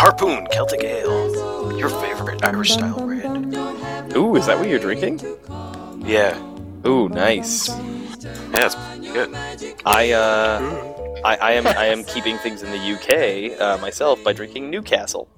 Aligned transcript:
Harpoon 0.00 0.46
Celtic 0.50 0.82
Ale, 0.82 1.76
your 1.78 1.90
favorite 1.90 2.42
Irish 2.42 2.72
style 2.72 2.98
brand. 3.00 3.54
Ooh, 4.16 4.34
is 4.34 4.46
that 4.46 4.58
what 4.58 4.66
you're 4.66 4.78
drinking? 4.78 5.18
to 5.18 5.34
call 5.44 5.96
me. 5.96 6.10
Yeah, 6.10 6.40
Ooh, 6.86 7.10
nice. 7.10 7.68
yeah, 7.68 8.16
it's 8.54 8.76
good. 9.12 9.34
I 9.84 10.12
uh, 10.12 11.20
I, 11.22 11.36
I 11.36 11.52
am 11.52 11.66
I 11.66 11.84
am 11.84 12.04
keeping 12.04 12.38
things 12.38 12.62
in 12.62 12.70
the 12.70 12.78
UK 12.94 13.60
uh, 13.60 13.76
myself 13.82 14.24
by 14.24 14.32
drinking 14.32 14.70
Newcastle. 14.70 15.28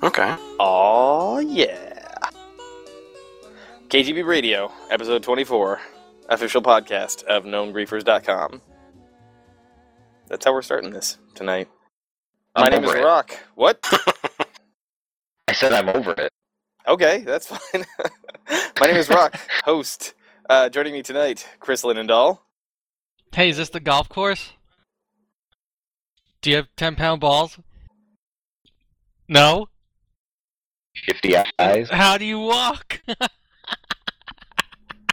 Okay. 0.00 0.36
Oh 0.60 1.40
yeah. 1.40 2.28
KGB 3.88 4.24
Radio, 4.24 4.70
episode 4.90 5.24
24, 5.24 5.80
official 6.28 6.62
podcast 6.62 7.24
of 7.24 7.42
knowngriefers.com. 7.42 8.62
That's 10.28 10.44
how 10.44 10.52
we're 10.52 10.62
starting 10.62 10.90
this 10.90 11.18
tonight. 11.34 11.68
My 12.56 12.66
I'm 12.66 12.70
name 12.72 12.84
is 12.84 12.90
over 12.90 12.98
it. 12.98 13.04
Rock. 13.04 13.36
What? 13.56 13.78
I 15.48 15.52
said 15.52 15.72
I'm 15.72 15.88
over 15.88 16.12
it. 16.12 16.30
Okay, 16.86 17.18
that's 17.26 17.46
fine. 17.48 17.84
My 18.80 18.86
name 18.86 18.96
is 18.96 19.08
Rock, 19.08 19.38
host. 19.64 20.14
Uh, 20.48 20.68
joining 20.68 20.92
me 20.92 21.02
tonight, 21.02 21.48
Chris 21.58 21.82
Linendahl. 21.82 22.38
Hey, 23.34 23.48
is 23.48 23.56
this 23.56 23.70
the 23.70 23.80
golf 23.80 24.08
course? 24.08 24.52
Do 26.42 26.50
you 26.50 26.56
have 26.56 26.68
10 26.76 26.94
pound 26.96 27.20
balls? 27.20 27.58
No? 29.26 29.68
Shifty 30.94 31.34
eyes. 31.58 31.88
How 31.90 32.18
do 32.18 32.24
you 32.24 32.38
walk? 32.38 33.00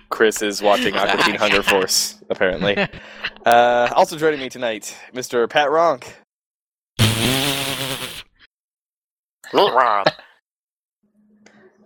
Chris 0.10 0.42
is 0.42 0.62
watching 0.62 0.94
Aqua 0.96 1.24
Teen 1.24 1.36
Hunger 1.36 1.64
Force, 1.64 2.22
apparently. 2.30 2.78
Uh, 3.46 3.88
also 3.96 4.18
joining 4.18 4.42
me 4.42 4.50
tonight, 4.50 4.96
Mr. 5.14 5.50
Pat 5.50 5.70
Ronk. 5.70 6.04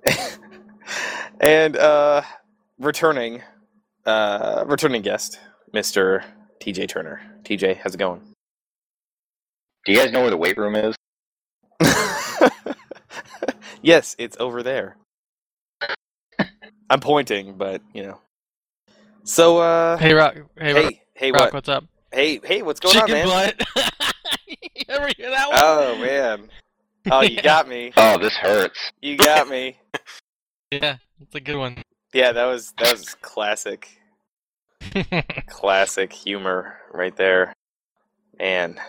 and 1.40 1.76
uh, 1.76 2.22
returning, 2.78 3.42
uh, 4.06 4.64
returning 4.68 5.02
guest, 5.02 5.40
Mr. 5.74 6.24
TJ 6.60 6.88
Turner. 6.88 7.22
TJ, 7.44 7.78
how's 7.78 7.96
it 7.96 7.98
going? 7.98 8.22
Do 9.86 9.92
you 9.92 9.98
guys 9.98 10.12
know 10.12 10.22
where 10.22 10.30
the 10.30 10.38
weight 10.38 10.58
room 10.58 10.76
is? 10.76 10.96
yes, 13.82 14.16
it's 14.20 14.38
over 14.40 14.62
there. 14.62 14.96
I'm 16.90 17.00
pointing, 17.00 17.58
but 17.58 17.82
you 17.94 18.04
know. 18.04 18.20
So, 19.24 19.58
uh, 19.58 19.98
hey, 19.98 20.14
Rock. 20.14 20.36
Hey, 20.60 20.74
Rock. 20.74 20.84
hey, 20.84 21.02
hey, 21.16 21.32
Rock, 21.32 21.42
what? 21.42 21.54
what's 21.54 21.70
up? 21.70 21.84
Hey, 22.12 22.40
hey, 22.44 22.62
what's 22.62 22.80
going 22.80 22.94
Chicken 22.94 23.16
on, 23.16 23.28
man? 23.30 23.56
butt. 23.56 23.68
you 24.48 24.84
ever 24.88 25.10
hear 25.18 25.32
that 25.32 25.50
one? 25.50 25.58
Oh 25.60 25.98
man. 26.00 26.50
Oh, 27.12 27.22
you 27.22 27.30
Yeah. 27.36 27.42
got 27.42 27.68
me. 27.68 27.94
Oh, 27.98 28.18
this 28.18 28.36
hurts. 28.36 28.92
You 29.02 29.18
got 29.18 29.48
me. 29.50 29.78
Yeah, 30.72 30.98
it's 31.22 31.36
a 31.36 31.40
good 31.40 31.58
one. 31.58 31.78
Yeah, 32.12 32.32
that 32.32 32.46
was 32.46 32.74
that 32.80 32.92
was 32.92 33.14
classic, 33.22 33.88
classic 35.48 36.12
humor 36.12 36.78
right 36.92 37.16
there. 37.16 37.54
And 38.40 38.80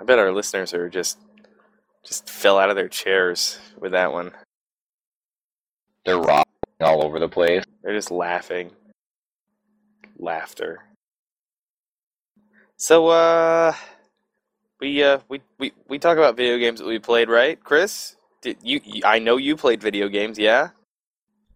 I 0.00 0.04
bet 0.04 0.20
our 0.20 0.32
listeners 0.32 0.72
are 0.72 0.88
just 0.88 1.18
just 2.06 2.30
fell 2.30 2.58
out 2.58 2.70
of 2.70 2.76
their 2.76 2.88
chairs 2.88 3.58
with 3.78 3.92
that 3.92 4.12
one. 4.12 4.30
They're 6.06 6.16
rocking 6.16 6.44
all 6.80 7.04
over 7.04 7.18
the 7.18 7.28
place. 7.28 7.64
They're 7.82 7.92
just 7.94 8.12
laughing. 8.12 8.70
Laughter. 10.16 10.84
So 12.76 13.08
uh 13.08 13.74
we 14.80 15.02
uh 15.02 15.18
we, 15.28 15.40
we 15.58 15.72
we 15.88 15.98
talk 15.98 16.16
about 16.16 16.36
video 16.36 16.58
games 16.58 16.80
that 16.80 16.86
we 16.86 16.98
played, 16.98 17.28
right? 17.28 17.62
Chris? 17.62 18.16
Did 18.42 18.56
you 18.62 18.80
you- 18.84 19.02
I 19.04 19.18
know 19.18 19.36
you 19.36 19.56
played 19.56 19.80
video 19.82 20.08
games, 20.08 20.38
yeah? 20.38 20.70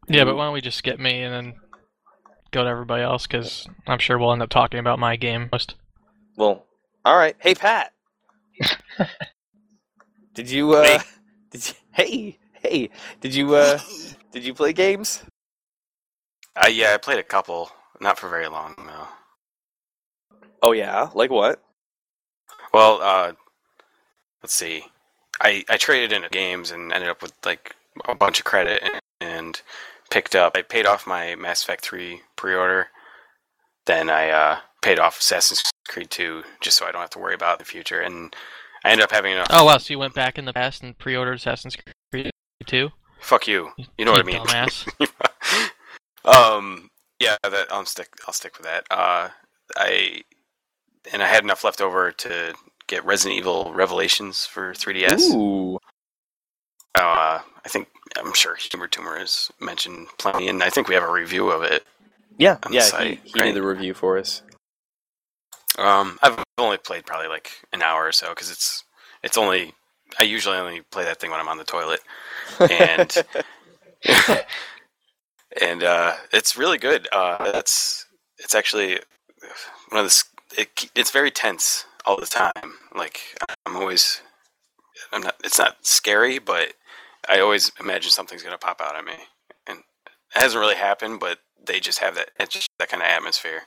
yeah, 0.09 0.25
but 0.25 0.37
why 0.37 0.45
don't 0.45 0.53
we 0.55 0.61
just 0.61 0.79
skip 0.79 0.99
me 1.01 1.23
and 1.23 1.33
then 1.33 1.55
go 2.51 2.63
to 2.63 2.69
everybody 2.69 3.03
else? 3.03 3.27
Because 3.27 3.67
I'm 3.87 3.99
sure 3.99 4.19
we'll 4.19 4.33
end 4.33 4.43
up 4.43 4.51
talking 4.51 4.79
about 4.81 4.99
my 4.99 5.17
game 5.17 5.49
most. 5.51 5.77
Well, 6.37 6.67
all 7.05 7.17
right. 7.17 7.37
Hey, 7.39 7.55
Pat. 7.55 7.93
did 10.35 10.51
you 10.51 10.75
uh? 10.75 10.85
Hey. 10.85 10.99
Did 11.51 11.69
you? 11.69 11.75
Hey, 11.93 12.39
hey. 12.55 12.91
Did 13.21 13.35
you 13.35 13.55
uh? 13.55 13.79
Did 14.33 14.45
you 14.45 14.55
play 14.55 14.73
games? 14.73 15.23
Uh, 16.57 16.67
yeah, 16.69 16.93
I 16.95 16.97
played 16.99 17.19
a 17.21 17.23
couple, 17.23 17.71
not 18.01 18.19
for 18.19 18.29
very 18.29 18.49
long 18.49 18.75
though. 18.77 19.09
Oh 20.63 20.73
yeah. 20.73 21.11
Like 21.15 21.31
what? 21.31 21.63
Well, 22.75 23.01
uh, 23.01 23.33
let's 24.43 24.53
see. 24.53 24.87
I 25.41 25.65
I 25.71 25.77
traded 25.77 26.13
into 26.13 26.29
games 26.29 26.73
and 26.73 26.93
ended 26.93 27.09
up 27.09 27.23
with 27.23 27.33
like 27.47 27.77
a 28.05 28.17
bunch 28.17 28.41
of 28.41 28.45
credit 28.45 28.83
and, 28.83 29.01
and 29.21 29.63
picked 30.11 30.35
up. 30.35 30.57
I 30.57 30.63
paid 30.63 30.85
off 30.85 31.07
my 31.07 31.37
Mass 31.37 31.63
Effect 31.63 31.87
3 31.87 32.21
pre-order. 32.35 32.89
Then 33.87 34.11
I 34.11 34.31
uh, 34.31 34.59
paid 34.83 34.99
off 34.99 35.21
Assassin's 35.21 35.63
Creed 35.87 36.11
2 36.11 36.43
just 36.61 36.77
so 36.77 36.85
I 36.85 36.91
don't 36.91 37.01
have 37.01 37.11
to 37.11 37.21
worry 37.21 37.35
about 37.35 37.59
in 37.59 37.59
the 37.59 37.71
future. 37.71 38.01
And 38.01 38.35
I 38.85 38.91
ended 38.91 39.05
up 39.05 39.13
having 39.13 39.35
enough. 39.35 39.47
Oh, 39.51 39.65
wow, 39.65 39.79
so 39.79 39.95
you 39.95 40.01
went 40.01 40.15
back 40.15 40.37
in 40.37 40.45
the 40.45 40.53
past 40.53 40.83
and 40.83 40.99
pre 40.99 41.15
ordered 41.15 41.35
Assassin's 41.35 41.77
Creed 42.11 42.31
2? 42.67 42.91
Fuck 43.21 43.47
you. 43.47 43.71
You 43.97 44.05
know 44.05 44.11
what 44.11 44.21
I 44.21 44.25
mean. 44.25 44.41
Dumbass. 44.41 44.89
um. 46.25 46.91
Yeah. 47.21 47.37
That 47.45 47.69
I'll 47.71 47.87
stick. 47.87 48.09
I'll 48.27 48.35
stick 48.35 48.59
with 48.59 48.67
that. 48.67 48.85
Uh. 48.91 49.29
I 49.77 50.23
and 51.13 51.23
I 51.23 51.27
had 51.27 51.45
enough 51.45 51.65
left 51.65 51.81
over 51.81 52.13
to 52.13 52.55
get 52.87 53.05
Resident 53.05 53.39
Evil 53.39 53.73
Revelations 53.75 54.47
for 54.47 54.73
3DS. 54.73 55.35
Ooh. 55.35 55.77
Uh, 56.95 57.41
I 57.65 57.69
think 57.69 57.89
I'm 58.17 58.33
sure 58.35 58.57
Humor 58.57 58.89
Tumor 58.89 59.19
has 59.19 59.51
mentioned 59.61 60.07
plenty, 60.19 60.49
and 60.49 60.63
I 60.63 60.71
think 60.71 60.89
we 60.89 60.95
have 60.95 61.03
a 61.03 61.11
review 61.11 61.51
of 61.51 61.63
it. 61.63 61.85
Yeah. 62.39 62.59
Yeah. 62.71 62.83
site, 62.83 63.21
he 63.25 63.31
he 63.31 63.41
right? 63.41 63.47
did 63.47 63.57
the 63.57 63.63
review 63.63 63.95
for 63.95 64.19
us. 64.19 64.43
Um, 65.79 66.19
I've 66.23 66.43
only 66.59 66.79
played 66.79 67.05
probably 67.05 67.29
like 67.29 67.51
an 67.73 67.83
hour 67.83 68.07
or 68.07 68.13
so 68.13 68.29
because 68.31 68.51
it's 68.51 68.85
it's 69.23 69.37
only 69.37 69.73
I 70.19 70.23
usually 70.25 70.57
only 70.57 70.83
play 70.91 71.05
that 71.05 71.21
thing 71.21 71.31
when 71.31 71.41
I'm 71.41 71.49
on 71.49 71.59
the 71.59 71.65
toilet, 71.65 72.01
and 72.61 73.17
and 75.61 75.83
uh, 75.83 76.15
it's 76.33 76.57
really 76.57 76.79
good. 76.79 77.09
Uh, 77.13 77.53
that's 77.53 78.07
it's 78.39 78.55
actually 78.55 79.01
one 79.89 80.05
of 80.05 80.07
the 80.07 80.25
it, 80.57 80.91
it's 80.95 81.11
very 81.11 81.31
tense 81.31 81.87
all 82.07 82.19
the 82.19 82.27
time. 82.27 82.75
Like 82.95 83.21
I'm 83.67 83.77
always 83.77 84.21
I'm 85.13 85.23
not 85.23 85.37
it's 85.45 85.59
not 85.59 85.77
scary, 85.83 86.39
but 86.39 86.75
I 87.29 87.41
always 87.41 87.73
imagine 87.81 88.11
something's 88.11 88.43
gonna 88.43 88.59
pop 88.59 88.81
out 88.81 88.97
at 88.97 89.05
me, 89.05 89.15
and 89.67 89.79
it 89.79 90.13
hasn't 90.41 90.61
really 90.61 90.77
happened, 90.77 91.21
but 91.21 91.39
they 91.67 91.81
just 91.81 91.99
have 92.01 92.15
that 92.17 92.31
it's 92.39 92.55
just 92.55 92.69
that 92.79 92.89
kind 92.89 93.03
of 93.03 93.09
atmosphere. 93.09 93.63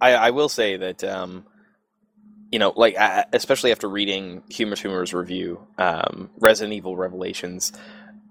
I 0.00 0.14
I 0.14 0.30
will 0.30 0.48
say 0.48 0.76
that 0.76 1.04
um, 1.04 1.46
you 2.52 2.58
know, 2.58 2.72
like 2.76 2.96
I, 2.98 3.24
especially 3.32 3.72
after 3.72 3.88
reading 3.88 4.42
Humor 4.50 4.76
Tumor's 4.76 5.14
review, 5.14 5.66
um, 5.78 6.30
Resident 6.38 6.74
Evil 6.74 6.96
Revelations 6.96 7.72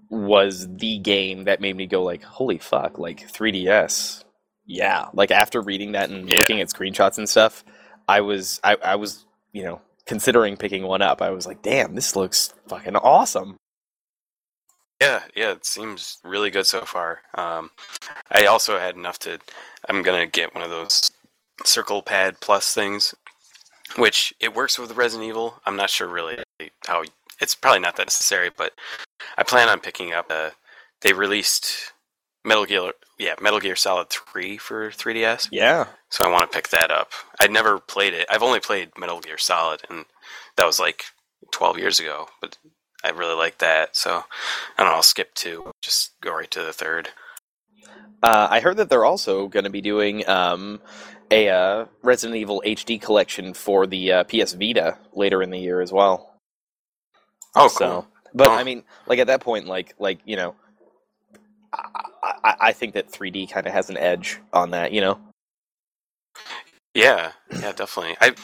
was 0.08 0.68
the 0.76 0.98
game 0.98 1.44
that 1.44 1.60
made 1.60 1.76
me 1.76 1.86
go 1.86 2.04
like, 2.04 2.22
holy 2.22 2.58
fuck, 2.58 2.98
like 2.98 3.32
3DS. 3.32 4.22
Yeah, 4.66 5.08
like 5.12 5.30
after 5.30 5.60
reading 5.60 5.92
that 5.92 6.10
and 6.10 6.28
Yeah. 6.28 6.38
looking 6.38 6.60
at 6.60 6.68
screenshots 6.68 7.18
and 7.18 7.28
stuff, 7.28 7.64
I 8.08 8.20
was 8.20 8.60
I, 8.64 8.76
I 8.84 8.96
was 8.96 9.24
you 9.52 9.64
know 9.64 9.80
considering 10.06 10.56
picking 10.56 10.84
one 10.84 11.02
up. 11.02 11.22
I 11.22 11.30
was 11.30 11.46
like, 11.46 11.62
damn, 11.62 11.94
this 11.94 12.16
looks 12.16 12.52
fucking 12.68 12.96
awesome. 12.96 13.56
Yeah, 15.00 15.22
yeah, 15.34 15.50
it 15.52 15.64
seems 15.66 16.18
really 16.22 16.50
good 16.50 16.66
so 16.66 16.82
far. 16.82 17.20
Um, 17.34 17.70
I 18.30 18.46
also 18.46 18.78
had 18.78 18.94
enough 18.94 19.18
to. 19.20 19.38
I'm 19.88 20.02
gonna 20.02 20.26
get 20.26 20.54
one 20.54 20.62
of 20.62 20.70
those 20.70 21.10
Circle 21.64 22.02
Pad 22.02 22.38
Plus 22.40 22.72
things, 22.72 23.14
which 23.96 24.32
it 24.40 24.54
works 24.54 24.78
with 24.78 24.92
Resident 24.96 25.28
Evil. 25.28 25.60
I'm 25.66 25.76
not 25.76 25.90
sure 25.90 26.06
really 26.08 26.38
how. 26.86 27.02
It's 27.40 27.56
probably 27.56 27.80
not 27.80 27.96
that 27.96 28.06
necessary, 28.06 28.50
but 28.56 28.72
I 29.36 29.42
plan 29.42 29.68
on 29.68 29.80
picking 29.80 30.12
up. 30.12 30.30
A, 30.30 30.52
they 31.00 31.12
released 31.12 31.91
Metal 32.44 32.64
Gear, 32.66 32.92
yeah, 33.18 33.34
Metal 33.40 33.60
Gear 33.60 33.76
Solid 33.76 34.10
Three 34.10 34.56
for 34.58 34.90
3DS, 34.90 35.48
Yeah, 35.52 35.86
so 36.10 36.24
I 36.24 36.28
want 36.30 36.50
to 36.50 36.54
pick 36.56 36.68
that 36.68 36.90
up. 36.90 37.12
I'd 37.40 37.50
never 37.52 37.78
played 37.78 38.14
it. 38.14 38.26
I've 38.30 38.42
only 38.42 38.60
played 38.60 38.90
Metal 38.98 39.20
Gear 39.20 39.38
Solid, 39.38 39.82
and 39.88 40.04
that 40.56 40.66
was 40.66 40.80
like 40.80 41.04
12 41.52 41.78
years 41.78 42.00
ago. 42.00 42.26
But 42.40 42.58
I 43.04 43.10
really 43.10 43.34
like 43.36 43.58
that. 43.58 43.96
So 43.96 44.10
I 44.76 44.82
don't 44.82 44.86
know. 44.86 44.96
I'll 44.96 45.02
skip 45.02 45.34
two. 45.34 45.70
Just 45.82 46.12
go 46.20 46.32
right 46.34 46.50
to 46.50 46.62
the 46.62 46.72
third. 46.72 47.10
Uh, 48.22 48.46
I 48.50 48.60
heard 48.60 48.76
that 48.76 48.88
they're 48.88 49.04
also 49.04 49.48
going 49.48 49.64
to 49.64 49.70
be 49.70 49.80
doing 49.80 50.28
um, 50.28 50.80
a 51.30 51.48
uh, 51.48 51.86
Resident 52.02 52.36
Evil 52.38 52.62
HD 52.64 53.00
collection 53.00 53.52
for 53.54 53.86
the 53.86 54.12
uh, 54.12 54.24
PS 54.24 54.52
Vita 54.52 54.96
later 55.12 55.42
in 55.42 55.50
the 55.50 55.58
year 55.58 55.80
as 55.80 55.92
well. 55.92 56.34
Oh, 57.56 57.62
cool. 57.62 57.68
So, 57.70 58.06
but 58.32 58.48
Oh. 58.48 58.52
I 58.54 58.62
mean, 58.64 58.84
like 59.06 59.18
at 59.18 59.26
that 59.26 59.40
point, 59.40 59.66
like 59.66 59.94
like 59.98 60.20
you 60.24 60.36
know, 60.36 60.54
I, 62.22 62.34
I, 62.44 62.54
I 62.60 62.72
think 62.72 62.94
that 62.94 63.10
3D 63.10 63.50
kind 63.50 63.66
of 63.66 63.72
has 63.72 63.90
an 63.90 63.96
edge 63.98 64.40
on 64.52 64.70
that. 64.72 64.92
You 64.92 65.00
know. 65.02 65.20
Yeah, 66.94 67.32
yeah, 67.52 67.72
definitely. 67.72 68.16
I 68.20 68.34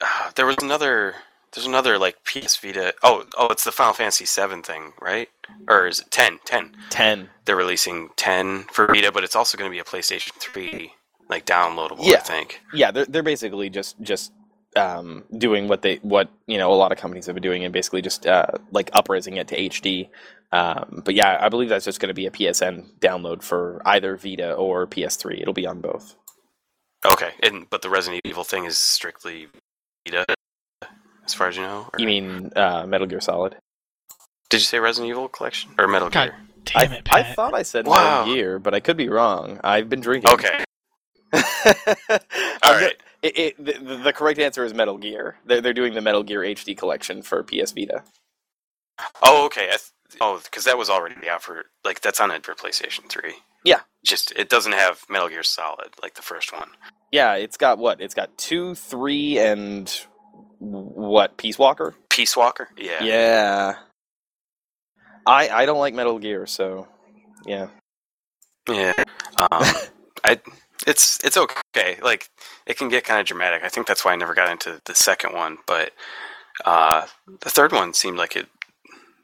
uh, 0.00 0.30
there 0.34 0.46
was 0.46 0.56
another 0.62 1.14
there's 1.52 1.66
another 1.66 1.98
like 1.98 2.16
PS 2.24 2.56
Vita. 2.56 2.94
Oh, 3.02 3.24
oh, 3.38 3.48
it's 3.48 3.64
the 3.64 3.72
Final 3.72 3.94
Fantasy 3.94 4.24
7 4.24 4.62
thing, 4.62 4.92
right? 5.00 5.28
Or 5.68 5.86
is 5.86 6.00
it 6.00 6.10
10? 6.10 6.40
10. 6.44 6.72
Ten. 6.90 7.28
They're 7.44 7.56
releasing 7.56 8.08
10 8.16 8.64
for 8.72 8.86
Vita, 8.88 9.12
but 9.12 9.24
it's 9.24 9.36
also 9.36 9.58
going 9.58 9.70
to 9.70 9.74
be 9.74 9.78
a 9.78 9.84
PlayStation 9.84 10.32
3 10.40 10.92
like 11.28 11.46
downloadable, 11.46 12.00
I 12.00 12.10
Yeah. 12.12 12.18
think. 12.20 12.60
Yeah, 12.72 12.90
they're 12.90 13.06
they're 13.06 13.22
basically 13.22 13.70
just 13.70 14.00
just 14.02 14.32
um, 14.76 15.24
doing 15.38 15.68
what 15.68 15.82
they 15.82 15.96
what 16.02 16.30
you 16.46 16.58
know 16.58 16.72
a 16.72 16.74
lot 16.76 16.92
of 16.92 16.98
companies 16.98 17.26
have 17.26 17.34
been 17.34 17.42
doing 17.42 17.64
and 17.64 17.72
basically 17.72 18.02
just 18.02 18.26
uh, 18.26 18.46
like 18.72 18.90
upraising 18.94 19.36
it 19.36 19.48
to 19.48 19.56
HD. 19.58 20.08
Um, 20.52 21.02
but 21.04 21.14
yeah, 21.14 21.38
I 21.40 21.48
believe 21.48 21.68
that's 21.70 21.84
just 21.86 21.98
going 22.00 22.08
to 22.08 22.14
be 22.14 22.26
a 22.26 22.30
PSN 22.30 22.98
download 23.00 23.42
for 23.42 23.80
either 23.86 24.16
Vita 24.16 24.52
or 24.54 24.86
PS3. 24.86 25.40
It'll 25.40 25.54
be 25.54 25.66
on 25.66 25.80
both. 25.80 26.14
Okay. 27.10 27.30
And 27.42 27.68
but 27.70 27.82
the 27.82 27.90
Resident 27.90 28.20
Evil 28.24 28.44
thing 28.44 28.64
is 28.64 28.76
strictly 28.78 29.48
Vita 30.06 30.24
as 31.24 31.34
far 31.34 31.48
as 31.48 31.56
you 31.56 31.62
know. 31.62 31.88
Or- 31.92 31.98
You 32.00 32.06
mean 32.06 32.50
uh, 32.54 32.84
Metal 32.86 33.06
Gear 33.06 33.20
Solid? 33.20 33.56
Did 34.50 34.58
you 34.60 34.64
say 34.66 34.78
Resident 34.78 35.10
Evil 35.10 35.28
collection 35.28 35.70
or 35.78 35.88
Metal 35.88 36.10
God 36.10 36.26
Gear? 36.30 36.36
Damn 36.64 36.92
I, 36.92 36.96
it, 36.96 37.08
I 37.10 37.22
Pat. 37.22 37.36
thought 37.36 37.54
I 37.54 37.62
said 37.62 37.86
Wow. 37.86 38.20
Metal 38.20 38.34
Gear, 38.34 38.58
but 38.58 38.74
I 38.74 38.80
could 38.80 38.96
be 38.96 39.08
wrong. 39.08 39.58
I've 39.64 39.88
been 39.88 40.00
drinking. 40.00 40.30
Okay. 40.32 40.64
All 41.32 41.40
All 42.64 42.74
right. 42.74 42.96
It, 43.22 43.38
it, 43.38 43.64
the, 43.64 43.96
the 43.96 44.12
correct 44.12 44.38
answer 44.40 44.64
is 44.64 44.74
Metal 44.74 44.98
Gear. 44.98 45.36
They're, 45.46 45.60
they're 45.60 45.72
doing 45.72 45.94
the 45.94 46.00
Metal 46.00 46.22
Gear 46.22 46.40
HD 46.40 46.76
collection 46.76 47.22
for 47.22 47.42
PS 47.42 47.72
Vita. 47.72 48.02
Oh, 49.22 49.46
okay. 49.46 49.66
I 49.66 49.70
th- 49.70 49.80
oh, 50.20 50.40
because 50.44 50.64
that 50.64 50.78
was 50.78 50.90
already 50.90 51.28
out 51.28 51.42
for 51.42 51.64
like 51.84 52.00
that's 52.00 52.20
on 52.20 52.30
it 52.30 52.44
for 52.44 52.54
PlayStation 52.54 53.08
Three. 53.08 53.34
Yeah. 53.64 53.80
Just 54.04 54.32
it 54.32 54.48
doesn't 54.48 54.72
have 54.72 55.04
Metal 55.08 55.28
Gear 55.28 55.42
Solid 55.42 55.90
like 56.02 56.14
the 56.14 56.22
first 56.22 56.52
one. 56.52 56.70
Yeah, 57.10 57.34
it's 57.34 57.56
got 57.56 57.78
what? 57.78 58.00
It's 58.00 58.14
got 58.14 58.36
two, 58.38 58.74
three, 58.74 59.38
and 59.38 59.88
what? 60.58 61.36
Peace 61.36 61.58
Walker. 61.58 61.94
Peace 62.08 62.36
Walker. 62.36 62.68
Yeah. 62.76 63.02
Yeah. 63.02 63.74
I 65.26 65.48
I 65.48 65.66
don't 65.66 65.78
like 65.78 65.94
Metal 65.94 66.18
Gear, 66.18 66.46
so 66.46 66.88
yeah. 67.46 67.68
Yeah. 68.68 68.92
Um, 69.38 69.64
I 70.24 70.40
it's 70.86 71.22
it's 71.24 71.36
okay. 71.36 71.98
Like 72.02 72.28
it 72.66 72.76
can 72.76 72.88
get 72.88 73.04
kind 73.04 73.20
of 73.20 73.26
dramatic. 73.26 73.62
I 73.62 73.68
think 73.68 73.86
that's 73.86 74.04
why 74.04 74.12
I 74.12 74.16
never 74.16 74.34
got 74.34 74.50
into 74.50 74.80
the 74.84 74.94
second 74.94 75.34
one, 75.34 75.58
but 75.66 75.92
uh, 76.64 77.06
the 77.40 77.50
third 77.50 77.72
one 77.72 77.94
seemed 77.94 78.18
like 78.18 78.36
it 78.36 78.48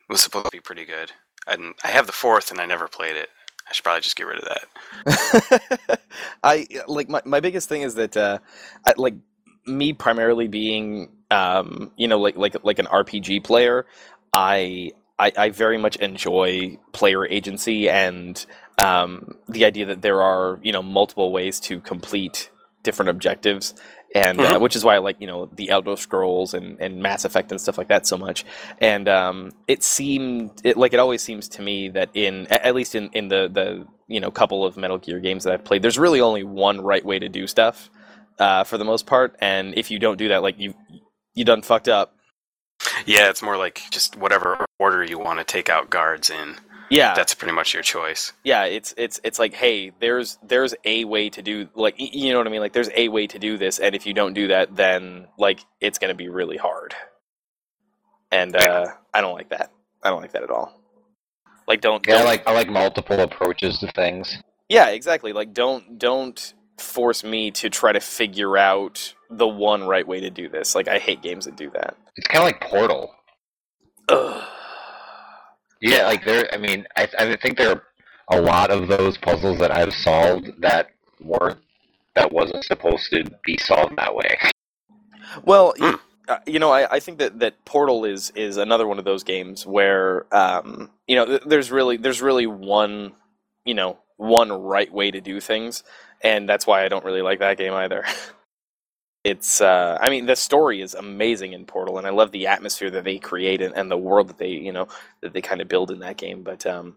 was 0.08 0.22
supposed 0.22 0.46
to 0.46 0.50
be 0.50 0.60
pretty 0.60 0.84
good. 0.84 1.12
And 1.46 1.74
I 1.84 1.88
have 1.88 2.06
the 2.06 2.12
fourth, 2.12 2.50
and 2.50 2.60
I 2.60 2.66
never 2.66 2.88
played 2.88 3.16
it. 3.16 3.28
I 3.68 3.72
should 3.72 3.84
probably 3.84 4.00
just 4.00 4.16
get 4.16 4.26
rid 4.26 4.38
of 4.38 4.48
that. 4.48 6.00
I 6.44 6.66
like 6.86 7.08
my, 7.08 7.20
my 7.24 7.40
biggest 7.40 7.68
thing 7.68 7.82
is 7.82 7.94
that 7.96 8.16
uh 8.16 8.38
I, 8.86 8.94
like 8.96 9.14
me 9.66 9.92
primarily 9.92 10.48
being 10.48 11.10
um 11.30 11.92
you 11.96 12.08
know 12.08 12.18
like 12.18 12.36
like 12.36 12.56
like 12.64 12.78
an 12.78 12.86
RPG 12.86 13.44
player 13.44 13.84
I 14.32 14.92
I, 15.18 15.32
I 15.36 15.50
very 15.50 15.78
much 15.78 15.96
enjoy 15.96 16.78
player 16.92 17.26
agency 17.26 17.90
and 17.90 18.44
um, 18.78 19.34
the 19.48 19.64
idea 19.64 19.86
that 19.86 20.02
there 20.02 20.22
are 20.22 20.60
you 20.62 20.72
know 20.72 20.82
multiple 20.82 21.32
ways 21.32 21.60
to 21.60 21.80
complete 21.80 22.50
different 22.84 23.10
objectives 23.10 23.74
and 24.14 24.40
uh, 24.40 24.54
Mhm. 24.56 24.60
which 24.60 24.76
is 24.76 24.84
why 24.84 24.94
I 24.94 24.98
like 24.98 25.16
you 25.20 25.26
know 25.26 25.46
the 25.54 25.70
Elder 25.70 25.96
Scrolls 25.96 26.54
and, 26.54 26.80
and 26.80 27.02
Mass 27.02 27.24
Effect 27.24 27.50
and 27.52 27.60
stuff 27.60 27.78
like 27.78 27.88
that 27.88 28.06
so 28.06 28.16
much 28.16 28.44
and 28.80 29.08
um, 29.08 29.52
it 29.66 29.82
seemed 29.84 30.50
it 30.64 30.76
like 30.76 30.92
it 30.94 31.00
always 31.00 31.22
seems 31.22 31.48
to 31.50 31.62
me 31.62 31.88
that 31.90 32.10
in 32.14 32.46
at 32.48 32.74
least 32.74 32.94
in, 32.94 33.10
in 33.12 33.28
the 33.28 33.48
the 33.52 33.86
you 34.08 34.20
know 34.20 34.30
couple 34.30 34.64
of 34.64 34.76
Metal 34.76 34.98
Gear 34.98 35.20
games 35.20 35.44
that 35.44 35.52
I've 35.52 35.64
played 35.64 35.82
there's 35.82 35.98
really 35.98 36.20
only 36.20 36.44
one 36.44 36.80
right 36.80 37.04
way 37.04 37.18
to 37.18 37.28
do 37.28 37.46
stuff 37.46 37.90
uh, 38.38 38.64
for 38.64 38.78
the 38.78 38.84
most 38.84 39.06
part 39.06 39.36
and 39.40 39.76
if 39.76 39.90
you 39.90 39.98
don't 39.98 40.16
do 40.18 40.28
that 40.28 40.42
like 40.42 40.58
you 40.58 40.74
you 41.34 41.44
done 41.44 41.62
fucked 41.62 41.88
up 41.88 42.14
Yeah, 43.06 43.28
it's 43.28 43.42
more 43.42 43.56
like 43.56 43.82
just 43.90 44.16
whatever 44.16 44.64
order 44.78 45.02
you 45.04 45.18
want 45.18 45.38
to 45.40 45.44
take 45.44 45.68
out 45.68 45.90
guards 45.90 46.30
in. 46.30 46.56
Yeah. 46.90 47.14
That's 47.14 47.34
pretty 47.34 47.52
much 47.54 47.74
your 47.74 47.82
choice. 47.82 48.32
yeah 48.44 48.64
it's 48.64 48.94
it's 48.96 49.20
it's 49.24 49.38
like 49.38 49.54
hey 49.54 49.92
there's 50.00 50.38
there's 50.42 50.74
a 50.84 51.04
way 51.04 51.28
to 51.30 51.42
do 51.42 51.68
like 51.74 51.94
you 51.98 52.32
know 52.32 52.38
what 52.38 52.46
i 52.46 52.50
mean? 52.50 52.60
Like 52.60 52.72
there's 52.72 52.90
a 52.94 53.08
way 53.08 53.26
to 53.26 53.38
do 53.38 53.58
this 53.58 53.78
and 53.78 53.94
if 53.94 54.06
you 54.06 54.14
don't 54.14 54.34
do 54.34 54.48
that 54.48 54.74
then 54.76 55.26
like 55.38 55.60
it's 55.80 55.98
going 55.98 56.08
to 56.10 56.14
be 56.14 56.28
really 56.28 56.56
hard. 56.56 56.94
And 58.30 58.56
uh 58.56 58.86
i 59.14 59.20
don't 59.20 59.34
like 59.34 59.50
that. 59.50 59.70
I 60.02 60.10
don't 60.10 60.20
like 60.20 60.32
that 60.32 60.42
at 60.42 60.50
all. 60.50 60.74
Like 61.66 61.80
don't, 61.80 62.06
Yeah, 62.06 62.14
I 62.14 62.18
don't 62.18 62.26
like 62.26 62.48
I 62.48 62.52
like 62.54 62.68
multiple 62.70 63.20
approaches 63.20 63.78
to 63.80 63.90
things. 63.92 64.36
yeah 64.68 64.88
exactly. 64.88 65.32
Like 65.32 65.52
don't 65.52 65.98
don't 65.98 66.54
force 66.78 67.24
me 67.24 67.50
to 67.50 67.68
try 67.68 67.92
to 67.92 68.00
figure 68.00 68.56
out 68.56 69.14
the 69.30 69.48
one 69.48 69.84
right 69.84 70.06
way 70.06 70.20
to 70.20 70.30
do 70.30 70.48
this. 70.48 70.74
Like 70.74 70.88
i 70.88 70.98
hate 70.98 71.20
games 71.22 71.44
that 71.44 71.56
do 71.56 71.70
that. 71.70 71.96
It's 72.16 72.26
kind 72.28 72.42
of 72.42 72.46
like 72.46 72.60
Portal. 72.60 73.14
Ugh. 74.08 74.47
Yeah, 75.80 76.04
like 76.06 76.24
there. 76.24 76.48
I 76.52 76.58
mean, 76.58 76.86
I 76.96 77.08
I 77.18 77.36
think 77.36 77.58
there 77.58 77.70
are 77.72 78.38
a 78.38 78.40
lot 78.40 78.70
of 78.70 78.88
those 78.88 79.16
puzzles 79.18 79.58
that 79.58 79.70
I've 79.70 79.92
solved 79.94 80.50
that 80.60 80.90
weren't 81.20 81.58
that 82.14 82.32
wasn't 82.32 82.64
supposed 82.64 83.10
to 83.12 83.24
be 83.44 83.56
solved 83.58 83.96
that 83.96 84.14
way. 84.14 84.38
Well, 85.44 85.74
Hmm. 85.78 85.94
uh, 86.28 86.38
you 86.46 86.58
know, 86.58 86.70
I, 86.72 86.96
I 86.96 87.00
think 87.00 87.18
that, 87.18 87.38
that 87.40 87.64
Portal 87.64 88.04
is 88.04 88.30
is 88.30 88.56
another 88.56 88.86
one 88.86 88.98
of 88.98 89.04
those 89.04 89.24
games 89.24 89.66
where 89.66 90.26
um, 90.34 90.90
you 91.06 91.16
know 91.16 91.26
th- 91.26 91.42
there's 91.46 91.70
really 91.70 91.96
there's 91.96 92.22
really 92.22 92.46
one 92.46 93.12
you 93.64 93.74
know 93.74 93.98
one 94.16 94.50
right 94.50 94.92
way 94.92 95.10
to 95.10 95.20
do 95.20 95.40
things, 95.40 95.84
and 96.22 96.48
that's 96.48 96.66
why 96.66 96.84
I 96.84 96.88
don't 96.88 97.04
really 97.04 97.22
like 97.22 97.38
that 97.40 97.56
game 97.58 97.72
either. 97.72 98.04
it's 99.28 99.60
uh, 99.60 99.98
I 100.00 100.10
mean 100.10 100.26
the 100.26 100.36
story 100.36 100.80
is 100.80 100.94
amazing 100.94 101.52
in 101.52 101.64
Portal, 101.66 101.98
and 101.98 102.06
I 102.06 102.10
love 102.10 102.32
the 102.32 102.46
atmosphere 102.46 102.90
that 102.90 103.04
they 103.04 103.18
create 103.18 103.62
and, 103.62 103.74
and 103.76 103.90
the 103.90 103.96
world 103.98 104.28
that 104.28 104.38
they 104.38 104.50
you 104.50 104.72
know 104.72 104.88
that 105.20 105.32
they 105.32 105.40
kind 105.42 105.60
of 105.60 105.68
build 105.68 105.90
in 105.90 106.00
that 106.00 106.16
game. 106.16 106.42
But 106.42 106.66
um, 106.66 106.96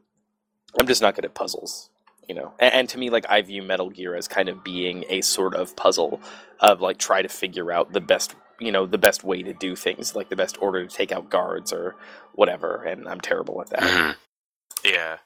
I'm 0.79 0.87
just 0.87 1.01
not 1.01 1.15
good 1.15 1.25
at 1.25 1.33
puzzles. 1.33 1.89
You 2.29 2.35
know, 2.35 2.53
and, 2.59 2.73
and 2.73 2.89
to 2.89 2.97
me, 2.97 3.09
like 3.09 3.25
I 3.29 3.41
view 3.41 3.61
Metal 3.63 3.89
Gear 3.89 4.15
as 4.15 4.27
kind 4.27 4.49
of 4.49 4.63
being 4.63 5.05
a 5.09 5.21
sort 5.21 5.55
of 5.55 5.75
puzzle 5.75 6.21
of 6.59 6.81
like 6.81 6.97
try 6.97 7.21
to 7.21 7.29
figure 7.29 7.71
out 7.71 7.93
the 7.93 8.01
best 8.01 8.35
you 8.59 8.71
know 8.71 8.85
the 8.85 8.97
best 8.97 9.23
way 9.23 9.41
to 9.43 9.53
do 9.53 9.75
things 9.75 10.15
like 10.15 10.29
the 10.29 10.35
best 10.35 10.57
order 10.61 10.85
to 10.85 10.95
take 10.95 11.11
out 11.11 11.29
guards 11.31 11.73
or 11.73 11.95
whatever 12.35 12.83
and 12.83 13.07
i'm 13.07 13.19
terrible 13.19 13.59
at 13.59 13.69
that 13.71 13.81
Mhm. 13.81 14.15
Yeah. 14.85 15.17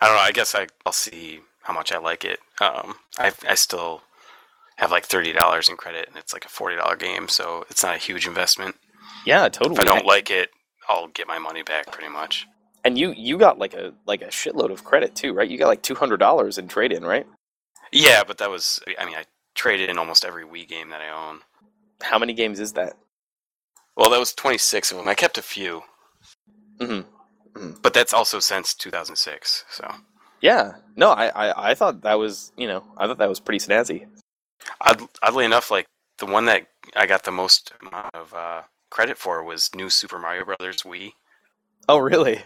I 0.00 0.06
don't 0.06 0.16
know. 0.16 0.22
I 0.22 0.32
guess 0.32 0.54
I, 0.54 0.66
I'll 0.84 0.92
see 0.92 1.40
how 1.62 1.72
much 1.74 1.92
I 1.92 1.98
like 1.98 2.24
it. 2.24 2.40
Um, 2.60 2.96
I, 3.18 3.32
I 3.48 3.54
still 3.54 4.02
have 4.78 4.90
like 4.90 5.08
$30 5.08 5.34
in 5.70 5.76
credit, 5.76 6.08
and 6.08 6.16
it's 6.16 6.32
like 6.32 6.44
a 6.44 6.48
$40 6.48 6.78
game, 6.98 7.28
so 7.28 7.64
it's 7.70 7.82
not 7.82 7.94
a 7.96 7.98
huge 7.98 8.26
investment. 8.26 8.76
yeah 9.26 9.48
totally 9.48 9.76
If 9.76 9.80
I 9.80 9.84
don't 9.84 10.06
like 10.06 10.30
it, 10.30 10.50
I'll 10.88 11.08
get 11.08 11.28
my 11.28 11.38
money 11.38 11.62
back 11.62 11.92
pretty 11.92 12.10
much. 12.12 12.46
and 12.84 12.98
you 12.98 13.12
you 13.16 13.38
got 13.38 13.58
like 13.58 13.74
a 13.74 13.94
like 14.06 14.22
a 14.22 14.26
shitload 14.28 14.72
of 14.72 14.84
credit 14.84 15.14
too 15.14 15.32
right 15.34 15.50
you 15.50 15.58
got 15.58 15.68
like 15.68 15.82
$200 15.82 16.58
in 16.58 16.68
trade 16.68 16.92
in 16.92 17.04
right 17.04 17.26
Yeah, 17.92 18.24
but 18.26 18.38
that 18.38 18.50
was, 18.50 18.80
I 18.98 19.04
mean, 19.06 19.16
I 19.16 19.24
traded 19.54 19.90
in 19.90 19.98
almost 19.98 20.24
every 20.24 20.44
Wii 20.44 20.68
game 20.68 20.90
that 20.90 21.00
I 21.00 21.10
own. 21.10 21.40
how 22.02 22.18
many 22.18 22.34
games 22.34 22.60
is 22.60 22.74
that 22.74 22.94
Well, 23.96 24.10
that 24.10 24.20
was 24.20 24.34
26 24.34 24.92
of 24.92 24.98
them. 24.98 25.08
I 25.08 25.14
kept 25.14 25.38
a 25.38 25.42
few, 25.42 25.82
hmm 26.80 27.02
but 27.82 27.94
that's 27.94 28.12
also 28.14 28.40
since 28.40 28.74
2006, 28.74 29.64
so. 29.70 29.94
yeah 30.42 30.74
no 30.96 31.10
I, 31.10 31.28
I 31.28 31.70
i 31.70 31.74
thought 31.74 32.02
that 32.02 32.18
was 32.18 32.52
you 32.56 32.68
know 32.68 32.84
i 32.98 33.06
thought 33.06 33.18
that 33.18 33.28
was 33.28 33.40
pretty 33.40 33.64
snazzy 33.64 34.06
oddly 35.22 35.44
enough, 35.44 35.70
like 35.70 35.86
the 36.18 36.26
one 36.26 36.44
that 36.46 36.66
I 36.96 37.06
got 37.06 37.24
the 37.24 37.30
most 37.32 37.72
amount 37.80 38.14
of 38.14 38.32
uh, 38.34 38.62
credit 38.90 39.18
for 39.18 39.42
was 39.44 39.70
New 39.74 39.90
Super 39.90 40.18
Mario 40.18 40.44
Brothers 40.44 40.82
Wii. 40.82 41.12
oh 41.88 41.98
really 41.98 42.42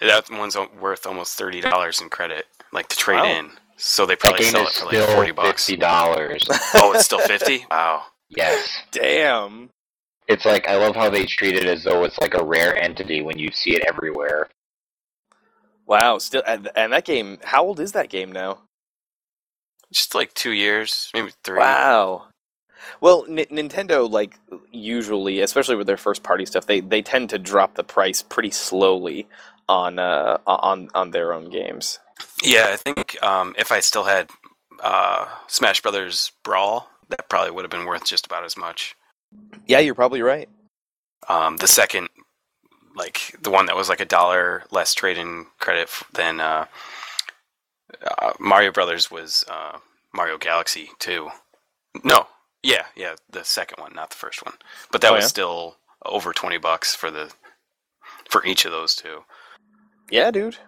That 0.00 0.30
one's 0.30 0.56
worth 0.80 1.06
almost 1.06 1.36
thirty 1.36 1.60
dollars 1.60 2.00
in 2.00 2.08
credit, 2.10 2.46
like 2.72 2.88
to 2.88 2.96
trade 2.96 3.16
Wow. 3.16 3.24
in. 3.24 3.50
So 3.76 4.06
they 4.06 4.16
probably 4.16 4.40
game 4.40 4.52
sell 4.52 4.62
it 4.66 4.72
for 4.72 4.86
still 4.86 5.00
like 5.00 5.14
forty 5.14 5.30
bucks. 5.32 5.64
fifty 5.66 5.76
dollars. 5.76 6.46
Oh, 6.74 6.92
it's 6.94 7.04
still 7.04 7.20
fifty. 7.20 7.64
Wow. 7.70 8.04
yes, 8.28 8.68
damn 8.92 9.70
it's 10.28 10.44
like 10.44 10.68
I 10.68 10.76
love 10.76 10.94
how 10.94 11.08
they 11.08 11.24
treat 11.24 11.54
it 11.56 11.64
as 11.64 11.84
though 11.84 12.04
it's 12.04 12.18
like 12.18 12.34
a 12.34 12.44
rare 12.44 12.76
entity 12.76 13.22
when 13.22 13.38
you 13.38 13.50
see 13.50 13.74
it 13.74 13.82
everywhere. 13.88 14.48
wow 15.86 16.18
still 16.18 16.42
and, 16.46 16.68
and 16.76 16.92
that 16.92 17.04
game 17.06 17.38
how 17.42 17.64
old 17.64 17.80
is 17.80 17.92
that 17.92 18.10
game 18.10 18.30
now 18.30 18.58
Just 19.92 20.14
like 20.14 20.34
two 20.34 20.52
years, 20.52 21.10
maybe 21.14 21.30
three. 21.44 21.58
Wow. 21.58 22.26
Well, 23.00 23.24
N- 23.28 23.46
Nintendo, 23.50 24.08
like 24.10 24.38
usually, 24.70 25.40
especially 25.40 25.76
with 25.76 25.86
their 25.86 25.96
first 25.96 26.22
party 26.22 26.46
stuff, 26.46 26.66
they, 26.66 26.80
they 26.80 27.02
tend 27.02 27.30
to 27.30 27.38
drop 27.38 27.74
the 27.74 27.84
price 27.84 28.22
pretty 28.22 28.50
slowly 28.50 29.26
on 29.68 29.98
uh, 29.98 30.38
on 30.46 30.88
on 30.94 31.10
their 31.10 31.32
own 31.32 31.50
games. 31.50 31.98
Yeah, 32.42 32.68
I 32.70 32.76
think 32.76 33.22
um, 33.22 33.54
if 33.58 33.70
I 33.70 33.80
still 33.80 34.04
had 34.04 34.30
uh, 34.82 35.26
Smash 35.46 35.82
Brothers 35.82 36.32
Brawl, 36.42 36.88
that 37.08 37.28
probably 37.28 37.50
would 37.50 37.64
have 37.64 37.70
been 37.70 37.86
worth 37.86 38.04
just 38.04 38.26
about 38.26 38.44
as 38.44 38.56
much. 38.56 38.96
Yeah, 39.66 39.80
you're 39.80 39.94
probably 39.94 40.22
right. 40.22 40.48
Um, 41.28 41.58
the 41.58 41.68
second, 41.68 42.08
like 42.96 43.36
the 43.42 43.50
one 43.50 43.66
that 43.66 43.76
was 43.76 43.88
like 43.88 44.00
a 44.00 44.06
dollar 44.06 44.64
less 44.70 44.94
trade-in 44.94 45.46
credit 45.60 45.90
than 46.14 46.40
uh, 46.40 46.66
uh, 48.20 48.32
Mario 48.40 48.72
Brothers 48.72 49.10
was 49.10 49.44
uh, 49.48 49.78
Mario 50.14 50.38
Galaxy 50.38 50.90
2. 51.00 51.28
No, 52.04 52.26
yeah, 52.62 52.84
yeah, 52.96 53.14
the 53.30 53.44
second 53.44 53.80
one, 53.80 53.94
not 53.94 54.10
the 54.10 54.16
first 54.16 54.44
one. 54.44 54.54
But 54.92 55.00
that 55.02 55.12
Oh, 55.12 55.14
was 55.14 55.24
yeah? 55.24 55.28
still 55.28 55.76
over 56.06 56.32
twenty 56.32 56.58
bucks 56.58 56.94
for 56.94 57.10
the 57.10 57.32
for 58.30 58.44
each 58.44 58.64
of 58.64 58.72
those 58.72 58.94
two. 58.94 59.24
Yeah, 60.10 60.30
dude. 60.30 60.58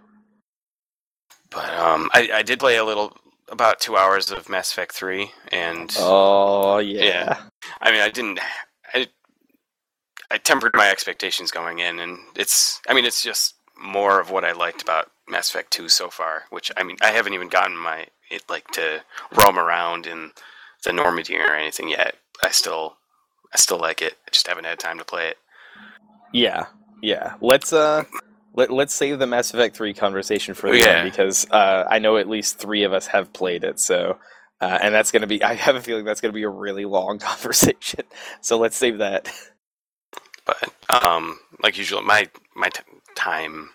But 1.50 1.70
um, 1.74 2.10
I, 2.14 2.30
I 2.34 2.42
did 2.42 2.60
play 2.60 2.76
a 2.76 2.84
little, 2.84 3.16
about 3.48 3.80
two 3.80 3.96
hours 3.96 4.30
of 4.30 4.48
Mass 4.48 4.72
Effect 4.72 4.92
3, 4.92 5.30
and 5.52 5.92
Oh 5.96 6.78
yeah. 6.78 7.02
Yeah. 7.02 7.38
I 7.80 7.90
mean, 7.92 8.00
I 8.00 8.10
didn't. 8.10 8.40
I, 8.94 9.08
I 10.30 10.38
tempered 10.38 10.74
my 10.76 10.90
expectations 10.90 11.50
going 11.50 11.80
in, 11.80 11.98
and 12.00 12.18
it's. 12.36 12.80
I 12.88 12.94
mean, 12.94 13.04
it's 13.04 13.22
just 13.22 13.56
more 13.80 14.20
of 14.20 14.30
what 14.30 14.44
I 14.44 14.52
liked 14.52 14.82
about 14.82 15.10
Mass 15.28 15.50
Effect 15.50 15.72
Two 15.72 15.88
so 15.90 16.10
far. 16.10 16.44
Which 16.50 16.72
I 16.76 16.84
mean, 16.84 16.98
I 17.02 17.08
haven't 17.12 17.34
even 17.34 17.48
gotten 17.48 17.76
my 17.76 18.08
it 18.30 18.44
like 18.50 18.68
to 18.72 19.02
roam 19.36 19.58
around 19.58 20.06
in 20.06 20.32
the 20.84 20.92
Normandy 20.94 21.36
or 21.38 21.54
anything 21.54 21.88
yet. 21.90 22.16
I 22.42 22.50
still, 22.50 22.96
I 23.54 23.58
still 23.58 23.78
like 23.80 24.02
it. 24.02 24.14
I 24.26 24.30
just 24.32 24.48
haven't 24.48 24.64
had 24.66 24.78
time 24.80 24.98
to 24.98 25.04
play 25.04 25.28
it. 25.28 25.38
Yeah, 26.32 26.66
yeah. 27.02 27.34
Let's 27.40 27.72
uh, 27.72 28.04
let 28.54 28.70
let's 28.70 28.94
save 28.94 29.18
the 29.18 29.26
Mass 29.26 29.52
Effect 29.54 29.76
three 29.76 29.94
conversation 29.94 30.54
for 30.54 30.70
the 30.70 30.84
Yeah. 30.84 30.86
end 30.86 31.02
because 31.02 31.46
uh, 31.50 31.84
I 31.88 31.98
know 31.98 32.16
at 32.18 32.28
least 32.28 32.58
three 32.58 32.84
of 32.84 32.92
us 32.92 33.06
have 33.08 33.32
played 33.32 33.64
it. 33.64 33.80
So, 33.80 34.18
uh, 34.60 34.78
and 34.82 34.94
that's 34.94 35.10
gonna 35.10 35.26
be. 35.26 35.42
I 35.42 35.54
have 35.54 35.76
a 35.76 35.80
feeling 35.82 36.04
that's 36.04 36.20
gonna 36.20 36.32
be 36.34 36.44
a 36.44 36.48
really 36.50 36.84
long 36.84 37.18
conversation. 37.20 38.04
So 38.42 38.58
let's 38.58 38.76
save 38.76 38.98
that. 38.98 39.30
But 40.46 41.04
um, 41.04 41.40
like 41.62 41.78
usual, 41.78 42.02
my 42.02 42.28
my 42.56 42.68
t- 42.70 42.82
time 43.20 43.70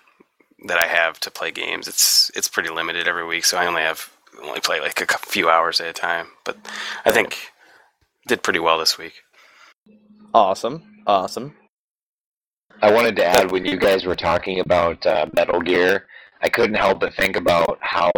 that 0.68 0.78
I 0.78 0.88
have 0.88 1.20
to 1.22 1.32
play 1.32 1.52
games, 1.52 1.88
it's 1.88 2.32
it's 2.36 2.48
pretty 2.48 2.70
limited 2.70 3.08
every 3.08 3.26
week. 3.26 3.46
So 3.46 3.58
I 3.58 3.68
only 3.68 3.82
have 3.82 4.10
only 4.42 4.60
play 4.60 4.80
like 4.82 5.00
a 5.02 5.18
few 5.18 5.50
hours 5.50 5.80
at 5.80 5.88
a 5.88 5.94
time. 5.94 6.28
But 6.44 6.58
I 7.06 7.12
think 7.12 7.52
did 8.28 8.44
pretty 8.44 8.60
well 8.60 8.80
this 8.80 8.98
week. 8.98 9.14
Awesome, 10.34 11.04
awesome. 11.08 11.56
I 12.82 12.92
wanted 12.92 13.16
to 13.18 13.26
add 13.26 13.52
when 13.52 13.66
you 13.66 13.78
guys 13.78 14.06
were 14.06 14.16
talking 14.16 14.60
about 14.60 15.06
uh, 15.06 15.28
Metal 15.34 15.62
Gear, 15.62 16.08
I 16.42 16.50
couldn't 16.50 16.76
help 16.76 17.00
but 17.00 17.14
think 17.14 17.38
about 17.38 17.78
how 17.80 18.12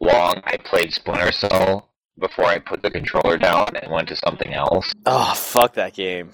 long 0.00 0.40
I 0.44 0.56
played 0.56 0.92
Splinter 0.92 1.32
Cell 1.32 1.90
before 2.18 2.46
I 2.46 2.58
put 2.58 2.82
the 2.82 2.90
controller 2.90 3.36
down 3.36 3.76
and 3.76 3.92
went 3.92 4.08
to 4.08 4.16
something 4.16 4.54
else. 4.54 4.90
Oh 5.04 5.34
fuck 5.34 5.74
that 5.74 5.94
game. 5.94 6.30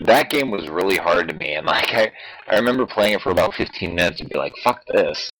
That 0.00 0.30
game 0.30 0.50
was 0.50 0.68
really 0.68 0.96
hard 0.96 1.28
to 1.28 1.34
me, 1.34 1.54
and 1.54 1.66
like 1.66 1.92
I, 1.94 2.12
I 2.48 2.56
remember 2.56 2.86
playing 2.86 3.14
it 3.14 3.22
for 3.22 3.30
about 3.30 3.54
15 3.54 3.94
minutes 3.94 4.20
and 4.20 4.30
be 4.30 4.38
like, 4.38 4.54
"Fuck 4.64 4.82
this." 4.86 5.30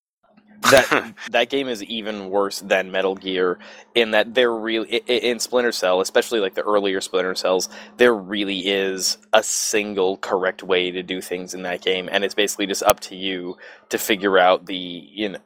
that 0.71 1.15
that 1.31 1.51
game 1.51 1.69
is 1.69 1.83
even 1.85 2.31
worse 2.31 2.61
than 2.61 2.91
Metal 2.91 3.15
Gear 3.15 3.59
in 3.95 4.11
that 4.13 4.35
there 4.35 4.53
really 4.55 4.97
i- 4.97 5.03
i- 5.09 5.13
in 5.13 5.39
Splinter 5.39 5.73
Cell, 5.73 6.01
especially 6.01 6.41
like 6.41 6.55
the 6.55 6.63
earlier 6.63 7.01
Splinter 7.01 7.35
Cells, 7.35 7.69
there 7.97 8.15
really 8.15 8.69
is 8.69 9.19
a 9.33 9.43
single 9.43 10.17
correct 10.19 10.63
way 10.63 10.91
to 10.91 11.03
do 11.03 11.21
things 11.21 11.55
in 11.55 11.63
that 11.63 11.81
game, 11.83 12.09
and 12.13 12.25
it's 12.25 12.35
basically 12.35 12.67
just 12.67 12.83
up 12.83 13.01
to 13.01 13.17
you 13.17 13.57
to 13.91 13.99
figure 13.99 14.39
out 14.39 14.67
the 14.67 14.77
you 14.77 15.31
know 15.31 15.39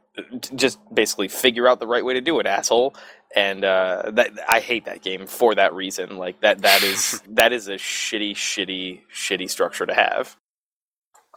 just 0.57 0.78
basically 0.95 1.28
figure 1.28 1.69
out 1.69 1.81
the 1.81 1.87
right 1.87 2.04
way 2.04 2.14
to 2.14 2.21
do 2.21 2.38
it, 2.38 2.47
asshole. 2.47 2.95
And 3.35 3.65
uh, 3.65 4.11
that 4.12 4.31
I 4.49 4.61
hate 4.61 4.85
that 4.85 5.03
game 5.03 5.27
for 5.27 5.55
that 5.55 5.73
reason. 5.75 6.17
Like 6.19 6.41
that 6.43 6.62
that 6.62 6.83
is 6.83 7.23
that 7.31 7.53
is 7.53 7.69
a 7.69 7.75
shitty, 7.75 8.33
shitty, 8.33 9.01
shitty 9.15 9.49
structure 9.51 9.87
to 9.87 9.95
have. 9.95 10.37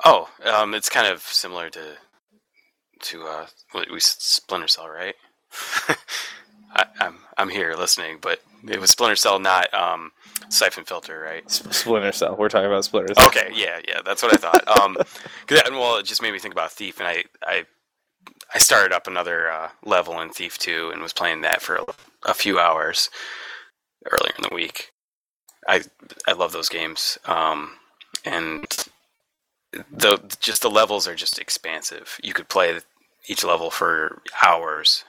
Oh, 0.04 0.30
um, 0.44 0.74
it's 0.74 0.90
kind 0.90 1.08
of 1.08 1.22
similar 1.22 1.70
to 1.70 1.94
to 3.04 3.24
uh, 3.24 3.46
what 3.72 3.90
we 3.92 4.00
Splinter 4.00 4.68
Cell, 4.68 4.90
right? 4.90 5.16
I, 6.76 6.86
I'm 7.00 7.16
I'm 7.38 7.50
here 7.50 7.76
listening, 7.76 8.18
but 8.22 8.40
it 8.68 8.80
was 8.82 8.90
Splinter 8.92 9.16
Cell, 9.16 9.40
not 9.40 9.74
um, 9.74 10.12
Siphon 10.50 10.84
Filter, 10.84 11.20
right? 11.20 11.50
Splinter 11.50 12.12
Cell. 12.12 12.36
We're 12.38 12.50
talking 12.50 12.68
about 12.68 12.84
Splinter 12.86 13.14
Cell. 13.14 13.28
Okay, 13.28 13.50
yeah, 13.54 13.80
yeah, 13.88 14.02
that's 14.04 14.22
what 14.24 14.34
I 14.34 14.38
thought. 14.38 14.68
Um, 14.82 14.96
'cause 15.48 15.62
that- 15.62 15.72
well, 15.72 15.98
it 15.98 16.06
just 16.06 16.22
made 16.22 16.32
me 16.32 16.40
think 16.40 16.54
about 16.54 16.72
Thief, 16.74 17.00
and 17.00 17.08
I 17.08 17.24
I 17.44 17.66
I 18.56 18.60
started 18.60 18.94
up 18.96 19.08
another 19.08 19.52
uh, 19.52 19.72
level 19.86 20.22
in 20.22 20.32
Thief 20.32 20.60
Two 20.60 20.92
and 20.94 21.04
was 21.04 21.14
playing 21.14 21.42
that 21.44 21.62
for 21.62 21.78
a, 21.78 21.86
a 22.28 22.36
few 22.36 22.60
hours 22.60 23.12
earlier 24.12 24.34
in 24.38 24.44
the 24.50 24.56
week. 24.56 24.92
I 25.68 25.84
I 26.28 26.34
love 26.34 26.54
those 26.54 26.70
games, 26.70 27.18
um, 27.26 27.74
and 28.26 28.66
the 29.92 30.20
just 30.42 30.62
the 30.64 30.70
levels 30.72 31.08
are 31.08 31.16
just 31.16 31.40
expansive. 31.40 32.20
You 32.24 32.34
could 32.34 32.50
play 32.50 32.80
each 33.28 33.44
level 33.44 33.72
for 33.72 34.22
hours. 34.46 35.06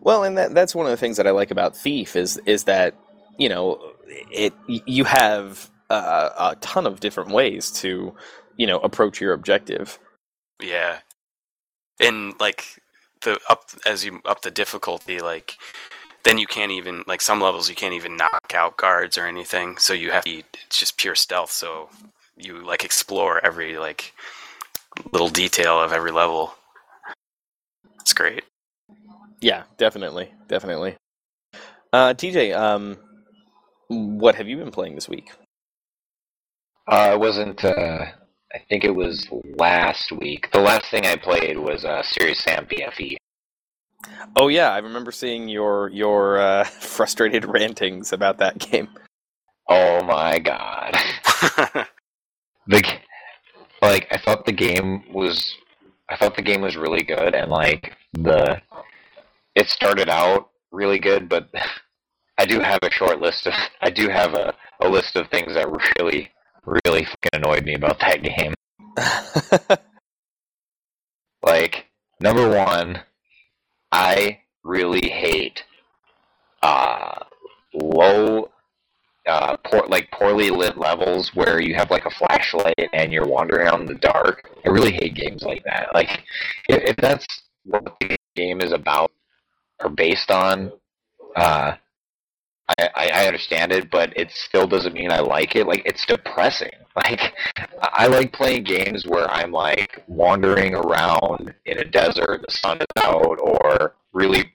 Well, 0.00 0.24
and 0.24 0.38
that 0.38 0.54
that's 0.54 0.74
one 0.74 0.86
of 0.86 0.90
the 0.92 0.96
things 0.98 1.16
that 1.18 1.26
I 1.26 1.32
like 1.32 1.50
about 1.50 1.76
Thief 1.76 2.16
is 2.16 2.38
is 2.46 2.64
that 2.64 2.94
you 3.38 3.48
know 3.48 3.94
it 4.32 4.54
you 4.68 5.04
have 5.04 5.70
uh, 5.90 6.30
a 6.38 6.56
ton 6.60 6.86
of 6.86 7.00
different 7.00 7.30
ways 7.30 7.70
to 7.72 8.14
you 8.56 8.66
know 8.66 8.78
approach 8.80 9.20
your 9.20 9.34
objective. 9.34 9.98
Yeah, 10.62 10.98
and 12.00 12.38
like 12.40 12.80
the 13.22 13.38
up 13.48 13.70
as 13.84 14.04
you 14.04 14.20
up 14.24 14.42
the 14.42 14.50
difficulty, 14.50 15.20
like 15.20 15.56
then 16.24 16.38
you 16.38 16.46
can't 16.46 16.72
even 16.72 17.04
like 17.06 17.20
some 17.20 17.40
levels 17.40 17.68
you 17.68 17.76
can't 17.76 17.94
even 17.94 18.16
knock 18.16 18.52
out 18.54 18.76
guards 18.76 19.16
or 19.16 19.26
anything. 19.26 19.76
So 19.78 19.92
you 19.92 20.10
have 20.10 20.24
to 20.24 20.42
it's 20.66 20.78
just 20.78 20.96
pure 20.96 21.14
stealth. 21.14 21.50
So 21.50 21.88
you 22.36 22.64
like 22.64 22.84
explore 22.84 23.44
every 23.44 23.78
like 23.78 24.12
little 25.12 25.28
detail 25.28 25.80
of 25.80 25.92
every 25.92 26.12
level. 26.12 26.54
It's 28.00 28.12
great. 28.12 28.44
Yeah, 29.40 29.64
definitely, 29.76 30.30
definitely. 30.48 30.96
Uh, 31.92 32.14
TJ, 32.14 32.56
um, 32.56 32.96
what 33.88 34.34
have 34.34 34.48
you 34.48 34.56
been 34.56 34.70
playing 34.70 34.94
this 34.94 35.08
week? 35.08 35.30
Uh, 36.86 37.10
it 37.14 37.20
wasn't. 37.20 37.64
Uh, 37.64 38.06
I 38.56 38.64
think 38.70 38.84
it 38.84 38.94
was 38.94 39.28
last 39.58 40.10
week. 40.12 40.48
The 40.50 40.60
last 40.60 40.90
thing 40.90 41.04
I 41.04 41.16
played 41.16 41.58
was 41.58 41.84
uh, 41.84 42.02
Serious 42.02 42.40
Sam 42.40 42.64
BFE. 42.64 43.16
Oh 44.34 44.48
yeah, 44.48 44.70
I 44.70 44.78
remember 44.78 45.12
seeing 45.12 45.46
your 45.46 45.90
your 45.90 46.38
uh, 46.38 46.64
frustrated 46.80 47.44
rantings 47.44 48.14
about 48.14 48.38
that 48.38 48.56
game. 48.56 48.88
Oh 49.68 50.02
my 50.04 50.38
god. 50.38 50.96
the 52.66 52.82
like 53.82 54.06
I 54.10 54.16
thought 54.16 54.46
the 54.46 54.52
game 54.52 55.04
was 55.12 55.54
I 56.08 56.16
thought 56.16 56.34
the 56.34 56.42
game 56.42 56.62
was 56.62 56.76
really 56.76 57.02
good 57.02 57.34
and 57.34 57.50
like 57.50 57.94
the 58.14 58.62
it 59.54 59.68
started 59.68 60.08
out 60.08 60.48
really 60.72 60.98
good 60.98 61.28
but 61.28 61.50
I 62.38 62.46
do 62.46 62.60
have 62.60 62.78
a 62.82 62.90
short 62.90 63.20
list 63.20 63.46
of 63.46 63.52
I 63.82 63.90
do 63.90 64.08
have 64.08 64.32
a, 64.34 64.54
a 64.80 64.88
list 64.88 65.16
of 65.16 65.28
things 65.28 65.54
that 65.54 65.68
really 65.98 66.30
really 66.66 67.04
fucking 67.04 67.30
annoyed 67.32 67.64
me 67.64 67.74
about 67.74 68.00
that 68.00 68.22
game. 68.22 68.54
Like 71.42 71.86
number 72.20 72.48
1 72.48 73.00
I 73.92 74.40
really 74.64 75.08
hate 75.08 75.62
uh 76.62 77.24
low 77.72 78.50
uh, 79.26 79.56
poor, 79.64 79.86
like 79.88 80.10
poorly 80.12 80.50
lit 80.50 80.78
levels 80.78 81.34
where 81.34 81.60
you 81.60 81.74
have 81.74 81.90
like 81.90 82.06
a 82.06 82.10
flashlight 82.10 82.88
and 82.92 83.12
you're 83.12 83.26
wandering 83.26 83.66
out 83.66 83.80
in 83.80 83.86
the 83.86 83.94
dark. 83.94 84.48
I 84.64 84.68
really 84.68 84.92
hate 84.92 85.14
games 85.14 85.42
like 85.42 85.64
that. 85.64 85.88
Like, 85.94 86.22
if, 86.68 86.90
if 86.90 86.96
that's 86.96 87.26
what 87.64 87.84
the 88.00 88.16
game 88.36 88.60
is 88.60 88.72
about 88.72 89.10
or 89.82 89.90
based 89.90 90.30
on, 90.30 90.70
uh, 91.34 91.74
I, 92.68 93.10
I 93.14 93.26
understand 93.26 93.72
it, 93.72 93.90
but 93.90 94.12
it 94.16 94.30
still 94.32 94.66
doesn't 94.66 94.94
mean 94.94 95.12
I 95.12 95.20
like 95.20 95.54
it. 95.54 95.66
Like, 95.66 95.82
it's 95.84 96.04
depressing. 96.06 96.70
Like, 96.96 97.34
I 97.58 97.88
I 97.92 98.06
like 98.06 98.32
playing 98.32 98.64
games 98.64 99.04
where 99.04 99.30
I'm 99.30 99.52
like 99.52 100.02
wandering 100.06 100.74
around 100.74 101.52
in 101.66 101.76
a 101.76 101.84
desert, 101.84 102.42
the 102.48 102.50
sun 102.50 102.78
is 102.78 102.86
out, 103.02 103.38
or 103.38 103.96
really 104.14 104.50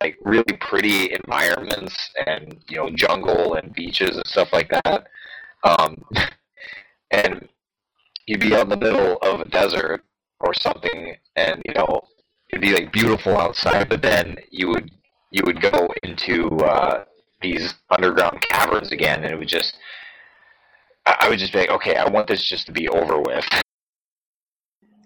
like 0.00 0.16
really 0.22 0.56
pretty 0.60 1.12
environments 1.12 1.94
and 2.26 2.56
you 2.68 2.76
know 2.76 2.90
jungle 2.90 3.54
and 3.54 3.72
beaches 3.74 4.16
and 4.16 4.26
stuff 4.26 4.48
like 4.52 4.70
that 4.70 5.06
um, 5.64 6.02
and 7.10 7.48
you'd 8.26 8.40
be 8.40 8.54
out 8.54 8.62
in 8.62 8.68
the 8.68 8.76
middle 8.76 9.16
of 9.22 9.40
a 9.40 9.48
desert 9.48 10.02
or 10.40 10.54
something 10.54 11.16
and 11.36 11.62
you 11.66 11.74
know 11.74 12.00
it'd 12.50 12.62
be 12.62 12.72
like 12.72 12.92
beautiful 12.92 13.36
outside 13.36 13.88
but 13.88 14.02
then 14.02 14.36
you 14.50 14.68
would 14.68 14.90
you 15.32 15.42
would 15.44 15.60
go 15.60 15.88
into 16.02 16.48
uh, 16.58 17.04
these 17.40 17.74
underground 17.90 18.40
caverns 18.42 18.92
again, 18.92 19.24
and 19.24 19.32
it 19.32 19.38
would 19.38 19.48
just 19.48 19.76
I, 21.06 21.28
would 21.28 21.38
just 21.38 21.52
be 21.52 21.60
like, 21.60 21.70
okay, 21.70 21.96
I 21.96 22.08
want 22.08 22.28
this 22.28 22.46
just 22.46 22.66
to 22.66 22.72
be 22.72 22.88
over 22.88 23.20
with. 23.20 23.46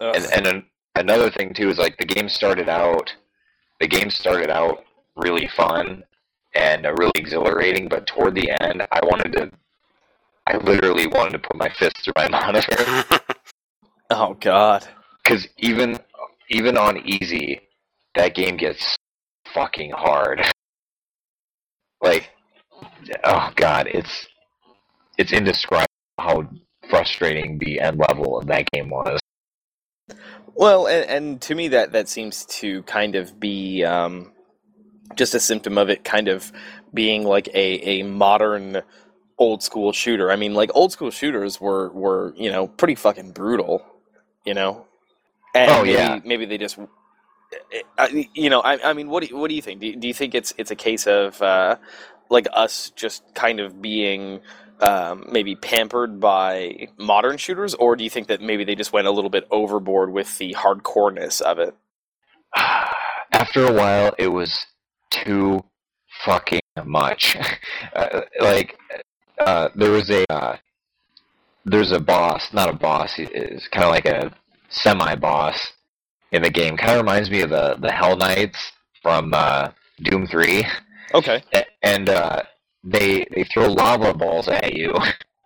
Ugh. 0.01 0.17
And 0.17 0.27
and 0.35 0.47
an, 0.47 0.65
another 0.97 1.31
thing 1.31 1.55
too 1.55 1.69
is 1.69 1.79
like 1.79 1.97
the 1.99 2.05
game 2.05 2.29
started 2.29 2.69
out, 2.69 3.13
the 3.81 3.87
game 3.87 4.11
started 4.11 4.51
out 4.51 4.85
really 5.17 5.49
fun 5.57 6.03
and 6.55 6.85
really 6.85 7.13
exhilarating, 7.15 7.89
but 7.89 8.07
toward 8.07 8.35
the 8.35 8.51
end, 8.63 8.87
I 8.93 9.01
wanted 9.05 9.33
to, 9.33 9.51
I 10.47 10.57
literally 10.59 11.07
wanted 11.07 11.33
to 11.33 11.39
put 11.41 11.57
my 11.57 11.69
fist 11.79 12.05
through 12.05 12.13
my 12.17 12.29
monitor 12.31 13.05
oh 14.11 14.35
God. 14.41 14.87
because 15.23 15.47
even 15.59 15.99
even 16.51 16.77
on 16.77 16.99
easy, 17.07 17.61
that 18.15 18.35
game 18.35 18.57
gets 18.57 18.97
fucking 19.53 19.93
hard. 19.93 20.43
Like, 22.05 22.31
oh 23.25 23.51
god, 23.57 23.89
it's 23.89 24.29
it's 25.19 25.33
indescribable 25.33 25.87
how 26.19 26.49
frustrating 26.91 27.59
the 27.59 27.81
end 27.81 27.99
level 27.99 28.39
of 28.39 28.47
that 28.49 28.71
game 28.73 28.91
was. 28.91 29.21
Well, 30.55 30.87
and, 30.87 31.11
and 31.11 31.43
to 31.43 31.55
me, 31.55 31.69
that 31.69 31.93
that 31.93 32.09
seems 32.09 32.47
to 32.47 32.83
kind 32.85 33.17
of 33.17 33.41
be 33.41 33.85
um, 33.85 34.33
just 35.17 35.35
a 35.35 35.41
symptom 35.41 35.79
of 35.79 35.91
it, 35.91 36.05
kind 36.05 36.29
of 36.29 36.53
being 36.95 37.25
like 37.25 37.49
a 37.49 38.01
a 38.01 38.03
modern 38.05 38.83
old 39.39 39.63
school 39.63 39.93
shooter. 39.93 40.31
I 40.31 40.37
mean, 40.37 40.55
like 40.55 40.71
old 40.75 40.93
school 40.93 41.11
shooters 41.11 41.61
were 41.61 41.91
were 41.91 42.35
you 42.37 42.51
know 42.53 42.69
pretty 42.69 42.95
fucking 42.97 43.33
brutal, 43.33 43.85
you 44.45 44.55
know. 44.55 44.87
And 45.55 45.71
Oh, 45.71 45.85
maybe, 45.85 45.93
yeah. 45.93 46.21
maybe 46.25 46.47
they 46.47 46.59
just. 46.59 46.79
I, 47.99 48.29
you 48.35 48.51
know, 48.51 48.61
I, 48.61 48.91
I 48.91 48.93
mean, 48.93 49.09
what 49.09 49.23
do 49.23 49.29
you, 49.29 49.37
what 49.37 49.49
do 49.49 49.55
you 49.55 49.63
think? 49.63 49.81
Do 49.81 49.87
you, 49.87 49.97
do 49.97 50.09
you 50.09 50.15
think 50.15 50.35
it's 50.35 50.53
it's 50.59 50.71
a 50.71 50.77
case 50.77 51.07
of 51.07 51.41
uh, 51.41 51.77
like 52.31 52.47
us 52.53 52.91
just 52.91 53.23
kind 53.35 53.61
of 53.61 53.81
being 53.81 54.41
um, 54.81 55.27
maybe 55.31 55.55
pampered 55.55 56.21
by 56.21 56.89
modern 56.99 57.37
shooters, 57.37 57.75
or 57.75 57.97
do 57.97 58.05
you 58.05 58.11
think 58.11 58.29
that 58.29 58.41
maybe 58.41 58.65
they 58.65 58.75
just 58.75 58.93
went 58.93 59.07
a 59.07 59.11
little 59.11 59.31
bit 59.31 59.47
overboard 59.51 60.13
with 60.13 60.37
the 60.39 60.55
hardcoreness 60.55 61.41
of 61.41 61.59
it? 61.59 61.75
After 63.33 63.67
a 63.67 63.73
while, 63.73 64.15
it 64.19 64.29
was 64.29 64.67
too 65.11 65.65
fucking 66.25 66.61
much. 66.85 67.37
uh, 67.95 68.23
like, 68.41 68.77
uh, 69.39 69.69
there 69.75 69.91
was 69.91 70.11
a 70.11 70.25
uh, 70.33 70.57
there's 71.65 71.93
a 71.93 72.01
boss, 72.01 72.53
not 72.53 72.69
a 72.69 72.75
boss. 72.75 73.15
It's 73.19 73.69
kind 73.69 73.85
of 73.85 73.91
like 73.91 74.07
a 74.07 74.33
semi-boss 74.69 75.73
in 76.35 76.43
the 76.43 76.51
game. 76.51 76.77
Kind 76.77 76.93
of 76.93 76.99
reminds 76.99 77.31
me 77.31 77.41
of 77.43 77.51
the 77.51 77.77
the 77.81 77.93
Hell 77.93 78.17
Knights 78.17 78.73
from 79.03 79.33
uh, 79.33 79.71
Doom 80.03 80.27
Three. 80.27 80.67
Okay. 81.13 81.43
And 81.83 82.09
uh, 82.09 82.43
they 82.83 83.25
they 83.35 83.45
throw 83.45 83.67
lava 83.69 84.13
balls 84.15 84.49
at 84.49 84.75
you, 84.75 84.95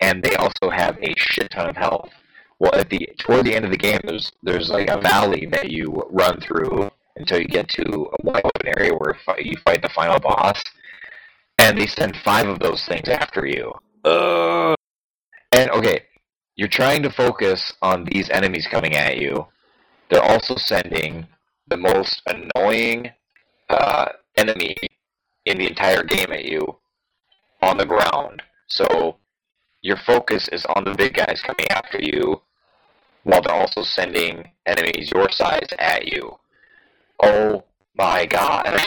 and 0.01 0.23
they 0.23 0.35
also 0.37 0.71
have 0.71 0.97
a 1.03 1.13
shit 1.17 1.51
ton 1.51 1.69
of 1.69 1.77
health. 1.77 2.11
Well, 2.59 2.75
at 2.75 2.89
the 2.91 3.09
toward 3.19 3.45
the 3.45 3.55
end 3.55 3.65
of 3.65 3.71
the 3.71 3.77
game, 3.89 4.01
there's 4.05 4.33
there's 4.43 4.69
like 4.71 4.89
a 4.91 5.01
valley 5.01 5.47
that 5.53 5.71
you 5.71 5.87
run 6.11 6.41
through 6.41 6.91
until 7.17 7.39
you 7.41 7.49
get 7.49 7.69
to 7.69 7.83
a 7.83 8.17
wide 8.25 8.43
open 8.45 8.69
area 8.79 8.93
where 8.95 9.17
you 9.39 9.57
fight 9.65 9.83
the 9.83 9.89
final 9.91 10.19
boss, 10.19 10.63
and 11.59 11.79
they 11.79 11.87
send 11.87 12.17
five 12.25 12.49
of 12.49 12.59
those 12.61 12.85
things 12.87 13.09
after 13.09 13.47
you. 13.47 13.73
Uh, 14.05 14.75
And 15.53 15.71
okay, 15.71 16.03
you're 16.57 16.69
trying 16.69 17.03
to 17.03 17.11
focus 17.11 17.73
on 17.83 18.05
these 18.05 18.29
enemies 18.31 18.67
coming 18.71 18.95
at 18.95 19.19
you. 19.19 19.47
They're 20.11 20.23
also 20.23 20.57
sending 20.57 21.27
the 21.69 21.77
most 21.77 22.23
annoying 22.27 23.11
uh, 23.69 24.07
enemy 24.37 24.77
in 25.45 25.59
the 25.59 25.69
entire 25.69 26.03
game 26.03 26.33
at 26.33 26.45
you 26.45 26.77
on 27.63 27.77
the 27.77 27.87
ground. 27.87 28.43
So 28.69 29.17
your 29.83 29.97
focus 30.07 30.49
is 30.49 30.65
on 30.77 30.85
the 30.85 30.95
big 30.95 31.15
guys 31.15 31.41
coming 31.43 31.71
after 31.71 31.99
you, 32.01 32.41
while 33.25 33.43
they're 33.43 33.55
also 33.55 33.83
sending 33.83 34.45
enemies 34.67 35.11
your 35.15 35.31
size 35.31 35.69
at 35.79 36.07
you. 36.09 36.37
Oh 37.23 37.65
my 37.97 38.27
god. 38.27 38.81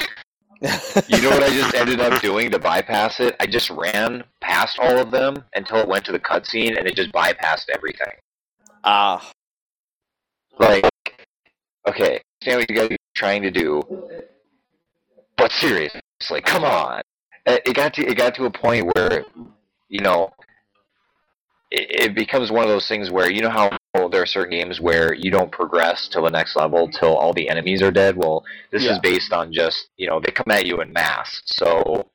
You 1.07 1.21
know 1.21 1.29
what 1.31 1.43
I 1.43 1.49
just 1.49 1.75
ended 1.75 1.99
up 1.99 2.21
doing 2.21 2.51
to 2.51 2.59
bypass 2.59 3.19
it? 3.19 3.35
I 3.39 3.45
just 3.45 3.69
ran 3.69 4.23
past 4.39 4.79
all 4.79 4.99
of 4.99 5.11
them 5.11 5.43
until 5.55 5.77
it 5.77 5.87
went 5.87 6.05
to 6.05 6.11
the 6.11 6.19
cutscene 6.19 6.77
and 6.77 6.87
it 6.87 6.95
just 6.95 7.11
bypassed 7.11 7.65
everything. 7.73 8.13
ah, 8.83 9.31
Like, 10.59 10.87
okay, 11.87 12.19
I 12.19 12.49
understand 12.51 12.59
what 12.59 12.69
you 12.69 12.75
guys 12.75 12.91
are 12.91 12.97
trying 13.15 13.41
to 13.43 13.51
do, 13.51 13.81
but 15.37 15.51
seriously, 15.51 16.41
come 16.43 16.63
on. 16.63 17.01
It 17.45 17.61
it 17.65 17.75
got 17.75 17.93
to 17.95 18.05
it 18.05 18.15
got 18.15 18.35
to 18.35 18.45
a 18.45 18.51
point 18.51 18.89
where, 18.95 19.25
you 19.89 20.01
know, 20.01 20.31
it, 21.71 22.09
it 22.09 22.15
becomes 22.15 22.51
one 22.51 22.63
of 22.63 22.69
those 22.69 22.87
things 22.87 23.09
where 23.09 23.31
you 23.31 23.41
know 23.41 23.49
how 23.49 23.77
there 24.09 24.21
are 24.21 24.25
certain 24.25 24.51
games 24.51 24.79
where 24.79 25.13
you 25.13 25.31
don't 25.31 25.51
progress 25.51 26.07
to 26.09 26.21
the 26.21 26.29
next 26.29 26.55
level 26.55 26.87
till 26.87 27.15
all 27.15 27.33
the 27.33 27.49
enemies 27.49 27.81
are 27.81 27.91
dead. 27.91 28.15
Well, 28.15 28.43
this 28.71 28.83
Yeah. 28.83 28.93
is 28.93 28.99
based 28.99 29.33
on 29.33 29.51
just 29.51 29.89
you 29.97 30.07
know 30.07 30.19
they 30.19 30.31
come 30.31 30.51
at 30.51 30.65
you 30.65 30.81
in 30.81 30.93
mass, 30.93 31.41
so 31.45 32.09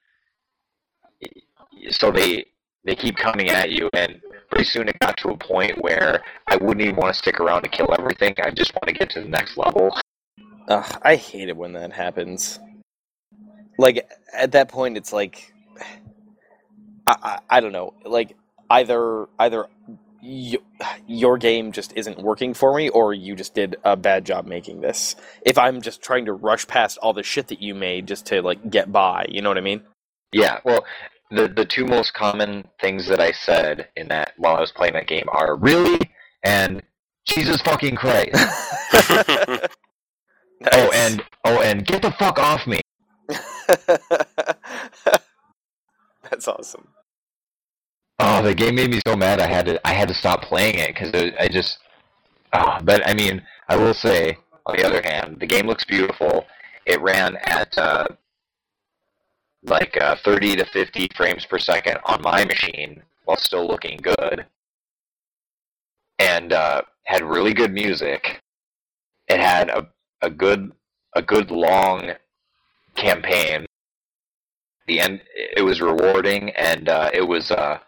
so 1.90 2.10
they 2.10 2.46
they 2.86 2.94
keep 2.94 3.16
coming 3.16 3.50
at 3.50 3.70
you, 3.70 3.90
and 3.92 4.20
pretty 4.48 4.64
soon 4.64 4.88
it 4.88 4.98
got 5.00 5.16
to 5.18 5.30
a 5.30 5.36
point 5.36 5.82
where 5.82 6.22
I 6.46 6.56
wouldn't 6.56 6.80
even 6.80 6.96
want 6.96 7.12
to 7.12 7.18
stick 7.18 7.40
around 7.40 7.62
to 7.62 7.68
kill 7.68 7.92
everything. 7.98 8.34
I 8.42 8.50
just 8.50 8.72
want 8.74 8.86
to 8.86 8.92
get 8.92 9.10
to 9.10 9.20
the 9.20 9.28
next 9.28 9.58
level. 9.58 9.94
Ugh, 10.68 10.98
I 11.02 11.16
hate 11.16 11.48
it 11.48 11.56
when 11.56 11.72
that 11.74 11.92
happens. 11.92 12.58
Like 13.78 14.08
at 14.32 14.52
that 14.52 14.68
point, 14.68 14.96
it's 14.96 15.12
like 15.12 15.52
I, 17.06 17.16
I, 17.22 17.38
I 17.50 17.60
don't 17.60 17.72
know. 17.72 17.94
Like 18.04 18.36
either 18.70 19.26
either 19.38 19.66
y- 20.22 20.58
your 21.06 21.38
game 21.38 21.72
just 21.72 21.92
isn't 21.96 22.18
working 22.18 22.54
for 22.54 22.74
me, 22.74 22.88
or 22.88 23.12
you 23.12 23.34
just 23.34 23.54
did 23.54 23.76
a 23.84 23.96
bad 23.96 24.24
job 24.24 24.46
making 24.46 24.80
this. 24.80 25.16
If 25.42 25.58
I'm 25.58 25.82
just 25.82 26.02
trying 26.02 26.26
to 26.26 26.32
rush 26.32 26.66
past 26.66 26.98
all 26.98 27.12
the 27.12 27.22
shit 27.22 27.48
that 27.48 27.60
you 27.60 27.74
made 27.74 28.06
just 28.06 28.26
to 28.26 28.42
like 28.42 28.70
get 28.70 28.90
by, 28.92 29.26
you 29.28 29.42
know 29.42 29.50
what 29.50 29.58
I 29.58 29.62
mean? 29.62 29.82
Yeah, 30.32 30.60
well, 30.64 30.84
the 31.30 31.48
the 31.48 31.64
two 31.64 31.84
most 31.84 32.14
common 32.14 32.68
things 32.80 33.06
that 33.08 33.20
I 33.20 33.32
said 33.32 33.88
in 33.96 34.08
that 34.08 34.32
while 34.36 34.56
I 34.56 34.60
was 34.60 34.72
playing 34.72 34.94
that 34.94 35.08
game 35.08 35.26
are 35.28 35.56
really 35.56 35.98
and 36.44 36.82
Jesus 37.26 37.60
fucking 37.62 37.96
Christ. 37.96 38.36
Oh, 40.72 40.90
and 40.94 41.22
oh, 41.44 41.60
and 41.60 41.86
get 41.86 42.02
the 42.02 42.10
fuck 42.12 42.38
off 42.38 42.66
me. 42.66 42.80
that's 43.28 43.88
awesome. 46.48 46.88
Oh, 48.18 48.42
the 48.42 48.54
game 48.54 48.76
made 48.76 48.90
me 48.90 49.00
so 49.06 49.16
mad. 49.16 49.40
I 49.40 49.48
had 49.48 49.66
to 49.66 49.86
I 49.86 49.92
had 49.92 50.08
to 50.08 50.14
stop 50.14 50.42
playing 50.42 50.76
it 50.76 50.94
because 50.94 51.12
I 51.38 51.48
just. 51.48 51.78
Oh, 52.52 52.78
but 52.82 53.06
I 53.06 53.12
mean, 53.12 53.42
I 53.68 53.76
will 53.76 53.94
say 53.94 54.38
on 54.64 54.76
the 54.76 54.86
other 54.86 55.02
hand, 55.02 55.38
the 55.40 55.46
game 55.46 55.66
looks 55.66 55.84
beautiful. 55.84 56.46
It 56.86 57.02
ran 57.02 57.36
at 57.42 57.76
uh, 57.76 58.06
like 59.62 59.96
uh, 60.00 60.16
30 60.24 60.56
to 60.56 60.64
50 60.66 61.08
frames 61.16 61.44
per 61.46 61.58
second 61.58 61.98
on 62.04 62.22
my 62.22 62.44
machine 62.44 63.02
while 63.24 63.36
still 63.36 63.66
looking 63.66 63.98
good, 64.02 64.46
and 66.18 66.52
uh, 66.52 66.82
had 67.04 67.22
really 67.22 67.54
good 67.54 67.72
music. 67.72 68.40
It 69.28 69.40
had 69.40 69.70
a 69.70 69.88
a 70.22 70.30
good 70.30 70.72
a 71.14 71.22
good 71.22 71.50
long 71.50 72.12
campaign. 72.94 73.66
The 74.86 75.00
end 75.00 75.20
it 75.34 75.62
was 75.62 75.80
rewarding 75.80 76.50
and 76.50 76.88
uh, 76.88 77.10
it 77.12 77.26
was 77.26 77.50
uh, 77.50 77.78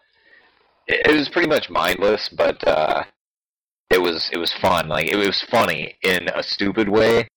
it, 0.87 1.15
was 1.15 1.29
pretty 1.29 1.49
much 1.49 1.71
mindless, 1.71 2.29
but 2.29 2.67
uh, 2.67 3.05
it 3.91 4.01
was 4.01 4.31
it 4.33 4.39
was 4.39 4.53
fun. 4.55 4.89
Like 4.89 5.07
it 5.07 5.17
was 5.17 5.41
funny 5.51 5.97
in 6.03 6.29
a 6.35 6.43
stupid 6.43 6.89
way. 6.89 7.29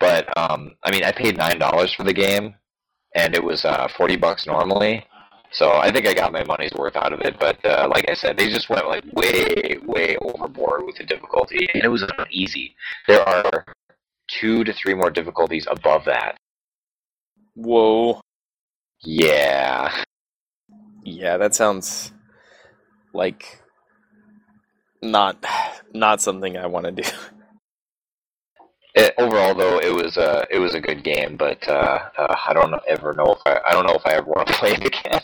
But 0.00 0.36
um, 0.38 0.72
I 0.82 0.90
mean, 0.90 1.04
I 1.04 1.12
paid 1.12 1.36
nine 1.36 1.58
dollars 1.58 1.92
for 1.94 2.04
the 2.04 2.12
game, 2.12 2.54
and 3.14 3.34
it 3.34 3.42
was 3.42 3.64
uh, 3.64 3.88
forty 3.96 4.16
bucks 4.16 4.46
normally. 4.46 5.06
So 5.50 5.72
I 5.72 5.92
think 5.92 6.06
I 6.06 6.14
got 6.14 6.32
my 6.32 6.42
money's 6.44 6.72
worth 6.74 6.96
out 6.96 7.12
of 7.12 7.20
it. 7.20 7.38
But 7.38 7.64
uh, 7.64 7.88
like 7.88 8.10
I 8.10 8.14
said, 8.14 8.36
they 8.36 8.48
just 8.50 8.68
went 8.68 8.88
like 8.88 9.04
way 9.12 9.78
way 9.84 10.16
overboard 10.16 10.84
with 10.84 10.96
the 10.96 11.04
difficulty, 11.04 11.68
and 11.74 11.84
it 11.84 11.88
was 11.88 12.02
not 12.18 12.28
easy. 12.30 12.74
There 13.06 13.22
are 13.26 13.64
two 14.28 14.64
to 14.64 14.72
three 14.72 14.94
more 14.94 15.10
difficulties 15.10 15.66
above 15.70 16.04
that. 16.06 16.36
Whoa. 17.54 18.20
Yeah. 19.02 20.04
Yeah, 21.04 21.36
that 21.36 21.54
sounds 21.54 22.12
like 23.12 23.62
not 25.02 25.44
not 25.94 26.20
something 26.20 26.56
I 26.56 26.66
want 26.66 26.86
to 26.86 26.92
do. 26.92 27.08
It, 28.94 29.14
overall, 29.18 29.54
though, 29.54 29.78
it 29.80 29.92
was 29.92 30.16
a 30.16 30.46
it 30.50 30.58
was 30.60 30.74
a 30.74 30.80
good 30.80 31.02
game, 31.02 31.36
but 31.36 31.66
uh, 31.68 31.98
uh, 32.16 32.36
I 32.46 32.52
don't 32.52 32.74
ever 32.86 33.12
know 33.12 33.32
if 33.32 33.40
I 33.44 33.60
I 33.66 33.72
don't 33.72 33.86
know 33.86 33.94
if 33.94 34.06
I 34.06 34.12
ever 34.14 34.26
want 34.30 34.48
to 34.48 34.54
play 34.58 34.72
it 34.72 34.86
again. 34.86 35.20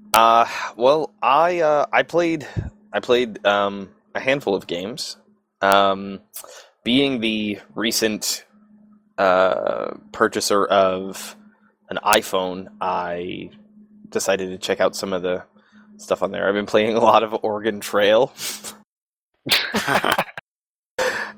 uh 0.14 0.46
well, 0.76 1.12
I 1.22 1.60
uh 1.60 1.86
I 1.92 2.02
played 2.02 2.46
I 2.92 3.00
played 3.00 3.44
um 3.46 3.90
a 4.14 4.20
handful 4.20 4.54
of 4.56 4.66
games. 4.66 5.16
Um 5.60 6.20
being 6.82 7.20
the 7.20 7.60
recent 7.76 8.44
uh 9.16 9.92
purchaser 10.12 10.64
of 10.64 11.36
an 11.88 11.98
iPhone, 12.04 12.68
I 12.80 13.50
decided 14.08 14.50
to 14.50 14.58
check 14.58 14.80
out 14.80 14.96
some 14.96 15.12
of 15.12 15.22
the 15.22 15.44
stuff 15.98 16.22
on 16.22 16.32
there. 16.32 16.48
I've 16.48 16.54
been 16.54 16.66
playing 16.66 16.96
a 16.96 17.00
lot 17.00 17.22
of 17.22 17.36
Oregon 17.44 17.78
Trail. 17.78 18.32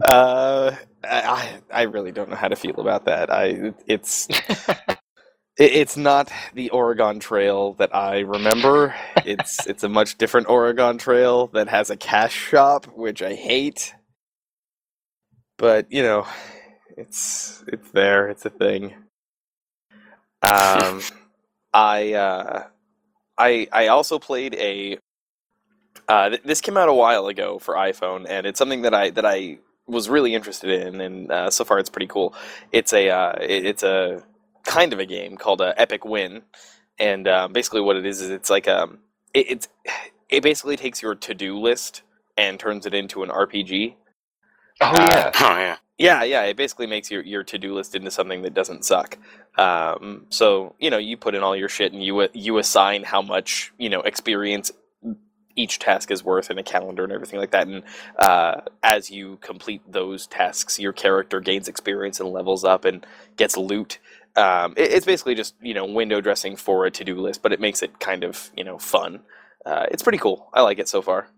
uh, 0.05 0.77
I 1.05 1.61
I 1.73 1.83
really 1.85 2.12
don't 2.12 2.31
know 2.31 2.37
how 2.37 2.49
to 2.49 2.57
feel 2.57 2.81
about 2.81 3.07
that. 3.07 3.31
I 3.33 3.75
it's 3.87 4.29
it's 5.59 5.97
not 5.97 6.33
the 6.55 6.71
Oregon 6.71 7.21
Trail 7.21 7.75
that 7.75 7.95
I 7.95 8.21
remember. 8.21 8.95
It's 9.25 9.67
it's 9.67 9.85
a 9.85 9.88
much 9.88 10.19
different 10.19 10.49
Oregon 10.49 10.99
Trail 10.99 11.49
that 11.49 11.69
has 11.69 11.91
a 11.91 11.97
cash 11.97 12.35
shop, 12.35 12.87
which 12.97 13.23
I 13.23 13.35
hate. 13.35 13.95
But 15.59 15.93
you 15.93 16.03
know, 16.03 16.27
it's 16.97 17.65
it's 17.69 17.91
there. 17.93 18.29
It's 18.29 18.47
a 18.47 18.51
thing. 18.51 18.95
Um, 20.43 21.03
I 21.75 22.15
uh, 22.15 22.65
I 23.38 23.69
I 23.73 23.88
also 23.88 24.19
played 24.19 24.55
a. 24.57 24.99
Uh, 26.09 26.31
th- 26.31 26.43
this 26.45 26.61
came 26.61 26.77
out 26.77 26.88
a 26.88 26.95
while 26.95 27.29
ago 27.29 27.59
for 27.59 27.75
iPhone, 27.75 28.27
and 28.29 28.47
it's 28.47 28.59
something 28.59 28.83
that 28.83 28.95
I 28.95 29.11
that 29.11 29.27
I 29.27 29.59
was 29.87 30.09
really 30.09 30.35
interested 30.35 30.71
in, 30.71 31.01
and 31.01 31.31
uh, 31.33 31.51
so 31.51 31.64
far 31.64 31.79
it's 31.79 31.90
pretty 31.90 32.07
cool. 32.09 32.35
It's 32.73 32.92
a 32.92 33.11
uh, 33.11 33.33
it, 33.40 33.66
it's 33.66 33.83
a 33.83 34.23
kind 34.64 34.92
of 34.92 35.01
a 35.01 35.07
game 35.07 35.37
called 35.37 35.61
uh, 35.62 35.75
Epic 35.77 36.05
Win, 36.05 36.42
and 36.99 37.29
um, 37.29 37.53
basically 37.53 37.81
what 37.83 37.97
it 37.97 38.07
is 38.07 38.21
is 38.23 38.31
it's 38.31 38.51
like 38.51 38.68
um 38.68 39.01
it, 39.35 39.47
it's 39.51 39.68
it 40.31 40.42
basically 40.42 40.77
takes 40.77 41.03
your 41.03 41.14
to 41.16 41.35
do 41.35 41.59
list 41.59 42.03
and 42.37 42.61
turns 42.61 42.87
it 42.87 42.95
into 42.95 43.23
an 43.23 43.31
RPG. 43.31 43.97
Oh 44.81 44.92
Uh, 44.97 45.01
yeah. 45.01 45.33
Oh 45.40 45.57
yeah. 45.59 45.77
Yeah, 45.99 46.25
yeah. 46.25 46.42
It 46.45 46.57
basically 46.57 46.87
makes 46.88 47.11
your, 47.11 47.23
your 47.23 47.45
to 47.45 47.59
do 47.59 47.75
list 47.75 47.95
into 47.95 48.11
something 48.11 48.42
that 48.42 48.55
doesn't 48.55 48.85
suck. 48.85 49.16
Um, 49.59 50.27
so 50.31 50.75
you 50.81 50.90
know, 50.90 50.99
you 50.99 51.16
put 51.16 51.35
in 51.35 51.42
all 51.42 51.57
your 51.57 51.68
shit, 51.68 51.92
and 51.92 52.03
you 52.03 52.29
you 52.33 52.59
assign 52.59 53.05
how 53.05 53.23
much 53.23 53.73
you 53.79 53.88
know 53.90 54.01
experience 54.03 54.73
each 55.57 55.79
task 55.79 56.11
is 56.11 56.25
worth 56.25 56.51
in 56.51 56.59
a 56.59 56.62
calendar 56.62 57.05
and 57.05 57.12
everything 57.12 57.38
like 57.38 57.51
that. 57.51 57.67
And 57.67 57.83
uh, 58.19 58.62
as 58.83 59.11
you 59.11 59.38
complete 59.41 59.83
those 59.91 60.27
tasks, 60.27 60.79
your 60.79 60.93
character 60.93 61.41
gains 61.41 61.69
experience 61.69 62.21
and 62.21 62.31
levels 62.31 62.65
up 62.65 62.85
and 62.85 63.07
gets 63.37 63.57
loot. 63.57 63.99
Um, 64.37 64.75
it, 64.77 64.93
it's 64.93 65.07
basically 65.07 65.35
just 65.35 65.55
you 65.61 65.75
know 65.75 65.85
window 65.85 66.21
dressing 66.21 66.57
for 66.57 66.87
a 66.87 66.91
to 66.91 67.05
do 67.05 67.21
list, 67.21 67.43
but 67.43 67.53
it 67.53 67.61
makes 67.61 67.83
it 67.83 68.01
kind 68.01 68.25
of 68.25 68.51
you 68.57 68.65
know 68.65 68.79
fun. 68.79 69.21
Uh, 69.65 69.87
it's 69.91 70.03
pretty 70.03 70.19
cool. 70.19 70.49
I 70.53 70.62
like 70.62 70.79
it 70.79 70.88
so 70.88 71.03
far. 71.03 71.29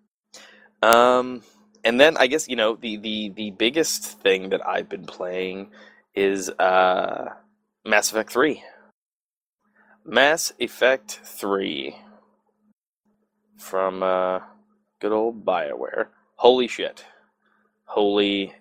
Um, 0.83 1.43
and 1.85 2.01
then 2.01 2.17
I 2.17 2.27
guess 2.27 2.49
you 2.49 2.57
know 2.57 2.77
the 2.77 2.97
the 2.97 3.31
the 3.31 3.51
biggest 3.51 4.05
thing 4.21 4.51
that 4.51 4.67
I've 4.67 4.89
been 4.89 5.07
playing 5.07 5.71
is 6.15 6.51
uh, 6.51 7.31
Mass 7.85 8.11
Effect 8.11 8.33
Three. 8.33 8.63
Mass 10.05 10.53
Effect 10.59 11.21
Three 11.25 11.97
from 13.57 14.03
uh, 14.03 14.41
good 15.01 15.13
old 15.13 15.45
Bioware. 15.45 16.09
Holy 16.37 16.69
shit! 16.69 17.05
Holy 17.85 18.55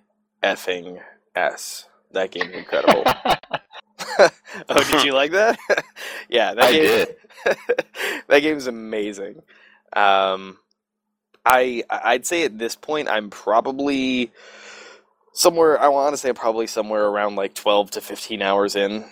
effing 0.43 1.01
s! 1.35 1.87
That 2.11 2.31
game 2.31 2.51
game's 2.51 2.57
incredible. 2.57 3.03
oh, 4.69 4.91
did 4.91 5.03
you 5.03 5.13
like 5.13 5.31
that? 5.31 5.57
yeah, 6.29 6.53
that 6.53 6.63
I 6.65 6.71
game, 6.71 6.83
did. 6.83 7.15
that 8.27 8.39
game's 8.39 8.67
amazing. 8.67 9.41
Um, 9.93 10.57
I 11.45 11.83
I'd 11.89 12.25
say 12.25 12.43
at 12.43 12.57
this 12.57 12.75
point 12.75 13.09
I'm 13.09 13.29
probably 13.29 14.31
somewhere. 15.33 15.79
I 15.79 15.87
want 15.89 16.13
to 16.13 16.17
say 16.17 16.33
probably 16.33 16.67
somewhere 16.67 17.05
around 17.05 17.35
like 17.35 17.53
twelve 17.53 17.91
to 17.91 18.01
fifteen 18.01 18.41
hours 18.41 18.75
in. 18.75 19.05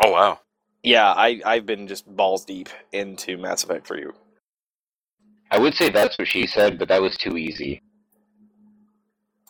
Oh 0.00 0.10
wow. 0.10 0.40
Yeah, 0.82 1.12
I 1.12 1.40
I've 1.44 1.66
been 1.66 1.88
just 1.88 2.06
balls 2.06 2.44
deep 2.44 2.68
into 2.92 3.38
Mass 3.38 3.64
Effect 3.64 3.86
Three. 3.86 4.06
I 5.54 5.58
would 5.58 5.74
say 5.74 5.88
that's 5.88 6.18
what 6.18 6.26
she 6.26 6.48
said, 6.48 6.80
but 6.80 6.88
that 6.88 7.00
was 7.00 7.16
too 7.16 7.36
easy. 7.36 7.80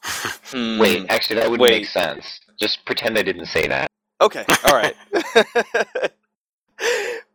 Hmm. 0.02 0.78
Wait, 0.78 1.06
actually, 1.08 1.36
that 1.36 1.50
would 1.50 1.58
Wait. 1.58 1.80
make 1.80 1.86
sense. 1.86 2.40
Just 2.60 2.84
pretend 2.84 3.16
I 3.16 3.22
didn't 3.22 3.46
say 3.46 3.66
that. 3.68 3.88
Okay, 4.20 4.44
all 4.64 4.76
right. 4.76 4.94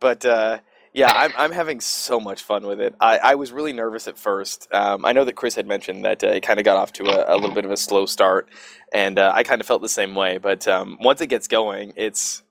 but 0.00 0.24
uh, 0.24 0.58
yeah, 0.94 1.12
I'm 1.12 1.32
I'm 1.36 1.50
having 1.50 1.80
so 1.80 2.20
much 2.20 2.44
fun 2.44 2.64
with 2.64 2.80
it. 2.80 2.94
I, 3.00 3.18
I 3.18 3.34
was 3.34 3.50
really 3.50 3.72
nervous 3.72 4.06
at 4.06 4.16
first. 4.16 4.68
Um, 4.72 5.04
I 5.04 5.10
know 5.10 5.24
that 5.24 5.34
Chris 5.34 5.56
had 5.56 5.66
mentioned 5.66 6.04
that 6.04 6.22
uh, 6.22 6.28
it 6.28 6.44
kind 6.44 6.60
of 6.60 6.64
got 6.64 6.76
off 6.76 6.92
to 6.94 7.04
a, 7.06 7.34
a 7.34 7.36
little 7.36 7.54
bit 7.54 7.64
of 7.64 7.72
a 7.72 7.76
slow 7.76 8.06
start, 8.06 8.48
and 8.92 9.18
uh, 9.18 9.32
I 9.34 9.42
kind 9.42 9.60
of 9.60 9.66
felt 9.66 9.82
the 9.82 9.88
same 9.88 10.14
way. 10.14 10.38
But 10.38 10.68
um, 10.68 10.96
once 11.00 11.20
it 11.20 11.26
gets 11.26 11.48
going, 11.48 11.92
it's 11.96 12.44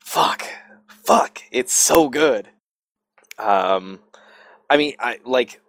fuck, 0.00 0.44
fuck, 0.88 1.42
it's 1.52 1.72
so 1.72 2.08
good. 2.08 2.48
Um, 3.38 4.00
I 4.70 4.78
mean, 4.78 4.94
I 5.00 5.20
like. 5.26 5.60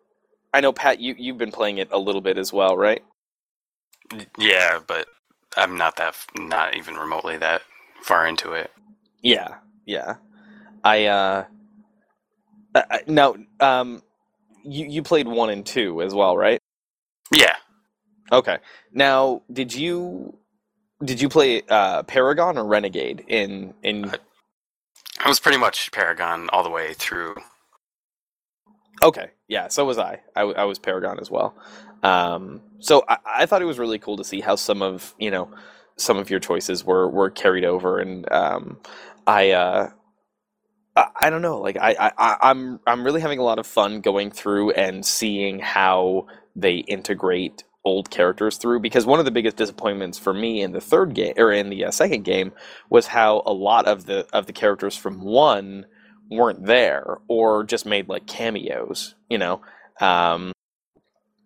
I 0.53 0.61
know 0.61 0.73
Pat, 0.73 0.99
you 1.01 1.15
you've 1.17 1.37
been 1.39 1.51
playing 1.51 1.79
it 1.79 1.89
a 1.91 1.99
little 1.99 2.21
bit 2.21 2.37
as 2.37 2.53
well, 2.53 2.77
right? 2.77 3.03
Yeah, 4.37 4.79
but 4.87 5.07
I'm 5.57 5.77
not 5.77 5.97
that 5.97 6.15
not 6.37 6.75
even 6.75 6.95
remotely 6.95 7.37
that 7.37 7.63
far 8.03 8.27
into 8.27 8.53
it. 8.53 8.71
Yeah, 9.23 9.55
yeah. 9.85 10.15
I 10.83 11.05
uh 11.07 11.45
I- 12.75 13.03
now 13.07 13.35
um 13.59 14.03
you 14.63 14.87
you 14.87 15.03
played 15.03 15.27
1 15.27 15.49
and 15.51 15.65
2 15.65 16.01
as 16.03 16.13
well, 16.15 16.37
right? 16.37 16.59
Yeah. 17.33 17.55
Okay. 18.31 18.59
Now, 18.93 19.43
did 19.51 19.73
you 19.75 20.37
did 21.03 21.21
you 21.21 21.29
play 21.29 21.63
uh 21.69 22.03
Paragon 22.03 22.57
or 22.57 22.65
Renegade 22.65 23.25
in 23.27 23.73
in 23.83 24.11
I 25.19 25.29
was 25.29 25.39
pretty 25.39 25.57
much 25.59 25.91
Paragon 25.91 26.49
all 26.51 26.63
the 26.63 26.69
way 26.69 26.93
through. 26.93 27.35
Okay, 29.01 29.31
yeah, 29.47 29.69
so 29.69 29.85
was 29.85 29.97
I. 29.97 30.19
I 30.35 30.65
was 30.65 30.79
Paragon 30.79 31.19
as 31.21 31.31
well. 31.31 31.55
Um, 32.03 32.61
so 32.79 33.03
I, 33.07 33.17
I 33.25 33.45
thought 33.45 33.61
it 33.61 33.65
was 33.65 33.79
really 33.79 33.99
cool 33.99 34.17
to 34.17 34.23
see 34.25 34.41
how 34.41 34.55
some 34.55 34.81
of 34.81 35.15
you 35.19 35.31
know 35.31 35.49
some 35.97 36.17
of 36.17 36.29
your 36.29 36.39
choices 36.41 36.83
were 36.85 37.09
were 37.09 37.29
carried 37.29 37.65
over, 37.65 37.99
and 37.99 38.31
um, 38.31 38.79
I, 39.27 39.51
uh, 39.51 39.89
I 40.95 41.05
I 41.21 41.29
don't 41.29 41.41
know, 41.41 41.59
like 41.59 41.77
I, 41.77 41.95
I 41.99 42.11
I- 42.17 42.37
I'm 42.51 42.79
I'm 42.87 43.03
really 43.05 43.21
having 43.21 43.39
a 43.39 43.43
lot 43.43 43.59
of 43.59 43.67
fun 43.67 44.01
going 44.01 44.31
through 44.31 44.71
and 44.71 45.05
seeing 45.05 45.59
how 45.59 46.27
they 46.55 46.75
integrate 46.77 47.63
old 47.85 48.09
characters 48.11 48.57
through 48.57 48.79
because 48.79 49.05
one 49.05 49.19
of 49.19 49.25
the 49.25 49.31
biggest 49.31 49.57
disappointments 49.57 50.17
for 50.17 50.33
me 50.33 50.61
in 50.61 50.71
the 50.71 50.81
third 50.81 51.13
game 51.15 51.33
or 51.37 51.51
in 51.51 51.69
the 51.69 51.85
uh, 51.85 51.91
second 51.91 52.23
game 52.23 52.51
was 52.89 53.07
how 53.07 53.43
a 53.45 53.53
lot 53.53 53.85
of 53.87 54.05
the 54.05 54.25
of 54.33 54.45
the 54.47 54.53
characters 54.53 54.95
from 54.97 55.21
one 55.21 55.85
weren't 56.32 56.65
there 56.65 57.20
or 57.28 57.63
just 57.65 57.86
made 57.86 58.10
like 58.10 58.26
cameos, 58.26 59.15
you 59.30 59.38
know, 59.38 59.62
um, 60.00 60.52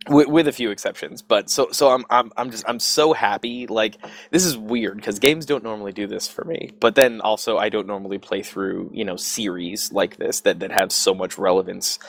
with, 0.08 0.28
with 0.28 0.48
a 0.48 0.52
few 0.52 0.69
exceptions. 0.69 1.21
But 1.21 1.50
so 1.50 1.69
so 1.71 1.89
I'm 1.89 2.06
I'm 2.10 2.32
I'm 2.38 2.52
just 2.52 2.63
I'm 2.67 2.80
so 2.80 3.13
happy. 3.13 3.67
Like 3.67 3.98
this 4.32 4.45
is 4.45 4.58
weird 4.58 4.98
because 4.98 5.19
games 5.19 5.45
don't 5.45 5.63
normally 5.63 5.91
do 5.91 6.08
this 6.08 6.28
for 6.28 6.45
me. 6.45 6.71
But 6.80 6.95
then 6.95 7.21
also 7.21 7.58
I 7.58 7.69
don't 7.69 7.88
normally 7.88 8.19
play 8.19 8.43
through 8.43 8.91
you 8.93 9.04
know 9.04 9.17
series 9.17 9.91
like 9.91 10.17
this 10.17 10.41
that 10.41 10.60
that 10.60 10.71
have 10.71 10.91
so 10.91 11.13
much 11.13 11.38
relevance 11.38 12.00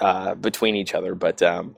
uh, 0.00 0.34
between 0.34 0.74
each 0.74 0.94
other. 0.94 1.14
But 1.14 1.42
um, 1.42 1.76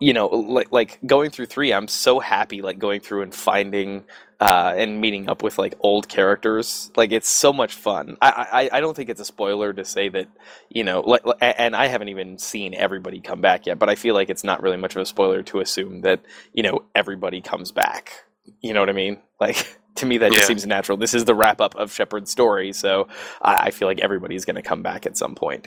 you 0.00 0.12
know, 0.12 0.26
like 0.28 0.70
like 0.70 0.98
going 1.04 1.30
through 1.30 1.46
three, 1.46 1.72
I'm 1.72 1.88
so 1.88 2.20
happy 2.20 2.62
like 2.62 2.78
going 2.78 3.00
through 3.00 3.22
and 3.22 3.34
finding 3.34 4.04
uh, 4.40 4.72
and 4.76 5.00
meeting 5.00 5.28
up 5.28 5.42
with 5.42 5.58
like 5.58 5.74
old 5.80 6.08
characters. 6.08 6.92
Like 6.96 7.10
it's 7.10 7.28
so 7.28 7.52
much 7.52 7.74
fun. 7.74 8.16
I, 8.22 8.68
I 8.70 8.78
I 8.78 8.80
don't 8.80 8.94
think 8.94 9.08
it's 9.10 9.20
a 9.20 9.24
spoiler 9.24 9.72
to 9.72 9.84
say 9.84 10.08
that 10.10 10.28
you 10.68 10.84
know, 10.84 11.00
like, 11.00 11.22
and 11.40 11.74
I 11.74 11.86
haven't 11.86 12.10
even 12.10 12.38
seen 12.38 12.74
everybody 12.74 13.20
come 13.20 13.40
back 13.40 13.66
yet, 13.66 13.78
but 13.80 13.88
I 13.88 13.96
feel 13.96 14.14
like 14.14 14.30
it's 14.30 14.44
not 14.44 14.62
really 14.62 14.76
much 14.76 14.94
of 14.94 15.02
a 15.02 15.06
spoiler 15.06 15.42
to 15.44 15.60
assume 15.60 16.02
that 16.02 16.20
you 16.52 16.62
know 16.62 16.84
everybody 16.94 17.40
comes 17.40 17.72
back. 17.72 18.24
You 18.60 18.74
know 18.74 18.80
what 18.80 18.90
I 18.90 18.92
mean? 18.94 19.18
Like 19.40 19.78
to 19.96 20.06
me, 20.06 20.18
that 20.18 20.32
just 20.32 20.46
seems 20.46 20.64
natural. 20.64 20.96
This 20.96 21.14
is 21.14 21.24
the 21.24 21.34
wrap 21.34 21.60
up 21.60 21.74
of 21.74 21.92
Shepard's 21.92 22.30
story, 22.30 22.72
so 22.72 23.08
I, 23.42 23.54
I 23.56 23.70
feel 23.72 23.88
like 23.88 23.98
everybody's 24.00 24.44
going 24.44 24.56
to 24.56 24.62
come 24.62 24.82
back 24.82 25.06
at 25.06 25.16
some 25.16 25.34
point. 25.34 25.66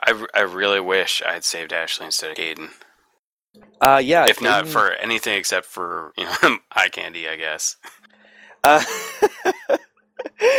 I, 0.00 0.26
I 0.34 0.40
really 0.40 0.80
wish 0.80 1.22
I 1.22 1.32
had 1.32 1.44
saved 1.44 1.72
Ashley 1.72 2.06
instead 2.06 2.32
of 2.32 2.36
Kaidan. 2.36 2.70
Uh, 3.80 4.00
yeah. 4.04 4.26
if 4.28 4.40
not 4.40 4.68
for 4.68 4.92
anything 4.92 5.36
except 5.38 5.66
for 5.66 6.12
you 6.16 6.24
know 6.24 6.58
eye 6.72 6.88
candy, 6.90 7.28
I 7.28 7.36
guess. 7.36 7.76
Uh, 8.64 8.82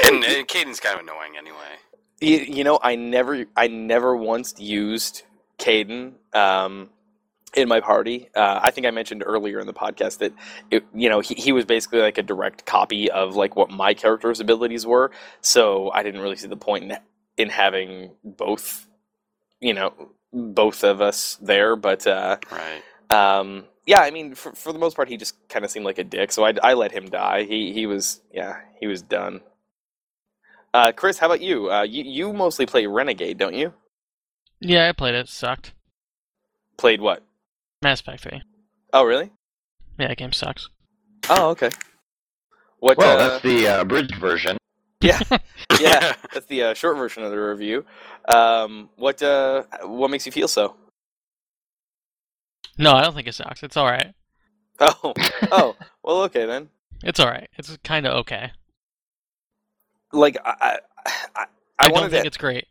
And, 0.03 0.23
and 0.23 0.47
Kaidan's 0.47 0.79
kind 0.79 0.95
of 0.99 1.01
annoying 1.03 1.33
anyway. 1.37 1.77
you, 2.21 2.37
you 2.39 2.63
know, 2.63 2.79
I 2.81 2.95
never, 2.95 3.45
I 3.55 3.67
never 3.67 4.15
once 4.15 4.55
used 4.59 5.23
Kaidan 5.59 6.13
um, 6.33 6.89
in 7.55 7.67
my 7.67 7.81
party. 7.81 8.29
Uh, 8.35 8.59
I 8.63 8.71
think 8.71 8.87
I 8.87 8.91
mentioned 8.91 9.23
earlier 9.25 9.59
in 9.59 9.67
the 9.67 9.73
podcast 9.73 10.19
that, 10.19 10.33
it, 10.71 10.85
you 10.95 11.09
know, 11.09 11.19
he, 11.19 11.35
he 11.35 11.51
was 11.51 11.65
basically 11.65 12.01
like 12.01 12.17
a 12.17 12.23
direct 12.23 12.65
copy 12.65 13.11
of 13.11 13.35
like 13.35 13.55
what 13.55 13.69
my 13.69 13.93
character's 13.93 14.39
abilities 14.39 14.85
were. 14.85 15.11
So 15.41 15.91
I 15.93 16.03
didn't 16.03 16.21
really 16.21 16.37
see 16.37 16.47
the 16.47 16.57
point 16.57 16.85
in, 16.85 16.97
in 17.37 17.49
having 17.49 18.11
both, 18.23 18.87
you 19.61 19.73
know, 19.73 19.93
both 20.33 20.83
of 20.83 21.01
us 21.01 21.37
there. 21.41 21.75
But 21.75 22.05
uh, 22.07 22.37
Right. 22.51 22.81
um, 23.09 23.65
yeah, 23.85 23.99
I 24.01 24.11
mean, 24.11 24.35
for, 24.35 24.51
for 24.53 24.73
the 24.73 24.79
most 24.79 24.95
part, 24.95 25.07
he 25.09 25.17
just 25.17 25.35
kind 25.49 25.63
of 25.63 25.71
seemed 25.71 25.85
like 25.85 25.97
a 25.97 26.03
dick. 26.03 26.31
So 26.31 26.45
I, 26.45 26.53
I 26.63 26.73
let 26.73 26.91
him 26.91 27.09
die. 27.09 27.43
He 27.43 27.73
he 27.73 27.85
was 27.85 28.21
yeah, 28.33 28.57
he 28.79 28.87
was 28.87 29.01
done. 29.01 29.41
Uh, 30.73 30.91
Chris, 30.91 31.17
how 31.17 31.27
about 31.27 31.41
you? 31.41 31.71
Uh, 31.71 31.83
you 31.83 32.03
you 32.03 32.33
mostly 32.33 32.65
play 32.65 32.85
Renegade, 32.85 33.37
don't 33.37 33.55
you? 33.55 33.73
Yeah, 34.59 34.89
I 34.89 34.91
played 34.91 35.15
it. 35.15 35.29
Sucked. 35.29 35.73
Played 36.77 37.01
what? 37.01 37.23
Mass 37.81 38.01
Effect 38.01 38.21
3. 38.23 38.41
Oh, 38.93 39.03
really? 39.03 39.31
Yeah, 39.99 40.07
that 40.09 40.17
game 40.17 40.31
sucks. 40.31 40.69
Oh, 41.29 41.49
okay. 41.51 41.69
What? 42.79 42.97
Well, 42.97 43.17
uh, 43.19 43.29
that's 43.29 43.43
the 43.43 43.67
uh, 43.67 43.81
abridged 43.81 44.15
version. 44.15 44.56
yeah, 45.01 45.19
yeah. 45.79 46.13
That's 46.33 46.47
the 46.47 46.63
uh, 46.63 46.73
short 46.73 46.97
version 46.97 47.23
of 47.23 47.31
the 47.31 47.37
review. 47.37 47.85
Um, 48.27 48.89
what 48.95 49.21
uh, 49.21 49.63
what 49.83 50.09
makes 50.09 50.25
you 50.25 50.31
feel 50.31 50.47
so? 50.47 50.75
No, 52.79 52.93
I 52.93 53.03
don't 53.03 53.13
think 53.13 53.27
it 53.27 53.35
sucks. 53.35 53.63
It's 53.63 53.77
all 53.77 53.85
right. 53.85 54.13
Oh, 54.79 55.13
oh. 55.51 55.75
Well, 56.03 56.21
okay 56.25 56.45
then. 56.45 56.69
It's 57.03 57.19
all 57.19 57.25
right. 57.25 57.49
It's 57.57 57.75
kind 57.83 58.05
of 58.05 58.13
okay. 58.17 58.51
Like 60.13 60.37
I, 60.45 60.53
I, 60.61 60.77
I, 61.07 61.11
I, 61.35 61.45
I 61.79 61.87
don't 61.87 61.93
wanted 61.93 62.11
think 62.11 62.21
to, 62.21 62.27
it's 62.27 62.37
great. 62.37 62.67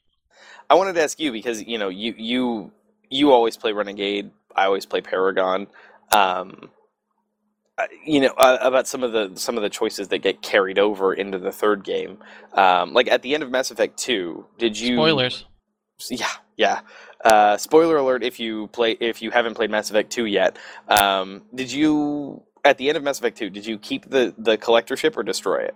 I 0.70 0.74
wanted 0.74 0.94
to 0.94 1.02
ask 1.02 1.18
you 1.18 1.32
because 1.32 1.64
you 1.64 1.78
know 1.78 1.88
you 1.88 2.14
you 2.16 2.70
you 3.10 3.32
always 3.32 3.56
play 3.56 3.72
Renegade. 3.72 4.30
I 4.54 4.66
always 4.66 4.86
play 4.86 5.00
Paragon. 5.00 5.66
Um, 6.12 6.70
you 8.04 8.20
know 8.20 8.32
uh, 8.36 8.58
about 8.60 8.86
some 8.86 9.02
of 9.02 9.12
the 9.12 9.32
some 9.34 9.56
of 9.56 9.62
the 9.62 9.68
choices 9.68 10.08
that 10.08 10.18
get 10.18 10.42
carried 10.42 10.78
over 10.78 11.12
into 11.12 11.38
the 11.38 11.52
third 11.52 11.84
game. 11.84 12.18
Um, 12.52 12.92
like 12.92 13.08
at 13.08 13.22
the 13.22 13.34
end 13.34 13.42
of 13.42 13.50
Mass 13.50 13.70
Effect 13.70 13.98
Two, 13.98 14.46
did 14.58 14.78
you 14.78 14.96
Spoilers. 14.96 15.44
Yeah, 16.10 16.30
yeah. 16.56 16.80
Uh, 17.24 17.56
spoiler 17.56 17.96
alert: 17.96 18.22
if 18.22 18.40
you 18.40 18.68
play, 18.68 18.92
if 18.92 19.22
you 19.22 19.30
haven't 19.30 19.54
played 19.54 19.70
Mass 19.70 19.90
Effect 19.90 20.10
Two 20.10 20.26
yet, 20.26 20.58
um, 20.88 21.42
did 21.54 21.70
you 21.70 22.42
at 22.64 22.78
the 22.78 22.88
end 22.88 22.96
of 22.96 23.02
Mass 23.02 23.18
Effect 23.18 23.36
Two 23.38 23.50
did 23.50 23.66
you 23.66 23.78
keep 23.78 24.08
the 24.08 24.34
the 24.38 24.56
collector 24.56 24.96
ship 24.96 25.16
or 25.16 25.22
destroy 25.22 25.58
it? 25.58 25.74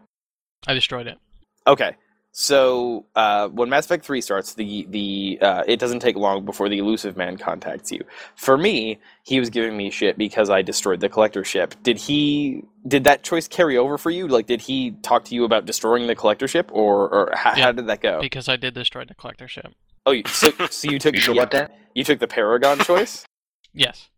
I 0.66 0.74
destroyed 0.74 1.06
it. 1.06 1.18
Okay, 1.66 1.96
so 2.32 3.06
uh, 3.16 3.48
when 3.48 3.68
Mass 3.68 3.86
Effect 3.86 4.04
Three 4.04 4.20
starts, 4.20 4.54
the 4.54 4.86
the 4.88 5.38
uh, 5.42 5.64
it 5.66 5.78
doesn't 5.80 6.00
take 6.00 6.16
long 6.16 6.44
before 6.44 6.68
the 6.68 6.78
Illusive 6.78 7.16
Man 7.16 7.36
contacts 7.36 7.90
you. 7.90 8.04
For 8.36 8.56
me, 8.56 8.98
he 9.24 9.40
was 9.40 9.50
giving 9.50 9.76
me 9.76 9.90
shit 9.90 10.16
because 10.16 10.48
I 10.48 10.62
destroyed 10.62 11.00
the 11.00 11.08
collector 11.08 11.44
ship. 11.44 11.74
Did 11.82 11.98
he? 11.98 12.62
Did 12.86 13.04
that 13.04 13.22
choice 13.24 13.48
carry 13.48 13.76
over 13.76 13.98
for 13.98 14.10
you? 14.10 14.28
Like, 14.28 14.46
did 14.46 14.60
he 14.60 14.92
talk 15.02 15.24
to 15.26 15.34
you 15.34 15.44
about 15.44 15.66
destroying 15.66 16.06
the 16.06 16.14
collector 16.14 16.46
ship, 16.48 16.70
or 16.72 17.08
or 17.08 17.32
how, 17.34 17.56
Yeah. 17.56 17.64
how 17.64 17.72
did 17.72 17.86
that 17.88 18.00
go? 18.00 18.20
Because 18.20 18.48
I 18.48 18.56
did 18.56 18.74
destroy 18.74 19.04
the 19.04 19.14
collector 19.14 19.48
ship. 19.48 19.72
Oh, 20.06 20.14
so, 20.26 20.50
so 20.70 20.88
you 20.90 20.98
took 20.98 21.14
You 21.14 21.20
sure 21.20 21.34
the, 21.34 21.68
you 21.94 22.04
took 22.04 22.20
the 22.20 22.28
Paragon 22.28 22.78
choice 22.78 23.26
Yes. 23.74 24.08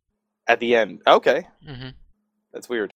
at 0.46 0.60
the 0.60 0.76
end. 0.76 1.00
Okay, 1.06 1.46
hmm 1.66 1.88
that's 2.52 2.68
weird. 2.68 2.91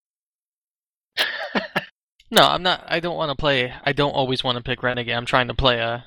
No, 2.29 2.41
I'm 2.43 2.63
not. 2.63 2.83
I 2.87 2.99
don't 2.99 3.15
want 3.15 3.29
to 3.31 3.35
play. 3.35 3.73
I 3.83 3.93
don't 3.93 4.11
always 4.11 4.43
want 4.43 4.57
to 4.57 4.63
pick 4.63 4.83
Renegade. 4.83 5.15
I'm 5.15 5.25
trying 5.25 5.47
to 5.47 5.53
play 5.53 5.79
a 5.79 6.05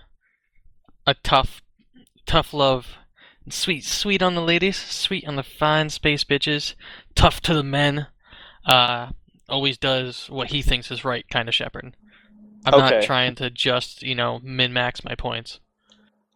a 1.07 1.15
tough, 1.15 1.63
tough 2.27 2.53
love, 2.53 2.97
sweet, 3.49 3.85
sweet 3.85 4.23
on 4.23 4.35
the 4.35 4.43
ladies, 4.43 4.77
sweet 4.77 5.27
on 5.27 5.37
the 5.37 5.43
fine 5.43 5.89
space 5.89 6.25
bitches, 6.25 6.75
tough 7.15 7.41
to 7.43 7.55
the 7.55 7.63
men. 7.63 8.07
Uh, 8.67 9.11
always 9.49 9.79
does 9.79 10.29
what 10.29 10.49
he 10.51 10.63
thinks 10.63 10.91
is 10.91 11.05
right, 11.05 11.25
kind 11.31 11.49
of 11.49 11.55
Shepard. 11.55 11.97
I'm 12.67 12.75
Okay. 12.75 12.97
not 12.97 13.03
trying 13.03 13.35
to 13.37 13.49
just 13.51 14.03
you 14.03 14.15
know 14.15 14.41
min 14.43 14.73
max 14.73 15.03
my 15.03 15.15
points. 15.15 15.61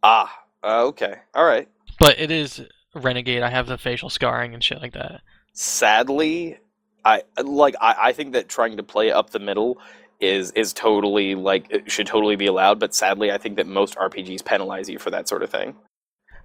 Ah, 0.02 0.44
uh, 0.62 0.84
okay, 0.86 1.16
all 1.34 1.44
right. 1.44 1.68
But 1.98 2.18
it 2.18 2.30
is 2.30 2.62
Renegade. 2.94 3.42
I 3.42 3.50
have 3.50 3.66
the 3.66 3.78
facial 3.78 4.08
scarring 4.10 4.54
and 4.54 4.64
shit 4.64 4.80
like 4.80 4.94
that. 4.94 5.20
Sadly, 5.52 6.58
I 7.04 7.22
like. 7.42 7.74
I, 7.80 7.96
I 8.04 8.12
think 8.12 8.32
that 8.32 8.48
trying 8.48 8.76
to 8.76 8.82
play 8.82 9.10
up 9.10 9.30
the 9.30 9.38
middle 9.38 9.78
is 10.20 10.52
is 10.52 10.72
totally 10.72 11.34
like 11.34 11.84
should 11.86 12.06
totally 12.06 12.36
be 12.36 12.46
allowed. 12.46 12.80
But 12.80 12.94
sadly, 12.94 13.30
I 13.32 13.38
think 13.38 13.56
that 13.56 13.66
most 13.66 13.96
RPGs 13.96 14.44
penalize 14.44 14.88
you 14.88 14.98
for 14.98 15.10
that 15.10 15.28
sort 15.28 15.42
of 15.42 15.50
thing. 15.50 15.76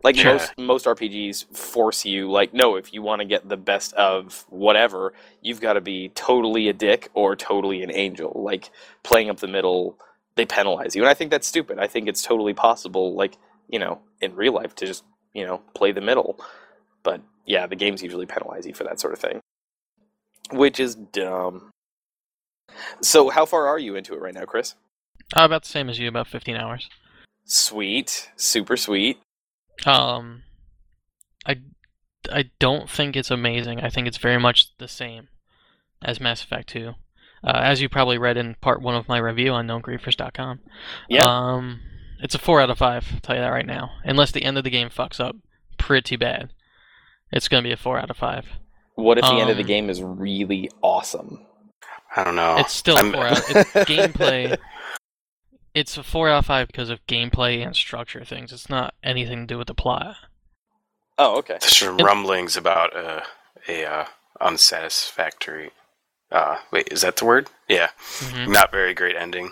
Like 0.03 0.15
Sure. 0.15 0.33
most 0.33 0.57
most 0.57 0.85
RPGs 0.85 1.55
force 1.55 2.05
you 2.05 2.31
like 2.31 2.53
no, 2.53 2.75
if 2.75 2.93
you 2.93 3.01
want 3.01 3.19
to 3.21 3.25
get 3.25 3.47
the 3.49 3.57
best 3.57 3.93
of 3.93 4.45
whatever, 4.49 5.13
you've 5.41 5.61
got 5.61 5.73
to 5.73 5.81
be 5.81 6.09
totally 6.09 6.69
a 6.69 6.73
dick 6.73 7.09
or 7.13 7.35
totally 7.35 7.83
an 7.83 7.91
angel. 7.93 8.31
Like 8.35 8.71
playing 9.03 9.29
up 9.29 9.39
the 9.39 9.47
middle, 9.47 9.97
they 10.35 10.45
penalize 10.45 10.95
you, 10.95 11.01
and 11.01 11.09
I 11.09 11.13
think 11.13 11.31
that's 11.31 11.47
stupid. 11.47 11.79
I 11.79 11.87
think 11.87 12.07
it's 12.07 12.23
totally 12.23 12.53
possible, 12.53 13.13
like 13.15 13.37
you 13.69 13.79
know, 13.79 13.99
in 14.21 14.35
real 14.35 14.53
life, 14.53 14.73
to 14.75 14.85
just 14.85 15.03
you 15.33 15.45
know 15.45 15.61
play 15.73 15.91
the 15.91 16.01
middle. 16.01 16.39
But 17.03 17.21
yeah, 17.45 17.67
the 17.67 17.75
games 17.75 18.01
usually 18.01 18.25
penalize 18.25 18.65
you 18.65 18.73
for 18.73 18.85
that 18.85 18.99
sort 19.01 19.13
of 19.13 19.19
thing, 19.19 19.41
which 20.51 20.79
is 20.79 20.95
dumb. 20.95 21.71
So, 23.01 23.29
how 23.29 23.45
far 23.45 23.67
are 23.67 23.79
you 23.79 23.95
into 23.95 24.13
it 24.13 24.21
right 24.21 24.33
now, 24.33 24.45
Chris? 24.45 24.75
Uh, 25.35 25.43
about 25.43 25.63
the 25.63 25.69
same 25.69 25.89
as 25.89 25.99
you, 25.99 26.07
about 26.07 26.27
15 26.27 26.55
hours. 26.55 26.89
Sweet, 27.45 28.31
super 28.35 28.77
sweet. 28.77 29.19
Um, 29.85 30.43
I, 31.45 31.57
I 32.31 32.51
don't 32.59 32.89
think 32.89 33.15
it's 33.15 33.31
amazing. 33.31 33.81
I 33.81 33.89
think 33.89 34.07
it's 34.07 34.17
very 34.17 34.39
much 34.39 34.77
the 34.77 34.87
same 34.87 35.29
as 36.01 36.19
Mass 36.19 36.43
Effect 36.43 36.69
2. 36.69 36.93
Uh, 37.43 37.51
as 37.63 37.81
you 37.81 37.87
probably 37.87 38.17
read 38.17 38.37
in 38.37 38.55
part 38.55 38.81
one 38.81 38.95
of 38.95 39.07
my 39.07 39.17
review 39.17 39.51
on 39.51 39.67
knowngriefers.com. 39.67 40.59
Yeah. 41.07 41.23
Um, 41.23 41.79
it's 42.21 42.35
a 42.35 42.39
four 42.39 42.59
out 42.59 42.69
of 42.69 42.77
five. 42.77 43.07
I'll 43.13 43.19
tell 43.21 43.35
you 43.35 43.41
that 43.41 43.49
right 43.49 43.65
now. 43.65 43.91
Unless 44.03 44.31
the 44.31 44.43
end 44.43 44.57
of 44.57 44.63
the 44.63 44.69
game 44.69 44.89
fucks 44.89 45.19
up 45.19 45.37
pretty 45.77 46.17
bad, 46.17 46.51
it's 47.31 47.47
gonna 47.47 47.63
be 47.63 47.71
a 47.71 47.77
four 47.77 47.97
out 47.97 48.09
of 48.09 48.17
five. 48.17 48.45
What 48.99 49.17
if 49.17 49.23
the 49.23 49.31
end 49.31 49.49
of 49.49 49.57
the 49.57 49.63
um, 49.63 49.67
game 49.67 49.89
is 49.89 50.01
really 50.01 50.69
awesome? 50.81 51.45
I 52.15 52.23
don't 52.23 52.35
know. 52.35 52.57
It's 52.57 52.73
still 52.73 52.97
a 52.97 52.99
I'm- 53.01 53.11
four 53.13 53.27
out. 53.27 53.37
It's 53.49 53.71
gameplay. 53.89 54.57
It's 55.75 55.97
a 55.97 56.03
four 56.03 56.29
out 56.29 56.39
of 56.39 56.45
five 56.47 56.67
because 56.67 56.89
of 56.89 57.05
gameplay 57.07 57.63
and 57.65 57.75
structure 57.75 58.25
things. 58.25 58.51
It's 58.51 58.69
not 58.69 58.95
anything 59.03 59.41
to 59.41 59.45
do 59.53 59.57
with 59.57 59.67
the 59.67 59.75
plot. 59.75 60.15
Oh, 61.17 61.37
okay. 61.39 61.57
There's 61.61 61.77
some 61.77 61.99
It- 61.99 62.03
rumblings 62.03 62.57
about 62.57 62.95
uh, 62.95 63.21
a 63.67 63.85
uh, 63.85 64.05
unsatisfactory. 64.41 65.71
Uh, 66.31 66.57
wait, 66.71 66.87
is 66.91 67.01
that 67.01 67.17
the 67.17 67.25
word? 67.25 67.49
Yeah, 67.67 67.89
hmm 67.99 68.51
not 68.51 68.71
very 68.71 68.93
great 68.93 69.15
ending. 69.15 69.51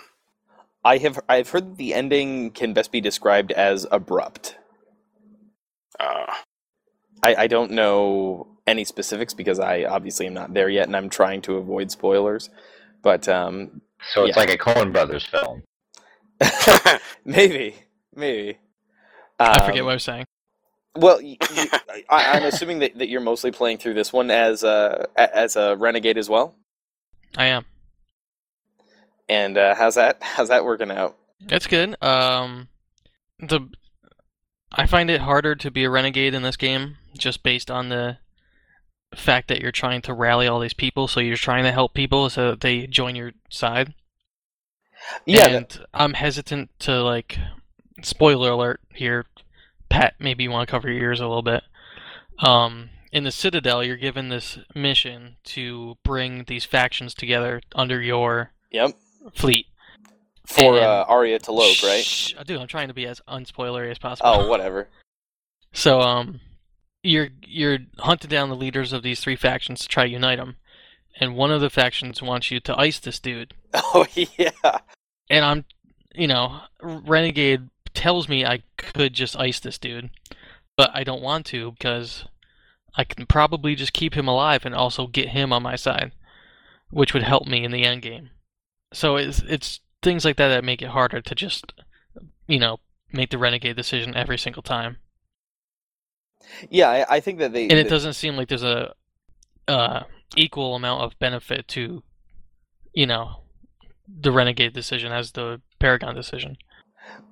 I 0.84 0.98
have 0.98 1.18
I've 1.28 1.50
heard 1.50 1.76
the 1.76 1.92
ending 1.92 2.50
can 2.52 2.72
best 2.72 2.92
be 2.92 3.00
described 3.00 3.50
as 3.52 3.86
abrupt. 3.90 4.56
Uh, 5.98 6.32
I, 7.22 7.34
I 7.34 7.46
don't 7.48 7.72
know 7.72 8.46
any 8.68 8.84
specifics 8.84 9.34
because 9.34 9.58
I 9.58 9.84
obviously 9.84 10.26
am 10.26 10.34
not 10.34 10.54
there 10.54 10.68
yet, 10.68 10.86
and 10.86 10.96
I'm 10.96 11.08
trying 11.08 11.42
to 11.42 11.56
avoid 11.56 11.90
spoilers. 11.90 12.50
But 13.02 13.28
um, 13.28 13.80
So 14.12 14.24
it's 14.24 14.36
Yeah. 14.36 14.40
like 14.42 14.52
a 14.52 14.58
Coen 14.58 14.92
Brothers 14.92 15.24
film. 15.24 15.62
maybe, 17.24 17.74
maybe. 18.14 18.58
I 19.40 19.64
forget 19.66 19.80
Um, 19.80 19.86
what 19.86 19.92
I 19.92 19.94
was 19.94 20.02
saying. 20.04 20.24
Well, 20.96 21.20
I'm 22.10 22.44
assuming 22.44 22.80
that, 22.80 22.98
that 22.98 23.08
you're 23.08 23.20
mostly 23.20 23.52
playing 23.52 23.78
through 23.78 23.94
this 23.94 24.12
one 24.12 24.30
as 24.30 24.64
a 24.64 25.06
as 25.16 25.54
a 25.56 25.76
renegade 25.76 26.18
as 26.18 26.28
well. 26.28 26.56
I 27.36 27.46
am. 27.46 27.64
And 29.28 29.56
uh, 29.58 29.74
how's 29.76 29.94
that? 29.94 30.18
How's 30.22 30.48
that 30.48 30.64
working 30.64 30.90
out? 30.90 31.16
That's 31.46 31.66
good. 31.68 32.02
Um, 32.02 32.68
the 33.38 33.60
I 34.72 34.86
find 34.86 35.08
it 35.10 35.20
harder 35.20 35.54
to 35.56 35.70
be 35.70 35.84
a 35.84 35.90
renegade 35.90 36.34
in 36.34 36.42
this 36.42 36.56
game 36.56 36.96
just 37.16 37.42
based 37.44 37.70
on 37.70 37.90
the 37.90 38.18
fact 39.14 39.48
that 39.48 39.60
you're 39.60 39.72
trying 39.72 40.02
to 40.02 40.12
rally 40.14 40.46
all 40.46 40.60
these 40.60 40.74
people. 40.74 41.08
So 41.08 41.20
you're 41.20 41.36
trying 41.36 41.64
to 41.64 41.72
help 41.72 41.94
people 41.94 42.30
so 42.30 42.50
that 42.50 42.60
they 42.60 42.86
join 42.86 43.16
your 43.16 43.32
side. 43.48 43.94
Yeah, 45.24 45.48
and 45.48 45.80
I'm 45.94 46.14
hesitant 46.14 46.70
to 46.80 47.02
like. 47.02 47.38
Spoiler 48.02 48.50
alert 48.50 48.80
here, 48.94 49.26
Pat. 49.88 50.14
Maybe 50.20 50.44
you 50.44 50.50
want 50.50 50.68
to 50.68 50.70
cover 50.70 50.88
your 50.88 51.02
ears 51.02 51.18
a 51.18 51.26
little 51.26 51.42
bit. 51.42 51.64
Um, 52.38 52.90
in 53.10 53.24
the 53.24 53.32
Citadel, 53.32 53.82
you're 53.82 53.96
given 53.96 54.28
this 54.28 54.58
mission 54.74 55.36
to 55.44 55.96
bring 56.04 56.44
these 56.44 56.64
factions 56.64 57.14
together 57.14 57.60
under 57.74 58.00
your 58.00 58.52
yep. 58.70 58.92
fleet. 59.34 59.66
For 60.46 60.76
And- 60.76 60.84
uh, 60.84 61.04
Aria 61.08 61.40
T'Loak, 61.40 61.82
right? 61.82 62.04
Shh, 62.04 62.34
dude, 62.46 62.60
I'm 62.60 62.68
trying 62.68 62.88
to 62.88 62.94
be 62.94 63.06
as 63.06 63.20
unspoilery 63.28 63.90
as 63.90 63.98
possible. 63.98 64.30
Oh, 64.30 64.48
whatever. 64.48 64.88
So, 65.70 66.00
um, 66.00 66.40
you're 67.02 67.28
you're 67.46 67.78
hunting 67.98 68.30
down 68.30 68.48
the 68.48 68.56
leaders 68.56 68.92
of 68.92 69.02
these 69.02 69.20
three 69.20 69.36
factions 69.36 69.80
to 69.80 69.88
try 69.88 70.04
to 70.04 70.10
unite 70.10 70.38
them, 70.38 70.56
and 71.20 71.36
one 71.36 71.50
of 71.50 71.60
the 71.60 71.70
factions 71.70 72.22
wants 72.22 72.50
you 72.50 72.60
to 72.60 72.78
ice 72.78 72.98
this 72.98 73.18
dude. 73.18 73.54
Oh 73.74 74.06
yeah. 74.14 74.78
And 75.28 75.44
I'm, 75.44 75.64
you 76.14 76.26
know, 76.26 76.60
Renegade 76.80 77.68
tells 77.92 78.28
me 78.28 78.44
I 78.44 78.62
could 78.76 79.12
just 79.12 79.38
ice 79.38 79.60
this 79.60 79.76
dude, 79.76 80.10
but 80.76 80.90
I 80.94 81.04
don't 81.04 81.22
want 81.22 81.44
to 81.46 81.72
because 81.72 82.24
I 82.96 83.04
can 83.04 83.26
probably 83.26 83.74
just 83.74 83.92
keep 83.92 84.14
him 84.14 84.26
alive 84.26 84.64
and 84.64 84.74
also 84.74 85.06
get 85.06 85.30
him 85.30 85.52
on 85.52 85.62
my 85.62 85.76
side, 85.76 86.12
which 86.90 87.12
would 87.12 87.22
help 87.22 87.46
me 87.46 87.62
in 87.62 87.70
the 87.70 87.84
end 87.84 88.02
game. 88.02 88.30
So 88.92 89.16
it's 89.16 89.40
it's 89.40 89.80
things 90.02 90.24
like 90.24 90.36
that 90.36 90.48
that 90.48 90.64
make 90.64 90.80
it 90.80 90.88
harder 90.88 91.20
to 91.20 91.34
just, 91.34 91.74
you 92.46 92.58
know, 92.58 92.78
make 93.12 93.30
the 93.30 93.38
Renegade 93.38 93.76
decision 93.76 94.16
every 94.16 94.38
single 94.38 94.62
time. 94.62 94.96
Yeah, 96.70 96.88
I, 96.90 97.16
I 97.16 97.20
think 97.20 97.38
that 97.38 97.52
they. 97.52 97.64
and 97.64 97.72
it 97.72 97.84
that- 97.84 97.90
doesn't 97.90 98.14
seem 98.14 98.36
like 98.36 98.48
there's 98.48 98.62
a 98.62 98.92
uh, 99.66 100.02
equal 100.36 100.74
amount 100.74 101.02
of 101.02 101.18
benefit 101.18 101.68
to 101.68 102.02
you 102.94 103.06
know 103.06 103.42
the 104.20 104.32
renegade 104.32 104.72
decision 104.72 105.12
as 105.12 105.32
the 105.32 105.60
paragon 105.78 106.14
decision 106.14 106.56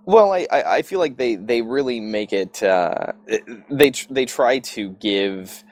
Well, 0.05 0.33
I, 0.33 0.47
I 0.53 0.77
I 0.77 0.83
feel 0.83 0.99
like 1.01 1.17
they, 1.17 1.37
they 1.37 1.63
really 1.63 2.01
make 2.01 2.33
it. 2.33 2.63
Uh, 2.63 3.13
they 3.71 3.91
tr- 3.91 4.13
they 4.13 4.25
try 4.27 4.59
to 4.61 4.91
give 5.01 5.65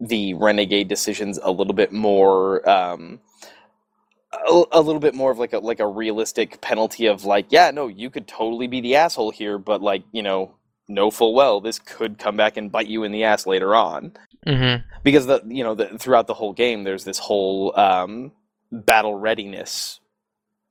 the 0.00 0.34
renegade 0.34 0.88
decisions 0.88 1.38
a 1.42 1.50
little 1.50 1.74
bit 1.74 1.92
more. 1.92 2.68
Um, 2.68 3.20
a, 4.32 4.64
a 4.72 4.80
little 4.80 5.00
bit 5.00 5.14
more 5.14 5.30
of 5.30 5.38
like 5.38 5.52
a 5.52 5.58
like 5.58 5.80
a 5.80 5.86
realistic 5.86 6.60
penalty 6.62 7.06
of 7.06 7.24
like 7.26 7.46
yeah 7.50 7.70
no 7.70 7.86
you 7.86 8.08
could 8.08 8.26
totally 8.26 8.66
be 8.66 8.80
the 8.80 8.96
asshole 8.96 9.30
here 9.30 9.58
but 9.58 9.82
like 9.82 10.02
you 10.12 10.22
know 10.22 10.54
know 10.92 11.10
full 11.10 11.34
well 11.34 11.60
this 11.60 11.78
could 11.80 12.18
come 12.18 12.36
back 12.36 12.56
and 12.58 12.72
bite 12.72 12.88
you 12.88 13.04
in 13.04 13.12
the 13.12 13.24
ass 13.24 13.46
later 13.46 13.74
on 13.74 14.12
Mm-hmm. 14.46 14.82
because 15.04 15.26
the 15.26 15.42
you 15.46 15.64
know 15.64 15.74
the, 15.76 15.98
throughout 15.98 16.26
the 16.28 16.34
whole 16.34 16.52
game 16.52 16.84
there's 16.84 17.04
this 17.04 17.18
whole 17.18 17.78
um, 17.78 18.32
battle 18.72 19.14
readiness 19.14 20.00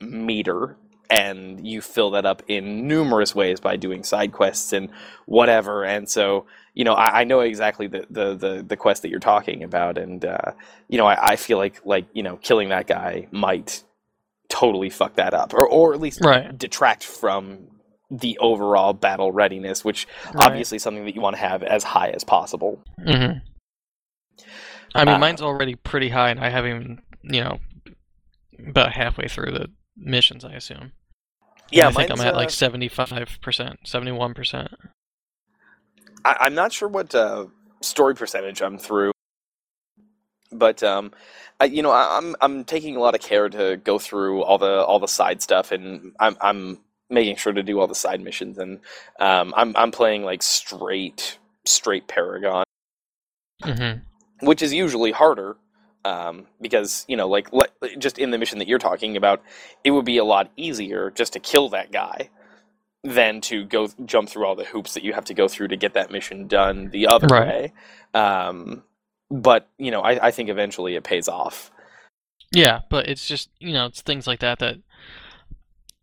meter 0.02 0.78
and 1.10 1.66
you 1.68 1.82
fill 1.82 2.12
that 2.12 2.26
up 2.26 2.44
in 2.48 2.88
numerous 2.88 3.36
ways 3.36 3.60
by 3.60 3.76
doing 3.78 4.04
side 4.04 4.32
quests 4.34 4.74
and 4.74 4.90
whatever 5.26 5.84
and 5.86 6.10
so 6.10 6.46
you 6.74 6.84
know 6.84 6.94
i, 6.94 7.22
I 7.22 7.24
know 7.26 7.42
exactly 7.42 7.88
the, 7.88 8.06
the 8.10 8.36
the 8.36 8.66
the 8.68 8.78
quest 8.78 9.02
that 9.04 9.10
you're 9.10 9.20
talking 9.20 9.64
about 9.64 9.98
and 9.98 10.26
uh, 10.26 10.54
you 10.90 10.98
know 10.98 11.06
I, 11.08 11.32
I 11.32 11.36
feel 11.38 11.58
like 11.58 11.82
like 11.86 12.06
you 12.14 12.24
know 12.24 12.38
killing 12.38 12.70
that 12.70 12.88
guy 12.88 13.28
might 13.32 13.84
totally 14.50 14.90
fuck 14.90 15.16
that 15.16 15.34
up 15.34 15.54
or 15.54 15.68
or 15.68 15.94
at 15.94 16.02
least 16.02 16.22
Right. 16.24 16.58
detract 16.58 17.04
from 17.04 17.68
the 18.12 18.38
overall 18.40 18.92
battle 18.94 19.32
readiness 19.32 19.84
which 19.86 20.06
Right. 20.34 20.46
obviously 20.48 20.76
is 20.76 20.84
something 20.84 21.06
that 21.06 21.16
you 21.16 21.22
want 21.22 21.36
to 21.38 21.42
have 21.42 21.64
as 21.64 21.84
high 21.84 22.10
as 22.10 22.24
possible 22.24 22.84
Mm-hmm. 23.00 23.40
I 24.94 25.06
mean, 25.06 25.16
Uh, 25.16 25.20
mine's 25.20 25.42
already 25.42 25.76
pretty 25.76 26.10
high, 26.10 26.32
and 26.32 26.40
I 26.40 26.50
haven't 26.50 26.70
even, 26.76 27.02
you 27.24 27.42
know, 27.42 27.60
about 28.68 28.92
halfway 28.92 29.28
through 29.30 29.52
the 29.54 29.68
missions. 29.96 30.44
I 30.44 30.52
assume. 30.54 30.92
yeah 31.72 31.88
I 31.88 31.92
think 31.92 32.12
I'm 32.12 32.20
at 32.20 32.34
uh, 32.34 32.38
like 32.38 32.50
seventy-five 32.50 33.40
percent, 33.42 33.80
seventy-one 33.86 34.34
percent. 34.34 34.68
I, 36.26 36.36
I'm 36.42 36.54
not 36.56 36.74
sure 36.74 36.90
what 36.90 37.16
uh, 37.16 37.46
story 37.82 38.16
percentage 38.16 38.62
I'm 38.62 38.78
through, 38.78 39.14
but 40.52 40.84
um, 40.84 41.12
I, 41.62 41.66
you 41.66 41.82
know, 41.82 41.92
I, 41.92 42.18
I'm 42.18 42.36
I'm 42.42 42.66
taking 42.66 42.98
a 42.98 43.00
lot 43.00 43.16
of 43.16 43.22
care 43.22 43.48
to 43.48 43.78
go 43.78 43.98
through 43.98 44.44
all 44.44 44.58
the 44.58 44.84
all 44.84 45.00
the 45.00 45.08
side 45.08 45.42
stuff, 45.42 45.72
and 45.72 46.12
I'm 46.20 46.36
I'm 46.42 46.80
making 47.12 47.36
sure 47.38 47.54
to 47.54 47.64
do 47.64 47.80
all 47.80 47.88
the 47.88 47.96
side 47.96 48.22
missions, 48.22 48.58
and 48.58 48.80
um, 49.20 49.54
I'm 49.58 49.76
I'm 49.78 49.92
playing 49.92 50.24
like 50.24 50.44
straight 50.44 51.40
straight 51.66 52.08
Paragon, 52.08 52.66
Mm-hmm. 53.66 54.00
which 54.42 54.62
is 54.62 54.74
usually 54.74 55.12
harder. 55.12 55.58
Um, 56.06 56.48
because 56.62 57.06
you 57.08 57.18
know, 57.18 57.28
like 57.30 57.50
just 58.00 58.20
in 58.20 58.32
the 58.32 58.38
mission 58.40 58.60
that 58.60 58.68
you're 58.68 58.80
talking 58.80 59.18
about, 59.18 59.44
it 59.84 59.92
would 59.92 60.06
be 60.06 60.18
a 60.18 60.26
lot 60.26 60.52
easier 60.58 61.12
just 61.12 61.34
to 61.34 61.40
kill 61.40 61.70
that 61.70 61.92
guy 61.92 62.30
than 63.04 63.42
to 63.42 63.66
go 63.66 63.90
jump 64.06 64.30
through 64.30 64.46
all 64.46 64.56
the 64.56 64.66
hoops 64.66 64.94
that 64.96 65.04
you 65.04 65.14
have 65.14 65.26
to 65.26 65.34
go 65.34 65.48
through 65.48 65.70
to 65.70 65.78
get 65.78 65.94
that 65.94 66.12
mission 66.12 66.48
done 66.48 66.90
the 66.92 67.08
other 67.08 67.32
Right. 67.32 67.46
way. 67.46 67.74
Um, 68.14 68.84
but 69.32 69.68
you 69.78 69.92
know, 69.92 70.02
I, 70.02 70.28
I 70.28 70.32
think 70.32 70.50
eventually 70.50 70.96
it 70.96 71.04
pays 71.04 71.28
off. 71.28 71.72
Yeah, 72.52 72.82
but 72.90 73.08
it's 73.08 73.28
just 73.28 73.50
you 73.60 73.74
know, 73.74 73.86
it's 73.88 74.02
things 74.02 74.28
like 74.28 74.40
that 74.40 74.60
that 74.60 74.78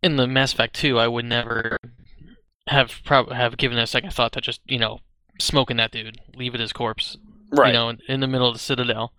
in 0.01 0.15
the 0.15 0.27
Mass 0.27 0.53
Effect 0.53 0.75
2, 0.75 0.97
I 0.99 1.07
would 1.07 1.25
never 1.25 1.77
have 2.67 3.01
prob- 3.03 3.31
have 3.31 3.57
given 3.57 3.77
a 3.77 3.87
second 3.87 4.11
thought 4.13 4.31
to 4.33 4.41
just 4.41 4.61
you 4.65 4.79
know 4.79 4.99
smoking 5.39 5.77
that 5.77 5.91
dude, 5.91 6.19
leave 6.35 6.53
it 6.53 6.59
his 6.61 6.73
corpse, 6.73 7.17
Right. 7.51 7.67
you 7.67 7.73
know, 7.73 7.89
in, 7.89 7.99
in 8.07 8.19
the 8.19 8.27
middle 8.27 8.47
of 8.47 8.53
the 8.53 8.59
Citadel. 8.59 9.13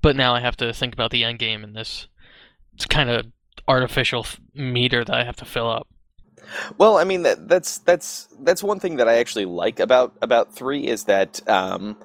But 0.00 0.16
now 0.16 0.34
I 0.34 0.40
have 0.40 0.56
to 0.58 0.72
think 0.72 0.92
about 0.94 1.10
the 1.10 1.24
end 1.24 1.38
game 1.38 1.64
and 1.64 1.74
this 1.74 2.08
it's 2.74 2.86
kind 2.86 3.08
of 3.10 3.26
artificial 3.68 4.26
meter 4.54 5.04
that 5.04 5.14
I 5.14 5.24
have 5.24 5.36
to 5.36 5.44
fill 5.44 5.70
up. 5.70 5.88
Well, 6.76 6.96
I 6.98 7.04
mean 7.04 7.22
that 7.22 7.48
that's 7.48 7.78
that's 7.78 8.28
that's 8.40 8.62
one 8.62 8.78
thing 8.80 8.96
that 8.96 9.08
I 9.08 9.16
actually 9.16 9.46
like 9.46 9.80
about 9.80 10.12
about 10.20 10.54
three 10.54 10.86
is 10.86 11.04
that 11.04 11.40
um, 11.48 11.96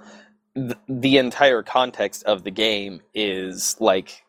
th- 0.56 0.78
the 0.88 1.18
entire 1.18 1.62
context 1.63 2.24
of 2.24 2.44
the 2.44 2.52
game 2.52 3.02
is 3.13 3.76
like 3.80 4.24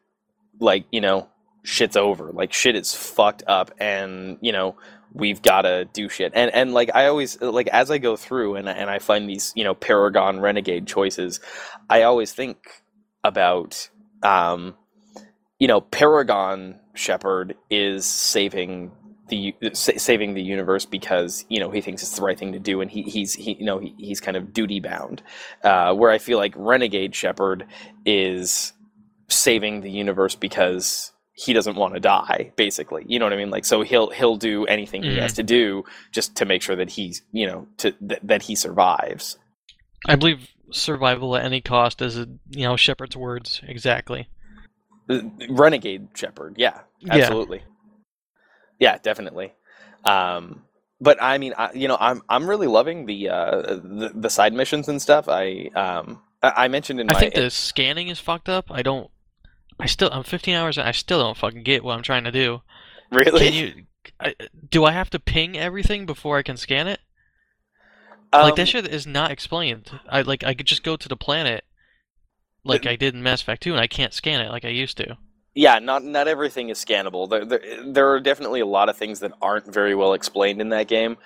like 0.58 0.84
you 0.90 1.00
know 1.00 1.28
shit's 1.62 1.96
over. 1.96 2.30
Like 2.32 2.52
shit 2.52 2.76
is 2.76 2.94
fucked 2.94 3.42
up 3.46 3.70
and 3.78 4.38
you 4.40 4.52
know 4.52 4.76
we've 5.12 5.42
got 5.42 5.62
to 5.62 5.86
do 5.92 6.08
shit. 6.08 6.32
And 6.34 6.52
and 6.52 6.72
like 6.72 6.90
I 6.94 7.06
always 7.06 7.40
like 7.40 7.68
as 7.68 7.90
I 7.90 7.98
go 7.98 8.16
through 8.16 8.56
and 8.56 8.68
and 8.68 8.90
I 8.90 8.98
find 8.98 9.28
these 9.28 9.52
you 9.56 9.64
know 9.64 9.74
Paragon 9.74 10.40
Renegade 10.40 10.86
choices, 10.86 11.40
I 11.88 12.02
always 12.02 12.32
think 12.32 12.82
about 13.24 13.88
um, 14.22 14.74
you 15.58 15.68
know 15.68 15.80
Paragon 15.80 16.80
Shepard 16.94 17.56
is 17.70 18.06
saving 18.06 18.92
the 19.28 19.54
sa- 19.72 19.96
saving 19.96 20.34
the 20.34 20.42
universe 20.42 20.84
because 20.84 21.44
you 21.48 21.60
know 21.60 21.70
he 21.70 21.80
thinks 21.80 22.02
it's 22.02 22.16
the 22.16 22.22
right 22.22 22.38
thing 22.38 22.52
to 22.52 22.58
do 22.58 22.80
and 22.80 22.90
he 22.90 23.02
he's 23.02 23.34
he 23.34 23.56
you 23.58 23.64
know 23.64 23.78
he, 23.78 23.94
he's 23.98 24.20
kind 24.20 24.36
of 24.36 24.52
duty 24.52 24.80
bound. 24.80 25.22
Uh, 25.62 25.94
where 25.94 26.10
I 26.10 26.18
feel 26.18 26.38
like 26.38 26.54
Renegade 26.56 27.14
Shepard 27.14 27.66
is 28.04 28.72
saving 29.28 29.80
the 29.80 29.90
universe 29.90 30.34
because 30.34 31.12
he 31.42 31.52
doesn't 31.52 31.76
want 31.76 31.94
to 31.94 32.00
die 32.00 32.52
basically 32.56 33.02
you 33.08 33.18
know 33.18 33.24
what 33.26 33.32
I 33.32 33.36
mean 33.36 33.50
like 33.50 33.64
so 33.64 33.82
he'll 33.82 34.10
he'll 34.10 34.36
do 34.36 34.66
anything 34.66 35.02
he 35.02 35.16
Mhm. 35.16 35.22
has 35.22 35.32
to 35.34 35.42
do 35.42 35.84
just 36.12 36.34
to 36.36 36.44
make 36.44 36.60
sure 36.62 36.76
that 36.76 36.90
he's 36.90 37.22
you 37.32 37.46
know 37.46 37.66
to 37.78 37.92
th- 37.92 38.20
that 38.22 38.42
he 38.42 38.54
survives 38.54 39.38
I 40.06 40.16
believe 40.16 40.48
survival 40.72 41.36
at 41.36 41.44
any 41.44 41.60
cost 41.60 42.02
is 42.02 42.16
a, 42.18 42.26
you 42.50 42.64
know 42.66 42.76
Shepard's 42.76 43.16
words 43.16 43.60
exactly. 43.66 44.28
Uh, 45.08 45.20
Renegade 45.48 46.08
Shepard, 46.14 46.54
yeah, 46.56 46.80
Yeah. 47.00 47.14
absolutely, 47.16 47.62
yeah, 48.78 48.98
definitely. 48.98 49.52
Um, 50.04 50.62
but 51.00 51.20
I 51.20 51.38
mean, 51.38 51.52
I, 51.58 51.72
you 51.72 51.88
know, 51.88 51.96
I'm 52.00 52.22
I'm 52.28 52.48
really 52.48 52.66
loving 52.66 53.06
the 53.06 53.28
uh, 53.28 53.62
the, 53.82 54.12
the 54.14 54.30
side 54.30 54.52
missions 54.54 54.88
and 54.88 55.00
stuff. 55.02 55.28
I 55.28 55.70
um 55.74 56.22
I 56.42 56.64
I 56.64 56.68
mentioned 56.68 57.00
in 57.00 57.10
I 57.10 57.12
my 57.14 57.20
think 57.20 57.34
the 57.34 57.50
scanning 57.50 58.08
is 58.08 58.20
fucked 58.20 58.48
up. 58.48 58.66
I 58.70 58.82
don't. 58.82 59.10
I 59.80 59.86
still. 59.86 60.10
I'm 60.12 60.22
15 60.24 60.54
hours. 60.54 60.78
and 60.78 60.86
I 60.88 60.92
still 60.92 61.20
don't 61.20 61.36
fucking 61.36 61.62
get 61.64 61.82
what 61.84 61.94
I'm 61.96 62.02
trying 62.02 62.24
to 62.24 62.32
do. 62.32 62.62
really 63.10 63.50
Can 63.50 63.52
you? 63.52 63.86
I, 64.18 64.34
do 64.70 64.84
I 64.84 64.92
have 64.92 65.10
to 65.10 65.18
ping 65.18 65.58
everything 65.58 66.06
before 66.06 66.38
I 66.38 66.42
can 66.42 66.56
scan 66.56 66.86
it? 66.88 67.00
like 68.32 68.54
that 68.56 68.62
Um, 68.62 68.66
shit 68.68 68.86
is 68.86 69.06
not 69.06 69.30
explained. 69.30 70.00
I 70.08 70.22
like. 70.22 70.44
I 70.44 70.54
could 70.54 70.66
just 70.66 70.82
go 70.82 70.96
to 70.96 71.08
the 71.08 71.16
planet, 71.16 71.64
like 72.64 72.86
I 72.86 72.96
did 72.96 73.14
in 73.14 73.22
Mass 73.22 73.42
Effect 73.42 73.62
2, 73.62 73.72
and 73.72 73.80
I 73.80 73.86
can't 73.86 74.14
scan 74.14 74.40
it 74.40 74.50
like 74.50 74.64
I 74.64 74.68
used 74.68 74.96
to. 74.98 75.18
yeah, 75.54 75.78
not 75.80 76.04
not 76.04 76.28
everything 76.28 76.68
is 76.68 76.78
scannable. 76.84 77.28
There, 77.28 77.44
there 77.44 77.60
there 77.92 78.08
are 78.12 78.20
definitely 78.20 78.60
a 78.60 78.66
lot 78.66 78.88
of 78.88 78.96
things 78.96 79.20
that 79.20 79.32
aren't 79.42 79.72
very 79.72 79.94
well 79.94 80.12
explained 80.14 80.60
in 80.60 80.68
that 80.70 80.86
game. 80.88 81.16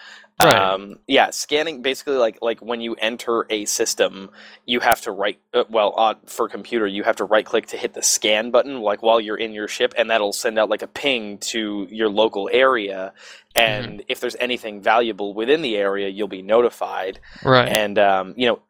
Right. 0.42 0.56
Um, 0.56 0.98
yeah, 1.06 1.30
scanning 1.30 1.80
basically 1.80 2.16
like 2.16 2.38
like 2.42 2.60
when 2.60 2.80
you 2.80 2.94
enter 2.94 3.46
a 3.50 3.64
system, 3.66 4.30
you 4.66 4.80
have 4.80 5.00
to 5.02 5.12
right 5.12 5.38
uh, 5.52 5.64
well 5.70 5.90
on 5.90 6.16
for 6.26 6.48
computer 6.48 6.86
you 6.88 7.04
have 7.04 7.16
to 7.16 7.24
right 7.24 7.46
click 7.46 7.66
to 7.66 7.76
hit 7.76 7.94
the 7.94 8.02
scan 8.02 8.50
button 8.50 8.80
like 8.80 9.02
while 9.02 9.20
you're 9.20 9.36
in 9.36 9.52
your 9.52 9.68
ship, 9.68 9.94
and 9.96 10.10
that'll 10.10 10.32
send 10.32 10.58
out 10.58 10.68
like 10.68 10.82
a 10.82 10.88
ping 10.88 11.38
to 11.38 11.86
your 11.88 12.08
local 12.08 12.50
area. 12.52 13.12
And 13.54 14.02
if 14.08 14.20
there's 14.20 14.36
anything 14.40 14.82
valuable 14.82 15.34
within 15.34 15.62
the 15.62 15.76
area, 15.76 16.08
you'll 16.08 16.26
be 16.26 16.42
notified. 16.42 17.20
Right. 17.44 17.68
And 17.68 17.96
um, 17.98 18.34
you 18.36 18.48
know, 18.48 18.60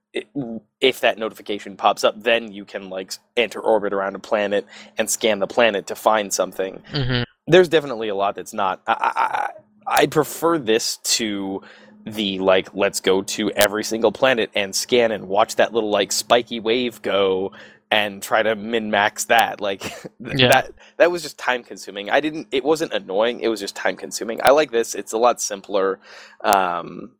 if 0.80 1.00
that 1.00 1.16
notification 1.16 1.76
pops 1.76 2.04
up, 2.04 2.22
then 2.22 2.52
you 2.52 2.66
can 2.66 2.90
like 2.90 3.14
enter 3.38 3.60
orbit 3.60 3.94
around 3.94 4.16
a 4.16 4.18
planet 4.18 4.66
and 4.98 5.08
scan 5.08 5.38
the 5.38 5.46
planet 5.46 5.86
to 5.86 5.94
find 5.94 6.32
something 6.32 6.82
hmm 6.92 7.22
there's 7.46 7.68
definitely 7.68 8.08
a 8.08 8.14
lot 8.14 8.34
that's 8.34 8.54
not. 8.54 8.80
I, 8.86 9.50
I, 9.86 10.06
prefer 10.06 10.58
this 10.58 10.98
to 10.98 11.62
the 12.04 12.38
like 12.38 12.74
let's 12.74 13.00
go 13.00 13.22
to 13.22 13.50
every 13.52 13.84
single 13.84 14.12
planet 14.12 14.50
and 14.54 14.74
scan 14.74 15.10
and 15.12 15.28
watch 15.28 15.56
that 15.56 15.72
little 15.72 15.90
like 15.90 16.12
spiky 16.12 16.60
wave 16.60 17.00
go 17.02 17.52
and 17.90 18.22
try 18.22 18.42
to 18.42 18.54
min 18.56 18.90
max 18.90 19.26
that 19.26 19.60
like 19.60 19.80
th- 20.24 20.38
Yeah. 20.38 20.48
that 20.48 20.72
that 20.98 21.10
was 21.10 21.22
just 21.22 21.38
time 21.38 21.62
consuming. 21.64 22.10
I 22.10 22.20
didn't 22.20 22.48
it 22.52 22.64
wasn't 22.64 22.92
annoying 22.92 23.40
it 23.40 23.48
was 23.48 23.60
just 23.60 23.76
time 23.76 23.96
consuming. 23.96 24.40
I 24.42 24.50
like 24.50 24.70
this 24.70 24.94
it's 24.94 25.12
a 25.12 25.18
lot 25.18 25.40
simpler 25.40 25.98
um 26.42 27.12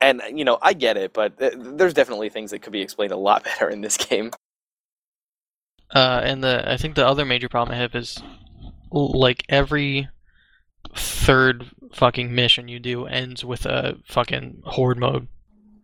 and 0.00 0.22
you 0.34 0.44
know 0.44 0.58
i 0.62 0.72
get 0.74 0.96
it 0.96 1.12
but 1.12 1.38
th- 1.38 1.54
there's 1.56 1.94
definitely 1.94 2.28
things 2.28 2.52
that 2.52 2.60
could 2.60 2.72
be 2.72 2.80
explained 2.82 3.12
a 3.12 3.16
lot 3.16 3.44
better 3.50 3.68
in 3.68 3.80
this 3.80 3.96
game. 3.96 4.30
Uh, 5.94 6.20
and 6.22 6.44
the 6.44 6.70
I 6.70 6.76
think 6.76 6.96
the 6.96 7.06
other 7.06 7.24
major 7.24 7.48
problem 7.48 7.74
I 7.74 7.80
have 7.80 7.94
is 7.94 8.22
like 8.90 9.44
every 9.48 10.08
third 10.98 11.70
fucking 11.92 12.34
mission 12.34 12.68
you 12.68 12.78
do 12.78 13.06
ends 13.06 13.44
with 13.44 13.64
a 13.66 13.96
fucking 14.06 14.62
horde 14.66 14.98
mode. 14.98 15.28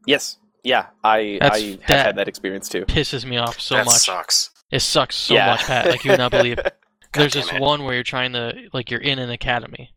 yes 0.07 0.39
yeah 0.63 0.87
i 1.03 1.39
That's- 1.41 1.63
i 1.63 1.67
have 1.67 1.81
that- 1.89 2.07
had 2.07 2.17
that 2.17 2.29
experience 2.29 2.69
too 2.69 2.85
Pisses 2.87 3.25
me 3.25 3.37
off 3.39 3.61
so 3.61 3.77
that 3.77 3.87
much. 3.87 3.95
sucks. 4.01 4.51
It 4.71 4.81
sucks 4.81 5.15
so 5.17 5.35
Yeah. 5.35 5.47
much, 5.47 5.61
Pat. 5.65 5.87
Like 5.87 6.05
you 6.05 6.11
would 6.11 6.19
not 6.19 6.31
believe. 6.33 6.59
There's 7.13 7.33
damn 7.35 7.43
this 7.43 7.53
it. 7.53 7.61
one 7.61 7.85
where 7.85 7.95
you're 7.95 8.03
trying 8.03 8.33
to 8.33 8.55
like 8.73 8.91
you're 8.91 9.01
in 9.01 9.19
an 9.21 9.31
academy, 9.31 9.95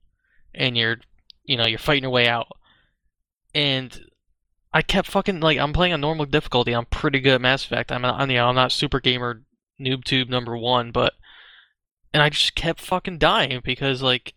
and 0.54 0.78
you're 0.78 0.98
you 1.46 1.58
know 1.58 1.66
you're 1.66 1.80
fighting 1.80 2.04
your 2.04 2.12
way 2.12 2.28
out, 2.28 2.48
and 3.56 4.00
I 4.74 4.82
kept 4.84 5.08
fucking 5.10 5.40
like 5.40 5.58
I'm 5.58 5.74
playing 5.74 5.94
on 5.94 6.02
normal 6.02 6.26
difficulty. 6.26 6.74
I'm 6.74 6.86
pretty 6.86 7.20
good 7.22 7.36
at 7.36 7.42
Mass 7.42 7.66
Effect. 7.66 7.92
I'm 7.92 8.02
not, 8.04 8.20
I'm, 8.20 8.30
you 8.30 8.38
know, 8.38 8.48
I'm 8.50 8.56
not 8.56 8.72
super 8.72 9.00
gamer 9.00 9.42
noob 9.82 10.04
tube 10.04 10.30
number 10.30 10.56
one, 10.56 10.92
but 10.92 11.14
and 12.14 12.22
I 12.22 12.30
just 12.30 12.54
kept 12.54 12.82
fucking 12.82 13.18
dying 13.18 13.62
because 13.64 14.04
like 14.04 14.34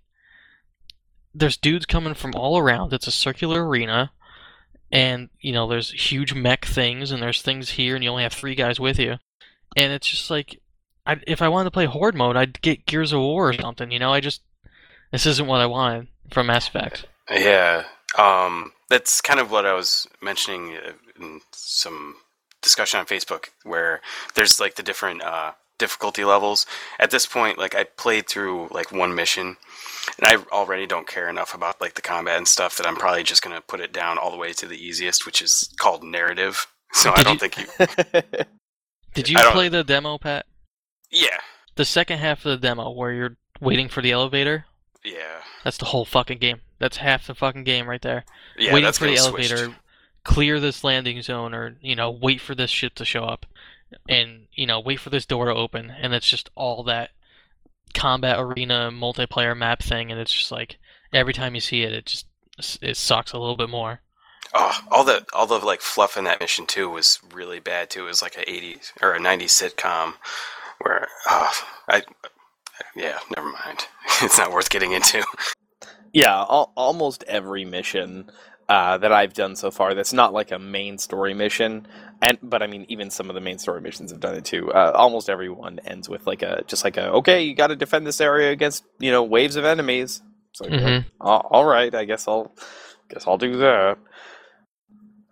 there's 1.35 1.57
dudes 1.57 1.87
coming 1.87 2.15
from 2.15 2.33
all 2.35 2.59
around. 2.59 2.93
It's 2.93 3.07
a 3.07 3.13
circular 3.13 3.67
arena, 3.67 4.13
and 4.91 5.29
you 5.41 5.53
know 5.53 5.67
there's 5.69 5.91
huge 5.91 6.35
mech 6.35 6.65
things, 6.65 7.11
and 7.11 7.23
there's 7.23 7.43
things 7.43 7.71
here, 7.71 7.95
and 7.95 8.05
you 8.05 8.11
only 8.11 8.23
have 8.23 8.33
three 8.33 8.55
guys 8.55 8.81
with 8.81 8.99
you, 8.99 9.17
and 9.77 9.93
it's 9.93 10.09
just 10.09 10.31
like, 10.31 10.61
I, 11.07 11.21
if 11.27 11.43
I 11.43 11.49
wanted 11.49 11.65
to 11.65 11.71
play 11.73 11.87
horde 11.87 12.15
mode, 12.15 12.37
I'd 12.37 12.61
get 12.61 12.87
Gears 12.87 13.13
of 13.13 13.21
War 13.21 13.49
or 13.49 13.53
something. 13.53 13.91
You 13.91 13.99
know, 13.99 14.13
I 14.13 14.21
just 14.21 14.43
this 15.13 15.27
isn't 15.27 15.47
what 15.47 15.61
I 15.61 15.67
wanted 15.67 16.09
from 16.31 16.47
Mass 16.47 16.69
Effect. 16.69 17.07
Yeah, 17.31 17.85
um, 18.19 18.73
that's 18.89 19.21
kind 19.21 19.41
of 19.41 19.51
what 19.51 19.67
I 19.67 19.75
was 19.75 20.07
mentioning 20.21 20.77
uh, 20.77 20.93
in 21.21 21.41
some 21.53 22.17
discussion 22.63 23.01
on 23.01 23.07
Facebook, 23.07 23.47
where 23.63 24.01
there's 24.35 24.61
like 24.61 24.75
the 24.75 24.83
different 24.83 25.23
uh, 25.23 25.53
difficulty 25.79 26.25
levels. 26.25 26.67
At 27.01 27.11
this 27.11 27.27
point, 27.27 27.59
like 27.59 27.75
I 27.75 27.85
played 27.85 28.29
through 28.29 28.69
like 28.71 28.93
one 28.93 29.15
mission, 29.15 29.57
and 30.19 30.27
I 30.27 30.37
already 30.53 30.87
don't 30.87 31.07
care 31.07 31.29
enough 31.29 31.55
about 31.55 31.81
like 31.81 31.95
the 31.95 32.03
combat 32.03 32.37
and 32.39 32.49
stuff 32.49 32.77
that 32.77 32.87
I'm 32.87 32.97
probably 32.97 33.23
just 33.23 33.43
gonna 33.43 33.61
put 33.61 33.81
it 33.81 33.93
down 33.93 34.19
all 34.19 34.31
the 34.31 34.37
way 34.37 34.53
to 34.55 34.67
the 34.67 34.77
easiest, 34.83 35.27
which 35.27 35.41
is 35.43 35.73
called 35.79 36.03
narrative. 36.05 36.67
So 36.93 37.13
I 37.15 37.23
don't 37.23 37.41
you- 37.41 37.49
think 37.49 37.57
you. 37.57 38.23
Did 39.15 39.29
you 39.29 39.39
play 39.53 39.69
the 39.69 39.85
demo, 39.85 40.19
Pat? 40.19 40.45
Yeah, 41.11 41.39
The 41.77 41.85
second 41.85 42.19
half 42.19 42.45
of 42.45 42.51
the 42.61 42.67
demo 42.69 42.91
where 42.91 43.13
you're 43.13 43.37
waiting 43.61 43.89
for 43.89 44.03
the 44.03 44.11
elevator. 44.13 44.65
yeah, 45.05 45.43
That's 45.63 45.77
the 45.79 45.85
whole 45.87 46.05
fucking 46.05 46.39
game. 46.39 46.63
That's 46.81 46.97
half 46.97 47.27
the 47.29 47.35
fucking 47.37 47.63
game 47.65 47.89
right 47.89 48.03
there. 48.03 48.25
yeah. 48.57 48.73
waiting 48.73 48.87
that's 48.87 48.99
for 48.99 49.05
the 49.05 49.15
getting 49.15 49.31
switched. 49.31 49.53
elevator, 49.53 49.77
clear 50.25 50.59
this 50.59 50.83
landing 50.83 51.23
zone, 51.23 51.55
or 51.55 51.77
you 51.81 51.95
know, 51.95 52.11
wait 52.11 52.41
for 52.41 52.55
this 52.57 52.71
ship 52.71 52.95
to 52.97 53.05
show 53.05 53.23
up, 53.25 53.47
and 54.09 54.47
you 54.53 54.67
know, 54.67 54.81
wait 54.81 54.99
for 54.99 55.11
this 55.11 55.27
door 55.27 55.47
to 55.47 55.55
open, 55.55 55.91
and 55.91 56.13
it's 56.15 56.29
just 56.29 56.51
all 56.57 56.83
that 56.85 57.11
combat 57.95 58.39
arena 58.39 58.91
multiplayer 58.93 59.57
map 59.57 59.83
thing, 59.83 60.11
and 60.11 60.21
it's 60.21 60.33
just 60.33 60.53
like 60.53 60.79
every 61.13 61.33
time 61.33 61.55
you 61.55 61.61
see 61.61 61.83
it, 61.83 61.93
it 61.93 62.07
just 62.07 62.27
it 62.83 62.97
sucks 62.97 63.33
a 63.33 63.39
little 63.39 63.57
bit 63.57 63.71
more. 63.71 64.01
Oh, 64.53 64.77
all 64.91 65.05
the 65.05 65.25
all 65.33 65.47
the 65.47 65.59
like 65.59 65.81
fluff 65.81 66.17
in 66.17 66.25
that 66.25 66.41
mission 66.41 66.67
too 66.67 66.89
was 66.89 67.21
really 67.33 67.61
bad 67.61 67.91
too. 67.91 68.05
It 68.05 68.09
was 68.09 68.23
like 68.23 68.37
a 68.37 68.45
'80s 68.51 68.93
or 69.01 69.15
a 69.15 69.21
'90s 69.21 69.75
sitcom 69.75 70.15
where, 70.81 71.09
oh, 71.29 71.53
I, 71.89 72.03
yeah, 72.97 73.19
never 73.35 73.49
mind. 73.49 73.87
It's 74.23 74.37
not 74.37 74.53
worth 74.53 74.69
getting 74.69 74.93
into. 74.93 75.25
Yeah, 76.13 76.35
al- 76.41 76.73
almost 76.77 77.25
every 77.27 77.65
mission 77.65 78.31
uh, 78.71 78.97
that 78.99 79.11
I've 79.13 79.35
done 79.35 79.57
so 79.57 79.71
far 79.73 79.95
that's 79.95 80.13
not 80.13 80.33
like 80.33 80.53
a 80.53 80.59
main 80.59 80.97
story 80.97 81.35
mission, 81.35 81.87
and 82.23 82.39
but 82.41 82.63
I 82.63 82.69
mean 82.69 82.87
even 82.89 83.11
some 83.11 83.29
of 83.29 83.35
the 83.35 83.41
main 83.41 83.59
story 83.59 83.81
missions 83.81 84.13
have 84.13 84.21
done 84.21 84.37
it 84.37 84.45
too. 84.45 84.73
Uh, 84.73 84.93
almost 84.95 85.29
everyone 85.29 85.81
ends 85.85 86.09
with 86.09 86.25
like 86.27 86.43
a 86.43 86.63
just 86.69 86.85
like 86.85 86.97
a 86.97 87.11
okay, 87.15 87.43
you 87.43 87.55
got 87.55 87.67
to 87.67 87.77
defend 87.77 88.07
this 88.07 88.21
area 88.21 88.53
against 88.53 88.85
you 89.01 89.11
know 89.11 89.25
waves 89.25 89.57
of 89.57 89.65
enemies. 89.65 90.23
It's 90.53 90.61
like, 90.61 90.71
Mhm. 90.71 91.05
"Oh, 91.21 91.39
all 91.51 91.65
right, 91.65 91.93
I 91.95 92.05
guess 92.05 92.29
I'll 92.29 92.55
guess 93.09 93.27
I'll 93.27 93.39
do 93.39 93.57
that. 93.57 93.99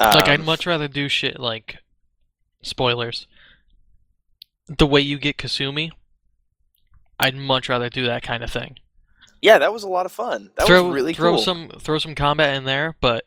like 0.01 0.29
I'd 0.29 0.41
Um, 0.41 0.47
much 0.47 0.67
rather 0.67 0.89
do 0.89 1.09
shit 1.09 1.39
like 1.39 1.79
spoilers. 2.63 3.27
The 4.67 4.87
way 4.87 5.01
you 5.01 5.17
get 5.19 5.37
Kasumi, 5.39 5.91
I'd 7.21 7.35
much 7.37 7.69
rather 7.69 7.89
do 7.89 8.05
that 8.07 8.23
kind 8.23 8.43
of 8.43 8.51
thing. 8.51 8.79
Yeah, 9.43 9.59
that 9.59 9.73
was 9.73 9.83
a 9.85 9.89
lot 9.89 10.07
of 10.07 10.13
fun. 10.13 10.51
That 10.57 10.67
throw 10.67 10.85
was 10.85 10.95
really 10.95 11.15
throw 11.15 11.35
cool. 11.35 11.43
some 11.43 11.69
throw 11.81 11.99
some 11.99 12.15
combat 12.15 12.57
in 12.57 12.65
there, 12.65 12.97
but 13.01 13.25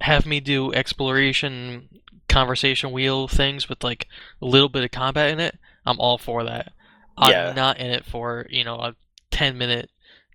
have 0.00 0.26
me 0.26 0.40
do 0.40 0.72
exploration 0.72 1.88
conversation 2.28 2.92
wheel 2.92 3.28
things 3.28 3.68
with 3.68 3.82
like 3.84 4.06
a 4.42 4.46
little 4.46 4.68
bit 4.68 4.84
of 4.84 4.90
combat 4.90 5.30
in 5.30 5.40
it. 5.40 5.58
I'm 5.86 6.00
all 6.00 6.18
for 6.18 6.44
that. 6.44 6.72
I'm 7.16 7.30
Yeah. 7.30 7.52
not 7.54 7.78
in 7.78 7.86
it 7.90 8.04
for 8.04 8.46
you 8.50 8.64
know 8.64 8.76
a 8.76 8.94
ten 9.30 9.56
minute 9.56 9.90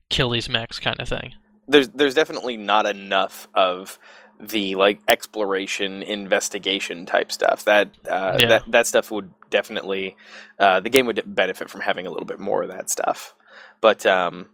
kill 0.10 0.30
these 0.32 0.50
mechs 0.50 0.80
kind 0.80 1.00
of 1.00 1.08
thing. 1.08 1.34
there's 1.68 1.90
there's 1.90 2.14
definitely 2.16 2.58
not 2.58 2.86
enough 2.86 3.48
of 3.54 3.98
the 4.40 4.74
like 4.76 5.00
exploration 5.08 6.02
investigation 6.04 7.06
type 7.06 7.32
stuff 7.32 7.64
that 7.66 7.90
uh, 8.10 8.38
Yeah. 8.40 8.48
that 8.48 8.64
that 8.72 8.88
stuff 8.88 9.12
would 9.12 9.32
definitely 9.52 10.16
uh, 10.60 10.80
the 10.80 10.90
game 10.90 11.06
would 11.06 11.22
benefit 11.26 11.70
from 11.70 11.82
having 11.82 12.08
a 12.08 12.10
little 12.10 12.26
bit 12.26 12.40
more 12.40 12.64
of 12.64 12.70
that 12.70 12.90
stuff 12.90 13.36
but 13.82 14.06
um 14.06 14.48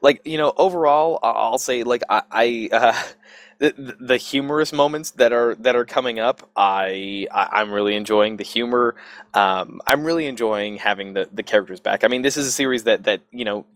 like 0.00 0.20
you 0.24 0.38
know 0.38 0.52
overall 0.56 1.18
i'll 1.22 1.58
say 1.58 1.82
like 1.82 2.02
i, 2.08 2.22
I 2.30 2.68
uh, 2.72 3.02
the, 3.58 3.96
the 4.00 4.16
humorous 4.16 4.72
moments 4.72 5.12
that 5.12 5.32
are 5.32 5.54
that 5.56 5.76
are 5.76 5.84
coming 5.84 6.18
up 6.18 6.48
I, 6.56 7.26
I 7.32 7.60
i'm 7.60 7.72
really 7.72 7.94
enjoying 7.96 8.36
the 8.36 8.44
humor. 8.44 8.96
Um 9.34 9.80
i'm 9.86 10.04
really 10.04 10.26
enjoying 10.26 10.76
having 10.78 11.14
the 11.14 11.28
the 11.32 11.42
characters 11.42 11.80
back. 11.80 12.04
I 12.04 12.08
mean 12.08 12.22
this 12.22 12.36
is 12.36 12.46
a 12.46 12.52
series 12.52 12.84
that 12.84 13.04
that 13.04 13.20
you 13.30 13.44
know 13.44 13.66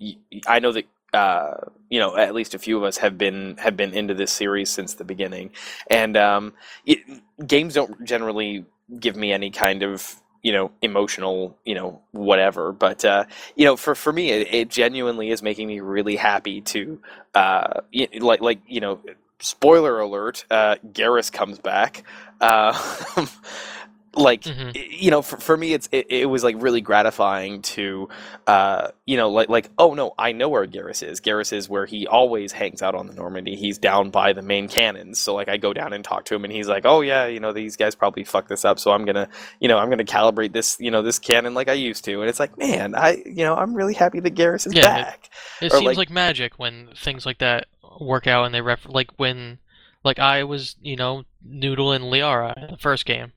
i 0.46 0.58
know 0.58 0.72
that 0.72 0.86
uh, 1.14 1.54
you 1.88 2.00
know, 2.00 2.16
at 2.16 2.34
least 2.34 2.54
a 2.54 2.58
few 2.58 2.76
of 2.76 2.82
us 2.82 2.98
have 2.98 3.16
been 3.16 3.56
have 3.58 3.76
been 3.76 3.94
into 3.94 4.14
this 4.14 4.32
series 4.32 4.68
since 4.68 4.94
the 4.94 5.04
beginning, 5.04 5.50
and 5.88 6.16
um, 6.16 6.52
it, 6.84 6.98
games 7.46 7.74
don't 7.74 8.04
generally 8.04 8.66
give 8.98 9.16
me 9.16 9.32
any 9.32 9.50
kind 9.50 9.82
of 9.82 10.16
you 10.44 10.52
know 10.52 10.70
emotional 10.82 11.58
you 11.64 11.74
know 11.74 12.00
whatever. 12.12 12.72
But 12.72 13.04
uh 13.04 13.26
you 13.56 13.64
know 13.66 13.76
for 13.76 13.96
for 13.96 14.12
me 14.12 14.30
it, 14.30 14.54
it 14.54 14.70
genuinely 14.70 15.30
is 15.32 15.42
making 15.42 15.68
me 15.68 15.80
really 15.80 16.16
happy 16.16 16.62
to 16.62 17.02
uh 17.34 17.80
like 18.20 18.42
like 18.42 18.60
you 18.68 18.80
know 18.80 19.00
spoiler 19.40 19.98
alert 20.00 20.44
uh 20.52 20.76
Garrus 20.92 21.32
comes 21.32 21.58
back. 21.58 22.04
Uh 22.40 22.78
like 24.16 24.42
Mhm. 24.42 24.72
you 24.90 25.10
know 25.10 25.22
for, 25.22 25.36
for 25.38 25.56
me 25.56 25.72
it's 25.72 25.88
it, 25.92 26.06
it 26.10 26.26
was 26.26 26.44
like 26.44 26.56
really 26.58 26.80
gratifying 26.80 27.62
to 27.62 28.08
uh 28.46 28.88
you 29.06 29.16
know 29.16 29.30
like 29.30 29.48
like 29.48 29.70
oh 29.78 29.94
no 29.94 30.14
i 30.18 30.32
know 30.32 30.48
where 30.48 30.66
Garrus 30.66 31.02
is. 31.06 31.20
Garrus 31.20 31.52
is 31.52 31.68
where 31.68 31.86
he 31.86 32.06
always 32.06 32.52
hangs 32.52 32.82
out 32.82 32.94
on 32.94 33.06
the 33.06 33.14
normandy. 33.14 33.56
He's 33.56 33.78
down 33.78 34.10
by 34.10 34.32
the 34.32 34.42
main 34.42 34.68
cannons. 34.68 35.18
So 35.18 35.34
like 35.34 35.48
i 35.48 35.56
go 35.56 35.72
down 35.72 35.92
and 35.92 36.04
talk 36.04 36.24
to 36.26 36.34
him 36.34 36.44
and 36.44 36.52
he's 36.52 36.68
like 36.68 36.84
oh 36.86 37.00
yeah 37.00 37.26
you 37.26 37.40
know 37.40 37.52
these 37.52 37.76
guys 37.76 37.94
probably 37.94 38.24
fucked 38.24 38.48
this 38.48 38.64
up 38.64 38.78
so 38.78 38.92
i'm 38.92 39.04
gonna 39.04 39.28
you 39.60 39.68
know 39.68 39.78
i'm 39.78 39.90
gonna 39.90 40.04
calibrate 40.04 40.52
this 40.52 40.76
you 40.80 40.90
know 40.90 41.02
this 41.02 41.18
cannon 41.18 41.54
like 41.54 41.68
i 41.68 41.72
used 41.74 42.04
to. 42.04 42.20
And 42.20 42.28
it's 42.30 42.40
like 42.40 42.56
man 42.58 42.94
i 42.94 43.22
you 43.26 43.44
know 43.44 43.54
i'm 43.56 43.74
really 43.74 43.94
happy 43.94 44.20
that 44.20 44.34
Garrus 44.34 44.66
is 44.66 44.74
Yeah, 44.74 44.80
it- 44.80 45.04
back. 45.04 45.30
It 45.60 45.66
Or, 45.72 45.76
seems 45.78 45.86
like- 45.86 45.96
like, 45.96 46.10
magic 46.10 46.58
when 46.58 46.90
things 46.96 47.24
like 47.26 47.38
that 47.38 47.66
work 48.00 48.26
out 48.26 48.44
and 48.44 48.54
they 48.54 48.60
ref 48.60 48.86
like 48.88 49.10
when 49.16 49.58
like 50.04 50.18
I 50.18 50.44
was, 50.44 50.76
you 50.82 50.96
know, 50.96 51.24
Noodle 51.42 51.90
and 51.92 52.04
Liara 52.04 52.62
in 52.62 52.70
the 52.70 52.76
first 52.76 53.06
game. 53.06 53.32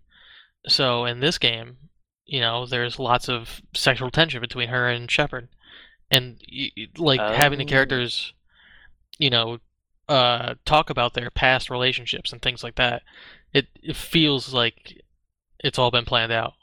So 0.67 1.05
in 1.05 1.19
this 1.19 1.37
game, 1.37 1.77
you 2.25 2.39
know, 2.41 2.65
there's 2.65 2.99
lots 2.99 3.29
of 3.29 3.61
sexual 3.73 4.11
tension 4.11 4.41
between 4.41 4.69
her 4.69 4.87
and 4.89 5.09
Shepard. 5.09 5.49
And 6.11 6.41
like 6.97 7.29
having 7.29 7.57
the 7.59 7.65
Oh. 7.65 7.67
characters, 7.67 8.33
you 9.19 9.29
know, 9.29 9.59
uh 10.09 10.55
talk 10.65 10.89
about 10.89 11.13
their 11.13 11.29
past 11.31 11.69
relationships 11.69 12.31
and 12.33 12.41
things 12.41 12.63
like 12.63 12.75
that. 12.75 13.03
It 13.53 13.67
it 13.83 13.95
feels 13.95 14.53
like 14.53 15.01
it's 15.59 15.79
all 15.79 15.91
been 15.91 16.05
planned 16.05 16.31
out. 16.31 16.53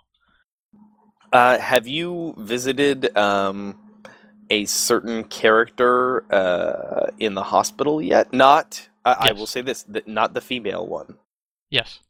Uh, 1.33 1.59
have 1.59 1.87
you 1.87 2.35
visited 2.39 3.17
um, 3.17 3.77
a 4.51 4.65
certain 4.67 5.25
character 5.25 6.25
uh, 6.33 7.11
in 7.19 7.35
the 7.35 7.43
hospital 7.43 8.01
yet? 8.01 8.33
Not. 8.33 8.89
I, 9.05 9.31
I 9.31 9.33
will 9.33 9.47
say 9.47 9.61
this: 9.63 9.85
not 10.07 10.35
the 10.35 10.41
female 10.41 10.87
one. 10.87 11.17
Yes. 11.71 12.01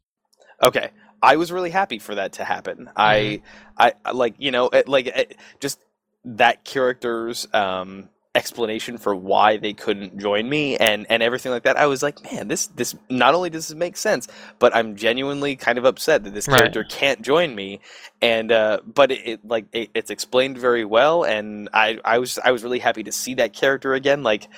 Okay, 0.63 0.91
I 1.21 1.37
was 1.37 1.51
really 1.51 1.71
happy 1.71 1.99
for 1.99 2.15
that 2.15 2.33
to 2.33 2.43
happen. 2.43 2.89
I, 2.95 3.41
I, 3.77 3.93
I 4.05 4.11
like 4.11 4.35
you 4.39 4.51
know, 4.51 4.69
it, 4.69 4.87
like 4.87 5.07
it, 5.07 5.37
just 5.59 5.79
that 6.25 6.65
character's 6.65 7.47
um, 7.53 8.09
explanation 8.33 8.97
for 8.97 9.15
why 9.15 9.57
they 9.57 9.73
couldn't 9.73 10.17
join 10.19 10.49
me 10.49 10.75
and 10.77 11.05
and 11.09 11.23
everything 11.23 11.51
like 11.51 11.63
that. 11.63 11.77
I 11.77 11.87
was 11.87 12.03
like, 12.03 12.23
man, 12.31 12.47
this 12.47 12.67
this 12.67 12.95
not 13.09 13.35
only 13.35 13.49
does 13.49 13.67
this 13.69 13.77
make 13.77 13.97
sense, 13.97 14.27
but 14.59 14.75
I'm 14.75 14.95
genuinely 14.95 15.55
kind 15.55 15.77
of 15.77 15.85
upset 15.85 16.23
that 16.25 16.33
this 16.33 16.47
Right. 16.47 16.57
character 16.57 16.83
can't 16.83 17.21
join 17.21 17.55
me. 17.55 17.79
And 18.21 18.51
uh, 18.51 18.79
but 18.85 19.11
it, 19.11 19.27
it 19.27 19.45
like 19.45 19.65
it, 19.73 19.89
it's 19.95 20.09
explained 20.11 20.57
very 20.57 20.85
well, 20.85 21.23
and 21.23 21.69
I 21.73 21.99
I 22.05 22.19
was 22.19 22.37
I 22.43 22.51
was 22.51 22.63
really 22.63 22.79
happy 22.79 23.03
to 23.03 23.11
see 23.11 23.35
that 23.35 23.53
character 23.53 23.93
again. 23.93 24.23
Like 24.23 24.49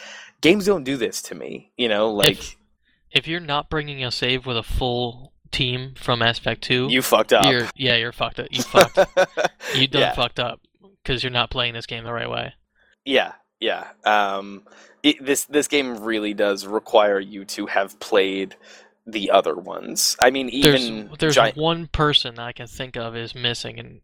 games 0.41 0.65
don't 0.65 0.83
do 0.83 0.97
this 0.97 1.21
to 1.23 1.35
me, 1.35 1.71
you 1.77 1.89
know, 1.89 2.11
like. 2.11 2.37
if 2.37 2.57
if 3.11 3.27
you're 3.27 3.39
not 3.39 3.69
bringing 3.69 4.03
a 4.03 4.11
save 4.11 4.45
with 4.45 4.57
a 4.57 4.63
full 4.63 5.33
team 5.51 5.93
from 5.97 6.19
Mass 6.19 6.37
Effect 6.39 6.61
2, 6.63 6.87
you 6.89 7.01
fucked 7.01 7.33
up. 7.33 7.51
You're 7.51 7.67
yeah, 7.75 7.95
you're 7.95 8.11
fucked 8.11 8.39
up. 8.39 8.47
You 8.51 8.63
fucked. 8.63 8.97
You 9.75 9.87
done 9.87 10.01
Yeah. 10.01 10.13
fucked 10.13 10.39
up 10.39 10.61
because 11.03 11.23
you're 11.23 11.31
not 11.31 11.49
playing 11.49 11.73
this 11.73 11.85
game 11.85 12.03
the 12.03 12.13
right 12.13 12.29
way. 12.29 12.53
Yeah, 13.05 13.33
yeah. 13.59 13.87
Um, 14.05 14.63
it, 15.03 15.23
this 15.23 15.45
this 15.45 15.67
game 15.67 16.03
really 16.03 16.33
does 16.33 16.65
require 16.65 17.19
you 17.19 17.45
to 17.45 17.65
have 17.67 17.99
played 17.99 18.55
the 19.05 19.31
other 19.31 19.55
ones. 19.55 20.15
I 20.19 20.29
mean, 20.31 20.49
even 20.49 21.07
There's 21.07 21.17
there's 21.19 21.35
Giant- 21.35 21.57
one 21.57 21.87
person 21.87 22.39
I 22.39 22.51
can 22.51 22.67
think 22.67 22.97
of 22.97 23.15
is 23.15 23.33
missing, 23.35 23.79
and 23.79 24.01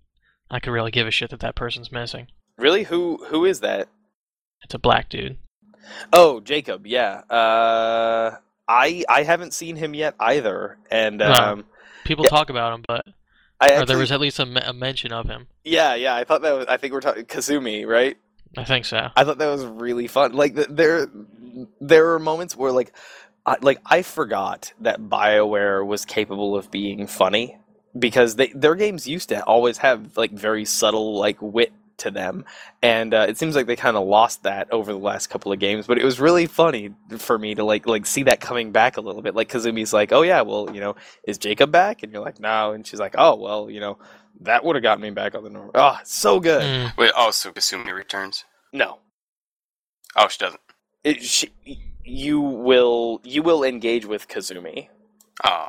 I 0.49 0.59
could 0.59 0.71
really 0.71 0.91
give 0.91 1.07
a 1.07 1.11
shit 1.11 1.29
that 1.31 1.39
that 1.41 1.55
person's 1.55 1.91
missing. 1.91 2.27
really 2.57 2.83
who 2.83 3.23
who 3.27 3.43
is 3.45 3.59
that? 3.61 3.89
It's 4.63 4.73
a 4.73 4.79
black 4.79 5.09
dude. 5.09 5.37
Oh, 6.13 6.39
Jacob. 6.39 6.87
Yeah. 6.87 7.21
Uh, 7.29 8.37
I 8.67 9.03
I 9.09 9.23
haven't 9.23 9.53
seen 9.53 9.75
him 9.75 9.93
yet 9.93 10.15
either, 10.19 10.77
and 10.89 11.17
No. 11.17 11.31
um, 11.33 11.65
People 12.05 12.23
Yeah. 12.25 12.29
talk 12.31 12.49
about 12.49 12.73
him, 12.73 12.83
but 12.87 13.05
I 13.61 13.81
or 13.81 13.85
there 13.85 13.97
was 13.97 14.11
at 14.11 14.19
least 14.19 14.39
a, 14.39 14.69
a 14.69 14.73
mention 14.73 15.11
of 15.13 15.27
him. 15.27 15.47
yeah 15.63 15.95
yeah. 15.95 16.15
I 16.15 16.23
thought 16.23 16.41
that 16.41 16.51
was 16.57 16.65
I 16.67 16.77
think 16.77 16.93
we're 16.93 17.01
talking 17.01 17.25
Kasumi, 17.25 17.85
right? 17.87 18.17
I 18.57 18.63
think 18.65 18.85
so. 18.85 19.09
I 19.15 19.23
thought 19.23 19.37
that 19.39 19.49
was 19.49 19.65
really 19.65 20.07
fun. 20.07 20.33
Like 20.33 20.53
there, 20.55 21.07
there 21.81 22.13
are 22.13 22.19
moments 22.19 22.55
where 22.55 22.71
like 22.71 22.93
I, 23.45 23.55
like 23.61 23.79
I 23.85 24.01
forgot 24.03 24.73
that 24.81 25.01
BioWare 25.01 25.85
was 25.85 26.05
capable 26.05 26.55
of 26.55 26.69
being 26.69 27.07
funny 27.07 27.57
because 27.97 28.35
they 28.35 28.47
their 28.49 28.75
games 28.75 29.07
used 29.07 29.29
to 29.29 29.43
always 29.43 29.77
have 29.79 30.17
like 30.17 30.31
very 30.31 30.65
subtle 30.65 31.17
like 31.17 31.41
wit 31.41 31.73
to 31.97 32.09
them 32.11 32.43
and 32.81 33.13
uh, 33.13 33.25
it 33.29 33.37
seems 33.37 33.55
like 33.55 33.65
they 33.67 33.75
kind 33.75 33.95
of 33.95 34.05
lost 34.07 34.43
that 34.43 34.71
over 34.71 34.91
the 34.91 34.97
last 34.99 35.27
couple 35.27 35.51
of 35.51 35.59
games 35.59 35.85
but 35.87 35.97
it 35.97 36.03
was 36.03 36.19
really 36.19 36.45
funny 36.47 36.89
for 37.17 37.37
me 37.37 37.53
to 37.55 37.63
like 37.63 37.85
like 37.85 38.05
see 38.05 38.23
that 38.23 38.39
coming 38.39 38.71
back 38.71 38.97
a 38.97 39.01
little 39.01 39.21
bit 39.21 39.35
like 39.35 39.49
kasumi's 39.49 39.93
like 39.93 40.11
oh 40.11 40.21
yeah 40.23 40.41
well 40.41 40.69
you 40.73 40.79
know 40.79 40.95
is 41.27 41.37
jacob 41.37 41.71
back 41.71 42.01
and 42.03 42.11
you're 42.11 42.21
like 42.23 42.39
no 42.39 42.71
and 42.73 42.85
she's 42.87 42.99
like 42.99 43.15
oh 43.17 43.35
well 43.35 43.69
you 43.69 43.79
know 43.79 43.97
that 44.41 44.63
would 44.65 44.75
have 44.75 44.83
gotten 44.83 45.01
me 45.01 45.11
back 45.11 45.35
on 45.35 45.43
the 45.43 45.49
normal 45.49 45.71
oh 45.75 45.97
so 46.03 46.39
good 46.39 46.61
Mm. 46.63 46.97
Wait, 46.97 47.11
oh, 47.15 47.29
so 47.31 47.51
Kasumi 47.51 47.93
returns? 47.93 48.43
no 48.71 48.99
Oh, 50.15 50.27
she 50.27 50.37
doesn't. 50.39 50.59
it, 51.03 51.21
she, 51.23 51.49
you 52.03 52.39
will 52.41 53.21
you 53.23 53.41
will 53.43 53.63
engage 53.63 54.05
with 54.05 54.27
kazumi 54.27 54.87
Oh. 55.43 55.67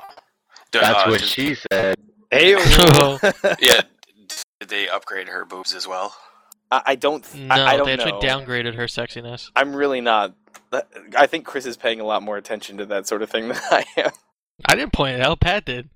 Do- 0.70 0.81
That's 0.81 1.05
uh, 1.05 1.07
what 1.11 1.20
did- 1.20 1.29
she 1.29 1.55
said. 1.55 1.97
hey 2.31 2.51
Yeah. 3.61 3.83
Did 4.65 4.71
they 4.71 4.89
upgrade 4.89 5.29
her 5.29 5.45
boobs 5.45 5.75
as 5.75 5.87
well? 5.87 6.17
I, 6.71 6.83
I 6.87 6.95
don't 6.95 7.35
No, 7.35 7.55
I, 7.55 7.73
I 7.73 7.77
don't 7.77 7.85
they 7.87 7.93
actually 7.93 8.12
know. 8.12 8.21
downgraded 8.21 8.75
her 8.77 8.85
sexiness. 8.85 9.51
I'm 9.55 9.77
really 9.77 10.01
not. 10.01 10.35
I 11.19 11.27
think 11.27 11.45
Chris 11.45 11.67
is 11.67 11.77
paying 11.77 12.01
a 12.01 12.05
lot 12.05 12.23
more 12.23 12.39
attention 12.39 12.79
to 12.79 12.87
that 12.87 13.07
sort 13.07 13.21
of 13.21 13.29
thing 13.29 13.49
than 13.49 13.59
I 13.71 13.85
am. 13.99 14.11
I 14.65 14.75
didn't 14.75 14.95
point 14.95 15.17
it 15.17 15.21
out. 15.21 15.41
Pat 15.41 15.67
did. 15.67 15.91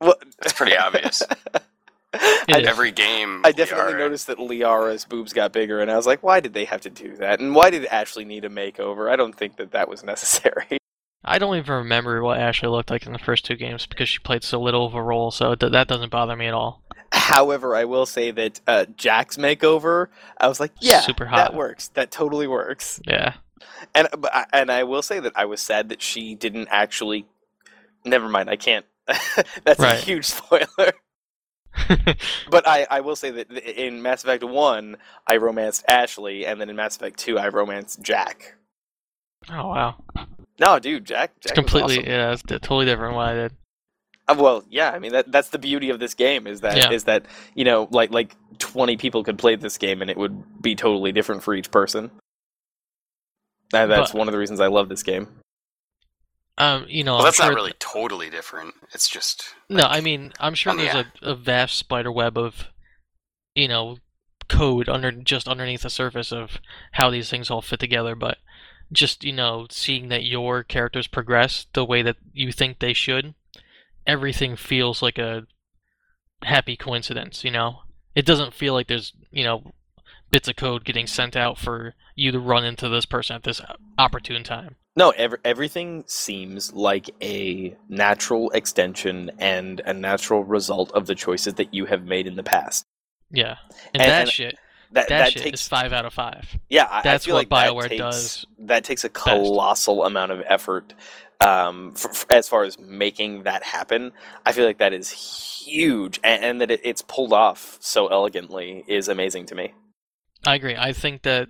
Well, 0.00 0.16
It's 0.42 0.52
pretty 0.52 0.76
obvious. 0.76 1.22
I, 2.12 2.64
Every 2.66 2.90
game. 2.90 3.42
I 3.44 3.52
definitely 3.52 3.92
Liara- 3.92 3.98
noticed 3.98 4.26
that 4.26 4.38
Liara's 4.40 5.04
boobs 5.04 5.32
got 5.32 5.52
bigger, 5.52 5.78
and 5.80 5.92
I 5.92 5.96
was 5.96 6.06
like, 6.08 6.24
why 6.24 6.40
did 6.40 6.54
they 6.54 6.64
have 6.64 6.80
to 6.80 6.90
do 6.90 7.14
that? 7.18 7.38
And 7.38 7.54
why 7.54 7.70
did 7.70 7.84
Ashley 7.86 8.24
need 8.24 8.44
a 8.44 8.48
makeover? 8.48 9.08
I 9.08 9.14
don't 9.14 9.36
think 9.36 9.58
that 9.58 9.70
that 9.70 9.88
was 9.88 10.02
necessary. 10.02 10.66
I 11.24 11.38
don't 11.38 11.56
even 11.56 11.74
remember 11.74 12.20
what 12.24 12.38
Ashley 12.40 12.68
looked 12.68 12.90
like 12.90 13.06
in 13.06 13.12
the 13.12 13.18
first 13.20 13.44
two 13.44 13.54
games 13.56 13.86
because 13.86 14.08
she 14.08 14.18
played 14.18 14.42
so 14.42 14.60
little 14.60 14.86
of 14.86 14.94
a 14.94 15.02
role, 15.02 15.30
so 15.30 15.54
th- 15.54 15.70
that 15.72 15.86
doesn't 15.86 16.10
bother 16.10 16.34
me 16.34 16.46
at 16.46 16.54
all. 16.54 16.82
However, 17.12 17.74
I 17.74 17.84
will 17.84 18.06
say 18.06 18.30
that 18.32 18.60
uh, 18.66 18.84
Jack's 18.96 19.36
makeover, 19.36 20.08
I 20.38 20.48
was 20.48 20.60
like, 20.60 20.72
yeah, 20.80 21.00
Super 21.00 21.24
that 21.24 21.30
hot. 21.30 21.54
works. 21.54 21.88
That 21.88 22.10
totally 22.10 22.46
works. 22.46 23.00
Yeah. 23.06 23.34
And 23.94 24.08
I- 24.24 24.46
and 24.52 24.70
I 24.70 24.84
will 24.84 25.02
say 25.02 25.18
that 25.20 25.32
I 25.36 25.44
was 25.46 25.60
sad 25.60 25.88
that 25.88 26.02
she 26.02 26.34
didn't 26.34 26.68
actually. 26.70 27.26
Never 28.04 28.28
mind, 28.28 28.48
I 28.50 28.56
can't. 28.56 28.84
That's 29.64 29.80
a 29.80 29.94
huge 29.96 30.26
spoiler. 30.26 30.66
But 32.50 32.66
I, 32.66 32.86
I 32.90 33.00
will 33.00 33.14
say 33.16 33.30
that 33.30 33.50
in 33.52 34.02
Mass 34.02 34.24
Effect 34.24 34.42
1, 34.42 34.96
I 35.26 35.36
romanced 35.36 35.84
Ashley, 35.88 36.44
and 36.44 36.60
then 36.60 36.70
in 36.70 36.76
Mass 36.76 36.96
Effect 36.96 37.18
2, 37.18 37.38
I 37.38 37.48
romanced 37.48 38.02
Jack. 38.02 38.56
oh 39.50 39.68
wow. 39.68 39.94
No, 40.58 40.78
dude, 40.80 41.04
Jack. 41.04 41.32
It's 41.36 41.46
Jack 41.48 41.56
was 41.56 41.64
completely 41.64 41.98
awesome. 42.00 42.10
yeah, 42.10 42.32
it's 42.32 42.42
totally 42.42 42.86
different 42.86 43.14
what 43.14 43.28
I 43.28 43.34
did. 43.34 43.52
Uh, 44.28 44.34
well, 44.38 44.64
yeah. 44.68 44.90
I 44.90 44.98
mean, 44.98 45.12
that 45.12 45.32
that's 45.32 45.48
the 45.48 45.58
beauty 45.58 45.90
of 45.90 45.98
this 45.98 46.14
game 46.14 46.46
is 46.46 46.60
that 46.60 46.92
is 46.92 47.02
Yeah. 47.02 47.06
that 47.20 47.26
you 47.54 47.64
know, 47.64 47.88
like 47.90 48.10
like 48.10 48.36
twenty 48.58 48.96
people 48.96 49.24
could 49.24 49.38
play 49.38 49.56
this 49.56 49.78
game 49.78 50.02
and 50.02 50.10
it 50.10 50.16
would 50.16 50.60
be 50.62 50.74
totally 50.74 51.12
different 51.12 51.42
for 51.42 51.54
each 51.54 51.70
person. 51.70 52.10
And 53.72 53.90
that's 53.90 54.12
But- 54.12 54.18
one 54.18 54.28
of 54.28 54.32
the 54.32 54.38
reasons 54.38 54.60
I 54.60 54.66
love 54.68 54.88
this 54.88 55.02
game. 55.02 55.28
Um, 56.56 56.86
you 56.88 57.04
know, 57.04 57.14
Well, 57.14 57.24
that's 57.24 57.36
sure 57.36 57.46
not 57.46 57.54
really 57.54 57.74
totally 57.78 58.30
different. 58.30 58.74
It's 58.92 59.08
just. 59.08 59.54
No, 59.68 59.84
I 59.84 60.00
mean, 60.00 60.32
I'm 60.40 60.54
sure 60.54 60.72
on 60.72 60.76
the 60.76 60.84
there's 60.84 61.06
a, 61.22 61.30
a 61.30 61.34
vast 61.36 61.76
spider 61.76 62.10
web 62.10 62.36
of, 62.36 62.66
you 63.54 63.68
know, 63.68 63.98
code 64.48 64.88
under 64.88 65.12
just 65.12 65.46
underneath 65.46 65.82
the 65.82 65.90
surface 65.90 66.32
of 66.32 66.58
how 66.92 67.10
these 67.10 67.30
things 67.30 67.48
all 67.48 67.62
fit 67.62 67.78
together. 67.78 68.16
But 68.16 68.38
just 68.90 69.22
you 69.22 69.32
know, 69.32 69.68
seeing 69.70 70.08
that 70.08 70.24
your 70.24 70.64
characters 70.64 71.06
progress 71.06 71.66
the 71.74 71.84
way 71.84 72.02
that 72.02 72.16
you 72.32 72.50
think 72.50 72.80
they 72.80 72.92
should, 72.94 73.34
everything 74.08 74.56
feels 74.56 75.02
like 75.02 75.18
a 75.18 75.42
happy 76.42 76.76
coincidence. 76.76 77.44
You 77.44 77.52
know, 77.52 77.80
it 78.16 78.26
doesn't 78.26 78.54
feel 78.54 78.72
like 78.74 78.88
there's 78.88 79.12
you 79.30 79.44
know 79.44 79.72
bits 80.30 80.48
of 80.48 80.56
code 80.56 80.84
getting 80.84 81.06
sent 81.06 81.36
out 81.36 81.58
for 81.58 81.94
you 82.16 82.32
to 82.32 82.40
run 82.40 82.64
into 82.64 82.88
this 82.88 83.06
person 83.06 83.36
at 83.36 83.44
this 83.44 83.60
opportune 83.98 84.42
time. 84.42 84.76
No, 84.96 85.10
ev- 85.10 85.36
everything 85.44 86.02
seems 86.08 86.72
like 86.72 87.08
a 87.22 87.76
natural 87.88 88.50
extension 88.50 89.30
and 89.38 89.80
a 89.84 89.92
natural 89.94 90.42
result 90.42 90.90
of 90.90 91.06
the 91.06 91.14
choices 91.14 91.54
that 91.54 91.72
you 91.72 91.86
have 91.86 92.04
made 92.04 92.26
in 92.26 92.34
the 92.34 92.42
past. 92.42 92.84
Yeah, 93.30 93.58
and, 93.94 94.02
And- 94.02 94.10
that 94.10 94.20
and 94.22 94.30
shit, 94.30 94.58
That 94.92 95.08
that, 95.08 95.18
that 95.18 95.32
shit 95.34 95.42
takes 95.42 95.60
is 95.60 95.68
five 95.68 95.92
out 95.92 96.04
of 96.04 96.12
five. 96.14 96.58
Yeah, 96.68 96.88
I, 96.90 97.02
That's 97.02 97.24
I 97.24 97.26
feel 97.26 97.34
what 97.36 97.50
like 97.50 97.50
that 97.50 97.72
BioWare 97.72 97.88
takes, 97.90 97.98
does 98.00 98.46
That 98.58 98.84
takes 98.84 99.04
a 99.04 99.08
colossal 99.08 100.04
amount 100.04 100.32
of 100.32 100.42
effort 100.48 100.94
um, 101.40 101.94
as 102.30 102.48
far 102.48 102.64
as 102.64 102.78
making 102.78 103.44
that 103.44 103.62
happen. 103.62 104.12
I 104.44 104.52
feel 104.52 104.66
like 104.66 104.78
that 104.78 104.92
is 104.92 105.10
huge, 105.10 106.20
and, 106.24 106.44
and 106.44 106.60
that 106.60 106.70
it, 106.70 106.80
it's 106.84 107.02
pulled 107.02 107.32
off 107.32 107.78
so 107.80 108.08
elegantly 108.08 108.84
is 108.86 109.08
amazing 109.08 109.46
to 109.46 109.54
me. 109.54 109.74
I 110.44 110.54
agree. 110.54 110.76
I 110.76 110.92
think 110.92 111.22
that 111.22 111.48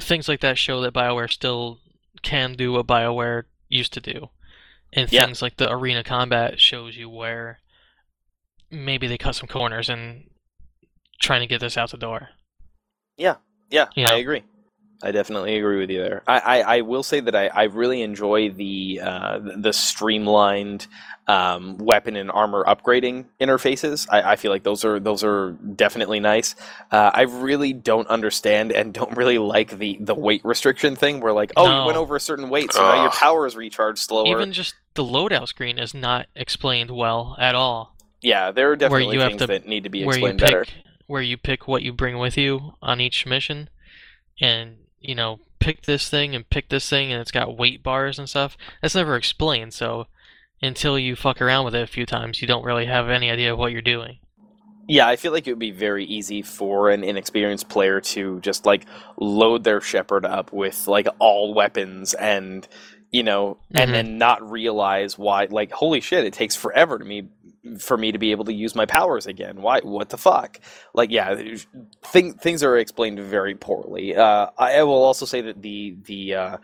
things 0.00 0.28
like 0.28 0.40
that 0.40 0.58
show 0.58 0.80
that 0.82 0.94
BioWare 0.94 1.32
still 1.32 1.78
can 2.22 2.54
do 2.54 2.72
what 2.72 2.86
BioWare 2.86 3.44
used 3.68 3.92
to 3.94 4.00
do. 4.00 4.30
And 4.92 5.10
Yeah. 5.10 5.24
things 5.26 5.42
like 5.42 5.56
the 5.56 5.70
arena 5.70 6.04
combat 6.04 6.60
shows 6.60 6.96
you 6.96 7.08
where 7.08 7.60
maybe 8.70 9.06
they 9.06 9.18
cut 9.18 9.34
some 9.34 9.48
corners 9.48 9.88
and 9.88 10.30
trying 11.20 11.40
to 11.40 11.46
get 11.46 11.60
this 11.60 11.76
out 11.76 11.90
the 11.90 11.96
door. 11.96 12.30
Yeah, 13.16 13.86
You 13.96 14.06
I 14.06 14.16
agree. 14.16 14.44
I 15.02 15.10
definitely 15.10 15.56
agree 15.58 15.78
with 15.78 15.90
you 15.90 16.00
there. 16.00 16.22
I, 16.26 16.38
I, 16.38 16.60
I 16.76 16.80
will 16.80 17.02
say 17.02 17.20
that 17.20 17.34
I, 17.36 17.48
I 17.48 17.64
really 17.64 18.00
enjoy 18.02 18.50
the 18.50 19.00
uh, 19.02 19.38
the 19.58 19.72
streamlined 19.72 20.86
um, 21.26 21.76
weapon 21.78 22.16
and 22.16 22.30
armor 22.30 22.64
upgrading 22.64 23.26
interfaces. 23.40 24.06
I, 24.10 24.32
I 24.32 24.36
feel 24.36 24.50
like 24.50 24.62
those 24.62 24.84
are 24.84 24.98
those 24.98 25.22
are 25.24 25.52
definitely 25.52 26.20
nice. 26.20 26.54
Uh, 26.90 27.10
I 27.12 27.22
really 27.22 27.72
don't 27.72 28.08
understand 28.08 28.72
and 28.72 28.94
don't 28.94 29.14
really 29.16 29.38
like 29.38 29.78
the, 29.78 29.98
the 30.00 30.14
weight 30.14 30.40
restriction 30.44 30.96
thing. 30.96 31.20
Where 31.20 31.32
like, 31.32 31.52
oh, 31.56 31.66
No. 31.66 31.80
you 31.80 31.86
went 31.86 31.98
over 31.98 32.16
a 32.16 32.20
certain 32.20 32.48
weight, 32.48 32.72
so 32.72 32.80
now 32.80 33.02
your 33.02 33.10
power 33.10 33.46
is 33.46 33.54
recharged 33.56 33.98
slower. 33.98 34.28
Even 34.28 34.52
just 34.52 34.74
the 34.94 35.04
loadout 35.04 35.48
screen 35.48 35.78
is 35.78 35.92
not 35.92 36.26
explained 36.34 36.90
well 36.90 37.36
at 37.38 37.54
all. 37.54 37.96
yeah, 38.22 38.50
there 38.50 38.70
are 38.70 38.76
definitely 38.76 39.14
you 39.14 39.20
have 39.20 39.30
things 39.32 39.40
to- 39.42 39.46
that 39.48 39.66
need 39.66 39.84
to 39.84 39.90
be 39.90 40.04
where 40.04 40.16
you 40.18 40.26
explained 40.26 40.38
pick 40.40 40.48
better. 40.48 40.64
where 41.06 41.22
you 41.22 41.36
pick 41.36 41.68
what 41.68 41.82
you 41.82 41.92
bring 41.92 42.18
with 42.18 42.38
you 42.38 42.72
on 42.80 43.00
each 43.00 43.26
mission 43.26 43.68
and 44.40 44.76
you 45.06 45.14
know 45.14 45.38
pick 45.58 45.82
this 45.82 46.08
thing 46.08 46.34
and 46.34 46.48
pick 46.50 46.68
this 46.68 46.88
thing 46.88 47.10
and 47.12 47.20
it's 47.20 47.30
got 47.32 47.56
weight 47.56 47.82
bars 47.82 48.18
and 48.18 48.28
stuff 48.28 48.56
that's 48.82 48.94
never 48.94 49.16
explained 49.16 49.72
so 49.72 50.06
until 50.62 50.98
you 50.98 51.16
fuck 51.16 51.40
around 51.40 51.64
with 51.64 51.74
it 51.74 51.82
a 51.82 51.86
few 51.86 52.06
times 52.06 52.40
you 52.40 52.48
don't 52.48 52.64
really 52.64 52.86
have 52.86 53.08
any 53.08 53.30
idea 53.30 53.54
what 53.56 53.72
you're 53.72 53.82
doing 53.82 54.18
Yeah, 54.88 55.08
I 55.08 55.16
feel 55.16 55.32
like 55.32 55.48
it 55.48 55.50
would 55.52 55.58
be 55.58 55.72
very 55.72 56.04
easy 56.04 56.42
for 56.42 56.90
an 56.90 57.02
inexperienced 57.02 57.68
player 57.68 58.00
to 58.14 58.38
just 58.40 58.64
like 58.66 58.86
load 59.18 59.64
their 59.64 59.80
shepard 59.80 60.24
up 60.24 60.52
with 60.52 60.86
like 60.86 61.08
all 61.18 61.54
weapons 61.54 62.14
and 62.14 62.66
you 63.10 63.22
know, 63.22 63.56
Mhm. 63.72 63.80
and 63.80 63.94
then 63.94 64.18
not 64.18 64.48
realize 64.50 65.16
why 65.18 65.46
like 65.50 65.72
holy 65.72 66.00
shit, 66.00 66.24
it 66.24 66.32
takes 66.32 66.54
forever 66.54 66.98
to 66.98 67.04
me 67.04 67.28
for 67.78 67.96
me 67.96 68.12
to 68.12 68.18
be 68.18 68.30
able 68.32 68.46
to 68.46 68.52
use 68.54 68.74
my 68.74 68.86
powers 68.86 69.26
again. 69.26 69.62
Why 69.62 69.80
what 69.80 70.10
the 70.10 70.18
fuck? 70.18 70.60
Like 70.94 71.10
yeah, 71.10 71.36
thing, 72.04 72.34
things 72.34 72.62
are 72.62 72.76
explained 72.78 73.20
very 73.20 73.54
poorly. 73.54 74.16
Uh, 74.16 74.48
I, 74.58 74.78
I 74.78 74.82
will 74.84 75.02
also 75.04 75.26
say 75.26 75.42
that 75.42 75.62
the 75.62 75.96
the 76.04 76.34
uh, 76.34 76.56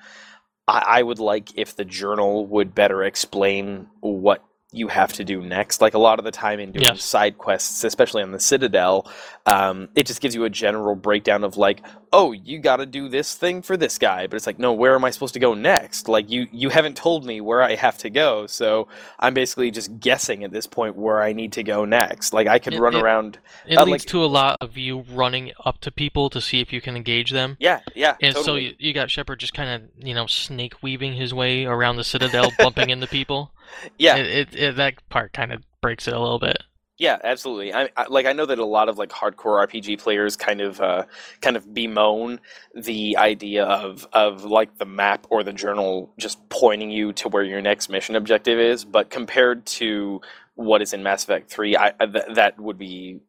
I, 0.68 0.84
I 1.00 1.02
would 1.02 1.18
like 1.18 1.56
if 1.58 1.76
the 1.76 1.84
journal 1.84 2.46
would 2.46 2.74
better 2.74 3.02
explain 3.04 3.88
what 4.00 4.44
you 4.72 4.88
have 4.88 5.12
to 5.14 5.24
do 5.24 5.42
next. 5.42 5.80
Like 5.80 5.94
a 5.94 5.98
lot 5.98 6.18
of 6.18 6.24
the 6.24 6.30
time 6.30 6.60
in 6.60 6.72
doing 6.72 6.96
Yes. 6.96 6.98
side 6.98 7.38
quests, 7.38 7.84
especially 7.84 8.22
on 8.22 8.32
the 8.32 8.40
Citadel, 8.40 9.10
um, 9.46 9.88
it 9.94 10.06
just 10.06 10.20
gives 10.20 10.34
you 10.34 10.44
a 10.44 10.50
general 10.50 10.96
breakdown 10.96 11.44
of 11.44 11.56
like, 11.56 11.82
oh, 12.14 12.32
you 12.32 12.58
got 12.58 12.76
to 12.76 12.86
do 12.86 13.08
this 13.08 13.34
thing 13.34 13.62
for 13.62 13.76
this 13.76 13.96
guy, 13.96 14.26
but 14.26 14.36
it's 14.36 14.46
like, 14.46 14.58
no, 14.58 14.72
where 14.72 14.94
am 14.94 15.04
I 15.04 15.10
supposed 15.10 15.32
to 15.34 15.40
go 15.40 15.54
next? 15.54 16.08
Like 16.08 16.30
you 16.30 16.46
you 16.52 16.68
haven't 16.68 16.96
told 16.96 17.24
me 17.24 17.40
where 17.40 17.62
I 17.62 17.74
have 17.74 17.96
to 17.98 18.10
go, 18.10 18.46
so 18.46 18.88
I'm 19.18 19.32
basically 19.34 19.70
just 19.70 19.98
guessing 20.00 20.44
at 20.44 20.52
this 20.52 20.66
point 20.66 20.96
where 20.96 21.22
I 21.22 21.32
need 21.32 21.52
to 21.52 21.62
go 21.62 21.84
next. 21.84 22.32
Like 22.32 22.46
I 22.48 22.58
could 22.58 22.74
It- 22.74 22.80
run 22.80 22.94
it- 22.94 23.02
around. 23.02 23.38
it 23.66 23.76
Uh, 23.78 23.84
leads 23.84 24.04
like- 24.04 24.10
to 24.10 24.24
a 24.24 24.26
lot 24.26 24.58
of 24.60 24.76
you 24.76 25.04
running 25.10 25.52
up 25.64 25.80
to 25.80 25.90
people 25.90 26.28
to 26.30 26.40
see 26.40 26.60
if 26.60 26.72
you 26.72 26.80
can 26.80 26.96
engage 26.96 27.30
them 27.30 27.56
Yeah, 27.60 27.80
yeah, 27.94 28.16
and 28.20 28.36
so 28.36 28.56
you, 28.56 28.74
you 28.78 28.92
got 28.92 29.10
shepard 29.10 29.40
just 29.40 29.54
kind 29.54 29.70
of 29.70 30.06
you 30.06 30.14
know 30.14 30.26
snake 30.26 30.82
weaving 30.82 31.14
his 31.14 31.32
way 31.32 31.64
around 31.64 31.96
the 31.96 32.04
citadel 32.04 32.50
bumping 32.58 32.90
into 32.90 33.06
people 33.06 33.52
yeah, 33.98 34.16
it, 34.16 34.26
it, 34.26 34.54
it 34.56 34.76
that 34.76 34.94
part 35.08 35.32
kind 35.32 35.52
of 35.52 35.62
breaks 35.80 36.06
it 36.06 36.14
a 36.14 36.18
little 36.20 36.38
bit 36.38 36.58
Yeah, 36.98 37.18
absolutely. 37.24 37.72
I, 37.74 37.88
I 37.96 38.06
like 38.08 38.26
I 38.26 38.32
know 38.32 38.46
that 38.46 38.58
a 38.58 38.64
lot 38.64 38.88
of 38.88 38.98
like 38.98 39.08
hardcore 39.08 39.66
RPG 39.66 39.98
players 39.98 40.36
kind 40.36 40.60
of 40.60 40.80
uh, 40.80 41.04
kind 41.40 41.56
of 41.56 41.72
bemoan 41.72 42.38
the 42.74 43.16
idea 43.16 43.64
of 43.64 44.06
of 44.12 44.44
like 44.44 44.78
the 44.78 44.84
map 44.84 45.26
or 45.30 45.42
the 45.42 45.52
journal 45.52 46.12
just 46.18 46.46
pointing 46.48 46.90
you 46.90 47.12
to 47.14 47.28
where 47.28 47.42
your 47.42 47.62
next 47.62 47.88
mission 47.88 48.14
objective 48.14 48.58
is, 48.58 48.84
but 48.84 49.10
compared 49.10 49.64
to 49.66 50.20
what 50.54 50.82
is 50.82 50.92
in 50.92 51.02
Mass 51.02 51.24
Effect 51.24 51.50
3, 51.50 51.76
I, 51.76 51.90
th- 51.90 52.24
that 52.34 52.60
would 52.60 52.78
be 52.78 53.20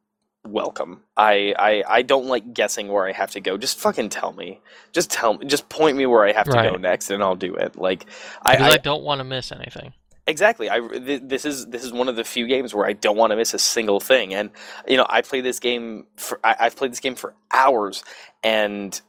welcome. 0.45 1.01
I, 1.15 1.55
I 1.57 1.83
I 1.87 2.01
don't 2.01 2.25
like 2.25 2.53
guessing 2.53 2.89
where 2.89 3.07
I 3.07 3.13
have 3.13 3.31
to 3.31 3.39
go. 3.39 3.57
Just 3.57 3.79
fucking 3.79 4.09
tell 4.09 4.33
me. 4.33 4.59
Just 4.91 5.09
tell 5.09 5.35
me. 5.35 5.45
Just 5.45 5.69
point 5.69 5.97
me 5.97 6.05
where 6.05 6.25
I 6.25 6.33
have 6.33 6.47
to 6.47 6.51
go 6.51 6.75
next, 6.75 7.09
and 7.09 7.23
I'll 7.23 7.35
do 7.35 7.55
it. 7.55 7.77
Like 7.77 8.05
I, 8.43 8.57
I, 8.57 8.69
I 8.71 8.77
don't 8.77 9.03
want 9.03 9.19
to 9.19 9.23
miss 9.23 9.51
anything. 9.51 9.93
Exactly. 10.27 10.69
I 10.69 10.79
th- 10.79 11.23
this 11.25 11.45
is 11.45 11.67
this 11.67 11.83
is 11.83 11.93
one 11.93 12.09
of 12.09 12.15
the 12.15 12.23
few 12.23 12.47
games 12.47 12.73
where 12.73 12.87
I 12.87 12.93
don't 12.93 13.17
want 13.17 13.31
to 13.31 13.37
miss 13.37 13.53
a 13.53 13.59
single 13.59 13.99
thing. 13.99 14.33
And 14.33 14.51
you 14.87 14.97
know, 14.97 15.05
I 15.09 15.21
play 15.21 15.41
this 15.41 15.59
game 15.59 16.07
for 16.17 16.39
I, 16.43 16.55
I've 16.61 16.75
played 16.75 16.91
this 16.91 16.99
game 16.99 17.15
for 17.15 17.35
hours, 17.51 18.03
and 18.43 18.99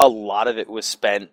a 0.00 0.08
lot 0.08 0.48
of 0.48 0.58
it 0.58 0.68
was 0.68 0.86
spent 0.86 1.30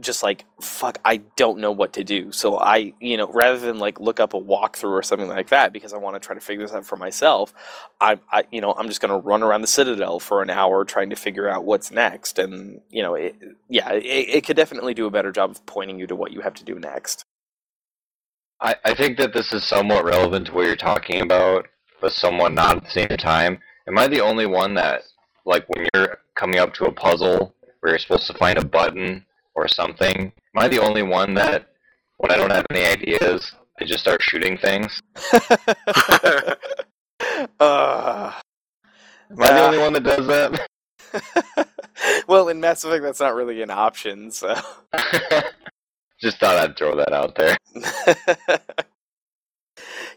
just 0.00 0.22
like 0.22 0.44
fuck 0.60 0.98
i 1.04 1.16
don't 1.36 1.58
know 1.58 1.72
what 1.72 1.92
to 1.94 2.04
do 2.04 2.30
so 2.30 2.58
i 2.58 2.92
you 3.00 3.16
know 3.16 3.30
rather 3.32 3.58
than 3.58 3.78
like 3.78 3.98
look 4.00 4.20
up 4.20 4.34
a 4.34 4.40
walkthrough 4.40 4.92
or 4.92 5.02
something 5.02 5.28
like 5.28 5.48
that 5.48 5.72
because 5.72 5.92
i 5.92 5.96
want 5.96 6.14
to 6.14 6.20
try 6.24 6.34
to 6.34 6.40
figure 6.40 6.64
this 6.64 6.74
out 6.74 6.86
for 6.86 6.96
myself 6.96 7.52
i, 8.00 8.18
I 8.30 8.44
you 8.50 8.60
know 8.60 8.72
i'm 8.78 8.88
just 8.88 9.00
going 9.00 9.10
to 9.10 9.26
run 9.26 9.42
around 9.42 9.62
the 9.62 9.66
citadel 9.66 10.20
for 10.20 10.42
an 10.42 10.50
hour 10.50 10.84
trying 10.84 11.10
to 11.10 11.16
figure 11.16 11.48
out 11.48 11.64
what's 11.64 11.90
next 11.90 12.38
and 12.38 12.80
you 12.90 13.02
know 13.02 13.14
it, 13.14 13.36
yeah 13.68 13.92
it, 13.92 14.04
it 14.04 14.46
could 14.46 14.56
definitely 14.56 14.94
do 14.94 15.06
a 15.06 15.10
better 15.10 15.32
job 15.32 15.50
of 15.50 15.66
pointing 15.66 15.98
you 15.98 16.06
to 16.06 16.16
what 16.16 16.32
you 16.32 16.40
have 16.40 16.54
to 16.54 16.64
do 16.64 16.76
next 16.78 17.24
I, 18.60 18.74
I 18.84 18.94
think 18.94 19.18
that 19.18 19.32
this 19.32 19.52
is 19.52 19.64
somewhat 19.64 20.04
relevant 20.04 20.46
to 20.46 20.54
what 20.54 20.66
you're 20.66 20.76
talking 20.76 21.20
about, 21.20 21.66
but 22.00 22.12
somewhat 22.12 22.52
not 22.52 22.78
at 22.78 22.84
the 22.84 22.90
same 22.90 23.16
time. 23.18 23.58
Am 23.86 23.98
I 23.98 24.08
the 24.08 24.20
only 24.20 24.46
one 24.46 24.74
that, 24.74 25.02
like, 25.44 25.68
when 25.68 25.86
you're 25.94 26.18
coming 26.34 26.58
up 26.58 26.74
to 26.74 26.86
a 26.86 26.92
puzzle 26.92 27.54
where 27.80 27.92
you're 27.92 27.98
supposed 27.98 28.26
to 28.26 28.34
find 28.34 28.58
a 28.58 28.64
button 28.64 29.24
or 29.54 29.68
something, 29.68 30.32
am 30.56 30.62
I 30.62 30.68
the 30.68 30.80
only 30.80 31.02
one 31.02 31.34
that, 31.34 31.68
when 32.18 32.32
I 32.32 32.36
don't 32.36 32.50
have 32.50 32.66
any 32.70 32.84
ideas, 32.84 33.52
I 33.80 33.84
just 33.84 34.00
start 34.00 34.20
shooting 34.22 34.58
things? 34.58 35.00
uh, 37.60 38.32
Am 39.30 39.42
I 39.42 39.52
the 39.52 39.66
only 39.66 39.78
one 39.78 39.92
that 39.92 40.04
does 40.04 40.26
that? 40.26 40.68
well 42.28 42.48
in 42.48 42.60
mass 42.60 42.84
effect 42.84 43.02
that's 43.02 43.20
not 43.20 43.34
really 43.34 43.62
an 43.62 43.70
option 43.70 44.30
so 44.30 44.54
just 46.20 46.38
thought 46.38 46.56
I'd 46.56 46.76
throw 46.76 46.96
that 46.96 47.12
out 47.12 47.34
there. 47.36 47.56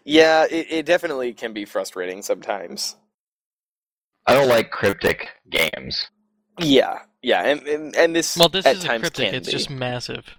yeah 0.04 0.46
it, 0.50 0.68
it 0.72 0.86
definitely 0.86 1.34
can 1.34 1.54
be 1.54 1.66
frustrating 1.66 2.22
sometimes 2.22 2.96
I 4.28 4.34
don't 4.36 4.48
like 4.50 4.70
cryptic 4.70 5.30
games. 5.50 6.08
Yeah, 6.60 7.00
yeah, 7.24 7.42
and 7.44 7.62
and, 7.68 7.96
and 7.96 8.16
this 8.16 8.38
Well, 8.38 8.50
this 8.50 8.66
at 8.68 8.76
isn't 8.78 8.88
times 8.88 9.02
cryptic. 9.02 9.26
can 9.26 9.36
It's 9.36 9.48
be. 9.48 9.52
just 9.52 9.70
massive. 9.72 10.38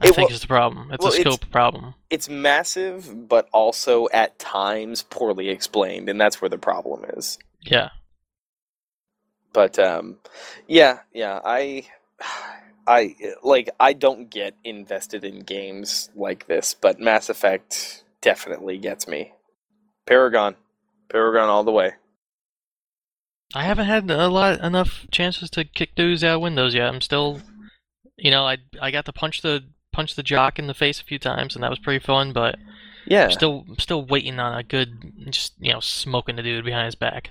I 0.00 0.06
It 0.08 0.14
think 0.14 0.30
wa- 0.30 0.34
is 0.34 0.40
the 0.40 0.46
problem. 0.46 0.90
It's 0.92 1.02
well, 1.02 1.12
a 1.12 1.16
it's- 1.18 1.34
scope 1.34 1.50
problem. 1.50 1.94
it's 2.10 2.28
massive, 2.28 3.28
but 3.28 3.48
also 3.52 4.08
at 4.12 4.38
times 4.38 5.02
poorly 5.02 5.48
explained, 5.48 6.08
and 6.08 6.20
that's 6.20 6.40
where 6.40 6.48
the 6.48 6.58
problem 6.58 7.04
is. 7.16 7.38
Yeah. 7.62 7.88
But 9.52 9.78
um, 9.80 10.18
yeah, 10.68 11.00
yeah, 11.12 11.40
I, 11.44 11.86
I 12.88 13.14
like 13.42 13.68
I 13.78 13.92
don't 13.92 14.30
get 14.30 14.54
invested 14.64 15.22
in 15.22 15.40
games 15.40 16.08
like 16.16 16.46
this, 16.46 16.74
but 16.74 16.98
Mass 16.98 17.28
Effect 17.28 18.04
definitely 18.22 18.78
gets 18.78 19.06
me. 19.06 19.32
Paragon, 20.06 20.56
Paragon 21.10 21.50
all 21.50 21.64
the 21.64 21.70
way. 21.70 21.92
I 23.54 23.64
haven't 23.64 23.86
had 23.86 24.10
a 24.10 24.28
lot 24.28 24.60
enough 24.60 25.06
chances 25.10 25.50
to 25.50 25.64
kick 25.64 25.94
dudes 25.94 26.24
out 26.24 26.36
of 26.36 26.40
windows 26.40 26.74
yet. 26.74 26.88
I'm 26.88 27.00
still, 27.00 27.40
you 28.16 28.30
know, 28.30 28.44
I 28.44 28.58
I 28.80 28.90
got 28.90 29.04
to 29.04 29.12
punch 29.12 29.42
the 29.42 29.64
punch 29.92 30.14
the 30.14 30.22
jock 30.22 30.58
in 30.58 30.66
the 30.66 30.74
face 30.74 31.00
a 31.00 31.04
few 31.04 31.18
times, 31.18 31.54
and 31.54 31.62
that 31.62 31.70
was 31.70 31.78
pretty 31.78 32.04
fun. 32.04 32.32
But 32.32 32.56
Yeah. 33.06 33.24
I'm 33.24 33.30
still 33.32 33.66
still 33.78 34.04
waiting 34.04 34.38
on 34.38 34.58
a 34.58 34.62
good, 34.62 35.30
just 35.30 35.54
you 35.58 35.72
know, 35.72 35.80
smoking 35.80 36.36
the 36.36 36.42
dude 36.42 36.64
behind 36.64 36.86
his 36.86 36.94
back. 36.94 37.30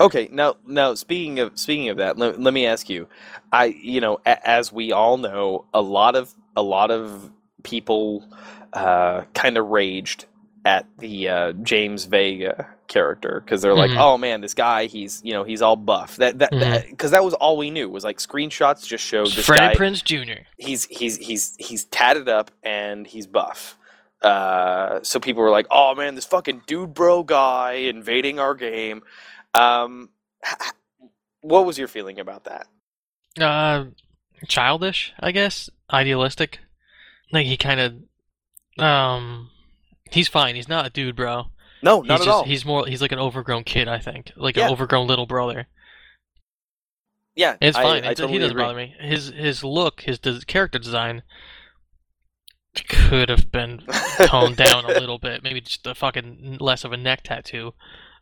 Okay, 0.00 0.28
now 0.32 0.56
now 0.66 0.94
speaking 0.94 1.38
of 1.38 1.58
speaking 1.58 1.88
of 1.88 1.96
that, 1.98 2.18
let, 2.18 2.40
let 2.40 2.52
me 2.54 2.66
ask 2.66 2.88
you. 2.88 3.08
I 3.52 3.66
you 3.66 4.00
know 4.00 4.18
a, 4.26 4.48
as 4.48 4.72
we 4.72 4.92
all 4.92 5.16
know, 5.16 5.64
a 5.72 5.80
lot 5.80 6.16
of 6.16 6.34
a 6.56 6.62
lot 6.62 6.90
of 6.90 7.30
people 7.62 8.24
uh, 8.72 9.22
kind 9.34 9.56
of 9.56 9.66
raged 9.68 10.26
at 10.64 10.86
the 10.98 11.28
uh, 11.28 11.52
James 11.62 12.04
Vega 12.06 12.68
character 12.88 13.40
because 13.44 13.62
they're 13.62 13.74
like, 13.74 13.90
Mhm. 13.90 13.98
"Oh 14.00 14.18
man, 14.18 14.40
this 14.40 14.54
guy, 14.54 14.86
he's 14.86 15.20
you 15.24 15.32
know 15.32 15.44
he's 15.44 15.62
all 15.62 15.76
buff." 15.76 16.16
That 16.16 16.38
that 16.40 16.86
because 16.90 17.12
that 17.12 17.24
was 17.24 17.34
all 17.34 17.56
we 17.56 17.70
knew 17.70 17.88
was 17.88 18.04
like 18.04 18.18
screenshots 18.18 18.86
just 18.86 19.04
showed 19.04 19.28
this 19.28 19.46
Freddie 19.46 19.60
guy. 19.60 19.74
Prinze 19.74 20.02
Jr. 20.04 20.42
he's 20.58 20.84
he's 20.86 21.16
he's 21.16 21.54
he's 21.58 21.84
tatted 21.86 22.28
up 22.28 22.50
and 22.62 23.06
he's 23.06 23.26
buff. 23.26 23.78
Uh, 24.22 25.00
so 25.02 25.20
people 25.20 25.42
were 25.42 25.50
like, 25.50 25.66
"Oh 25.70 25.94
man, 25.94 26.14
this 26.14 26.24
fucking 26.24 26.62
dude 26.66 26.94
bro 26.94 27.22
guy 27.22 27.72
invading 27.72 28.38
our 28.40 28.54
game." 28.54 29.02
Um, 29.56 30.10
what 31.40 31.64
was 31.66 31.78
your 31.78 31.88
feeling 31.88 32.18
about 32.20 32.44
that? 32.44 32.66
Uh, 33.40 33.86
childish, 34.48 35.12
I 35.20 35.32
guess. 35.32 35.70
Idealistic. 35.92 36.60
Like 37.32 37.46
he 37.46 37.56
kind 37.56 37.80
of, 37.80 38.82
um, 38.84 39.50
he's 40.10 40.28
fine. 40.28 40.54
He's 40.56 40.68
not 40.68 40.86
a 40.86 40.90
dude, 40.90 41.16
bro. 41.16 41.46
No, 41.82 42.00
He's 42.02 42.08
not 42.08 42.20
at 42.20 42.24
just, 42.24 42.28
all. 42.28 42.44
He's 42.44 42.64
more. 42.64 42.86
He's 42.86 43.02
like 43.02 43.12
an 43.12 43.18
overgrown 43.18 43.64
kid, 43.64 43.88
I 43.88 43.98
think. 43.98 44.32
Like 44.36 44.56
Yeah. 44.56 44.66
an 44.66 44.72
overgrown 44.72 45.06
little 45.06 45.26
brother. 45.26 45.66
yeah, 47.34 47.56
It's 47.60 47.76
I- 47.76 47.82
fine. 47.82 48.04
I 48.04 48.10
It- 48.12 48.16
totally 48.16 48.32
he 48.34 48.38
doesn't 48.38 48.52
agree. 48.56 48.62
bother 48.64 48.76
me. 48.76 48.94
His 48.98 49.28
his 49.28 49.62
look, 49.62 50.00
his 50.02 50.18
des- 50.18 50.40
character 50.46 50.78
design 50.78 51.22
could 52.88 53.28
have 53.28 53.50
been 53.52 53.82
toned 54.26 54.56
down 54.56 54.84
a 54.84 54.88
little 54.88 55.18
bit. 55.18 55.42
Maybe 55.42 55.60
just 55.60 55.86
a 55.86 55.94
fucking 55.94 56.58
less 56.60 56.84
of 56.84 56.92
a 56.92 56.96
neck 56.96 57.22
tattoo, 57.24 57.74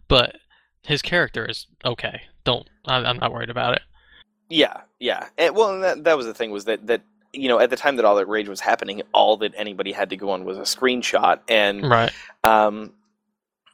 but 0.08 0.36
his 0.84 1.02
character 1.02 1.44
is 1.44 1.66
okay. 1.84 2.22
Don't. 2.44 2.68
I, 2.86 2.96
I'm 2.96 3.18
not 3.18 3.32
worried 3.32 3.50
about 3.50 3.74
it. 3.74 3.82
Yeah, 4.48 4.82
yeah. 5.00 5.28
And, 5.38 5.54
well, 5.54 5.72
and 5.72 5.82
that 5.82 6.04
that 6.04 6.16
was 6.16 6.26
the 6.26 6.34
thing 6.34 6.50
was 6.50 6.64
that 6.66 6.86
that 6.86 7.02
you 7.32 7.48
know 7.48 7.58
at 7.58 7.70
the 7.70 7.76
time 7.76 7.96
that 7.96 8.04
all 8.04 8.16
that 8.16 8.28
rage 8.28 8.48
was 8.48 8.60
happening, 8.60 9.02
all 9.12 9.36
that 9.38 9.52
anybody 9.56 9.92
had 9.92 10.10
to 10.10 10.16
go 10.16 10.30
on 10.30 10.44
was 10.44 10.58
a 10.58 10.62
screenshot, 10.62 11.40
and 11.48 11.88
Right. 11.88 12.12
um, 12.44 12.92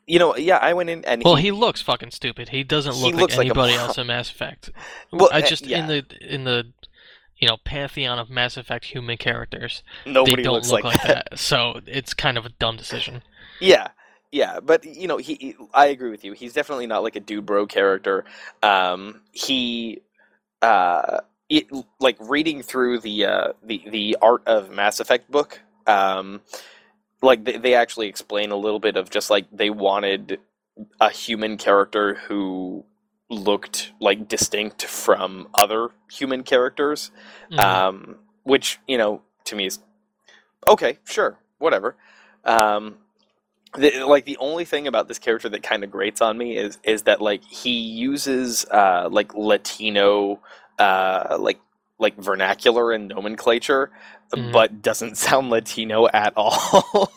you 0.07 0.19
know, 0.19 0.37
yeah, 0.37 0.57
I 0.57 0.73
went 0.75 0.91
in 0.91 1.05
and 1.05 1.23
Well, 1.25 1.37
he 1.37 1.53
looks 1.53 1.83
fucking 1.83 2.11
stupid. 2.11 2.49
He 2.49 2.65
doesn't 2.65 2.97
look 2.97 3.15
looks 3.15 3.37
like 3.37 3.49
like 3.49 3.57
a 3.57 3.61
anybody 3.61 3.75
else 3.75 3.99
in 3.99 4.07
Mass 4.07 4.31
Effect. 4.31 4.71
Well, 5.13 5.31
I 5.33 5.41
uh, 5.41 5.47
just 5.47 5.67
yeah. 5.67 5.81
in 5.81 5.87
the 5.87 6.35
in 6.35 6.45
the 6.45 6.73
you 7.39 7.49
know 7.49 7.59
pantheon 7.65 8.19
of 8.19 8.31
Mass 8.31 8.57
Effect 8.57 8.87
human 8.87 9.19
characters, 9.19 9.83
nobody 10.07 10.37
they 10.37 10.43
don't 10.43 10.55
looks 10.55 10.71
look 10.71 10.85
like, 10.85 10.99
like 10.99 11.07
that. 11.07 11.39
So 11.39 11.81
it's 11.87 12.15
kind 12.15 12.39
of 12.39 12.47
a 12.47 12.51
dumb 12.51 12.77
decision. 12.77 13.23
Yeah, 13.61 13.89
yeah, 14.33 14.61
but 14.61 14.85
you 14.85 15.09
know, 15.09 15.17
he, 15.19 15.35
he- 15.35 15.57
I 15.75 15.87
agree 15.87 16.11
with 16.11 16.25
you. 16.25 16.33
He's 16.33 16.53
definitely 16.53 16.87
not 16.87 17.03
like 17.03 17.17
a 17.17 17.21
dude 17.21 17.47
bro 17.47 17.67
character. 17.67 18.25
Um, 18.63 19.23
he, 19.33 20.03
uh, 20.63 21.21
it, 21.49 21.69
like 22.01 22.17
reading 22.21 22.63
through 22.63 23.01
the 23.01 23.27
uh, 23.27 23.53
the 23.65 23.83
the 23.91 24.17
art 24.23 24.43
of 24.47 24.71
Mass 24.71 25.01
Effect 25.01 25.31
book. 25.31 25.61
Um, 25.87 26.43
like 27.23 27.45
they, 27.45 27.57
they 27.59 27.75
actually 27.75 28.09
explain 28.09 28.51
a 28.51 28.57
little 28.57 28.81
bit 28.81 28.97
of 28.97 29.11
just 29.11 29.31
like 29.31 29.47
they 29.53 29.71
wanted 29.71 30.41
a 31.01 31.11
human 31.11 31.57
character 31.59 32.15
who 32.15 32.85
looked 33.31 33.93
like 34.01 34.29
distinct 34.29 34.85
from 34.87 35.49
other 35.55 35.91
human 36.13 36.43
characters 36.43 37.11
Mhm. 37.51 37.83
um, 37.89 38.17
which 38.45 38.79
you 38.89 38.99
know 38.99 39.23
to 39.45 39.57
me 39.57 39.67
is 39.67 39.81
okay, 40.67 40.99
sure, 41.05 41.39
whatever. 41.59 41.97
Um, 42.45 42.97
the, 43.77 44.05
like 44.05 44.25
the 44.25 44.37
only 44.39 44.65
thing 44.65 44.87
about 44.87 45.09
this 45.09 45.19
character 45.19 45.49
that 45.49 45.63
kind 45.63 45.85
of 45.85 45.91
grates 45.91 46.21
on 46.21 46.37
me 46.39 46.57
is 46.57 46.79
is 46.83 47.03
that 47.05 47.21
like 47.21 47.43
he 47.45 47.71
uses 47.79 48.65
uh, 48.71 49.09
like 49.11 49.35
Latino 49.35 50.41
uh, 50.79 51.37
like 51.41 51.61
like 51.99 52.17
vernacular 52.17 52.93
and 52.93 53.09
nomenclature, 53.09 53.91
Mhm. 54.35 54.53
but 54.53 54.83
doesn't 54.83 55.17
sound 55.27 55.51
Latino 55.51 56.09
at 56.09 56.33
all. 56.37 57.13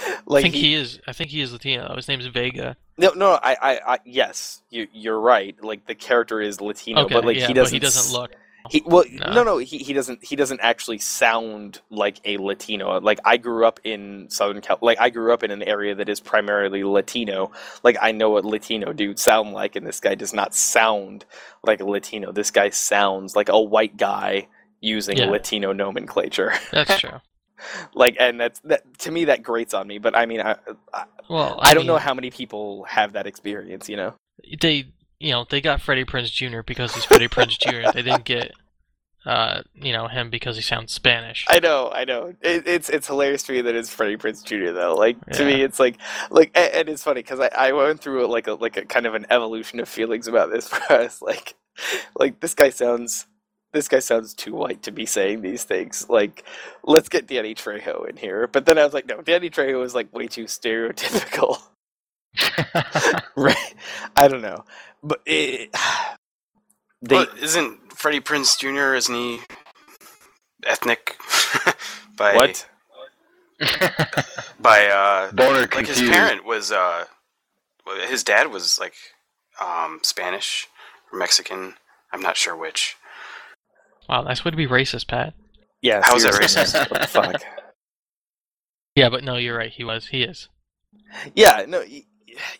like 0.26 0.40
I 0.40 0.42
think 0.42 0.54
he, 0.54 0.60
he 0.68 0.74
is. 0.74 1.00
I 1.06 1.12
think 1.12 1.30
he 1.30 1.40
is 1.40 1.52
Latino. 1.52 1.94
His 1.96 2.08
name's 2.08 2.26
Vega. 2.26 2.76
no 2.98 3.10
no 3.14 3.38
I, 3.42 3.56
I 3.62 3.80
I 3.94 3.98
yes 4.04 4.62
you 4.70 4.88
you're 4.92 5.20
right 5.20 5.54
like 5.62 5.86
the 5.86 5.94
character 5.94 6.40
is 6.40 6.60
Latino 6.60 7.02
okay, 7.04 7.14
but 7.14 7.24
like 7.24 7.36
yeah, 7.36 7.46
he 7.46 7.52
doesn't 7.54 7.74
he 7.74 7.78
doesn't 7.78 8.12
look. 8.18 8.32
He 8.70 8.82
well, 8.86 9.04
No. 9.10 9.32
no, 9.32 9.42
no, 9.44 9.58
he, 9.58 9.78
he 9.78 9.92
doesn't. 9.92 10.24
He 10.24 10.36
doesn't 10.36 10.60
actually 10.60 10.98
sound 10.98 11.80
like 11.90 12.20
a 12.24 12.36
Latino. 12.38 13.00
Like 13.00 13.20
I 13.24 13.36
grew 13.36 13.66
up 13.66 13.80
in 13.84 14.28
Southern 14.30 14.60
Cal. 14.60 14.78
Like 14.80 15.00
I 15.00 15.10
grew 15.10 15.32
up 15.32 15.42
in 15.42 15.50
an 15.50 15.62
area 15.62 15.94
that 15.94 16.08
is 16.08 16.20
primarily 16.20 16.84
Latino. 16.84 17.52
Like 17.82 17.96
I 18.00 18.12
know 18.12 18.30
what 18.30 18.44
Latino 18.44 18.92
dudes 18.92 19.22
sound 19.22 19.52
like, 19.52 19.76
and 19.76 19.86
this 19.86 20.00
guy 20.00 20.14
does 20.14 20.32
not 20.34 20.54
sound 20.54 21.24
like 21.64 21.80
a 21.80 21.84
Latino. 21.84 22.32
This 22.32 22.50
guy 22.50 22.70
sounds 22.70 23.36
like 23.36 23.48
a 23.48 23.60
white 23.60 23.96
guy 23.96 24.48
using 24.80 25.16
Yeah. 25.18 25.30
Latino 25.30 25.72
nomenclature. 25.72 26.52
That's 26.72 26.98
true. 27.00 27.20
like, 27.94 28.16
and 28.20 28.38
that's 28.38 28.60
that 28.60 28.82
to 28.98 29.10
me 29.10 29.24
that 29.24 29.42
grates 29.42 29.72
on 29.74 29.86
me. 29.86 29.98
But 29.98 30.16
I 30.16 30.26
mean, 30.26 30.40
I 30.40 30.56
I, 30.92 31.04
Well, 31.30 31.58
I 31.62 31.72
don't 31.74 31.86
know 31.86 31.96
how 31.96 32.12
many 32.14 32.30
people 32.30 32.84
have 32.84 33.14
that 33.14 33.26
experience. 33.26 33.88
You 33.88 33.96
know. 33.96 34.14
they. 34.60 34.92
You 35.18 35.32
know, 35.32 35.46
they 35.48 35.60
got 35.60 35.80
Freddie 35.80 36.04
Prinze 36.04 36.30
Jr. 36.30 36.60
because 36.60 36.94
he's 36.94 37.04
Freddie 37.04 37.28
Prinze 37.28 37.58
Jr. 37.58 37.90
They 37.92 38.02
didn't 38.02 38.24
get 38.24 38.52
uh, 39.26 39.62
you 39.74 39.92
know, 39.92 40.06
him 40.06 40.30
because 40.30 40.54
he 40.56 40.62
sounds 40.62 40.92
Spanish. 40.92 41.44
I 41.48 41.58
know, 41.58 41.90
I 41.92 42.04
know. 42.04 42.34
It, 42.42 42.66
it's 42.66 42.88
it's 42.88 43.08
hilarious 43.08 43.42
to 43.44 43.52
me 43.52 43.60
that 43.62 43.74
it's 43.74 43.90
Freddie 43.92 44.16
Prinze 44.16 44.44
Jr. 44.44 44.72
though. 44.72 44.94
Like 44.94 45.18
to 45.32 45.42
Yeah. 45.42 45.56
me, 45.56 45.62
it's 45.62 45.80
like 45.80 45.96
like, 46.30 46.52
and, 46.54 46.72
and 46.74 46.88
it's 46.88 47.02
funny 47.02 47.22
because 47.22 47.40
I, 47.40 47.48
I 47.48 47.72
went 47.72 48.00
through 48.00 48.26
like 48.28 48.46
a 48.46 48.54
like 48.54 48.76
a 48.76 48.84
kind 48.84 49.04
of 49.04 49.14
an 49.14 49.26
evolution 49.28 49.80
of 49.80 49.88
feelings 49.88 50.28
about 50.28 50.50
this. 50.52 50.70
Where 50.70 51.00
I 51.00 51.02
was 51.02 51.20
like, 51.20 51.54
like 52.16 52.38
this 52.38 52.54
guy 52.54 52.70
sounds 52.70 53.26
this 53.72 53.88
guy 53.88 53.98
sounds 53.98 54.32
too 54.32 54.54
white 54.54 54.84
to 54.84 54.92
be 54.92 55.06
saying 55.06 55.42
these 55.42 55.64
things. 55.64 56.06
Like, 56.08 56.44
let's 56.84 57.08
get 57.08 57.26
Danny 57.26 57.54
Trejo 57.54 58.08
in 58.08 58.16
here. 58.16 58.46
But 58.46 58.64
then 58.64 58.78
I 58.78 58.84
was 58.84 58.94
like, 58.94 59.06
no, 59.06 59.22
Danny 59.22 59.50
Trejo 59.50 59.84
is 59.84 59.92
like 59.94 60.14
way 60.14 60.28
too 60.28 60.44
stereotypical. 60.44 61.60
right? 63.36 63.74
I 64.16 64.28
don't 64.28 64.42
know, 64.42 64.64
but 65.02 65.20
it, 65.26 65.70
they 67.02 67.16
Well, 67.16 67.26
isn't 67.40 67.92
Freddie 67.92 68.20
Prinze 68.20 68.58
Jr. 68.58 68.94
isn't 68.94 69.14
he 69.14 69.40
ethnic? 70.64 71.16
by 72.16 72.34
what? 72.34 72.68
by 74.60 74.86
uh 74.86 75.30
Boner 75.32 75.60
like 75.60 75.70
confused. 75.70 76.00
his 76.00 76.10
parent 76.10 76.44
was 76.44 76.70
uh 76.72 77.04
his 78.08 78.22
dad 78.24 78.50
was 78.50 78.78
like 78.78 78.94
um 79.60 80.00
Spanish 80.02 80.66
or 81.12 81.18
Mexican. 81.18 81.74
I'm 82.12 82.20
not 82.20 82.36
sure 82.36 82.56
which. 82.56 82.96
Wow, 84.08 84.22
nice 84.22 84.44
way 84.44 84.50
to 84.52 84.56
be 84.56 84.66
racist, 84.66 85.08
Pat. 85.08 85.34
Yeah, 85.82 86.00
How 86.02 86.16
is 86.16 86.22
that 86.22 86.34
racist? 86.34 86.74
What 86.90 87.02
the 87.02 87.08
fuck? 87.08 87.42
Yeah, 88.94 89.08
but 89.10 89.24
no, 89.24 89.36
you're 89.36 89.56
right. 89.56 89.72
He 89.72 89.84
was. 89.84 90.06
He 90.06 90.22
is. 90.22 90.48
Yeah, 91.34 91.64
no, 91.68 91.80
y- 91.80 91.86
y- 91.90 92.02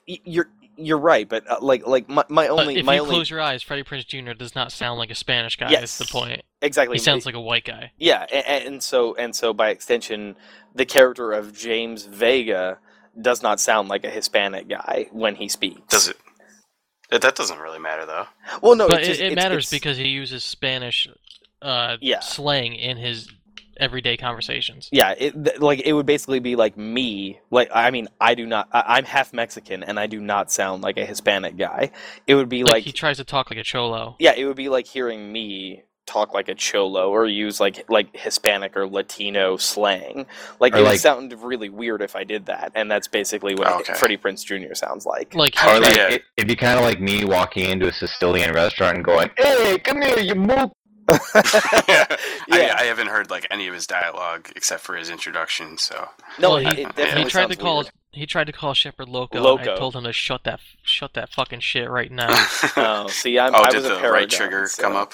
you're 0.07 0.49
you're 0.79 0.99
right, 0.99 1.27
but 1.29 1.49
uh, 1.51 1.57
like 1.61 1.87
like 1.87 2.09
my, 2.09 2.25
my 2.29 2.49
But 2.49 2.61
only 2.61 2.77
if 2.77 2.85
my 2.85 2.97
you 2.97 3.01
only 3.01 3.15
close 3.15 3.31
your 3.31 3.41
eyes, 3.41 3.63
Freddie 3.63 3.83
Prinze 3.83 4.07
Jr. 4.07 4.33
does 4.33 4.55
not 4.55 4.73
sound 4.73 4.99
like 4.99 5.11
a 5.11 5.15
Spanish 5.15 5.57
guy. 5.57 5.71
Yes. 5.71 5.99
Is 6.01 6.07
the 6.07 6.13
point? 6.13 6.43
exactly 6.61 6.97
He 6.97 7.03
sounds 7.03 7.25
like 7.27 7.35
a 7.35 7.41
white 7.41 7.65
guy. 7.65 7.93
yeah, 7.99 8.27
and, 8.33 8.67
and 8.67 8.83
so 8.83 9.15
and 9.17 9.35
so 9.35 9.53
by 9.55 9.71
extension, 9.71 10.37
the 10.75 10.85
character 10.85 11.33
of 11.33 11.57
James 11.57 12.05
Vega 12.07 12.79
does 13.21 13.43
not 13.43 13.59
sound 13.61 13.89
like 13.89 14.05
a 14.05 14.11
Hispanic 14.11 14.69
guy 14.69 15.07
when 15.13 15.37
he 15.37 15.49
speaks. 15.49 15.81
Does 15.89 16.09
it? 16.09 16.17
That 17.11 17.23
that 17.23 17.37
doesn't 17.37 17.59
really 17.59 17.79
matter 17.79 18.05
though. 18.05 18.27
Well, 18.61 18.75
no, 18.77 18.89
but 18.89 19.03
it, 19.03 19.07
just, 19.07 19.21
it, 19.21 19.25
it 19.27 19.33
it's- 19.33 19.45
matters 19.45 19.67
it's- 19.69 19.71
because 19.81 19.97
he 19.97 20.09
uses 20.09 20.45
Spanish 20.45 21.09
uh, 21.63 21.97
Yeah. 22.03 22.21
slang 22.21 22.75
in 22.75 22.97
his 22.99 23.29
everyday 23.79 24.17
conversations. 24.17 24.89
yeah, 24.93 25.15
it, 25.17 25.33
th- 25.45 25.59
like 25.61 25.81
it 25.85 25.93
would 25.93 26.07
basically 26.07 26.41
be 26.41 26.57
like 26.57 26.77
me. 26.77 27.41
Like 27.51 27.71
I 27.75 27.91
mean, 27.91 28.09
I 28.21 28.35
do 28.35 28.47
not. 28.47 28.69
I, 28.73 28.97
I'm 28.97 29.05
half 29.05 29.33
Mexican, 29.33 29.83
and 29.83 29.99
I 29.99 30.07
do 30.07 30.21
not 30.21 30.51
sound 30.53 30.83
like 30.83 30.97
a 30.97 31.05
Hispanic 31.07 31.57
guy. 31.57 31.91
It 32.27 32.35
would 32.35 32.49
be 32.49 32.63
Like, 32.65 32.73
like 32.75 32.85
he 32.85 32.93
tries 32.93 33.17
to 33.19 33.25
talk 33.25 33.51
like 33.51 33.59
a 33.59 33.65
cholo. 33.65 34.17
Yeah, 34.19 34.33
it 34.37 34.45
would 34.45 34.57
be 34.57 34.69
like 34.69 34.87
hearing 34.87 35.33
me 35.33 35.83
talk 36.07 36.33
like 36.33 36.49
a 36.49 36.55
cholo 36.55 37.11
or 37.11 37.27
use 37.27 37.59
like 37.59 37.85
like 37.91 38.17
Hispanic 38.17 38.77
or 38.77 38.87
Latino 38.87 39.57
slang. 39.57 40.25
Like 40.61 40.73
Or 40.75 40.79
it 40.79 40.83
would 40.85 41.01
sound 41.01 41.33
really 41.43 41.69
weird 41.69 42.01
if 42.01 42.15
I 42.15 42.23
did 42.23 42.47
that, 42.47 42.71
and 42.77 42.89
that's 42.89 43.09
basically 43.09 43.57
what 43.57 43.67
oh, 43.67 43.81
Okay. 43.81 43.95
Freddie 43.95 44.17
Prinze 44.17 44.45
Jr. 44.45 44.73
sounds 44.75 45.05
like. 45.05 45.35
Like 45.35 45.57
Or 45.65 45.81
like 45.81 45.97
Yeah. 45.97 46.09
it, 46.11 46.23
it'd 46.37 46.47
be 46.47 46.55
kind 46.55 46.79
of 46.79 46.85
like 46.85 47.01
me 47.01 47.25
walking 47.25 47.69
into 47.71 47.89
a 47.89 47.93
Sicilian 47.93 48.53
restaurant 48.55 48.97
and 48.99 49.05
going, 49.05 49.31
"Hey, 49.37 49.79
come 49.79 50.01
here, 50.01 50.21
you 50.21 50.37
mook." 50.37 50.71
I, 51.35 52.07
yeah, 52.49 52.77
I 52.79 52.85
haven't 52.85 53.09
heard 53.09 53.31
like 53.31 53.47
any 53.51 53.67
of 53.69 53.75
his 53.75 53.87
dialogue 53.87 54.51
except 54.57 54.83
for 54.83 54.97
his 54.97 55.11
introduction. 55.11 55.79
So 55.79 56.09
no, 56.39 56.51
Well, 56.51 56.59
he- 56.59 56.83
it 56.83 56.93
he 56.99 57.23
he 57.23 57.25
tried 57.25 57.51
to 57.51 57.57
call 57.57 57.77
weird. 57.77 57.91
he 58.13 58.27
tried 58.27 58.45
to 58.49 58.53
call 58.53 58.75
Shepard 58.75 59.09
loco. 59.09 59.41
Loco. 59.41 59.75
I 59.75 59.77
told 59.77 59.95
him 59.97 60.05
to 60.05 60.13
shut 60.13 60.45
that 60.45 60.61
shut 60.83 61.15
that 61.15 61.31
fucking 61.33 61.61
shit 61.61 61.89
right 61.91 62.11
now. 62.11 62.29
Oh, 62.77 63.07
see, 63.09 63.39
I'm, 63.39 63.55
oh, 63.55 63.59
I 63.59 63.71
did 63.71 63.77
was 63.83 63.87
a 63.87 63.89
the 64.01 64.11
right 64.11 64.29
trigger 64.29 64.67
so- 64.67 64.83
come 64.83 64.97
up? 64.97 65.13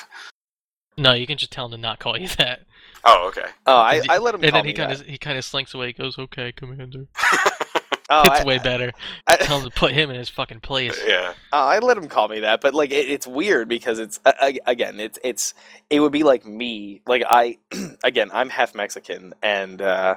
no, 0.99 1.13
you 1.13 1.27
can 1.27 1.39
just 1.39 1.53
tell 1.53 1.67
him 1.67 1.73
to 1.73 1.77
not 1.79 1.99
call 1.99 2.17
you 2.19 2.29
that. 2.39 2.61
Oh, 3.05 3.27
okay. 3.29 3.47
Oh, 3.67 3.75
I, 3.77 4.01
I 4.09 4.19
let 4.19 4.35
him 4.35 4.43
and 4.45 4.53
call 4.53 4.61
then 4.63 4.67
he 4.69 4.73
kind 4.75 4.93
of 4.93 5.01
he 5.03 5.19
kind 5.19 5.37
of 5.37 5.45
slinks 5.45 5.75
away. 5.75 5.89
He 5.89 5.93
goes, 5.93 6.19
"Okay, 6.19 6.53
Commander." 6.53 7.07
Oh, 8.11 8.23
it's 8.25 8.41
I, 8.41 8.45
way 8.45 8.59
better. 8.65 8.93
I, 9.27 9.37
Tell 9.37 9.61
him 9.61 9.71
to 9.71 9.77
put 9.77 9.93
him 9.93 10.11
in 10.11 10.17
his 10.17 10.29
fucking 10.29 10.61
place. 10.61 10.99
yeah. 11.07 11.35
Uh, 11.53 11.57
I 11.57 11.79
let 11.79 11.97
him 11.97 12.09
call 12.09 12.29
me 12.29 12.41
that, 12.41 12.61
but 12.61 12.75
like 12.75 12.91
it, 12.91 13.09
it's 13.09 13.27
weird 13.27 13.69
because 13.69 13.99
it's 13.99 14.21
uh, 14.25 14.53
again, 14.67 15.01
it's 15.01 15.19
it's 15.23 15.55
it 15.91 16.01
would 16.01 16.13
be 16.13 16.23
like 16.23 16.45
me, 16.45 17.03
like 17.07 17.23
I 17.29 17.59
again, 18.05 18.31
I'm 18.33 18.49
half 18.49 18.75
Mexican, 18.75 19.35
and 19.43 19.81
uh, 19.81 20.17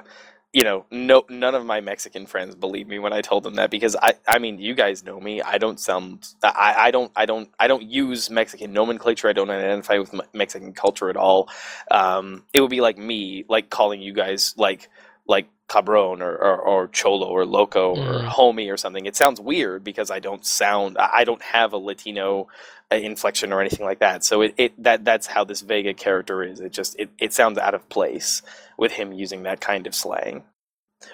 you 0.56 0.64
know, 0.64 0.86
no, 0.90 1.22
none 1.28 1.54
of 1.54 1.66
my 1.66 1.82
Mexican 1.82 2.24
friends 2.24 2.54
believe 2.54 2.88
me 2.88 2.98
when 2.98 3.12
I 3.12 3.20
told 3.20 3.42
them 3.42 3.56
that 3.56 3.70
because 3.70 3.94
I, 3.94 4.14
I 4.26 4.38
mean, 4.38 4.58
you 4.58 4.74
guys 4.74 5.04
know 5.04 5.20
me. 5.20 5.42
I 5.42 5.58
don't 5.58 5.78
sound, 5.78 6.28
I, 6.42 6.74
I 6.78 6.90
don't, 6.90 7.12
I 7.14 7.26
don't, 7.26 7.50
I 7.60 7.66
don't 7.66 7.82
use 7.82 8.30
Mexican 8.30 8.72
nomenclature. 8.72 9.28
I 9.28 9.34
don't 9.34 9.50
identify 9.50 9.98
with 9.98 10.14
Mexican 10.32 10.72
culture 10.72 11.10
at 11.10 11.16
all. 11.18 11.50
Um, 11.90 12.44
it 12.54 12.62
would 12.62 12.70
be 12.70 12.80
like 12.80 12.96
me, 12.96 13.44
like 13.50 13.68
calling 13.68 14.00
you 14.00 14.14
guys 14.14 14.54
like 14.56 14.88
like 15.28 15.46
cabron 15.68 16.22
or, 16.22 16.36
or, 16.36 16.56
or 16.60 16.88
cholo 16.88 17.26
or 17.28 17.44
loco 17.44 17.90
or 17.96 18.20
Mhm. 18.20 18.28
homie 18.28 18.72
or 18.72 18.76
something. 18.76 19.04
It 19.06 19.16
sounds 19.16 19.40
weird 19.40 19.82
because 19.82 20.10
I 20.10 20.20
don't 20.20 20.44
sound 20.46 20.96
I 20.98 21.24
don't 21.24 21.42
have 21.42 21.72
a 21.72 21.76
Latino 21.78 22.46
uh, 22.92 22.96
inflection 22.96 23.52
or 23.52 23.60
anything 23.60 23.84
like 23.84 23.98
that. 23.98 24.24
So 24.24 24.42
it, 24.42 24.54
it 24.56 24.82
that 24.82 25.04
that's 25.04 25.26
how 25.26 25.42
this 25.44 25.62
Vega 25.62 25.92
character 25.92 26.42
is. 26.44 26.60
It 26.60 26.72
just 26.72 26.96
it, 27.00 27.10
it 27.18 27.32
sounds 27.32 27.58
out 27.58 27.74
of 27.74 27.88
place 27.88 28.42
with 28.78 28.92
him 28.92 29.12
using 29.12 29.42
that 29.42 29.60
kind 29.60 29.86
of 29.88 29.94
slang. 29.94 30.44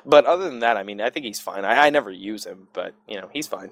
But 0.05 0.26
other 0.26 0.44
than 0.48 0.61
that, 0.61 0.76
I 0.76 0.82
mean, 0.82 1.00
I 1.00 1.09
think 1.11 1.24
he's 1.26 1.40
fine. 1.40 1.64
I, 1.64 1.86
I 1.86 1.90
never 1.90 2.11
use 2.11 2.44
him, 2.44 2.68
but 2.74 2.94
you 3.09 3.18
know, 3.20 3.28
he's 3.32 3.46
fine. 3.48 3.70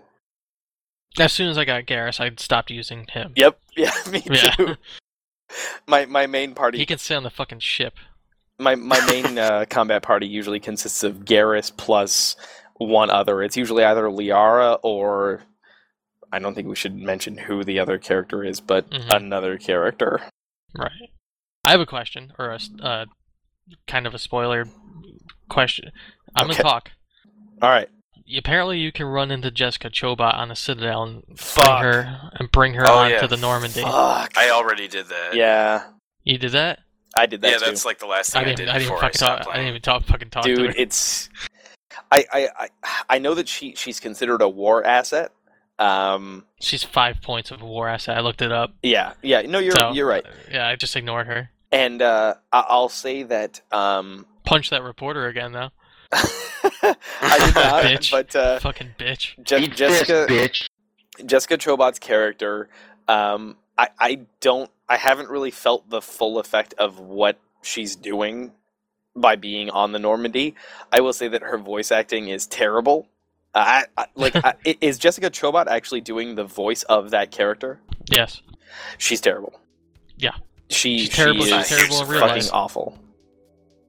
As 1.18 1.32
soon 1.32 1.48
as 1.50 1.58
I 1.58 1.64
got 1.64 1.84
Garrus, 1.86 2.20
I 2.20 2.30
stopped 2.36 2.70
using 2.70 3.06
him. 3.12 3.32
Yep, 3.36 3.58
yeah, 3.76 3.92
me 4.10 4.22
Yeah. 4.24 4.50
too. 4.52 4.76
My 5.88 6.06
my 6.06 6.26
main 6.28 6.54
party 6.54 6.78
He 6.78 6.86
can 6.86 6.98
stay 6.98 7.16
on 7.16 7.24
the 7.24 7.30
fucking 7.30 7.58
ship. 7.58 7.94
My 8.60 8.74
my 8.74 9.00
main 9.06 9.38
uh, 9.38 9.64
combat 9.68 10.02
party 10.02 10.26
usually 10.26 10.60
consists 10.60 11.02
of 11.02 11.24
Garrus 11.24 11.70
plus 11.76 12.36
one 12.76 13.10
other. 13.10 13.42
It's 13.42 13.56
usually 13.56 13.84
either 13.84 14.04
Liara 14.04 14.78
or 14.82 15.42
I 16.32 16.38
don't 16.38 16.54
think 16.54 16.68
we 16.68 16.76
should 16.76 16.94
mention 16.96 17.36
who 17.36 17.64
the 17.64 17.78
other 17.80 17.98
character 17.98 18.44
is, 18.44 18.60
but 18.60 18.88
Mhm. 18.90 19.16
another 19.16 19.58
character. 19.58 20.20
Right. 20.76 20.92
I 21.64 21.72
have 21.72 21.80
a 21.80 21.86
question, 21.86 22.32
or 22.38 22.50
a 22.50 22.58
uh, 22.82 23.04
kind 23.86 24.06
of 24.06 24.14
a 24.14 24.18
spoiler 24.18 24.66
question. 25.48 25.90
I'm 26.34 26.46
Okay. 26.48 26.58
gonna 26.62 26.70
talk. 26.70 26.90
All 27.60 27.68
right. 27.68 27.88
Apparently, 28.36 28.78
you 28.78 28.92
can 28.92 29.06
run 29.06 29.32
into 29.32 29.50
Jessica 29.50 29.90
Chobot 29.90 30.34
on 30.36 30.48
the 30.50 30.54
Citadel 30.56 31.02
and 31.02 31.22
bring 31.26 31.76
her 31.82 32.30
and 32.34 32.50
bring 32.52 32.74
her 32.74 32.86
Oh, 32.88 32.98
on 32.98 33.10
yeah. 33.10 33.20
to 33.20 33.26
the 33.26 33.36
Normandy. 33.36 33.82
Fuck. 33.82 34.36
I 34.38 34.50
already 34.50 34.86
did 34.86 35.06
that. 35.08 35.34
yeah, 35.34 35.88
You 36.22 36.38
did 36.38 36.52
that? 36.52 36.78
I 37.16 37.26
did 37.26 37.40
that 37.42 37.50
yeah, 37.50 37.58
too. 37.58 37.64
that's 37.66 37.84
like 37.84 37.98
the 37.98 38.06
last 38.06 38.34
I 38.36 38.40
thing 38.40 38.42
I, 38.42 38.44
didn't. 38.54 38.58
did 38.58 38.68
I 38.68 38.72
didn't 38.74 38.84
before 38.88 38.98
I 38.98 39.00
fucking 39.02 39.18
stopped 39.18 39.42
talk. 39.44 39.52
I 39.52 39.56
didn't 39.56 39.68
even 39.70 39.82
talk. 39.82 40.04
Fucking 40.04 40.30
talk 40.30 40.44
to 40.44 40.54
Dude, 40.54 40.66
her. 40.68 40.74
it's 40.76 41.28
I, 42.12 42.24
I 42.32 42.48
I 42.58 42.68
I 43.10 43.18
know 43.18 43.34
that 43.34 43.48
she 43.48 43.74
she's 43.74 43.98
considered 44.00 44.42
a 44.42 44.48
war 44.48 44.84
asset. 44.84 45.32
Um 45.78 46.44
She's 46.60 46.84
five 46.84 47.20
points 47.22 47.50
of 47.50 47.62
a 47.62 47.66
war 47.66 47.88
asset. 47.88 48.16
I 48.16 48.20
looked 48.20 48.42
it 48.42 48.52
up. 48.52 48.74
yeah, 48.82 49.14
yeah. 49.22 49.42
No, 49.42 49.58
you're 49.58 49.72
so, 49.72 49.92
you're 49.92 50.06
right. 50.06 50.24
Yeah, 50.50 50.68
I 50.68 50.76
just 50.76 50.94
ignored 50.94 51.26
her. 51.26 51.50
And 51.72 52.00
uh 52.02 52.34
I- 52.52 52.66
I'll 52.68 52.88
say 52.88 53.22
that 53.24 53.60
um 53.72 54.26
Punch 54.44 54.70
that 54.70 54.82
reporter 54.82 55.26
again, 55.26 55.52
though. 55.52 55.70
I 56.12 57.38
did 57.38 57.54
not, 57.54 57.84
Bitch. 57.84 58.10
but 58.10 58.34
uh 58.36 58.58
Fucking 58.60 58.90
bitch. 58.98 59.42
Je- 59.42 59.68
Jessica 59.68 60.26
bitch. 60.28 60.66
Jessica 61.26 61.56
Chobot's 61.58 61.98
character, 61.98 62.68
um, 63.08 63.56
I, 63.80 63.88
I 63.98 64.20
don't, 64.40 64.70
I 64.88 64.96
haven't 64.98 65.30
really 65.30 65.50
felt 65.50 65.88
the 65.88 66.02
full 66.02 66.38
effect 66.38 66.74
of 66.76 66.98
what 66.98 67.38
she's 67.62 67.96
doing 67.96 68.52
by 69.16 69.36
being 69.36 69.70
on 69.70 69.92
the 69.92 69.98
Normandy. 69.98 70.54
I 70.92 71.00
will 71.00 71.14
say 71.14 71.28
that 71.28 71.42
her 71.42 71.56
voice 71.56 71.90
acting 71.90 72.28
is 72.28 72.46
terrible. 72.46 73.08
I, 73.54 73.86
I 73.96 74.06
like, 74.14 74.36
I, 74.44 74.54
is 74.82 74.98
Jessica 74.98 75.30
Chobot 75.30 75.66
actually 75.66 76.02
doing 76.02 76.34
the 76.34 76.44
voice 76.44 76.82
of 76.84 77.10
that 77.10 77.30
character? 77.30 77.80
Yes. 78.10 78.42
She's 78.98 79.20
terrible. 79.22 79.58
Yeah. 80.18 80.34
she 80.68 80.98
She's 81.00 81.08
terrible- 81.10 81.44
She 81.46 81.50
she's 81.52 81.68
terrible 81.68 82.04
fucking 82.04 82.20
life. 82.42 82.50
awful. 82.52 82.98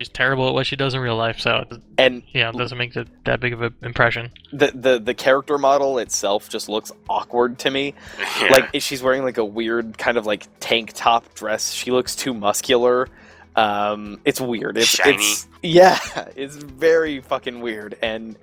She's 0.02 0.10
terrible 0.10 0.48
at 0.48 0.56
what 0.56 0.66
she 0.66 0.76
does 0.76 0.96
in 0.96 1.00
real 1.00 1.16
life, 1.16 1.40
so 1.40 1.64
And 2.00 2.24
yeah, 2.34 2.50
it 2.50 2.56
doesn't 2.58 2.76
make 2.80 2.94
that, 2.96 3.08
that 3.26 3.40
big 3.40 3.54
of 3.54 3.62
an 3.62 3.76
impression. 3.84 4.32
the, 4.52 4.72
the 4.74 4.98
the 5.00 5.14
character 5.14 5.60
model 5.60 6.00
itself 6.00 6.50
just 6.50 6.68
looks 6.68 6.92
awkward 7.08 7.60
to 7.60 7.70
me. 7.70 7.94
Yeah. 8.42 8.48
like 8.50 8.70
she's 8.82 9.04
wearing 9.04 9.22
like 9.22 9.38
a 9.38 9.46
weird 9.46 10.00
kind 10.00 10.18
of 10.18 10.26
like 10.26 10.48
tank 10.60 10.94
top 10.96 11.36
dress 11.36 11.72
she 11.72 11.92
looks 11.92 12.16
too 12.16 12.34
muscular 12.34 13.10
um 13.56 14.20
it's 14.26 14.42
weird 14.42 14.76
it's, 14.78 14.88
Shiny. 14.88 15.18
it's 15.18 15.48
yeah 15.62 16.00
it's 16.36 16.56
very 16.56 17.20
fucking 17.22 17.60
weird 17.62 17.96
and 18.02 18.38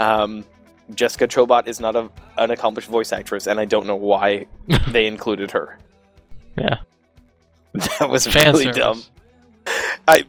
um 0.00 0.44
jessica 0.94 1.28
chobot 1.28 1.66
is 1.66 1.78
not 1.80 1.94
a, 1.94 2.08
an 2.38 2.50
accomplished 2.52 2.88
voice 2.88 3.12
actress 3.12 3.46
and 3.46 3.60
i 3.60 3.64
don't 3.66 3.86
know 3.86 3.96
why 3.96 4.46
they 4.88 5.06
included 5.06 5.50
her 5.50 5.78
Yeah. 6.56 6.78
that 7.74 8.08
was 8.08 8.26
Fan 8.26 8.52
really 8.54 8.64
service. 8.64 8.76
dumb 8.78 9.02
i 10.08 10.18
i 10.18 10.24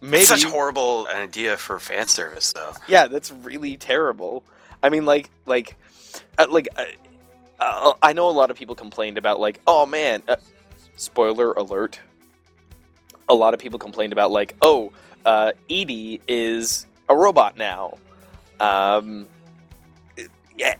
maybe 0.00 0.24
such 0.24 0.44
a 0.44 0.50
horrible 0.50 1.06
idea 1.14 1.56
for 1.56 1.78
fan 1.78 2.06
service, 2.06 2.52
though. 2.52 2.72
yeah 2.88 3.06
that's 3.06 3.30
really 3.30 3.76
terrible 3.76 4.44
i 4.82 4.88
mean 4.88 5.04
like 5.04 5.30
like 5.46 5.76
uh, 6.38 6.46
like 6.50 6.68
uh, 6.76 6.84
uh, 7.60 7.92
i 8.02 8.12
know 8.12 8.28
a 8.28 8.32
lot 8.32 8.50
of 8.50 8.56
people 8.56 8.74
complained 8.74 9.18
about 9.18 9.40
like 9.40 9.60
oh 9.66 9.86
man 9.86 10.22
uh, 10.28 10.36
spoiler 10.96 11.52
alert 11.52 12.00
a 13.28 13.34
lot 13.34 13.54
of 13.54 13.60
people 13.60 13.78
complained 13.78 14.12
about 14.12 14.30
like, 14.30 14.54
oh, 14.62 14.92
uh, 15.24 15.52
EDI 15.68 16.20
is 16.28 16.86
a 17.08 17.16
robot 17.16 17.56
now. 17.56 17.98
Um, 18.60 19.26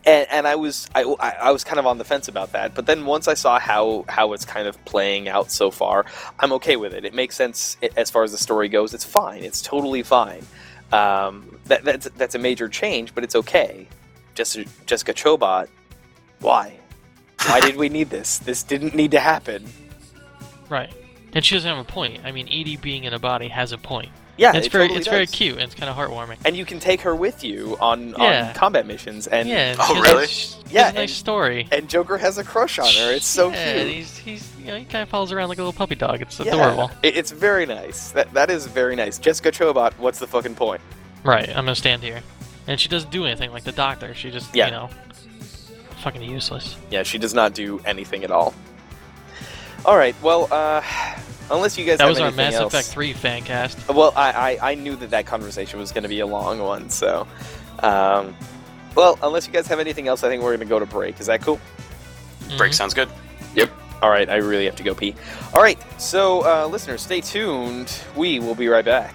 and, 0.05 0.27
and 0.31 0.47
I 0.47 0.57
was 0.57 0.89
I, 0.95 1.03
I 1.03 1.51
was 1.51 1.65
kind 1.65 1.79
of 1.79 1.87
on 1.87 1.99
the 1.99 2.05
fence 2.05 2.29
about 2.29 2.53
that, 2.53 2.75
but 2.75 2.87
then 2.87 3.05
once 3.07 3.29
I 3.29 3.35
saw 3.35 3.59
how 3.59 4.05
how 4.09 4.33
it's 4.33 4.45
kind 4.45 4.67
of 4.67 4.83
playing 4.85 5.29
out 5.29 5.51
so 5.51 5.71
far, 5.71 6.07
I'm 6.39 6.53
okay 6.55 6.77
with 6.77 6.95
it. 6.95 7.05
It 7.05 7.15
makes 7.15 7.37
sense 7.37 7.77
as 7.97 8.11
far 8.11 8.23
as 8.23 8.33
the 8.33 8.39
story 8.39 8.69
goes. 8.69 8.95
It's 8.95 9.05
fine. 9.05 9.43
It's 9.43 9.63
totally 9.63 10.03
fine. 10.03 10.45
Um, 10.93 11.59
that 11.67 11.85
that's 11.85 12.09
that's 12.11 12.35
a 12.35 12.39
major 12.39 12.69
change, 12.69 13.15
but 13.15 13.25
it's 13.25 13.35
okay. 13.35 13.89
Jessica 14.35 15.15
Chobot, 15.15 15.69
why? 16.41 16.79
Why 17.47 17.61
did 17.61 17.77
we 17.77 17.89
need 17.89 18.11
this? 18.11 18.39
This 18.39 18.63
didn't 18.63 18.95
need 18.95 19.13
to 19.13 19.21
happen. 19.21 19.67
Right. 20.69 20.93
And 21.33 21.45
she 21.45 21.55
doesn't 21.55 21.69
have 21.69 21.79
a 21.79 21.85
point. 21.85 22.21
I 22.25 22.33
mean, 22.33 22.49
EDI 22.49 22.77
being 22.77 23.05
in 23.05 23.13
a 23.13 23.19
body 23.19 23.49
has 23.49 23.73
a 23.73 23.79
point. 23.79 24.11
Yeah, 24.39 24.55
it's 24.55 24.67
it 24.67 24.73
very 24.73 24.85
totally 24.85 24.99
it's 25.01 25.09
very 25.09 25.27
cute 25.27 25.55
and 25.55 25.63
it's 25.63 25.75
kind 25.75 25.89
of 25.89 25.97
heartwarming. 25.97 26.37
And 26.45 26.55
you 26.57 26.67
can 26.67 26.79
take 26.79 27.01
her 27.01 27.15
with 27.15 27.43
you 27.43 27.79
on, 27.81 28.11
Yeah. 28.19 28.49
on 28.49 28.55
combat 28.55 28.87
missions, 28.87 29.27
and 29.27 29.49
yeah. 29.49 29.71
and 29.73 29.79
Oh, 29.81 29.95
she 29.95 30.01
really? 30.01 30.25
a- 30.25 30.29
she 30.29 30.53
has 30.65 30.73
Yeah, 30.73 30.91
a 30.91 30.93
nice 30.93 31.13
story. 31.15 31.67
and 31.73 31.89
Joker 31.89 32.19
has 32.19 32.37
a 32.37 32.45
crush 32.45 32.79
on 32.79 32.87
her. 32.93 33.13
It's 33.13 33.27
so 33.27 33.49
yeah, 33.49 33.65
cute. 33.73 33.77
and 33.87 33.91
he's 33.91 34.19
he's 34.19 34.53
you 34.59 34.67
know 34.67 34.77
he 34.77 34.85
kind 34.85 35.03
of 35.03 35.09
follows 35.09 35.33
around 35.33 35.49
like 35.49 35.57
a 35.59 35.63
little 35.63 35.73
puppy 35.73 35.95
dog. 35.95 36.21
It's 36.21 36.39
Yeah, 36.39 36.53
adorable. 36.55 36.91
it- 37.03 37.17
it's 37.17 37.31
very 37.31 37.65
nice. 37.65 38.11
That 38.11 38.33
that 38.35 38.51
is 38.51 38.67
very 38.67 38.95
nice. 38.95 39.19
Jessica 39.19 39.51
Chobot, 39.51 39.95
what's 39.99 40.19
the 40.19 40.27
fucking 40.27 40.55
point? 40.55 40.83
Right. 41.25 41.49
I'm 41.49 41.65
gonna 41.65 41.75
stand 41.75 42.03
here, 42.03 42.21
and 42.67 42.79
she 42.79 42.89
doesn't 42.91 43.11
do 43.11 43.25
anything 43.25 43.53
like 43.53 43.65
the 43.65 43.73
doctor. 43.73 44.13
She 44.15 44.31
just 44.31 44.55
Yeah. 44.55 44.67
you 44.67 44.73
know, 44.73 44.91
fucking 46.03 46.21
useless. 46.23 46.77
Yeah, 46.91 47.05
she 47.05 47.17
does 47.17 47.33
not 47.33 47.55
do 47.55 47.81
anything 47.87 48.23
at 48.23 48.31
all. 48.31 48.53
All 49.85 49.97
right, 49.97 50.15
well, 50.23 50.49
uh, 50.53 50.83
unless 51.51 51.77
you 51.79 51.85
guys 51.85 52.01
have 52.01 52.09
anything 52.09 52.09
else. 52.09 52.19
That 52.19 52.25
have 52.25 52.33
was 52.35 52.39
our 52.39 52.45
Mass 52.51 52.55
else. 52.55 52.73
Effect 52.75 52.89
3 52.89 53.13
fan 53.13 53.43
cast. 53.43 53.89
Well, 53.89 54.13
I, 54.17 54.59
I 54.61 54.71
I 54.73 54.75
knew 54.75 54.97
that 54.97 55.11
that 55.11 55.27
conversation 55.27 55.79
was 55.81 55.93
going 55.93 56.03
to 56.05 56.09
be 56.09 56.21
a 56.21 56.27
long 56.27 56.59
one, 56.61 56.91
so. 56.91 57.27
Um, 57.81 58.35
well, 58.95 59.19
unless 59.23 59.47
you 59.47 59.53
guys 59.53 59.67
have 59.67 59.79
anything 59.81 60.09
else, 60.09 60.25
I 60.25 60.29
think 60.29 60.43
we're 60.43 60.51
going 60.57 60.61
to 60.61 60.65
go 60.67 60.79
to 60.79 60.87
break. 60.87 61.21
Is 61.21 61.27
that 61.27 61.43
cool? 61.43 61.61
Break 62.57 62.73
Mhm. 62.73 62.75
sounds 62.75 62.95
good. 62.95 63.09
Yep. 63.55 63.71
All 64.03 64.11
right, 64.11 64.29
I 64.29 64.37
really 64.37 64.65
have 64.67 64.77
to 64.77 64.83
go 64.83 64.95
pee. 64.95 65.15
All 65.55 65.63
right, 65.63 65.79
so 66.01 66.43
uh, 66.45 66.67
listeners, 66.67 67.03
stay 67.03 67.21
tuned. 67.21 67.93
We 68.15 68.39
will 68.41 68.55
be 68.55 68.69
right 68.69 68.85
back. 68.85 69.15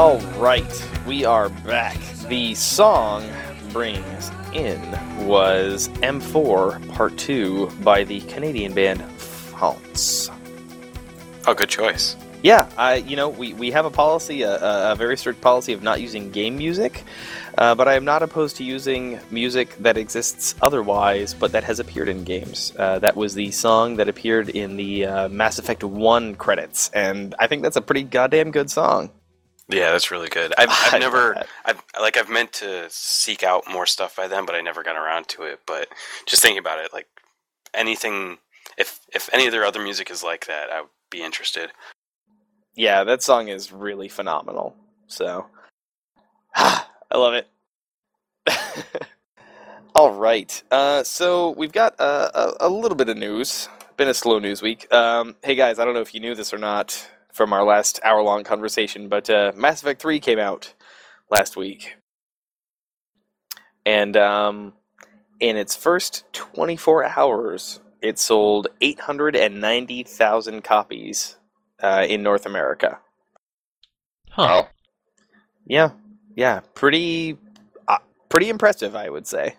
All 0.00 0.18
right, 0.38 0.88
we 1.06 1.26
are 1.26 1.50
back. 1.50 1.98
The 2.30 2.54
song 2.54 3.30
brings 3.70 4.30
in 4.54 4.80
was 5.26 5.88
M4 5.88 6.88
Part 6.94 7.18
2 7.18 7.66
by 7.82 8.04
the 8.04 8.22
Canadian 8.22 8.72
band 8.72 9.04
Faunts. 9.12 10.30
Oh, 11.46 11.52
good 11.52 11.68
choice. 11.68 12.16
Yeah, 12.42 12.66
I 12.78 12.94
you 12.94 13.14
know 13.14 13.28
we, 13.28 13.52
we 13.52 13.70
have 13.72 13.84
a 13.84 13.90
policy, 13.90 14.40
a, 14.40 14.56
a, 14.56 14.92
a 14.92 14.96
very 14.96 15.18
strict 15.18 15.42
policy 15.42 15.74
of 15.74 15.82
not 15.82 16.00
using 16.00 16.30
game 16.30 16.56
music, 16.56 17.04
uh, 17.58 17.74
but 17.74 17.86
I 17.86 17.92
am 17.92 18.06
not 18.06 18.22
opposed 18.22 18.56
to 18.56 18.64
using 18.64 19.20
music 19.30 19.76
that 19.80 19.98
exists 19.98 20.54
otherwise, 20.62 21.34
but 21.34 21.52
that 21.52 21.64
has 21.64 21.78
appeared 21.78 22.08
in 22.08 22.24
games. 22.24 22.72
Uh, 22.78 23.00
that 23.00 23.16
was 23.16 23.34
the 23.34 23.50
song 23.50 23.96
that 23.96 24.08
appeared 24.08 24.48
in 24.48 24.78
the 24.78 25.04
uh, 25.04 25.28
Mass 25.28 25.58
Effect 25.58 25.84
One 25.84 26.36
credits, 26.36 26.88
and 26.94 27.34
I 27.38 27.46
think 27.46 27.62
that's 27.62 27.76
a 27.76 27.82
pretty 27.82 28.04
goddamn 28.04 28.50
good 28.50 28.70
song. 28.70 29.10
Yeah, 29.70 29.92
that's 29.92 30.10
really 30.10 30.28
good. 30.28 30.54
I've, 30.58 30.70
I've 30.70 31.00
never. 31.00 31.42
I've 31.64 31.82
like, 32.00 32.16
I've 32.16 32.30
meant 32.30 32.52
to 32.54 32.86
seek 32.90 33.42
out 33.44 33.64
more 33.70 33.86
stuff 33.86 34.16
by 34.16 34.28
them, 34.28 34.46
but 34.46 34.54
I 34.56 34.60
never 34.60 34.82
got 34.82 34.96
around 34.96 35.28
to 35.30 35.44
it. 35.44 35.60
But 35.66 35.88
just 36.26 36.42
thinking 36.42 36.58
about 36.58 36.80
it, 36.84 36.92
like 36.92 37.08
anything, 37.74 38.38
if 38.78 39.00
if 39.14 39.30
any 39.32 39.46
of 39.46 39.52
their 39.52 39.64
other 39.64 39.82
music 39.82 40.10
is 40.10 40.22
like 40.24 40.46
that, 40.46 40.70
I 40.70 40.82
would 40.82 40.90
be 41.10 41.22
interested. 41.22 41.70
Yeah, 42.74 43.04
that 43.04 43.22
song 43.22 43.48
is 43.48 43.72
really 43.72 44.08
phenomenal. 44.08 44.76
So, 45.08 45.46
I 46.56 46.84
love 47.14 47.34
it. 47.34 47.48
All 49.94 50.12
right. 50.12 50.62
Uh, 50.70 51.02
so 51.04 51.50
we've 51.50 51.72
got 51.72 51.94
uh, 52.00 52.30
a, 52.60 52.68
a 52.68 52.70
little 52.70 52.96
bit 52.96 53.08
of 53.08 53.16
news. 53.18 53.68
Been 53.96 54.08
a 54.08 54.14
slow 54.14 54.38
news 54.38 54.62
week. 54.62 54.92
Um, 54.92 55.36
hey 55.42 55.54
guys, 55.54 55.78
I 55.78 55.84
don't 55.84 55.94
know 55.94 56.00
if 56.00 56.14
you 56.14 56.20
knew 56.20 56.34
this 56.34 56.54
or 56.54 56.58
not 56.58 57.06
from 57.32 57.52
our 57.52 57.64
last 57.64 58.00
hour-long 58.04 58.44
conversation, 58.44 59.08
but 59.08 59.28
uh, 59.30 59.52
Mass 59.56 59.82
Effect 59.82 60.00
Three 60.02 60.20
came 60.20 60.38
out 60.38 60.74
last 61.30 61.56
week, 61.56 61.96
and 63.86 64.16
um, 64.16 64.72
in 65.40 65.56
its 65.56 65.74
first 65.74 66.24
24 66.32 67.04
hours, 67.04 67.80
it 68.02 68.18
sold 68.18 68.68
890,000 68.80 70.62
copies 70.62 71.36
uh, 71.82 72.06
in 72.08 72.22
North 72.22 72.46
America. 72.46 72.98
Huh. 74.30 74.46
Well, 74.46 74.68
Yeah, 75.66 75.90
yeah, 76.36 76.60
pretty, 76.74 77.38
uh, 77.88 77.98
pretty 78.28 78.48
impressive, 78.48 78.94
I 78.94 79.08
would 79.08 79.26
say. 79.26 79.56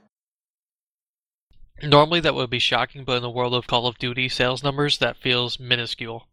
Normally 1.83 2.19
that 2.19 2.35
would 2.35 2.49
be 2.51 2.59
shocking, 2.59 3.03
but 3.03 3.17
in 3.17 3.23
the 3.23 3.29
world 3.29 3.55
of 3.55 3.65
Call 3.65 3.87
of 3.87 3.97
Duty 3.97 4.29
sales 4.29 4.63
numbers, 4.63 4.99
that 4.99 5.17
feels 5.17 5.59
minuscule. 5.59 6.27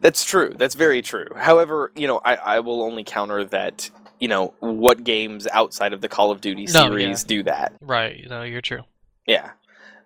That's 0.00 0.24
true. 0.24 0.54
That's 0.56 0.74
very 0.74 1.02
true. 1.02 1.28
However, 1.36 1.92
you 1.94 2.06
know, 2.06 2.20
I, 2.24 2.36
I 2.36 2.60
will 2.60 2.82
only 2.82 3.04
counter 3.04 3.44
that. 3.46 3.90
You 4.20 4.28
know, 4.28 4.54
what 4.60 5.04
games 5.04 5.46
outside 5.48 5.92
of 5.92 6.00
the 6.00 6.08
Call 6.08 6.30
of 6.30 6.40
Duty 6.40 6.66
No, 6.66 6.70
series 6.70 7.24
do 7.24 7.42
that? 7.42 7.74
Right. 7.82 8.16
You 8.16 8.28
know, 8.28 8.42
you're 8.42 8.62
true. 8.62 8.82
Yeah. 9.26 9.50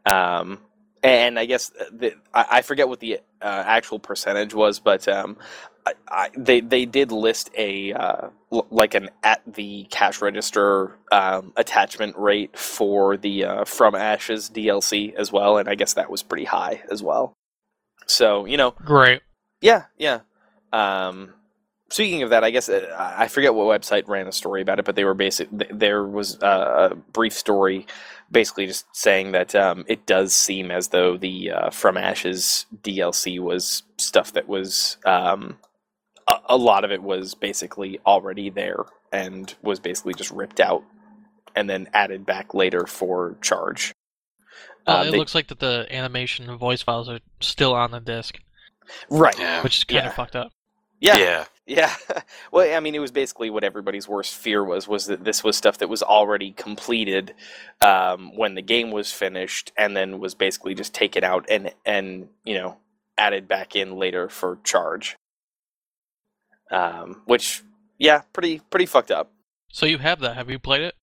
Um, 0.07 0.61
and 1.03 1.39
I 1.39 1.45
guess 1.45 1.71
the, 1.93 2.15
I, 2.35 2.47
I 2.51 2.63
forget 2.63 2.89
what 2.89 3.01
the 3.01 3.21
uh, 3.41 3.63
actual 3.67 3.99
percentage 3.99 4.55
was, 4.55 4.81
but 4.81 5.07
um, 5.09 5.37
I, 5.87 5.93
I, 6.09 6.31
they 6.37 6.61
they 6.61 6.85
did 6.87 7.13
list 7.13 7.51
a 7.57 7.93
uh, 7.93 8.29
l- 8.53 8.67
like 8.71 8.95
an 8.95 9.11
at 9.23 9.43
the 9.47 9.87
cash 9.91 10.21
register 10.21 10.97
um, 11.13 11.53
attachment 11.57 12.17
rate 12.17 12.59
for 12.59 13.17
the 13.17 13.45
uh, 13.45 13.65
From 13.65 13.95
Ashes 13.95 14.51
DLC 14.51 15.15
as 15.15 15.33
well, 15.33 15.59
and 15.59 15.69
I 15.69 15.75
guess 15.75 15.95
that 15.95 16.11
was 16.11 16.23
pretty 16.23 16.45
high 16.45 16.83
as 16.91 17.03
well. 17.03 17.33
So 18.07 18.45
you 18.45 18.57
know, 18.57 18.73
Great. 18.73 19.23
Yeah, 19.61 19.85
yeah. 19.99 20.21
Um, 20.73 21.35
speaking 21.91 22.23
of 22.23 22.31
that, 22.31 22.45
I 22.45 22.51
guess 22.51 22.69
uh, 22.69 23.15
I 23.19 23.29
forget 23.29 23.55
what 23.55 23.81
website 23.81 24.09
ran 24.09 24.27
a 24.27 24.33
story 24.33 24.63
about 24.63 24.79
it, 24.79 24.85
but 24.85 24.97
they 24.97 25.05
were 25.05 25.15
basic. 25.15 25.49
There 25.51 26.05
was 26.05 26.35
a 26.43 26.97
brief 27.13 27.33
story, 27.33 27.87
basically 28.31 28.67
just 28.67 28.87
saying 28.95 29.33
that 29.33 29.55
um, 29.55 29.85
it 29.89 30.07
does 30.07 30.35
seem 30.35 30.71
as 30.71 30.89
though 30.89 31.17
the 31.17 31.51
uh, 31.51 31.71
From 31.71 31.97
Ashes 31.97 32.67
DLC 32.83 33.41
was 33.41 33.83
stuff 33.97 34.33
that 34.35 34.49
was 34.49 34.99
um, 35.07 35.59
a, 36.27 36.37
a 36.51 36.57
lot 36.57 36.85
of 36.85 36.93
it 36.93 37.03
was 37.03 37.35
basically 37.35 37.99
already 38.07 38.51
there 38.51 38.85
and 39.13 39.55
was 39.63 39.81
basically 39.81 40.13
just 40.15 40.31
ripped 40.31 40.61
out 40.61 40.83
and 41.57 41.69
then 41.71 41.89
added 41.95 42.27
back 42.27 42.53
later 42.55 42.87
for 42.87 43.37
charge. 43.41 43.95
Uh, 44.87 44.91
Uh, 44.99 45.05
it 45.05 45.11
they- 45.13 45.19
looks 45.19 45.35
like 45.35 45.49
that 45.49 45.59
the 45.61 45.87
animation 45.91 46.49
and 46.51 46.59
voice 46.59 46.83
files 46.83 47.09
are 47.09 47.21
still 47.41 47.73
on 47.75 47.91
the 47.91 48.01
disc, 48.01 48.39
right. 49.11 49.39
Yeah, 49.39 49.63
which 49.63 49.79
is 49.79 49.85
kind 49.85 50.05
Yeah. 50.05 50.09
of 50.11 50.15
fucked 50.15 50.37
up. 50.37 50.53
Yeah. 51.01 51.17
yeah, 51.17 51.45
Yeah. 51.67 51.95
well, 52.53 52.77
I 52.77 52.81
mean, 52.81 52.95
it 52.95 52.99
was 52.99 53.13
basically 53.13 53.51
what 53.51 53.63
everybody's 53.63 54.09
worst 54.09 54.35
fear 54.35 54.65
was 54.65 54.89
was 54.89 55.07
that 55.07 55.25
this 55.25 55.45
was 55.45 55.57
stuff 55.57 55.79
that 55.79 55.89
was 55.89 56.03
already 56.03 56.51
completed 56.53 57.35
um, 57.81 58.37
when 58.37 58.55
the 58.57 58.63
game 58.63 58.91
was 58.91 59.13
finished, 59.13 59.73
and 59.77 59.97
then 59.97 60.19
was 60.19 60.35
basically 60.35 60.75
just 60.75 60.93
taken 60.95 61.23
out 61.25 61.47
and 61.49 61.73
and 61.87 62.29
you 62.45 62.55
know 62.55 62.79
added 63.17 63.47
back 63.49 63.77
in 63.77 63.97
later 63.97 64.29
for 64.29 64.59
charge. 64.65 65.17
Um, 66.71 67.23
which, 67.27 67.63
yeah, 67.99 68.23
pretty 68.33 68.61
pretty 68.71 68.87
fucked 68.87 69.11
up. 69.11 69.31
So 69.71 69.87
you 69.87 69.99
have 69.99 70.21
that. 70.21 70.35
Have 70.37 70.51
you 70.51 70.59
played 70.59 70.83
it? 70.83 70.95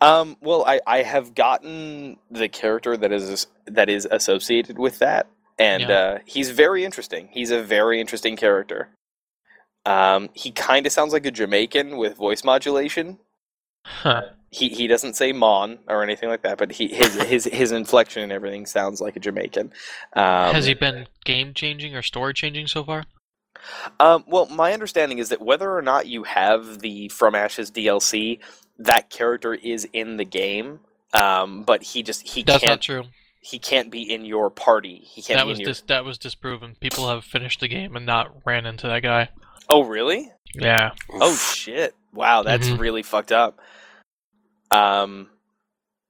Um, 0.00 0.36
well, 0.40 0.64
I, 0.66 0.80
I 0.86 1.02
have 1.02 1.34
gotten 1.34 2.16
the 2.30 2.48
character 2.48 2.96
that 2.96 3.12
is 3.12 3.46
that 3.66 3.88
is 3.88 4.08
associated 4.10 4.78
with 4.78 4.98
that, 5.00 5.28
and 5.58 5.82
Yeah. 5.82 5.90
uh, 5.90 6.18
he's 6.26 6.50
very 6.50 6.84
interesting. 6.84 7.28
He's 7.32 7.50
a 7.50 7.62
very 7.62 8.00
interesting 8.00 8.36
character. 8.36 8.88
Um, 9.84 10.28
he 10.34 10.50
kind 10.52 10.86
of 10.86 10.92
sounds 10.92 11.12
like 11.12 11.26
a 11.26 11.30
Jamaican 11.30 11.96
with 11.96 12.16
voice 12.16 12.44
modulation, 12.44 13.18
Huh. 13.84 14.22
He 14.50 14.68
he 14.68 14.86
doesn't 14.86 15.14
say 15.14 15.32
Mon 15.32 15.78
or 15.88 16.02
anything 16.02 16.28
like 16.28 16.42
that, 16.42 16.58
but 16.58 16.70
he 16.72 16.86
his 16.88 17.14
his 17.22 17.44
his 17.46 17.72
inflection 17.72 18.22
and 18.22 18.30
everything 18.30 18.66
sounds 18.66 19.00
like 19.00 19.16
a 19.16 19.20
Jamaican. 19.20 19.72
Um, 20.12 20.54
Has 20.54 20.66
he 20.66 20.74
been 20.74 21.06
game 21.24 21.54
changing 21.54 21.96
or 21.96 22.02
story 22.02 22.34
changing 22.34 22.66
so 22.66 22.84
far? 22.84 23.04
Um, 23.98 24.24
well, 24.26 24.46
my 24.46 24.72
understanding 24.72 25.18
is 25.18 25.30
that 25.30 25.40
whether 25.40 25.74
or 25.74 25.82
not 25.82 26.06
you 26.06 26.22
have 26.24 26.80
the 26.80 27.08
From 27.08 27.34
Ashes 27.34 27.70
DLC, 27.70 28.40
that 28.78 29.08
character 29.10 29.54
is 29.54 29.88
in 29.92 30.16
the 30.16 30.24
game. 30.24 30.80
Um, 31.14 31.62
but 31.62 31.82
he 31.82 32.02
just 32.02 32.26
he 32.28 32.42
That's 32.42 32.62
not 32.62 32.68
can't 32.68 32.82
true. 32.82 33.04
He 33.44 33.58
can't 33.58 33.90
be 33.90 34.02
in 34.02 34.24
your 34.24 34.48
party. 34.50 35.02
He 35.04 35.20
can't 35.20 35.38
That 35.38 35.46
was 35.46 35.58
your. 35.58 35.66
dis- 35.66 35.80
that 35.88 36.04
was 36.04 36.16
disproven. 36.16 36.76
People 36.80 37.08
have 37.08 37.24
finished 37.24 37.60
the 37.60 37.68
game 37.68 37.96
and 37.96 38.06
not 38.06 38.34
ran 38.46 38.64
into 38.66 38.86
that 38.86 39.02
guy. 39.02 39.28
Oh 39.68 39.82
really? 39.84 40.30
Yeah. 40.54 40.92
Oh 41.12 41.34
shit! 41.34 41.94
Wow, 42.14 42.42
that's 42.44 42.68
Mhm. 42.68 42.78
really 42.78 43.02
fucked 43.02 43.32
up. 43.32 43.58
Um, 44.70 45.28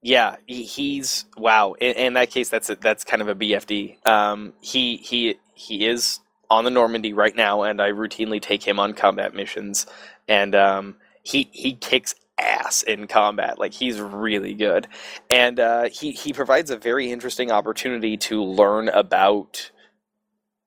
yeah, 0.03 0.37
he, 0.47 0.64
he's 0.64 1.24
wow. 1.37 1.74
In, 1.80 1.95
in 1.95 2.12
that 2.14 2.30
case, 2.30 2.49
that's 2.49 2.70
a, 2.70 2.76
that's 2.76 3.05
kind 3.05 3.22
of 3.22 3.28
a 3.28 3.35
BFD. 3.35 4.05
Um, 4.07 4.53
he 4.61 4.97
he 4.97 5.37
he 5.55 5.87
is 5.87 6.20
on 6.51 6.64
the 6.64 6.70
Normandy 6.70 7.12
right 7.12 7.35
now, 7.35 7.62
and 7.62 7.80
I 7.80 7.91
routinely 7.93 8.41
take 8.43 8.62
him 8.62 8.78
on 8.78 8.93
combat 8.95 9.33
missions, 9.35 9.87
and 10.28 10.55
um, 10.55 10.97
he 11.22 11.49
he 11.53 11.74
kicks 11.74 12.14
ass 12.43 12.82
in 12.84 13.09
combat. 13.09 13.59
Like 13.59 13.74
he's 13.74 14.01
really 14.01 14.55
good, 14.55 14.88
and 15.30 15.61
uh, 15.61 15.84
he 15.90 16.12
he 16.12 16.32
provides 16.34 16.70
a 16.70 16.78
very 16.78 17.12
interesting 17.12 17.51
opportunity 17.53 18.16
to 18.18 18.43
learn 18.45 18.88
about 18.90 19.72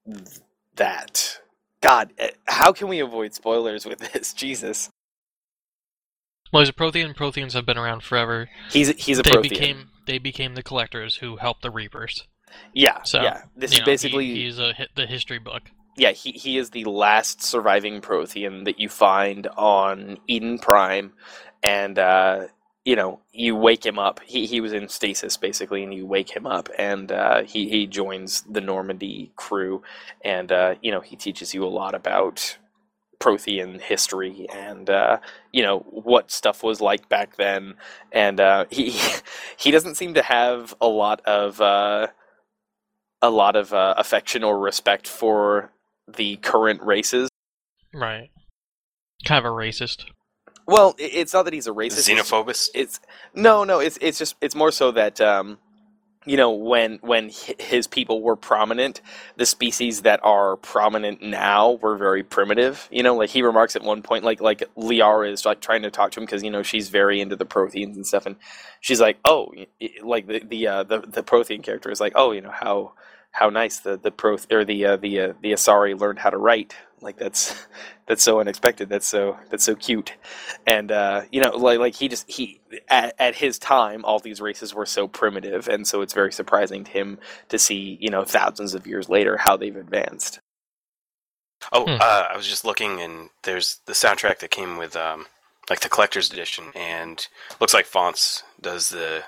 th- 0.08 0.40
that. 0.78 1.40
God, 1.82 2.14
eh, 2.18 2.32
how 2.48 2.74
can 2.74 2.88
we 2.90 3.00
avoid 3.00 3.34
spoilers 3.36 3.86
with 3.86 4.00
this? 4.00 4.34
Jesus. 4.36 4.90
Well, 6.54 6.62
he's 6.62 6.70
a 6.70 6.74
Prothean. 6.74 7.16
Protheans 7.16 7.54
have 7.54 7.66
been 7.66 7.78
around 7.78 8.04
forever. 8.04 8.50
He's 8.72 8.90
he's 9.04 9.20
a 9.20 9.24
they 9.24 9.38
Prothean. 9.38 9.42
became 9.50 9.92
they 10.08 10.18
became 10.20 10.56
the 10.56 10.64
collectors 10.64 11.18
who 11.18 11.38
helped 11.38 11.62
the 11.64 11.72
Reapers. 11.72 12.28
yeah, 12.74 13.04
So, 13.04 13.20
yeah. 13.20 13.44
This 13.56 13.74
is 13.74 13.82
know, 13.82 13.86
basically 13.86 14.28
he, 14.28 14.44
he's 14.44 14.60
a 14.60 14.74
the 14.96 15.08
history 15.08 15.40
book. 15.40 15.64
yeah. 15.98 16.12
He 16.12 16.32
he 16.34 16.58
is 16.58 16.72
the 16.72 16.86
last 16.86 17.44
surviving 17.44 18.02
Prothean 18.02 18.66
that 18.66 18.80
you 18.80 18.90
find 18.90 19.48
on 19.58 20.18
Eden 20.28 20.60
Prime, 20.60 21.14
and 21.66 21.98
uh, 21.98 22.48
you 22.86 22.96
know 22.96 23.20
you 23.34 23.56
wake 23.56 23.86
him 23.86 24.00
up. 24.00 24.22
He 24.24 24.46
he 24.46 24.62
was 24.62 24.72
in 24.72 24.88
stasis 24.88 25.36
basically, 25.36 25.84
and 25.84 25.94
you 25.94 26.06
wake 26.06 26.30
him 26.30 26.46
up, 26.46 26.70
and 26.78 27.12
uh, 27.12 27.44
he 27.44 27.68
he 27.68 27.88
joins 27.88 28.44
the 28.44 28.62
Normandy 28.62 29.32
crew, 29.36 29.82
and 30.24 30.52
uh, 30.52 30.76
you 30.82 30.92
know 30.92 31.02
he 31.02 31.16
teaches 31.16 31.54
you 31.54 31.66
a 31.66 31.68
lot 31.68 31.96
about 31.96 32.58
Prothean 33.20 33.82
history 33.82 34.48
and 34.54 34.90
uh, 34.90 35.18
you 35.52 35.64
know 35.64 35.80
what 35.90 36.32
stuff 36.32 36.64
was 36.64 36.80
like 36.80 37.10
back 37.10 37.38
then, 37.38 37.74
and 38.12 38.40
uh, 38.40 38.66
he 38.70 38.96
he 39.58 39.72
doesn't 39.72 39.96
seem 39.96 40.14
to 40.14 40.22
have 40.22 40.76
a 40.80 40.88
lot 40.88 41.22
of 41.26 41.60
uh, 41.60 42.08
a 43.22 43.30
lot 43.32 43.56
of 43.56 43.74
uh, 43.74 43.96
affection 43.98 44.44
or 44.44 44.60
respect 44.60 45.08
for 45.08 45.72
the 46.08 46.36
current 46.38 46.84
races. 46.84 47.30
Right. 47.92 48.30
Kind 49.24 49.44
of 49.44 49.52
a 49.52 49.56
racist. 49.56 50.06
Well, 50.68 50.96
it's 50.98 51.34
not 51.34 51.44
that 51.46 51.54
he's 51.54 51.68
a 51.68 51.72
racist. 51.72 52.00
it's- 52.22 52.30
It's 52.74 53.00
no, 53.34 53.64
no. 53.64 53.80
It's 53.80 53.98
it's 54.02 54.18
just 54.18 54.36
it's 54.42 54.56
more 54.56 54.72
so 54.72 54.92
that 54.92 55.22
um, 55.22 55.60
you 56.26 56.38
know 56.38 56.52
when 56.52 57.00
when 57.02 57.30
his 57.60 57.88
people 57.88 58.22
were 58.24 58.36
prominent, 58.36 59.02
the 59.38 59.46
species 59.46 60.04
that 60.04 60.20
are 60.24 60.56
prominent 60.58 61.22
now 61.22 61.74
were 61.74 61.98
very 61.98 62.24
primitive. 62.24 62.88
You 62.92 63.04
know, 63.04 63.16
like 63.16 63.30
he 63.30 63.44
remarks 63.44 63.76
at 63.76 63.84
one 63.84 64.02
point, 64.02 64.24
like 64.24 64.42
like 64.42 64.64
Liara 64.78 65.32
is 65.32 65.46
like 65.46 65.62
trying 65.62 65.84
to 65.84 65.92
talk 65.92 66.12
to 66.14 66.20
him 66.20 66.26
because 66.26 66.44
you 66.44 66.52
know 66.52 66.64
she's 66.64 66.90
very 66.90 67.22
into 67.22 67.36
the 67.36 67.46
Protheans 67.46 67.96
and 67.96 68.08
stuff, 68.08 68.26
and 68.26 68.36
she's 68.82 69.02
like, 69.02 69.18
oh, 69.26 69.54
like 70.04 70.28
the 70.28 70.40
the 70.40 70.68
uh, 70.68 70.84
the 70.84 71.02
the 71.02 71.24
Prothean 71.24 71.64
character 71.64 71.92
is 71.92 72.02
like, 72.02 72.14
oh, 72.16 72.32
you 72.32 72.42
know 72.42 72.52
how 72.54 72.94
how 73.36 73.50
nice 73.50 73.80
the 73.80 73.98
the 73.98 74.12
pro 74.12 74.38
or 74.52 74.66
the 74.66 74.86
uh, 74.86 74.98
the 74.98 75.20
uh, 75.22 75.34
the 75.42 75.52
Asari 75.54 76.00
learned 76.00 76.20
how 76.20 76.32
to 76.32 76.38
write. 76.38 76.76
Like 77.02 77.18
that's 77.18 77.56
that's 78.08 78.24
so 78.24 78.40
unexpected. 78.40 78.90
That's 78.90 79.08
so 79.08 79.38
that's 79.52 79.64
so 79.66 79.76
cute 79.76 80.14
and 80.68 80.92
uh, 80.92 81.22
you 81.32 81.42
know 81.42 81.52
like 81.58 81.80
like 81.80 81.96
he 81.96 82.08
just 82.08 82.30
he 82.30 82.62
at, 82.90 83.16
at 83.20 83.36
his 83.36 83.60
time 83.60 84.06
all 84.06 84.20
these 84.20 84.42
races 84.42 84.74
were 84.74 84.86
so 84.86 85.08
primitive 85.08 85.68
and 85.68 85.88
so 85.88 86.02
it's 86.02 86.14
very 86.14 86.32
surprising 86.32 86.84
to 86.86 86.92
him 86.92 87.20
to 87.50 87.60
see 87.60 87.98
you 88.02 88.10
know 88.10 88.24
thousands 88.24 88.74
of 88.76 88.88
years 88.88 89.10
later 89.10 89.38
how 89.38 89.58
they've 89.58 89.76
advanced 89.76 90.40
Oh, 91.72 91.86
Hmm. 91.86 91.98
uh, 92.00 92.28
I 92.32 92.38
was 92.38 92.48
just 92.48 92.66
looking, 92.66 93.02
and 93.02 93.30
there's 93.44 93.80
the 93.86 93.94
soundtrack 93.94 94.40
that 94.40 94.52
came 94.52 94.78
with 94.78 94.96
um, 94.96 95.26
like 95.70 95.80
the 95.80 95.90
collector's 95.90 96.32
edition, 96.32 96.66
and 96.76 97.26
looks 97.60 97.74
like 97.74 97.86
Faunts 97.86 98.44
does 98.62 98.90
the 98.90 99.24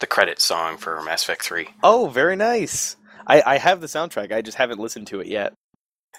the 0.00 0.06
credit 0.06 0.40
song 0.40 0.78
for 0.78 1.02
Mass 1.02 1.24
Effect 1.24 1.42
Three. 1.42 1.68
oh 1.82 2.06
very 2.08 2.36
nice 2.36 2.96
I, 3.28 3.42
I 3.46 3.58
have 3.58 3.80
the 3.80 3.86
soundtrack 3.86 4.32
i 4.32 4.40
just 4.42 4.56
haven't 4.58 4.80
listened 4.80 5.06
to 5.08 5.20
it 5.20 5.26
yet 5.28 5.52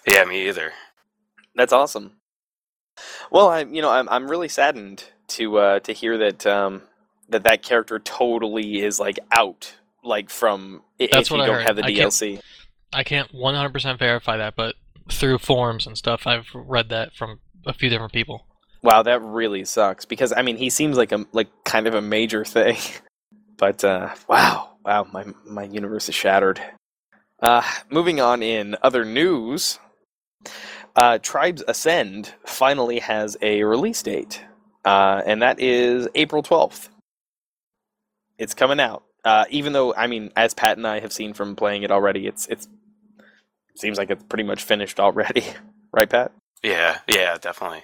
Yeah, 0.08 0.24
me 0.26 0.48
either. 0.48 0.72
that's 1.56 1.74
awesome 1.74 2.14
well 3.32 3.50
i'm 3.50 3.74
you 3.74 3.82
know 3.82 3.90
i'm, 3.90 4.08
I'm 4.10 4.30
really 4.30 4.50
saddened 4.50 5.04
to 5.30 5.58
uh, 5.58 5.80
to 5.82 5.94
hear 5.94 6.18
that 6.18 6.46
um, 6.48 6.82
that 7.30 7.44
that 7.44 7.62
character 7.62 8.00
totally 8.00 8.82
is 8.82 9.00
like 9.00 9.20
out 9.32 9.76
like 10.04 10.30
from 10.32 10.82
That's 11.00 11.28
if 11.28 11.32
what 11.32 11.38
you 11.38 11.44
I 11.44 11.46
don't 11.46 11.56
heard. 11.58 11.68
have 11.68 11.76
the 11.76 11.86
I 11.86 11.94
can't- 11.94 12.12
dlc 12.12 12.40
I 12.92 13.04
can't 13.04 13.32
100% 13.32 14.00
verify 14.00 14.38
that, 14.38 14.56
but 14.56 14.74
through 15.12 15.38
forums 15.38 15.86
and 15.86 15.96
stuff, 15.96 16.26
I've 16.26 16.48
read 16.56 16.90
that 16.90 17.14
from 17.14 17.40
a 17.68 17.72
few 17.72 17.88
different 17.88 18.12
people. 18.14 18.48
Wow, 18.82 19.04
that 19.04 19.22
really 19.22 19.64
sucks 19.66 20.06
because 20.06 20.34
I 20.36 20.42
mean 20.42 20.58
he 20.58 20.72
seems 20.72 20.98
like 20.98 21.12
a 21.12 21.24
like 21.32 21.50
kind 21.66 21.86
of 21.86 21.94
a 21.94 22.02
major 22.02 22.44
thing. 22.56 22.78
But 23.58 23.84
uh 23.84 24.16
wow, 24.28 24.72
wow, 24.84 25.06
my 25.14 25.26
my 25.46 25.66
universe 25.66 26.10
is 26.10 26.16
shattered. 26.16 26.60
Uh 27.42 27.64
moving 27.90 28.20
on 28.20 28.44
in 28.44 28.76
other 28.82 29.06
news, 29.06 29.80
uh 30.96 31.20
Tribes 31.20 31.64
Ascend 31.68 32.34
finally 32.46 33.00
has 33.00 33.38
a 33.42 33.64
release 33.64 34.02
date. 34.04 34.44
Uh 34.86 35.22
and 35.26 35.42
that 35.42 35.60
is 35.60 36.08
April 36.16 36.44
12th. 36.44 36.90
It's 38.38 38.54
coming 38.54 38.80
out. 38.80 39.04
Uh 39.24 39.46
even 39.50 39.74
though 39.74 39.94
I 39.96 40.08
mean 40.08 40.32
as 40.36 40.54
Pat 40.54 40.78
and 40.78 40.88
I 40.88 41.00
have 41.00 41.14
seen 41.14 41.34
from 41.34 41.56
playing 41.56 41.84
it 41.84 41.92
already, 41.92 42.28
it's 42.28 42.48
it's 42.48 42.68
seems 43.76 43.98
like 43.98 44.10
it's 44.10 44.24
pretty 44.24 44.44
much 44.44 44.64
finished 44.64 45.00
already. 45.00 45.44
right, 45.94 46.10
Pat? 46.10 46.32
Yeah, 46.64 47.00
yeah, 47.08 47.38
definitely. 47.40 47.84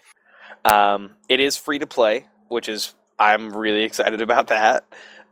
Um, 0.66 1.12
it 1.30 1.40
is 1.40 1.58
free 1.58 1.80
to 1.80 1.88
play, 1.88 2.28
which 2.50 2.68
is 2.68 2.94
I'm 3.20 3.56
really 3.56 3.84
excited 3.84 4.22
about 4.22 4.48
that 4.48 4.86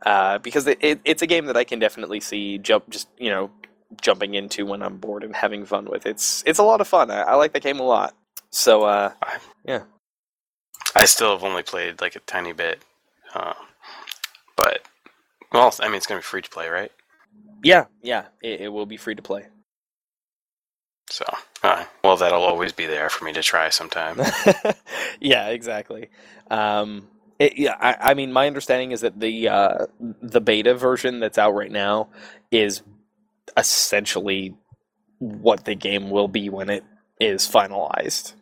uh, 0.06 0.38
because 0.38 0.66
it, 0.66 0.78
it, 0.80 1.00
it's 1.04 1.22
a 1.22 1.26
game 1.26 1.46
that 1.46 1.56
I 1.56 1.64
can 1.64 1.78
definitely 1.78 2.20
see 2.20 2.58
jump 2.58 2.88
just 2.88 3.08
you 3.18 3.30
know 3.30 3.50
jumping 4.00 4.34
into 4.34 4.66
when 4.66 4.82
I'm 4.82 4.98
bored 4.98 5.24
and 5.24 5.34
having 5.36 5.64
fun 5.66 5.86
with. 5.86 6.06
It's 6.06 6.42
it's 6.46 6.58
a 6.58 6.64
lot 6.64 6.80
of 6.80 6.88
fun. 6.88 7.10
I, 7.10 7.22
I 7.22 7.34
like 7.36 7.52
the 7.52 7.60
game 7.60 7.80
a 7.80 7.84
lot. 7.84 8.14
So 8.50 8.84
uh, 8.84 9.12
yeah, 9.64 9.84
I 10.94 11.06
still 11.06 11.32
have 11.32 11.44
only 11.44 11.62
played 11.62 12.00
like 12.00 12.16
a 12.16 12.20
tiny 12.20 12.52
bit, 12.52 12.82
um, 13.34 13.54
but 14.56 14.82
well, 15.52 15.74
I 15.80 15.86
mean, 15.86 15.96
it's 15.96 16.06
gonna 16.06 16.20
be 16.20 16.24
free 16.24 16.42
to 16.42 16.50
play, 16.50 16.68
right? 16.68 16.92
yeah, 17.64 17.86
yeah, 18.02 18.26
it, 18.42 18.62
it 18.62 18.68
will 18.68 18.86
be 18.86 18.96
free 18.96 19.14
to 19.14 19.22
play. 19.22 19.46
So, 21.10 21.24
uh, 21.62 21.84
well, 22.02 22.16
that'll 22.16 22.42
always 22.42 22.72
be 22.72 22.86
there 22.86 23.10
for 23.10 23.24
me 23.24 23.32
to 23.34 23.42
try 23.42 23.68
sometime. 23.70 24.20
yeah, 25.20 25.48
exactly. 25.48 26.10
Um, 26.50 27.08
it, 27.38 27.58
yeah, 27.58 27.76
I, 27.80 28.10
I 28.10 28.14
mean, 28.14 28.32
my 28.32 28.46
understanding 28.46 28.92
is 28.92 29.02
that 29.02 29.20
the 29.20 29.48
uh, 29.48 29.86
the 30.00 30.40
beta 30.40 30.74
version 30.74 31.20
that's 31.20 31.38
out 31.38 31.52
right 31.54 31.70
now 31.70 32.08
is 32.50 32.82
essentially 33.56 34.54
what 35.18 35.64
the 35.64 35.74
game 35.74 36.10
will 36.10 36.28
be 36.28 36.48
when 36.48 36.70
it 36.70 36.84
is 37.20 37.48
finalized. 37.48 38.34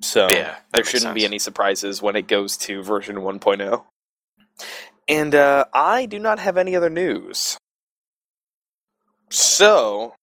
So 0.00 0.28
Yeah, 0.30 0.56
there 0.72 0.84
shouldn't 0.84 1.14
be 1.14 1.24
any 1.24 1.38
surprises 1.38 2.00
when 2.00 2.16
it 2.16 2.26
goes 2.26 2.56
to 2.58 2.82
version 2.82 3.16
1.0. 3.16 3.84
And 5.08 5.34
uh, 5.34 5.64
I 5.74 6.06
do 6.06 6.18
not 6.18 6.38
have 6.38 6.56
any 6.56 6.76
other 6.76 6.90
news. 6.90 7.58
So, 9.30 10.14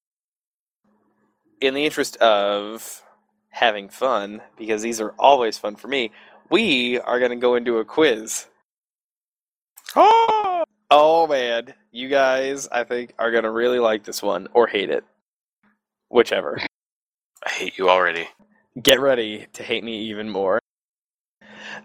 in 1.62 1.74
the 1.74 1.86
interest 1.86 2.18
of 2.18 3.04
having 3.50 3.90
fun, 3.90 4.42
because 4.58 4.82
these 4.82 5.02
are 5.02 5.14
always 5.18 5.58
fun 5.58 5.76
for 5.76 5.88
me, 5.88 6.12
we 6.50 7.00
are 7.00 7.20
going 7.20 7.32
to 7.32 7.38
go 7.38 7.56
into 7.56 7.78
a 7.78 7.86
quiz. 7.86 8.48
Oh! 9.96 10.47
Oh 10.90 11.28
man, 11.28 11.74
you 11.92 12.10
guys, 12.10 12.68
I 12.68 12.84
think, 12.84 13.14
are 13.20 13.32
going 13.32 13.44
to 13.44 13.52
really 13.52 13.80
like 13.80 14.04
this 14.04 14.22
one 14.22 14.48
or 14.54 14.68
hate 14.68 14.90
it. 14.90 15.04
Whichever. 16.10 16.60
I 17.46 17.50
hate 17.50 17.78
you 17.78 17.90
already. 17.90 18.28
Get 18.82 19.00
ready 19.00 19.48
to 19.54 19.64
hate 19.64 19.84
me 19.84 20.10
even 20.10 20.30
more. 20.30 20.60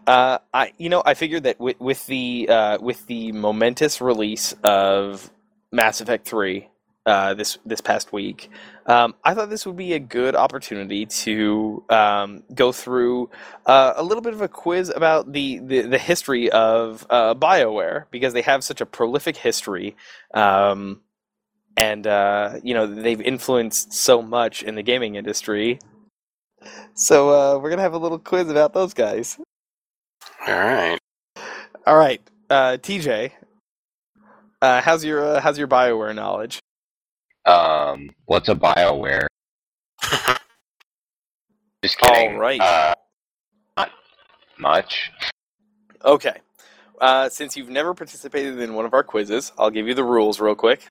Uh, 0.06 0.38
I, 0.52 0.72
you 0.78 0.88
know, 0.88 1.02
I 1.04 1.14
figured 1.14 1.44
that 1.44 1.60
with, 1.60 1.80
with 1.80 2.06
the 2.06 2.48
uh, 2.48 2.78
with 2.80 3.06
the 3.06 3.32
momentous 3.32 4.00
release 4.00 4.54
of 4.64 5.30
Mass 5.70 6.00
Effect 6.00 6.26
Three, 6.26 6.68
uh, 7.06 7.34
this 7.34 7.58
this 7.66 7.80
past 7.80 8.12
week, 8.12 8.50
um, 8.86 9.14
I 9.24 9.34
thought 9.34 9.50
this 9.50 9.66
would 9.66 9.76
be 9.76 9.94
a 9.94 9.98
good 9.98 10.36
opportunity 10.36 11.06
to 11.06 11.84
um, 11.90 12.42
go 12.54 12.72
through 12.72 13.30
uh, 13.66 13.94
a 13.96 14.02
little 14.02 14.22
bit 14.22 14.34
of 14.34 14.40
a 14.40 14.48
quiz 14.48 14.90
about 14.94 15.32
the 15.32 15.58
the, 15.60 15.82
the 15.82 15.98
history 15.98 16.50
of 16.50 17.06
uh, 17.10 17.34
Bioware 17.34 18.04
because 18.10 18.32
they 18.32 18.42
have 18.42 18.64
such 18.64 18.80
a 18.80 18.86
prolific 18.86 19.36
history, 19.36 19.96
um, 20.34 21.00
and 21.76 22.06
uh, 22.06 22.60
you 22.62 22.74
know 22.74 22.86
they've 22.86 23.20
influenced 23.20 23.92
so 23.92 24.22
much 24.22 24.62
in 24.62 24.74
the 24.74 24.82
gaming 24.82 25.16
industry. 25.16 25.78
So 26.94 27.30
uh, 27.30 27.58
we're 27.58 27.70
gonna 27.70 27.82
have 27.82 27.94
a 27.94 27.98
little 27.98 28.18
quiz 28.18 28.48
about 28.48 28.74
those 28.74 28.94
guys. 28.94 29.38
All 30.46 30.54
right. 30.54 30.98
All 31.84 31.96
right, 31.96 32.20
uh, 32.48 32.78
TJ, 32.80 33.32
uh, 34.62 34.80
how's 34.82 35.04
your 35.04 35.24
uh, 35.24 35.40
how's 35.40 35.58
your 35.58 35.66
Bioware 35.66 36.14
knowledge? 36.14 36.60
Um, 37.44 38.10
what's 38.26 38.48
a 38.48 38.54
Bioware? 38.54 39.26
Just 41.82 41.98
kidding. 41.98 42.34
All 42.34 42.38
right. 42.38 42.60
Uh, 42.60 42.94
not 43.76 43.90
much. 44.58 45.10
Okay. 46.04 46.36
Uh, 47.00 47.28
since 47.28 47.56
you've 47.56 47.68
never 47.68 47.94
participated 47.94 48.60
in 48.60 48.74
one 48.74 48.84
of 48.84 48.94
our 48.94 49.02
quizzes, 49.02 49.52
I'll 49.58 49.70
give 49.70 49.88
you 49.88 49.94
the 49.94 50.04
rules 50.04 50.38
real 50.38 50.54
quick. 50.54 50.86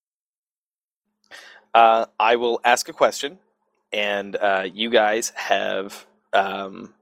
Uh, 1.74 2.06
I 2.20 2.36
will 2.36 2.60
ask 2.66 2.90
a 2.90 2.94
question, 2.94 3.40
and 3.94 4.36
uh, 4.36 4.68
you 4.74 4.90
guys 4.90 5.32
have 5.36 6.06
um, 6.34 6.94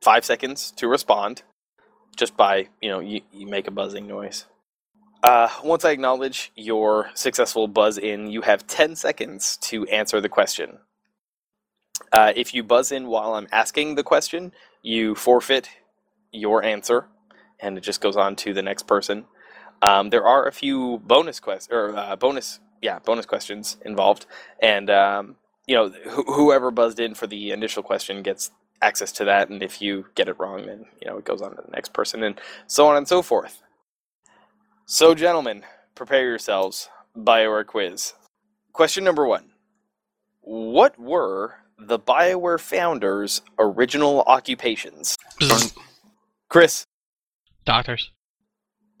five 0.00 0.24
seconds 0.24 0.72
to 0.72 0.88
respond, 0.88 1.42
just 2.16 2.36
by 2.36 2.66
you 2.80 2.88
know 2.88 2.98
you, 2.98 3.20
you 3.32 3.46
make 3.46 3.68
a 3.68 3.70
buzzing 3.70 4.08
noise. 4.08 4.46
Uh, 5.22 5.48
once 5.62 5.84
I 5.84 5.92
acknowledge 5.92 6.50
your 6.56 7.10
successful 7.14 7.68
buzz 7.68 7.96
in, 7.96 8.28
you 8.28 8.42
have 8.42 8.66
ten 8.66 8.96
seconds 8.96 9.56
to 9.58 9.86
answer 9.86 10.20
the 10.20 10.28
question. 10.28 10.78
Uh, 12.12 12.32
if 12.34 12.52
you 12.54 12.64
buzz 12.64 12.90
in 12.90 13.06
while 13.06 13.34
I'm 13.34 13.46
asking 13.52 13.94
the 13.94 14.02
question, 14.02 14.52
you 14.82 15.14
forfeit 15.14 15.68
your 16.32 16.64
answer, 16.64 17.06
and 17.60 17.78
it 17.78 17.82
just 17.82 18.00
goes 18.00 18.16
on 18.16 18.34
to 18.36 18.52
the 18.52 18.62
next 18.62 18.88
person. 18.88 19.26
Um, 19.80 20.10
there 20.10 20.26
are 20.26 20.46
a 20.46 20.52
few 20.52 20.98
bonus 21.04 21.38
quest 21.38 21.70
or 21.70 21.96
uh, 21.96 22.16
bonus, 22.16 22.60
yeah, 22.80 22.98
bonus 22.98 23.26
questions 23.26 23.76
involved, 23.84 24.26
and 24.60 24.90
um, 24.90 25.36
you 25.68 25.76
know 25.76 25.90
wh- 25.90 26.34
whoever 26.34 26.72
buzzed 26.72 26.98
in 26.98 27.14
for 27.14 27.28
the 27.28 27.52
initial 27.52 27.82
question 27.84 28.22
gets 28.22 28.50
access 28.80 29.12
to 29.12 29.24
that, 29.26 29.50
and 29.50 29.62
if 29.62 29.80
you 29.80 30.06
get 30.16 30.28
it 30.28 30.38
wrong, 30.40 30.66
then 30.66 30.86
you 31.00 31.08
know 31.08 31.18
it 31.18 31.24
goes 31.24 31.40
on 31.40 31.54
to 31.54 31.62
the 31.62 31.70
next 31.70 31.92
person, 31.92 32.24
and 32.24 32.40
so 32.66 32.88
on 32.88 32.96
and 32.96 33.06
so 33.06 33.22
forth. 33.22 33.62
So, 34.94 35.14
gentlemen, 35.14 35.62
prepare 35.94 36.28
yourselves. 36.28 36.90
Bioware 37.16 37.64
quiz. 37.64 38.12
Question 38.74 39.04
number 39.04 39.26
one: 39.26 39.52
What 40.42 40.98
were 40.98 41.54
the 41.78 41.98
Bioware 41.98 42.60
founders' 42.60 43.40
original 43.58 44.20
occupations? 44.26 45.16
Chris, 46.50 46.84
Doctors. 47.64 48.10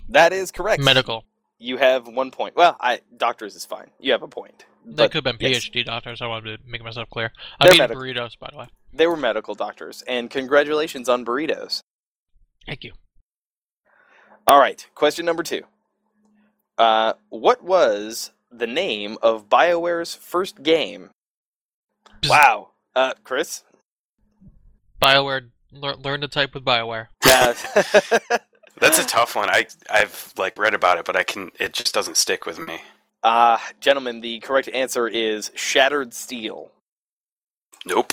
that 0.08 0.32
is 0.32 0.50
correct. 0.50 0.82
Medical. 0.82 1.24
You 1.58 1.76
have 1.76 2.08
one 2.08 2.30
point. 2.30 2.56
Well, 2.56 2.74
I 2.80 3.00
doctors 3.18 3.54
is 3.54 3.66
fine. 3.66 3.90
You 4.00 4.12
have 4.12 4.22
a 4.22 4.28
point. 4.28 4.64
They 4.86 5.08
could 5.08 5.26
have 5.26 5.38
been 5.38 5.50
yes. 5.52 5.68
PhD 5.68 5.84
doctors. 5.84 6.22
I 6.22 6.26
wanted 6.26 6.56
to 6.56 6.62
make 6.66 6.82
myself 6.82 7.10
clear. 7.10 7.32
I 7.60 7.66
They're 7.66 7.72
mean 7.72 7.80
medical. 7.80 8.02
burritos, 8.02 8.38
by 8.38 8.48
the 8.50 8.56
way. 8.56 8.66
They 8.94 9.06
were 9.06 9.18
medical 9.18 9.54
doctors, 9.54 10.02
and 10.08 10.30
congratulations 10.30 11.10
on 11.10 11.26
burritos. 11.26 11.80
Thank 12.64 12.82
you. 12.82 12.92
All 14.46 14.58
right, 14.58 14.88
question 14.94 15.26
number 15.26 15.42
two. 15.42 15.64
Uh, 16.78 17.14
what 17.28 17.62
was 17.62 18.30
the 18.50 18.66
name 18.66 19.18
of 19.22 19.48
BioWare's 19.48 20.14
first 20.14 20.62
game? 20.62 21.10
Bzz. 22.22 22.30
Wow, 22.30 22.68
uh, 22.94 23.12
Chris. 23.24 23.64
Bioware. 25.00 25.50
Lear, 25.72 25.94
learn 25.96 26.20
to 26.20 26.28
type 26.28 26.54
with 26.54 26.64
Bioware. 26.64 27.08
Yeah. 27.26 27.54
That's 28.78 28.98
a 28.98 29.06
tough 29.06 29.34
one. 29.36 29.48
I 29.48 29.66
I've 29.90 30.32
like 30.36 30.58
read 30.58 30.74
about 30.74 30.98
it, 30.98 31.04
but 31.04 31.16
I 31.16 31.22
can. 31.22 31.50
It 31.58 31.72
just 31.72 31.94
doesn't 31.94 32.16
stick 32.16 32.46
with 32.46 32.58
me. 32.58 32.80
uh, 33.22 33.58
gentlemen, 33.80 34.20
the 34.20 34.40
correct 34.40 34.68
answer 34.68 35.08
is 35.08 35.50
Shattered 35.54 36.12
Steel. 36.14 36.70
Nope. 37.86 38.12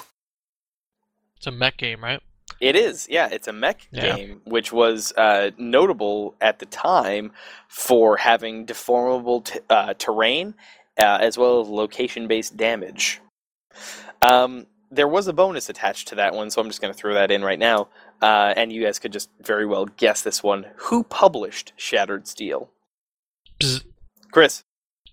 It's 1.38 1.47
a 1.47 1.51
mech 1.51 1.78
game, 1.78 2.03
right? 2.03 2.22
It 2.62 2.76
is, 2.76 3.07
yeah. 3.10 3.30
It's 3.32 3.47
a 3.47 3.53
mech 3.53 3.88
Yeah. 3.91 4.16
game, 4.16 4.41
which 4.43 4.72
was 4.74 5.14
uh, 5.18 5.51
notable 5.57 6.36
at 6.41 6.60
the 6.60 6.66
time 6.66 7.32
for 7.70 8.18
having 8.18 8.66
deformable 8.66 9.45
t- 9.45 9.60
uh, 9.70 9.93
terrain 9.97 10.55
uh, 10.97 11.20
as 11.22 11.38
well 11.38 11.62
as 11.62 11.70
location-based 11.70 12.57
damage. 12.57 13.22
Um, 14.22 14.68
there 14.91 15.07
was 15.07 15.28
a 15.28 15.34
bonus 15.34 15.70
attached 15.70 16.10
to 16.10 16.16
that 16.16 16.34
one, 16.34 16.49
so 16.49 16.60
I'm 16.62 16.68
just 16.68 16.82
going 16.82 16.93
to 16.93 16.97
throw 16.99 17.14
that 17.14 17.32
in 17.32 17.43
right 17.43 17.60
now, 17.60 17.88
uh, 18.22 18.53
and 18.57 18.74
you 18.74 18.84
guys 18.84 18.99
could 18.99 19.14
just 19.14 19.30
very 19.41 19.66
well 19.66 19.86
guess 19.86 20.22
this 20.24 20.43
one. 20.43 20.66
Who 20.76 21.03
published 21.03 21.72
Shattered 21.78 22.28
Steel? 22.28 22.72
Bzz. 23.62 23.84
Chris, 24.32 24.64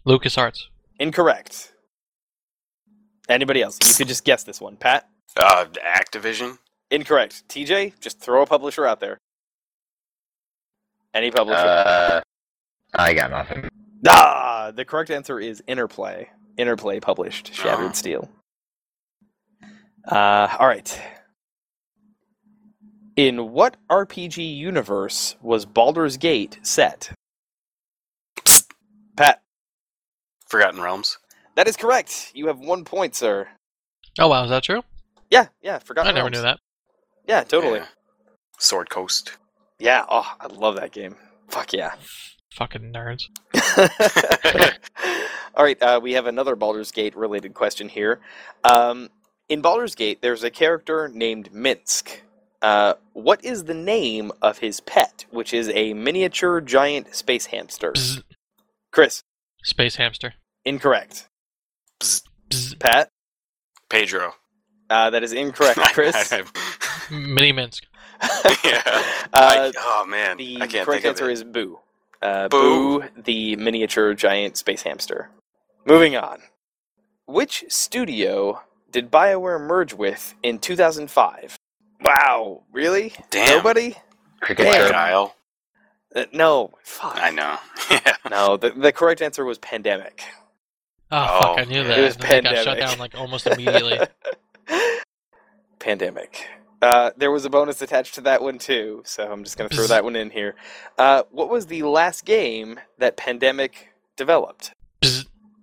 LucasArts. 0.06 0.62
incorrect. 0.98 1.72
Anybody 3.28 3.62
else? 3.62 3.78
You 3.84 3.94
could 3.94 4.08
just 4.08 4.24
guess 4.24 4.42
this 4.44 4.60
one. 4.60 4.76
Pat, 4.76 5.08
Uh, 5.36 5.66
Activision. 5.84 6.58
Incorrect. 6.90 7.48
TJ, 7.48 7.98
just 8.00 8.20
throw 8.20 8.42
a 8.42 8.46
publisher 8.46 8.86
out 8.86 9.00
there. 9.00 9.18
Any 11.14 11.30
publisher. 11.30 11.58
Uh, 11.58 12.20
I 12.94 13.14
got 13.14 13.30
nothing. 13.30 13.68
Ah, 14.06 14.70
the 14.74 14.84
correct 14.84 15.10
answer 15.10 15.40
is 15.40 15.62
Interplay. 15.66 16.28
Interplay 16.58 17.00
published 17.00 17.52
Shattered 17.54 17.90
Oh. 17.90 17.92
Steel. 17.92 18.30
Uh, 20.10 20.48
all 20.58 20.66
right. 20.68 21.00
In 23.16 23.52
what 23.52 23.76
RPG 23.90 24.56
universe 24.56 25.36
was 25.40 25.64
Baldur's 25.64 26.16
Gate 26.18 26.58
set? 26.62 27.12
Psst. 28.44 28.70
Pat, 29.16 29.42
Forgotten 30.48 30.80
Realms. 30.82 31.18
that 31.56 31.66
is 31.66 31.76
correct. 31.76 32.30
You 32.34 32.46
have 32.48 32.58
one 32.58 32.84
point, 32.84 33.14
sir. 33.14 33.48
Oh 34.18 34.28
wow, 34.28 34.44
is 34.44 34.50
that 34.50 34.62
true? 34.62 34.82
Yeah, 35.30 35.46
yeah, 35.62 35.78
forgot. 35.78 36.06
I 36.06 36.12
never 36.12 36.28
knew 36.30 36.42
that. 36.42 36.58
Yeah, 37.26 37.42
totally. 37.44 37.80
Yeah. 37.80 37.86
Sword 38.58 38.90
Coast. 38.90 39.36
Yeah. 39.78 40.04
oh, 40.08 40.34
I 40.40 40.46
love 40.46 40.76
that 40.76 40.92
game. 40.92 41.16
Fuck 41.48 41.72
yeah. 41.72 41.94
Fucking 42.52 42.92
nerds. 42.92 43.24
All 45.54 45.64
right, 45.64 45.80
uh, 45.82 46.00
we 46.02 46.12
have 46.12 46.26
another 46.26 46.54
Baldur's 46.56 46.90
Gate 46.92 47.16
related 47.16 47.54
question 47.54 47.88
here. 47.88 48.20
Um, 48.64 49.08
in 49.48 49.60
Baldur's 49.62 49.94
Gate, 49.94 50.20
there's 50.22 50.42
a 50.44 50.50
character 50.50 51.08
named 51.08 51.52
Minsk. 51.52 52.22
Uh, 52.62 52.94
what 53.12 53.44
is 53.44 53.64
the 53.64 53.74
name 53.74 54.32
of 54.42 54.58
his 54.58 54.80
pet, 54.80 55.24
which 55.30 55.54
is 55.54 55.68
a 55.70 55.94
miniature 55.94 56.60
giant 56.60 57.14
space 57.14 57.46
hamster? 57.46 57.92
Bzz. 57.92 58.22
Chris, 58.92 59.22
Space 59.62 59.96
hamster. 59.96 60.34
incorrect. 60.64 61.28
Bzz. 62.00 62.78
Pat, 62.78 63.08
Pedro. 63.90 64.34
uh, 64.90 65.10
that 65.10 65.22
is 65.22 65.32
incorrect. 65.32 65.78
Chris, 65.92 66.32
I- 66.32 66.42
Mini 67.10 67.52
Minsk. 67.52 67.84
yeah. 68.64 68.82
uh, 68.86 69.00
I, 69.32 69.72
oh 69.76 70.06
man, 70.06 70.36
the 70.38 70.56
I 70.60 70.66
can't 70.66 70.86
correct 70.86 71.02
think 71.02 71.04
of 71.04 71.10
answer 71.20 71.28
it. 71.30 71.32
is 71.34 71.44
Boo. 71.44 71.78
Uh, 72.22 72.48
Boo. 72.48 73.00
Boo, 73.00 73.08
the 73.24 73.56
miniature 73.56 74.14
giant 74.14 74.56
space 74.56 74.82
hamster. 74.82 75.30
Moving 75.84 76.16
on. 76.16 76.40
Which 77.26 77.64
studio 77.68 78.62
did 78.90 79.10
BioWare 79.10 79.60
merge 79.60 79.92
with 79.92 80.34
in 80.42 80.58
2005? 80.58 81.56
Wow, 82.02 82.62
really? 82.72 83.12
Damn. 83.30 83.58
Nobody? 83.58 83.96
Cricket 84.40 84.66
Damn. 84.66 84.90
Chirp. 84.92 85.32
Uh, 86.14 86.24
no. 86.32 86.72
Fuck. 86.82 87.16
I 87.20 87.30
know. 87.30 87.56
Yeah. 87.90 88.16
No, 88.30 88.56
the, 88.56 88.70
the 88.70 88.90
correct 88.92 89.22
answer 89.22 89.44
was 89.44 89.58
Pandemic. 89.58 90.22
Oh, 91.12 91.28
Oh, 91.28 91.40
fuck, 91.40 91.58
I 91.60 91.64
knew 91.64 91.84
that. 91.84 91.98
It 91.98 92.02
was 92.02 92.16
And 92.16 92.24
then 92.24 92.38
it 92.38 92.42
got 92.42 92.54
pandemic. 92.54 92.64
shut 92.64 92.78
down 92.78 92.98
like 92.98 93.14
almost 93.14 93.46
immediately. 93.46 93.98
Pandemic. 95.78 96.46
Uh, 96.82 97.10
there 97.16 97.30
was 97.30 97.44
a 97.44 97.50
bonus 97.50 97.80
attached 97.80 98.14
to 98.14 98.20
that 98.22 98.42
one 98.42 98.58
too, 98.58 99.02
so 99.04 99.30
I'm 99.30 99.44
just 99.44 99.56
going 99.56 99.68
to 99.70 99.74
throw 99.76 99.86
that 99.86 100.04
one 100.04 100.14
in 100.16 100.30
here. 100.30 100.54
Uh, 100.98 101.22
what 101.30 101.48
was 101.48 101.66
the 101.66 101.82
last 101.82 102.24
game 102.24 102.78
that 102.98 103.16
Pandemic 103.16 103.88
developed? 104.16 104.72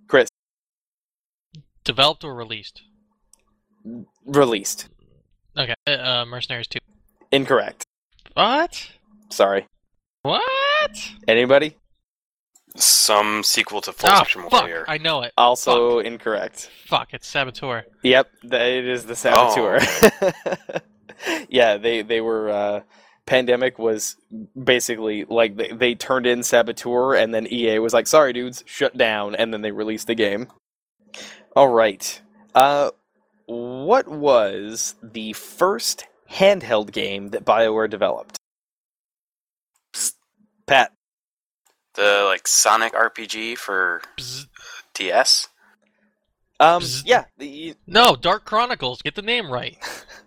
Chris. 0.08 0.28
Developed 1.84 2.24
or 2.24 2.34
released? 2.34 2.82
Released. 4.24 4.88
Okay. 5.56 5.74
Uh, 5.86 6.24
Mercenaries 6.24 6.66
2. 6.66 6.78
Incorrect. 7.30 7.84
What? 8.34 8.90
Sorry. 9.30 9.66
What? 10.22 11.10
Anybody? 11.28 11.76
Some 12.76 13.44
sequel 13.44 13.80
to 13.82 13.92
Full 13.92 14.08
Spectrum 14.08 14.48
fuck. 14.50 14.62
Warrior. 14.62 14.84
I 14.88 14.98
know 14.98 15.22
it. 15.22 15.32
Also 15.38 16.00
incorrect. 16.00 16.70
Fuck, 16.86 17.14
it's 17.14 17.28
Saboteur. 17.28 17.84
Yep, 18.02 18.28
it 18.44 18.84
is 18.84 19.04
the 19.04 19.14
Saboteur. 19.14 19.78
yeah, 21.48 21.76
they 21.76 22.02
they 22.02 22.20
were 22.20 22.50
uh, 22.50 22.80
Pandemic 23.26 23.78
was 23.78 24.16
basically 24.62 25.24
like 25.24 25.56
they, 25.56 25.68
they 25.68 25.94
turned 25.94 26.26
in 26.26 26.42
Saboteur, 26.42 27.14
and 27.14 27.34
then 27.34 27.46
EA 27.50 27.78
was 27.78 27.94
like, 27.94 28.06
"Sorry, 28.06 28.32
dudes, 28.32 28.62
shut 28.66 28.96
down," 28.96 29.34
and 29.34 29.52
then 29.52 29.62
they 29.62 29.72
released 29.72 30.06
the 30.06 30.14
game. 30.14 30.48
All 31.56 31.68
right. 31.68 32.20
Uh, 32.54 32.90
what 33.46 34.08
was 34.08 34.94
the 35.02 35.32
first 35.32 36.06
handheld 36.30 36.92
game 36.92 37.28
that 37.30 37.44
BioWare 37.44 37.88
developed? 37.88 38.36
Bzz. 39.94 40.12
Pat. 40.66 40.92
The 41.94 42.24
like 42.26 42.46
Sonic 42.48 42.92
RPG 42.92 43.56
for 43.56 44.02
Bzz. 44.18 44.46
DS. 44.94 45.48
Um, 46.60 46.82
Bzz. 46.82 47.02
yeah. 47.06 47.24
The, 47.38 47.74
No, 47.86 48.16
Dark 48.16 48.44
Chronicles. 48.44 49.02
Get 49.02 49.14
the 49.14 49.22
name 49.22 49.50
right. 49.50 49.78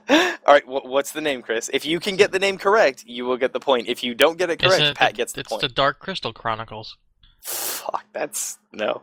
All 0.46 0.54
right. 0.54 0.64
wh- 0.64 0.84
what's 0.86 1.12
the 1.12 1.20
name, 1.20 1.42
Chris? 1.42 1.70
If 1.72 1.84
you 1.86 2.00
can 2.00 2.16
get 2.16 2.32
the 2.32 2.38
name 2.38 2.58
correct, 2.58 3.04
you 3.06 3.24
will 3.24 3.36
get 3.36 3.52
the 3.52 3.60
point. 3.60 3.88
If 3.88 4.02
you 4.04 4.14
don't 4.14 4.36
get 4.38 4.50
it 4.50 4.58
correct, 4.60 4.80
it 4.82 4.96
Pat 4.96 5.10
the, 5.12 5.16
gets 5.16 5.32
the 5.32 5.40
it's 5.40 5.48
point. 5.50 5.62
It's 5.62 5.70
the 5.72 5.74
Dark 5.74 5.98
Crystal 5.98 6.32
Chronicles. 6.32 6.96
Fuck. 7.40 8.04
That's 8.12 8.58
no. 8.72 9.02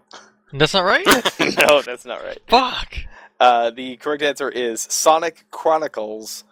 That's 0.53 0.73
not 0.73 0.83
right. 0.83 1.05
no, 1.57 1.81
that's 1.81 2.05
not 2.05 2.21
right. 2.23 2.39
Fuck. 2.47 2.95
Uh, 3.39 3.71
the 3.71 3.95
correct 3.97 4.21
answer 4.23 4.49
is 4.49 4.81
Sonic 4.81 5.45
Chronicles: 5.49 6.43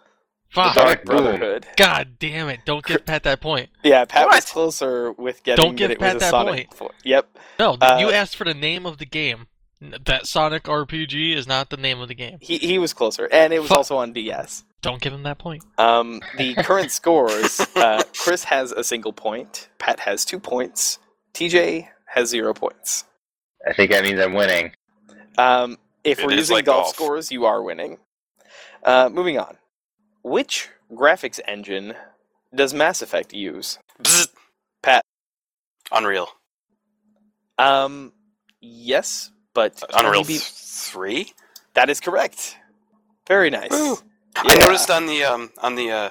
Fuck. 0.50 0.74
Dark 0.74 0.86
Sonic 0.88 1.04
Boom. 1.04 1.16
Brotherhood. 1.18 1.66
God 1.76 2.16
damn 2.18 2.48
it! 2.48 2.60
Don't 2.64 2.84
give 2.84 3.04
Pat 3.04 3.24
that 3.24 3.40
point. 3.40 3.68
Yeah, 3.82 4.04
Pat 4.06 4.26
was 4.26 4.46
closer 4.46 5.12
with 5.12 5.42
getting 5.44 5.64
Don't 5.64 5.76
give 5.76 5.88
that 5.88 5.94
it 5.94 6.00
Pat 6.00 6.14
was 6.14 6.22
a 6.22 6.26
that 6.26 6.30
Sonic. 6.30 6.74
fo- 6.74 6.90
Yep. 7.04 7.38
No, 7.58 7.76
Uh, 7.80 7.98
you 8.00 8.10
asked 8.10 8.36
for 8.36 8.44
the 8.44 8.54
name 8.54 8.86
of 8.86 8.98
the 8.98 9.06
game. 9.06 9.46
N- 9.82 9.94
That 10.04 10.26
Sonic 10.26 10.64
RPG 10.64 11.34
is 11.34 11.46
not 11.46 11.70
the 11.70 11.76
name 11.76 12.00
of 12.00 12.08
the 12.08 12.14
game. 12.14 12.38
He 12.40 12.58
he 12.58 12.78
was 12.78 12.92
closer, 12.92 13.28
and 13.32 13.52
it 13.52 13.60
was 13.60 13.68
Fuck. 13.68 13.78
also 13.78 13.96
on 13.98 14.12
DS. 14.12 14.64
Don't 14.82 15.00
give 15.00 15.12
him 15.12 15.22
that 15.24 15.38
point. 15.38 15.62
Um, 15.78 16.20
the 16.36 16.54
current 16.62 16.90
scores: 16.90 17.60
uh, 17.76 18.02
Chris 18.18 18.44
has 18.44 18.72
a 18.72 18.84
single 18.84 19.12
point, 19.12 19.68
Pat 19.78 20.00
has 20.00 20.24
two 20.24 20.38
points, 20.40 20.98
TJ 21.34 21.88
has 22.06 22.28
zero 22.28 22.52
points. 22.54 23.04
I 23.66 23.72
think 23.74 23.90
that 23.90 24.02
means 24.04 24.18
I'm 24.20 24.32
winning. 24.34 24.72
Um, 25.38 25.76
if 26.04 26.18
It 26.18 26.26
we're 26.26 26.32
using 26.32 26.56
like 26.56 26.64
golf, 26.64 26.84
golf. 26.86 26.94
scores, 26.94 27.30
you 27.32 27.44
are 27.44 27.62
winning. 27.62 27.98
Uh, 28.82 29.10
moving 29.12 29.38
on. 29.38 29.58
Which 30.22 30.68
graphics 30.92 31.38
engine 31.46 31.94
does 32.54 32.72
Mass 32.74 33.00
Effect 33.02 33.32
use? 33.34 33.78
Bzz. 34.02 34.28
Pat. 34.82 35.04
Unreal. 35.92 36.28
Um, 37.58 38.12
yes, 38.60 39.30
but 39.60 39.82
Unreal 39.94 40.22
maybe- 40.22 40.38
three. 40.40 41.32
that 41.74 41.90
is 41.90 42.00
correct. 42.00 42.56
Very 43.28 43.50
nice. 43.50 43.70
Woo. 43.70 43.98
I 44.36 44.56
noticed 44.56 44.90
on 44.90 45.06
the 45.06 45.24
um 45.24 45.50
on 45.58 45.74
the 45.74 45.90
uh 45.90 46.10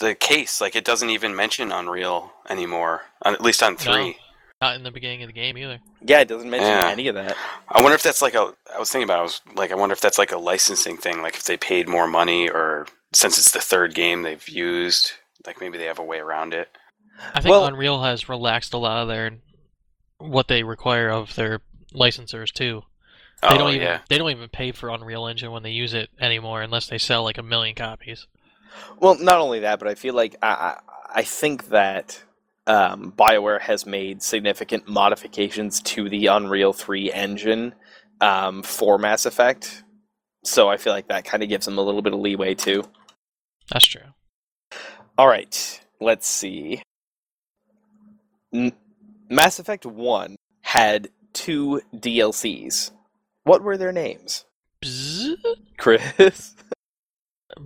the 0.00 0.14
case 0.14 0.60
like 0.60 0.76
it 0.76 0.84
doesn't 0.84 1.10
even 1.10 1.34
mention 1.34 1.72
Unreal 1.72 2.32
anymore. 2.48 3.02
On, 3.22 3.34
at 3.34 3.40
least 3.40 3.62
on 3.62 3.76
three. 3.76 4.18
Not 4.60 4.74
in 4.74 4.82
the 4.82 4.90
beginning 4.90 5.22
of 5.22 5.28
the 5.28 5.32
game 5.32 5.56
either. 5.56 5.78
Yeah, 6.02 6.20
it 6.20 6.28
doesn't 6.28 6.50
mention 6.50 6.68
Yeah. 6.68 6.88
any 6.88 7.06
of 7.08 7.14
that. 7.14 7.36
I 7.68 7.80
wonder 7.80 7.94
if 7.94 8.02
that's 8.02 8.20
like 8.20 8.34
a. 8.34 8.52
I 8.74 8.78
was 8.78 8.90
thinking 8.90 9.04
about. 9.06 9.18
It, 9.18 9.20
I 9.20 9.22
was 9.22 9.40
like, 9.54 9.70
I 9.70 9.76
wonder 9.76 9.92
if 9.92 10.00
that's 10.00 10.18
like 10.18 10.32
a 10.32 10.38
licensing 10.38 10.96
thing. 10.96 11.22
Like 11.22 11.34
if 11.36 11.44
they 11.44 11.56
paid 11.56 11.88
more 11.88 12.08
money, 12.08 12.50
or 12.50 12.86
since 13.12 13.38
it's 13.38 13.52
the 13.52 13.60
third 13.60 13.94
game 13.94 14.22
they've 14.22 14.48
used, 14.48 15.12
like 15.46 15.60
maybe 15.60 15.78
they 15.78 15.84
have 15.84 16.00
a 16.00 16.04
way 16.04 16.18
around 16.18 16.54
it. 16.54 16.68
I 17.34 17.40
think 17.40 17.50
Well- 17.50 17.66
Unreal 17.66 18.02
has 18.02 18.28
relaxed 18.28 18.74
a 18.74 18.78
lot 18.78 19.02
of 19.02 19.08
their 19.08 19.38
what 20.18 20.48
they 20.48 20.64
require 20.64 21.08
of 21.10 21.34
their 21.36 21.60
licensors 21.94 22.52
too. 22.52 22.82
They 23.42 23.48
oh 23.48 23.58
don't 23.58 23.74
even 23.74 23.82
yeah. 23.82 24.00
they 24.08 24.18
don't 24.18 24.30
even 24.30 24.48
pay 24.48 24.72
for 24.72 24.88
Unreal 24.88 25.26
Engine 25.26 25.52
when 25.52 25.62
they 25.62 25.70
use 25.70 25.94
it 25.94 26.10
anymore 26.20 26.62
unless 26.62 26.88
they 26.88 26.98
sell 26.98 27.22
like 27.22 27.38
a 27.38 27.42
million 27.42 27.74
copies. 27.74 28.26
Well, 28.98 29.16
not 29.18 29.38
only 29.38 29.60
that, 29.60 29.78
but 29.78 29.88
I 29.88 29.94
feel 29.94 30.14
like 30.14 30.36
I 30.42 30.78
I, 31.12 31.22
think 31.22 31.68
that 31.68 32.22
um, 32.66 33.12
Bioware 33.16 33.60
has 33.60 33.86
made 33.86 34.22
significant 34.22 34.88
modifications 34.88 35.80
to 35.82 36.08
the 36.08 36.26
Unreal 36.26 36.72
Three 36.72 37.12
engine 37.12 37.74
um, 38.20 38.62
for 38.62 38.98
Mass 38.98 39.24
Effect. 39.24 39.84
So 40.44 40.68
I 40.68 40.76
feel 40.76 40.92
like 40.92 41.08
that 41.08 41.24
kind 41.24 41.42
of 41.42 41.48
gives 41.48 41.64
them 41.64 41.78
a 41.78 41.82
little 41.82 42.02
bit 42.02 42.12
of 42.12 42.20
leeway 42.20 42.54
too. 42.54 42.84
That's 43.70 43.86
true. 43.86 44.02
All 45.16 45.28
right, 45.28 45.80
let's 46.00 46.28
see. 46.28 46.82
N- 48.52 48.72
Mass 49.28 49.58
Effect 49.58 49.84
1 49.84 50.36
had 50.62 51.10
two 51.32 51.80
DLCs. 51.94 52.90
What 53.44 53.62
were 53.62 53.76
their 53.76 53.92
names? 53.92 54.44
Bzzz. 54.82 55.36
Chris? 55.78 56.54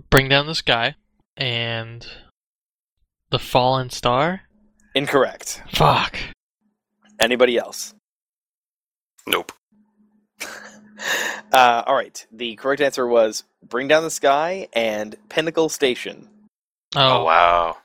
Bring 0.09 0.29
down 0.29 0.47
the 0.47 0.55
sky 0.55 0.95
and 1.37 2.07
the 3.29 3.39
fallen 3.39 3.89
star. 3.89 4.41
Incorrect. 4.95 5.61
Fuck. 5.73 6.15
Anybody 7.19 7.57
else? 7.57 7.93
Nope. 9.27 9.51
Uh, 11.51 11.83
all 11.85 11.95
right, 11.95 12.25
the 12.31 12.55
correct 12.55 12.81
answer 12.81 13.05
was 13.05 13.43
Bring 13.67 13.87
Down 13.89 14.03
the 14.03 14.09
Sky 14.09 14.67
and 14.73 15.15
Pinnacle 15.29 15.67
Station. 15.69 16.29
Oh, 16.95 17.19
Oh, 17.19 17.23
wow. 17.25 17.77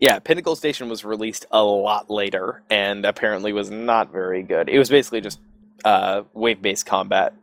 Yeah, 0.00 0.18
Pinnacle 0.18 0.56
Station 0.56 0.88
was 0.88 1.04
released 1.04 1.46
a 1.50 1.62
lot 1.62 2.10
later 2.10 2.62
and 2.70 3.04
apparently 3.04 3.52
was 3.52 3.70
not 3.70 4.12
very 4.12 4.42
good. 4.42 4.68
It 4.68 4.78
was 4.78 4.90
basically 4.90 5.20
just 5.20 5.40
uh, 5.84 6.22
wave 6.34 6.62
based 6.62 6.86
combat. 6.86 7.34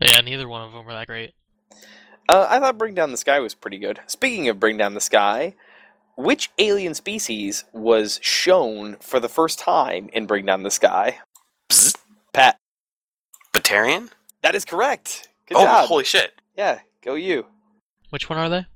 yeah. 0.00 0.20
Neither 0.20 0.48
one 0.48 0.62
of 0.62 0.72
them 0.72 0.84
were 0.84 0.92
that 0.92 1.06
great. 1.06 1.34
Uh, 2.28 2.46
I 2.48 2.58
thought 2.58 2.78
Bring 2.78 2.94
Down 2.94 3.12
the 3.12 3.16
Sky 3.16 3.38
was 3.38 3.54
pretty 3.54 3.78
good. 3.78 4.00
Speaking 4.06 4.48
of 4.48 4.58
Bring 4.58 4.76
Down 4.76 4.94
the 4.94 5.00
Sky, 5.00 5.54
which 6.16 6.50
alien 6.58 6.94
species 6.94 7.64
was 7.72 8.18
shown 8.22 8.96
for 9.00 9.20
the 9.20 9.28
first 9.28 9.58
time 9.58 10.08
in 10.12 10.26
Bring 10.26 10.46
Down 10.46 10.62
the 10.64 10.70
Sky? 10.70 11.18
Bzz. 11.70 11.96
Pat, 12.32 12.58
Batarian? 13.52 14.10
that 14.42 14.54
is 14.54 14.64
correct. 14.64 15.28
Good 15.46 15.56
oh, 15.56 15.64
job. 15.64 15.88
holy 15.88 16.04
shit. 16.04 16.32
Yeah, 16.56 16.80
go 17.02 17.14
you. 17.14 17.46
Which 18.10 18.28
one 18.28 18.38
are 18.38 18.48
they? 18.48 18.66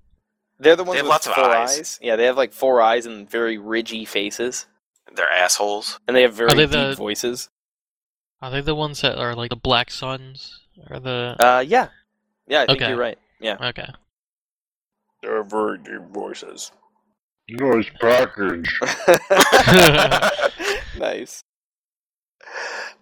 They're 0.60 0.76
the 0.76 0.84
ones 0.84 0.98
have 0.98 1.06
with 1.06 1.10
lots 1.10 1.26
of 1.26 1.34
four 1.34 1.44
eyes. 1.50 1.98
Yeah, 2.02 2.16
they 2.16 2.24
have 2.26 2.36
like 2.36 2.52
four 2.52 2.80
eyes 2.82 3.06
and 3.06 3.28
very 3.28 3.58
ridgy 3.58 4.04
faces, 4.04 4.66
They're 5.14 5.28
assholes. 5.30 5.98
and 6.06 6.16
they 6.16 6.22
have 6.22 6.34
very 6.34 6.50
they 6.54 6.66
deep 6.66 6.70
the- 6.70 6.94
voices. 6.94 7.48
Are 8.42 8.50
they 8.50 8.60
the 8.60 8.74
ones 8.74 9.00
that 9.02 9.18
are 9.18 9.34
like 9.34 9.50
the 9.50 9.56
Black 9.56 9.90
Suns 9.90 10.60
or 10.88 10.98
the? 11.00 11.36
Uh, 11.38 11.60
yeah, 11.66 11.88
yeah, 12.46 12.62
I 12.62 12.66
think 12.66 12.80
Okay. 12.82 12.88
you're 12.90 12.98
right. 12.98 13.18
Yeah, 13.40 13.56
Okay. 13.60 13.88
they 15.22 15.28
have 15.28 15.50
very 15.50 15.78
deep 15.78 16.02
voices. 16.12 16.72
Noise 17.48 17.86
package. 18.00 18.78
nice. 20.98 21.42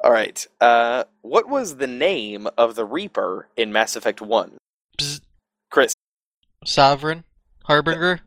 All 0.03 0.11
right. 0.13 0.47
Uh, 0.61 1.05
what 1.23 1.49
was 1.49 1.77
the 1.77 1.87
name 1.87 2.49
of 2.57 2.75
the 2.77 2.85
Reaper 2.85 3.49
in 3.57 3.73
Mass 3.73 3.97
Effect 3.97 4.21
One? 4.21 4.57
Chris, 5.71 5.93
Sovereign, 6.65 7.25
Harbinger, 7.69 8.21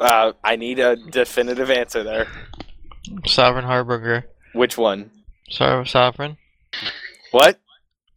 uh, 0.00 0.32
I 0.42 0.56
need 0.56 0.78
a 0.78 0.96
definitive 0.96 1.70
answer 1.70 2.02
there. 2.02 2.26
Sovereign 3.26 3.66
Harbinger, 3.66 4.24
Which 4.54 4.78
one? 4.78 5.10
so- 5.50 5.84
Sovereign, 5.84 6.38
What? 7.30 7.60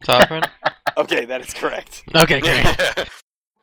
Sovereign. 0.04 0.42
Okay, 0.96 1.24
that 1.24 1.40
is 1.40 1.52
correct. 1.52 2.04
Okay, 2.14 2.38
great. 2.40 2.64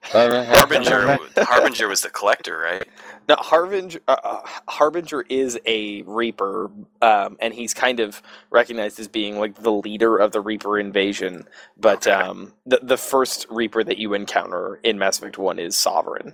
Harbinger. 0.04 1.18
Harbinger 1.38 1.88
was 1.88 2.02
the 2.02 2.10
collector, 2.10 2.58
right? 2.58 2.86
Now, 3.30 3.38
Harbinger, 3.38 4.00
uh, 4.10 4.18
uh, 4.22 4.42
Harbinger 4.68 5.22
is 5.30 5.58
a 5.66 6.02
Reaper, 6.02 6.70
um, 7.02 7.38
and 7.40 7.54
he's 7.54 7.74
kind 7.74 8.02
of 8.02 8.22
recognized 8.50 9.00
as 9.00 9.08
being 9.08 9.40
like 9.40 9.56
the 9.64 9.72
leader 9.72 10.18
of 10.18 10.34
the 10.34 10.42
Reaper 10.42 10.78
invasion. 10.78 11.48
But 11.78 12.06
Okay. 12.06 12.12
um, 12.12 12.52
the 12.66 12.80
the 12.84 12.98
first 12.98 13.48
Reaper 13.50 13.82
that 13.86 13.98
you 13.98 14.14
encounter 14.14 14.82
in 14.84 15.00
Mass 15.00 15.18
Effect 15.20 15.38
One 15.38 15.58
is 15.58 15.78
Sovereign. 15.78 16.34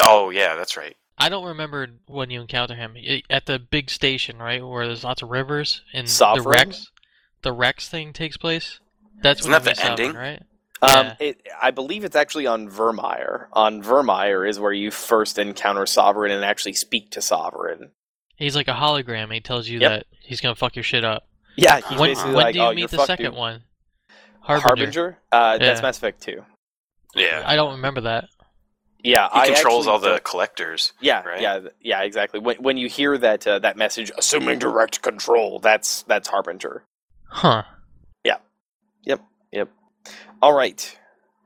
Oh 0.00 0.30
yeah, 0.30 0.54
that's 0.56 0.76
right. 0.76 0.96
I 1.18 1.28
don't 1.28 1.44
remember 1.46 1.86
when 2.06 2.30
you 2.30 2.40
encounter 2.40 2.74
him 2.74 2.96
I- 2.96 3.22
at 3.30 3.46
the 3.46 3.58
big 3.58 3.90
station, 3.90 4.38
right, 4.38 4.64
where 4.66 4.86
there's 4.86 5.04
lots 5.04 5.22
of 5.22 5.30
rivers 5.30 5.82
and 5.92 6.06
the 6.06 6.10
Sovereign? 6.10 6.58
Rex. 6.68 6.90
The 7.42 7.52
Rex 7.52 7.88
thing 7.88 8.12
takes 8.12 8.36
place. 8.36 8.80
That's 9.22 9.40
Isn't 9.40 9.52
when 9.52 9.62
that 9.62 9.68
you 9.70 9.74
the 9.74 9.80
meet 9.80 9.86
Sovereign, 9.98 10.16
ending? 10.16 10.20
right? 10.20 10.42
Um, 10.82 11.06
Yeah. 11.06 11.16
it, 11.20 11.46
I 11.60 11.70
believe 11.70 12.02
it's 12.04 12.16
actually 12.16 12.46
on 12.46 12.68
Virmire. 12.68 13.46
On 13.52 13.82
Virmire 13.82 14.48
is 14.48 14.58
where 14.58 14.72
you 14.72 14.90
first 14.90 15.38
encounter 15.38 15.86
Sovereign 15.86 16.32
and 16.32 16.44
actually 16.44 16.72
speak 16.72 17.10
to 17.12 17.20
Sovereign. 17.22 17.90
He's 18.36 18.56
like 18.56 18.66
a 18.66 18.72
hologram. 18.74 19.32
He 19.32 19.40
tells 19.40 19.68
you 19.68 19.78
Yep. 19.78 19.90
that 19.90 20.06
he's 20.22 20.40
gonna 20.40 20.56
fuck 20.56 20.74
your 20.74 20.82
shit 20.82 21.04
up. 21.04 21.28
Yeah, 21.56 21.76
he's 21.80 21.98
when 22.00 22.10
basically 22.10 22.34
when 22.34 22.44
like, 22.44 22.52
do 22.54 22.58
you 22.58 22.64
"Oh, 22.64 22.68
you're 22.70 22.74
meet 22.76 22.90
the 22.90 22.96
fucked, 22.96 23.06
second 23.08 23.26
dude." 23.26 23.34
one? 23.34 23.62
Harbinger. 24.40 24.62
Harbinger. 24.66 25.18
Uh, 25.30 25.58
that's 25.58 25.78
Yeah. 25.78 25.82
Mass 25.82 25.98
Effect 25.98 26.20
Two. 26.22 26.44
Yeah. 27.14 27.42
I 27.46 27.54
don't 27.54 27.72
remember 27.72 28.00
that. 28.02 28.28
Yeah, 29.04 29.28
He 29.32 29.40
I 29.40 29.46
controls 29.46 29.86
all 29.88 29.98
the 29.98 30.10
don't- 30.10 30.24
collectors. 30.24 30.92
Yeah, 31.00 31.22
right? 31.22 31.40
yeah, 31.40 31.60
yeah, 31.80 32.02
exactly. 32.02 32.38
When 32.40 32.56
when 32.62 32.76
you 32.76 32.88
hear 32.88 33.18
that 33.18 33.46
uh, 33.46 33.58
that 33.60 33.76
message, 33.76 34.12
assuming 34.16 34.58
direct 34.60 35.02
control, 35.02 35.58
that's 35.58 36.02
that's 36.02 36.28
Harbinger. 36.28 36.84
Huh? 37.26 37.62
Yeah. 38.24 38.36
Yep. 39.04 39.20
Yep. 39.52 39.68
All 40.40 40.52
right, 40.52 40.98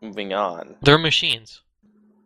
moving 0.03 0.33
on. 0.35 0.77
They're 0.83 0.99
machines. 0.99 1.63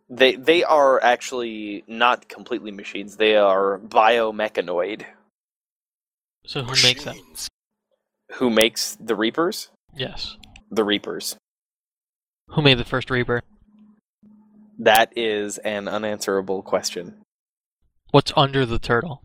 They 0.08 0.34
they 0.34 0.64
are 0.64 1.00
actually 1.02 1.84
not 1.86 2.28
completely 2.28 2.72
machines. 2.72 3.16
They 3.16 3.36
are 3.36 3.78
biomechanoid. 3.78 5.04
So 6.46 6.62
who 6.62 6.74
makes 6.82 7.04
them? 7.04 7.16
Who 8.34 8.50
makes 8.50 8.96
the 8.98 9.14
Reapers? 9.14 9.68
Yes. 9.94 10.36
The 10.70 10.82
Reapers. 10.84 11.36
Who 12.48 12.62
made 12.62 12.78
the 12.78 12.84
first 12.84 13.10
Reaper? 13.10 13.42
That 14.80 15.12
is 15.14 15.58
an 15.58 15.88
unanswerable 15.88 16.62
question. 16.62 17.22
What's 18.12 18.32
under 18.34 18.64
the 18.64 18.78
turtle? 18.78 19.22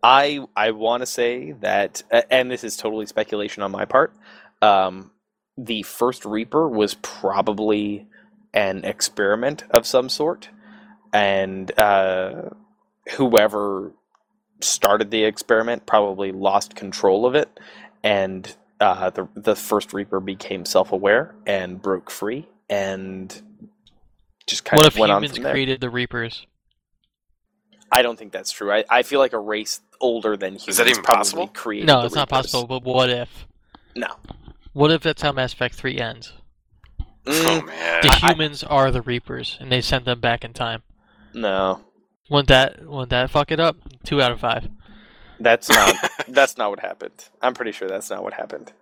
I 0.00 0.46
I 0.54 0.70
want 0.70 1.00
to 1.02 1.06
say 1.06 1.52
that, 1.60 2.04
and 2.30 2.48
this 2.50 2.62
is 2.62 2.76
totally 2.76 3.06
speculation 3.06 3.64
on 3.64 3.72
my 3.72 3.84
part. 3.84 4.14
Um, 4.62 5.10
the 5.58 5.82
first 5.82 6.24
Reaper 6.24 6.68
was 6.68 6.94
probably 7.02 8.06
an 8.54 8.84
experiment 8.84 9.64
of 9.70 9.86
some 9.86 10.08
sort, 10.08 10.50
and 11.12 11.76
uh, 11.78 12.50
whoever 13.16 13.92
started 14.60 15.10
the 15.10 15.24
experiment 15.24 15.84
probably 15.84 16.30
lost 16.30 16.76
control 16.76 17.26
of 17.26 17.34
it, 17.34 17.58
and 18.04 18.54
uh, 18.78 19.10
the 19.10 19.28
the 19.34 19.56
first 19.56 19.92
Reaper 19.92 20.20
became 20.20 20.64
self 20.64 20.92
aware 20.92 21.34
and 21.44 21.82
broke 21.82 22.08
free, 22.08 22.48
and 22.70 23.42
just 24.46 24.64
kind 24.64 24.78
What 24.78 24.86
of 24.86 24.94
if 24.94 24.98
went 24.98 25.12
on 25.12 25.22
humans 25.22 25.34
from 25.36 25.44
there. 25.44 25.52
created 25.52 25.80
the 25.80 25.90
Reapers? 25.90 26.46
I 27.90 28.02
don't 28.02 28.18
think 28.18 28.32
that's 28.32 28.50
true. 28.50 28.72
I, 28.72 28.84
I 28.90 29.02
feel 29.02 29.20
like 29.20 29.32
a 29.32 29.38
race 29.38 29.80
older 30.00 30.36
than 30.36 30.54
humans 30.54 30.68
is 30.68 30.76
that 30.78 30.88
even 30.88 31.02
possible? 31.02 31.46
created 31.48 31.86
No, 31.86 32.00
the 32.00 32.06
it's 32.06 32.14
not 32.14 32.28
possible. 32.28 32.66
But 32.66 32.82
what 32.82 33.08
if? 33.10 33.46
No. 33.94 34.08
What 34.72 34.90
if 34.90 35.02
that's 35.02 35.22
how 35.22 35.32
Mass 35.32 35.52
Effect 35.52 35.74
Three 35.74 35.98
ends? 35.98 36.32
Oh 37.28 37.60
Mm, 37.62 37.66
man. 37.66 38.02
The 38.02 38.18
I- 38.22 38.30
humans 38.30 38.62
are 38.64 38.90
the 38.90 39.02
Reapers, 39.02 39.56
and 39.60 39.70
they 39.72 39.80
sent 39.80 40.04
them 40.04 40.20
back 40.20 40.44
in 40.44 40.52
time. 40.52 40.82
no, 41.34 41.80
Wouldn't 42.28 42.48
that 42.48 42.86
wouldn't 42.86 43.10
that 43.10 43.30
fuck 43.30 43.50
it 43.50 43.60
up? 43.60 43.76
Two 44.04 44.20
out 44.20 44.32
of 44.32 44.40
five. 44.40 44.68
that's 45.40 45.68
not 45.68 45.94
that's 46.28 46.56
not 46.58 46.70
what 46.70 46.80
happened. 46.80 47.24
I'm 47.40 47.54
pretty 47.54 47.72
sure 47.72 47.88
that's 47.88 48.10
not 48.10 48.22
what 48.22 48.34
happened. 48.34 48.72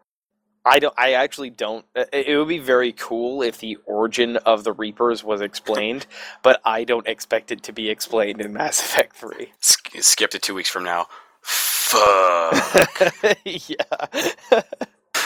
I 0.65 0.78
don't. 0.78 0.95
I 0.99 1.12
actually 1.15 1.51
don't. 1.51 1.85
It 1.95 2.28
it 2.28 2.39
would 2.39 2.49
be 2.49 2.59
very 2.59 2.93
cool 2.93 3.43
if 3.43 3.59
the 3.59 3.78
origin 3.86 4.36
of 4.39 4.65
the 4.65 4.73
Reapers 4.73 5.24
was 5.24 5.41
explained, 5.41 6.07
but 6.43 6.61
I 6.65 6.85
don't 6.85 7.07
expect 7.09 7.53
it 7.53 7.62
to 7.65 7.73
be 7.73 7.91
explained 7.91 8.41
in 8.41 8.53
Mass 8.53 8.81
Effect 8.81 9.16
Three. 9.16 9.53
Sk- 9.61 10.03
skip 10.03 10.31
to 10.31 10.39
two 10.39 10.55
weeks 10.55 10.70
from 10.70 10.85
now. 10.85 11.09
Fuck. 11.43 13.15
yeah. 13.45 13.77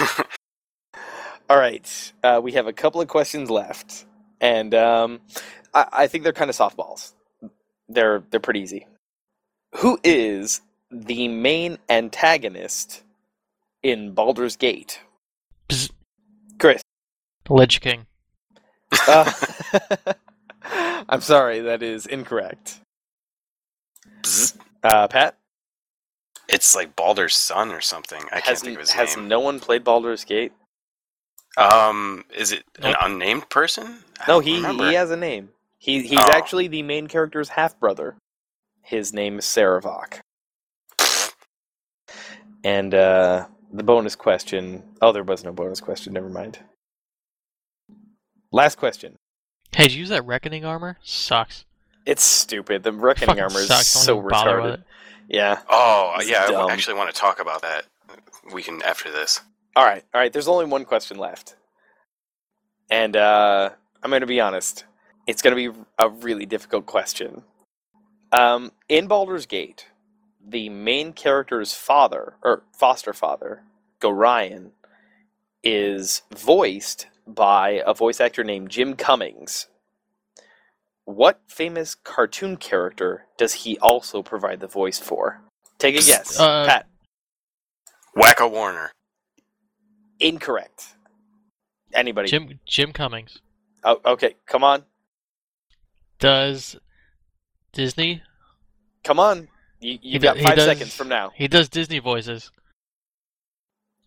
All 1.50 1.58
right. 1.58 2.12
Uh, 2.24 2.40
we 2.42 2.52
have 2.52 2.66
a 2.66 2.72
couple 2.72 3.00
of 3.00 3.08
questions 3.08 3.50
left, 3.50 4.06
and 4.40 4.74
um, 4.74 5.20
I, 5.74 5.86
I 5.92 6.06
think 6.08 6.24
they're 6.24 6.32
kind 6.32 6.50
of 6.50 6.56
softballs. 6.56 7.12
They're 7.88 8.24
they're 8.30 8.40
pretty 8.40 8.60
easy. 8.60 8.86
Who 9.76 9.98
is 10.04 10.62
the 10.90 11.28
main 11.28 11.78
antagonist 11.88 13.04
in 13.82 14.12
Baldur's 14.12 14.56
Gate? 14.56 15.00
Bzz. 17.48 17.56
Lich 17.58 17.80
King. 17.80 18.06
Uh, 19.06 19.32
I'm 21.08 21.20
sorry, 21.20 21.60
that 21.60 21.82
is 21.82 22.06
incorrect. 22.06 22.80
Uh, 24.82 25.08
Pat 25.08 25.36
It's 26.48 26.74
like 26.74 26.94
Baldur's 26.96 27.36
son 27.36 27.70
or 27.70 27.80
something. 27.80 28.22
I 28.32 28.40
can't 28.40 28.58
think 28.58 28.74
of 28.76 28.80
his 28.80 28.90
name. 28.90 28.98
has 29.06 29.16
no 29.16 29.40
one 29.40 29.60
played 29.60 29.84
Baldur's 29.84 30.24
Gate? 30.24 30.52
Um, 31.56 32.24
is 32.36 32.52
it 32.52 32.62
an 32.78 32.92
Nope. 32.92 32.96
unnamed 33.00 33.48
person? 33.50 33.98
I 34.20 34.24
No, 34.28 34.40
he 34.40 34.56
remember. 34.56 34.88
he 34.88 34.94
has 34.94 35.10
a 35.10 35.16
name. 35.16 35.50
He 35.78 36.02
he's 36.02 36.18
Oh. 36.20 36.30
actually 36.32 36.68
the 36.68 36.82
main 36.82 37.06
character's 37.08 37.48
half 37.50 37.78
brother. 37.78 38.16
His 38.82 39.12
name 39.12 39.38
is 39.38 39.44
Sarevok. 39.44 40.20
And 42.64 42.94
uh, 42.94 43.46
the 43.72 43.82
bonus 43.82 44.16
question. 44.16 44.82
Oh, 45.00 45.12
there 45.12 45.22
was 45.22 45.44
no 45.44 45.52
bonus 45.52 45.80
question. 45.80 46.12
Never 46.12 46.28
mind. 46.28 46.58
Last 48.52 48.76
question. 48.78 49.16
Hey, 49.72 49.84
did 49.84 49.92
you 49.92 50.00
use 50.00 50.08
that 50.08 50.24
reckoning 50.26 50.64
armor? 50.64 50.98
Sucks. 51.02 51.64
It's 52.06 52.22
stupid. 52.22 52.82
The 52.82 52.92
reckoning 52.92 53.28
Fucking 53.28 53.42
armor 53.42 53.60
is 53.60 53.66
sucks. 53.68 53.92
Don't 53.94 54.02
so 54.04 54.18
even 54.18 54.28
bother 54.30 54.62
with 54.62 54.70
retarded. 54.70 54.74
it. 54.74 54.84
Yeah. 55.28 55.60
Oh, 55.68 56.14
It's 56.18 56.30
yeah. 56.30 56.38
I 56.44 56.46
dumb. 56.46 56.54
w- 56.54 56.72
actually 56.72 56.96
want 56.96 57.14
to 57.14 57.20
talk 57.20 57.38
about 57.40 57.62
that. 57.62 57.84
We 58.52 58.62
can 58.62 58.82
after 58.82 59.10
this. 59.10 59.40
All 59.76 59.84
right. 59.84 60.02
All 60.14 60.20
right. 60.20 60.32
There's 60.32 60.48
only 60.48 60.64
one 60.64 60.86
question 60.86 61.18
left, 61.18 61.54
and 62.90 63.14
uh, 63.14 63.70
I'm 64.02 64.10
going 64.10 64.22
to 64.22 64.26
be 64.26 64.40
honest. 64.40 64.84
It's 65.26 65.42
going 65.42 65.54
to 65.54 65.72
be 65.72 65.78
a 65.98 66.08
really 66.08 66.46
difficult 66.46 66.86
question. 66.86 67.42
Um, 68.32 68.72
in 68.88 69.06
Baldur's 69.06 69.44
Gate, 69.44 69.88
the 70.46 70.70
main 70.70 71.12
character's 71.12 71.74
father 71.74 72.34
or 72.42 72.62
foster 72.72 73.12
father, 73.12 73.62
Gorion, 74.00 74.70
is 75.62 76.22
voiced 76.34 77.08
by 77.34 77.82
a 77.86 77.94
voice 77.94 78.20
actor 78.20 78.42
named 78.44 78.70
Jim 78.70 78.94
Cummings. 78.94 79.68
What 81.04 81.40
famous 81.48 81.94
cartoon 81.94 82.56
character 82.56 83.24
does 83.38 83.52
he 83.54 83.78
also 83.78 84.22
provide 84.22 84.60
the 84.60 84.66
voice 84.66 84.98
for? 84.98 85.40
Take 85.78 85.94
a 85.96 86.02
guess, 86.02 86.38
Uh, 86.38 86.66
Pat. 86.66 86.86
Wacko 88.16 88.50
Warner. 88.50 88.90
Incorrect. 90.20 90.96
Anybody? 91.94 92.28
Jim 92.28 92.58
Jim 92.66 92.92
Cummings. 92.92 93.38
Oh, 93.84 94.00
okay. 94.04 94.34
Come 94.46 94.64
on. 94.64 94.84
Does 96.18 96.76
Disney? 97.72 98.22
Come 99.04 99.20
on. 99.20 99.48
You, 99.80 99.98
you've 100.02 100.20
do- 100.22 100.26
got 100.28 100.36
he 100.36 100.42
five 100.42 100.56
does- 100.56 100.66
seconds 100.66 100.94
from 100.94 101.08
now. 101.08 101.30
He 101.34 101.46
does 101.48 101.68
Disney 101.68 102.00
voices. 102.00 102.50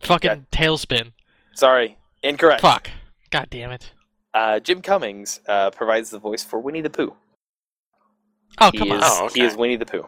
Fucking 0.00 0.46
TaleSpin. 0.52 1.12
Sorry. 1.54 1.96
Incorrect. 2.22 2.60
Fuck. 2.60 2.90
God 3.32 3.48
damn 3.50 3.72
it. 3.72 3.90
Uh, 4.34 4.60
Jim 4.60 4.80
Cummings 4.82 5.40
uh, 5.48 5.70
provides 5.70 6.10
the 6.10 6.20
voice 6.20 6.44
for 6.44 6.60
Winnie 6.60 6.80
the 6.82 6.90
Pooh. 6.90 7.16
Oh 8.60 8.70
he 8.72 8.78
come 8.78 8.92
is, 8.92 9.02
on. 9.02 9.10
Oh, 9.10 9.30
He 9.34 9.42
is. 9.42 9.56
Winnie 9.56 9.76
the 9.76 9.86
Pooh. 9.86 10.06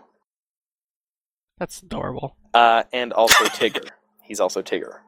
That's 1.58 1.82
adorable. 1.82 2.36
Uh, 2.54 2.84
and 2.92 3.12
also 3.12 3.44
Tigger. 3.46 3.88
He's 4.22 4.40
also 4.40 4.62
Tigger. 4.62 4.98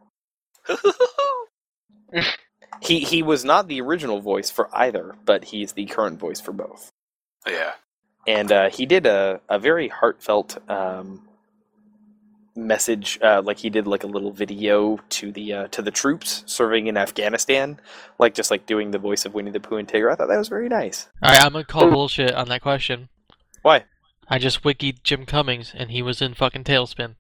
He 2.83 3.01
he 3.01 3.23
was 3.23 3.45
not 3.45 3.69
the 3.69 3.81
original 3.81 4.21
voice 4.21 4.51
for 4.51 4.69
either, 4.77 5.17
but 5.25 5.45
he's 5.45 5.73
the 5.73 5.87
current 5.87 6.19
voice 6.19 6.41
for 6.41 6.53
both. 6.53 6.91
yeah. 7.49 7.73
and 8.27 8.53
uh, 8.53 8.69
he 8.69 8.85
did 8.85 9.07
a, 9.07 9.41
a 9.49 9.59
very 9.59 9.89
heartfelt 9.89 10.59
um, 10.71 11.27
message 12.57 13.19
uh, 13.23 13.43
like 13.45 13.59
he 13.59 13.71
did 13.71 13.87
like 13.87 14.03
a 14.05 14.07
little 14.07 14.33
video 14.33 14.99
to 15.11 15.31
the 15.33 15.53
uh, 15.53 15.67
to 15.69 15.83
the 15.83 15.91
troops 15.91 16.43
serving 16.47 16.87
in 16.87 16.97
afghanistan 16.97 17.79
like 18.19 18.35
just 18.35 18.51
like 18.51 18.67
doing 18.67 18.91
the 18.91 18.99
voice 18.99 19.25
of 19.25 19.35
winnie 19.35 19.51
the 19.51 19.61
pooh 19.61 19.77
and 19.77 19.89
tigger 19.89 20.11
i 20.11 20.15
thought 20.15 20.29
that 20.29 20.39
was 20.39 20.49
very 20.49 20.69
nice 20.69 21.09
Alright, 21.25 21.43
I'm 21.43 21.53
gonna 21.53 21.65
call 21.65 21.91
bullshit 21.91 22.35
on 22.35 22.49
that 22.49 22.63
question. 22.63 23.09
why 23.63 23.85
I 24.29 24.39
just 24.39 24.63
wikied 24.65 25.03
Jim 25.05 25.25
Cummings 25.27 25.73
and 25.77 25.91
he 25.91 26.03
was 26.03 26.21
in 26.21 26.35
fucking 26.35 26.65
TaleSpin. 26.65 27.15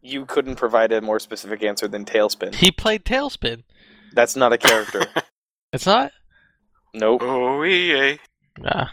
you 0.00 0.24
couldn't 0.26 0.56
provide 0.56 0.90
a 0.92 1.00
more 1.00 1.20
specific 1.20 1.62
answer 1.62 1.86
than 1.86 2.04
TaleSpin 2.04 2.54
He 2.54 2.70
played 2.72 3.04
TaleSpin. 3.04 3.62
that's 4.12 4.34
not 4.36 4.52
a 4.52 4.58
character 4.58 5.04
It's 5.72 5.86
not? 5.86 6.12
nope 6.94 7.22
Oh, 7.22 7.62
yeah. 7.62 8.16
Nah. 8.58 8.88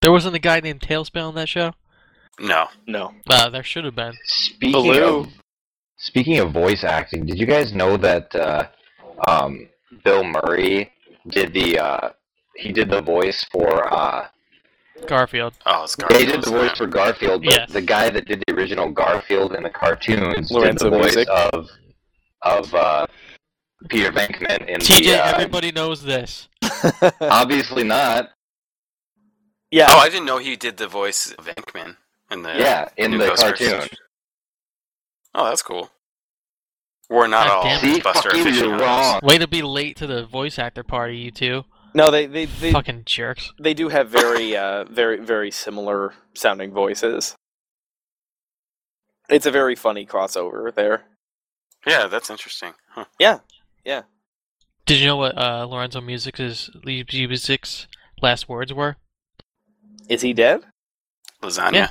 There 0.00 0.12
wasn't 0.12 0.34
a 0.36 0.40
guy 0.40 0.60
named 0.60 0.80
Tailspin 0.80 1.22
on 1.28 1.34
that 1.36 1.48
show? 1.48 1.72
No. 2.40 2.66
no 2.86 3.12
Uh, 3.28 3.48
there 3.50 3.62
should 3.62 3.84
have 3.84 3.94
been. 3.96 4.14
Speaking 4.24 4.72
Baloo. 4.72 5.18
of 5.20 5.28
speaking 5.96 6.38
of 6.38 6.52
voice 6.52 6.82
acting, 6.84 7.26
did 7.26 7.38
you 7.38 7.46
guys 7.46 7.72
know 7.72 7.96
that 7.96 8.34
uh, 8.34 8.68
um, 9.28 9.68
Bill 10.04 10.24
Murray 10.24 10.92
did 11.28 11.52
the 11.52 11.78
uh, 11.78 12.10
he 12.56 12.72
did 12.72 12.90
the 12.90 13.00
voice 13.02 13.44
for 13.52 13.92
uh, 13.92 14.26
Garfield. 15.06 15.54
Oh, 15.66 15.84
it's 15.84 15.94
Garfield. 15.96 16.20
they 16.20 16.26
did 16.32 16.42
the 16.42 16.50
voice 16.50 16.76
for 16.76 16.86
Garfield, 16.86 17.44
but 17.44 17.52
Yes. 17.54 17.72
the 17.72 17.80
guy 17.82 18.10
that 18.10 18.26
did 18.26 18.42
the 18.46 18.54
original 18.54 18.90
Garfield 18.90 19.54
in 19.54 19.62
the 19.62 19.70
cartoons 19.70 20.50
Lorenzo 20.50 20.84
did 20.90 20.92
the 20.92 20.98
voice 20.98 21.14
Music. 21.16 21.28
of 21.52 21.68
of 22.42 22.74
uh, 22.74 23.06
Peter 23.88 24.10
Venkman 24.10 24.66
in 24.68 24.80
TJ, 24.80 25.04
the. 25.04 25.22
Uh, 25.24 25.32
everybody 25.32 25.70
knows 25.72 26.02
this. 26.02 26.48
obviously 27.20 27.84
not. 27.84 28.30
yeah 29.70 29.86
Oh, 29.90 29.98
I 29.98 30.08
didn't 30.08 30.26
know 30.26 30.38
he 30.38 30.56
did 30.56 30.76
the 30.76 30.88
voice 30.88 31.32
of 31.38 31.46
Venkman 31.46 31.96
in 32.32 32.42
the 32.42 32.54
Yeah, 32.56 32.88
in 32.96 33.18
the 33.18 33.34
cartoon. 33.36 33.88
Oh, 35.34 35.44
that's 35.44 35.62
cool. 35.62 35.90
We're 37.08 37.26
not 37.26 37.46
God 37.46 37.56
all 37.56 37.62
damn 37.64 37.80
See, 37.80 38.00
Buster 38.00 38.30
fuck 38.30 38.38
you, 38.38 38.50
you're 38.52 38.78
wrong. 38.78 39.20
Way 39.22 39.38
to 39.38 39.46
be 39.46 39.62
late 39.62 39.96
to 39.98 40.06
the 40.06 40.24
voice 40.24 40.58
actor 40.58 40.82
party, 40.82 41.16
you 41.18 41.30
two. 41.30 41.64
no 41.94 42.10
they 42.10 42.26
they, 42.26 42.46
they, 42.46 42.72
Fucking 42.72 43.02
jerks. 43.04 43.52
they 43.60 43.74
do 43.74 43.88
have 43.90 44.08
very 44.08 44.56
uh, 44.56 44.84
very 44.84 45.18
very 45.18 45.50
similar 45.50 46.14
sounding 46.34 46.72
voices 46.72 47.34
it's 49.28 49.46
a 49.46 49.50
very 49.50 49.74
funny 49.74 50.06
crossover 50.06 50.74
there 50.74 51.04
Yeah, 51.86 52.06
that's 52.06 52.30
interesting. 52.30 52.72
Huh. 52.90 53.06
Yeah, 53.18 53.40
yeah. 53.84 54.02
Did 54.86 54.98
you 55.00 55.06
know 55.06 55.16
what 55.16 55.36
uh, 55.38 55.64
Lorenzo 55.64 56.00
Music's, 56.00 56.70
Music's 56.84 57.86
last 58.20 58.48
words 58.48 58.72
were? 58.72 58.96
Is 60.08 60.22
he 60.22 60.32
dead? 60.32 60.62
Lasagna. 61.42 61.72
Yeah. 61.74 61.90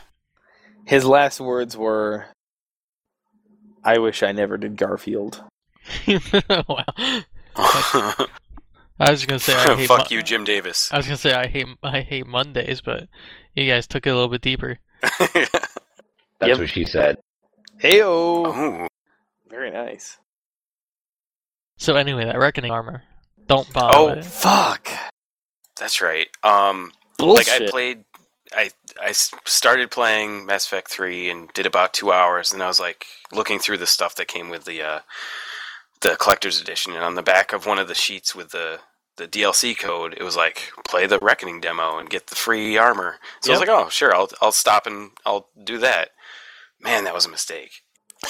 His 0.86 1.06
last 1.06 1.40
words 1.40 1.78
were, 1.78 2.26
"I 3.84 3.98
wish 4.00 4.24
I 4.24 4.32
never 4.32 4.58
did 4.58 4.76
Garfield." 4.78 5.44
wow. 6.08 6.86
I 7.56 9.10
was 9.10 9.26
gonna 9.26 9.40
say 9.40 9.54
I 9.56 9.76
hate 9.76 9.88
Fuck 9.88 10.00
Mo- 10.12 10.16
you, 10.18 10.22
Jim 10.24 10.44
Davis. 10.44 10.92
I 10.92 10.98
was 10.98 11.06
gonna 11.08 11.18
say 11.18 11.34
I 11.34 11.48
hate 11.48 11.68
I 11.84 12.02
hate 12.02 12.28
Mondays, 12.28 12.82
but 12.82 13.08
you 13.56 13.68
guys 13.70 13.88
took 13.88 14.06
it 14.06 14.10
a 14.12 14.14
little 14.14 14.30
bit 14.30 14.42
deeper. 14.42 14.78
That's 15.02 15.50
Yep. 16.42 16.58
what 16.60 16.70
she 16.70 16.86
said. 16.86 17.18
Heyo. 17.80 18.48
Ooh. 18.84 18.88
Very 19.50 19.72
nice. 19.72 20.18
So 21.78 21.96
anyway, 21.96 22.26
that 22.26 22.38
reckoning 22.38 22.72
armor. 22.72 23.04
Don't 23.48 23.72
bother 23.74 23.98
Oh 23.98 24.10
with 24.10 24.20
it. 24.20 24.26
fuck. 24.26 24.88
That's 25.78 26.00
right. 26.02 26.28
Um, 26.44 26.92
Bullshit. 27.18 27.48
like 27.48 27.62
I 27.62 27.72
played, 27.72 28.04
I 28.56 28.70
I 29.02 29.12
started 29.12 29.92
playing 29.92 30.46
Mass 30.46 30.66
Effect 30.66 30.90
three 30.90 31.30
and 31.30 31.52
did 31.54 31.66
about 31.66 31.94
two 31.94 32.12
hours, 32.12 32.52
and 32.52 32.62
I 32.62 32.68
was 32.68 32.80
like 32.80 33.06
looking 33.32 33.60
through 33.60 33.78
the 33.78 33.88
stuff 33.88 34.16
that 34.16 34.28
came 34.28 34.50
with 34.50 34.66
the 34.66 34.82
uh, 34.82 35.00
the 36.02 36.16
collector's 36.16 36.60
edition, 36.60 36.94
and 36.94 37.04
on 37.04 37.16
the 37.16 37.22
back 37.22 37.54
of 37.54 37.66
one 37.66 37.80
of 37.80 37.88
the 37.88 37.96
sheets 37.96 38.36
with 38.36 38.52
the 38.52 38.80
the 39.18 39.28
DLC 39.28 39.78
code, 39.78 40.16
it 40.18 40.24
was 40.24 40.36
like 40.36 40.72
play 40.88 41.06
the 41.06 41.20
Reckoning 41.20 41.62
demo 41.62 41.98
and 41.98 42.10
get 42.10 42.28
the 42.28 42.36
free 42.36 42.78
armor. 42.78 43.18
So 43.42 43.52
I 43.52 43.54
was 43.54 43.60
like, 43.60 43.70
oh 43.70 43.90
sure, 43.90 44.16
I'll 44.16 44.30
I'll 44.42 44.52
stop 44.52 44.88
and 44.88 45.12
I'll 45.26 45.50
do 45.64 45.78
that. 45.80 46.10
Man, 46.80 47.04
that 47.04 47.14
was 47.14 47.26
a 47.26 47.30
mistake. 47.30 47.82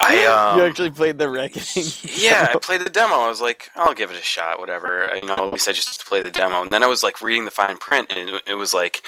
I 0.00 0.24
um, 0.26 0.58
you 0.58 0.64
actually 0.64 0.90
played 0.90 1.18
the 1.18 1.28
reckoning. 1.28 1.64
yeah, 2.16 2.48
I 2.52 2.58
played 2.58 2.82
the 2.82 2.90
demo. 2.90 3.14
I 3.14 3.28
was 3.28 3.40
like, 3.40 3.70
I'll 3.76 3.94
give 3.94 4.10
it 4.10 4.18
a 4.18 4.22
shot, 4.22 4.60
whatever. 4.60 5.10
You 5.14 5.26
know, 5.26 5.34
at 5.34 5.52
least 5.52 5.68
I 5.68 5.72
just 5.72 6.04
play 6.06 6.22
the 6.22 6.30
demo. 6.30 6.62
And 6.62 6.70
then 6.70 6.82
I 6.82 6.86
was 6.86 7.02
like 7.02 7.22
reading 7.22 7.44
the 7.44 7.50
fine 7.50 7.78
print, 7.78 8.08
and 8.10 8.28
it, 8.28 8.42
it 8.46 8.54
was 8.54 8.74
like, 8.74 9.02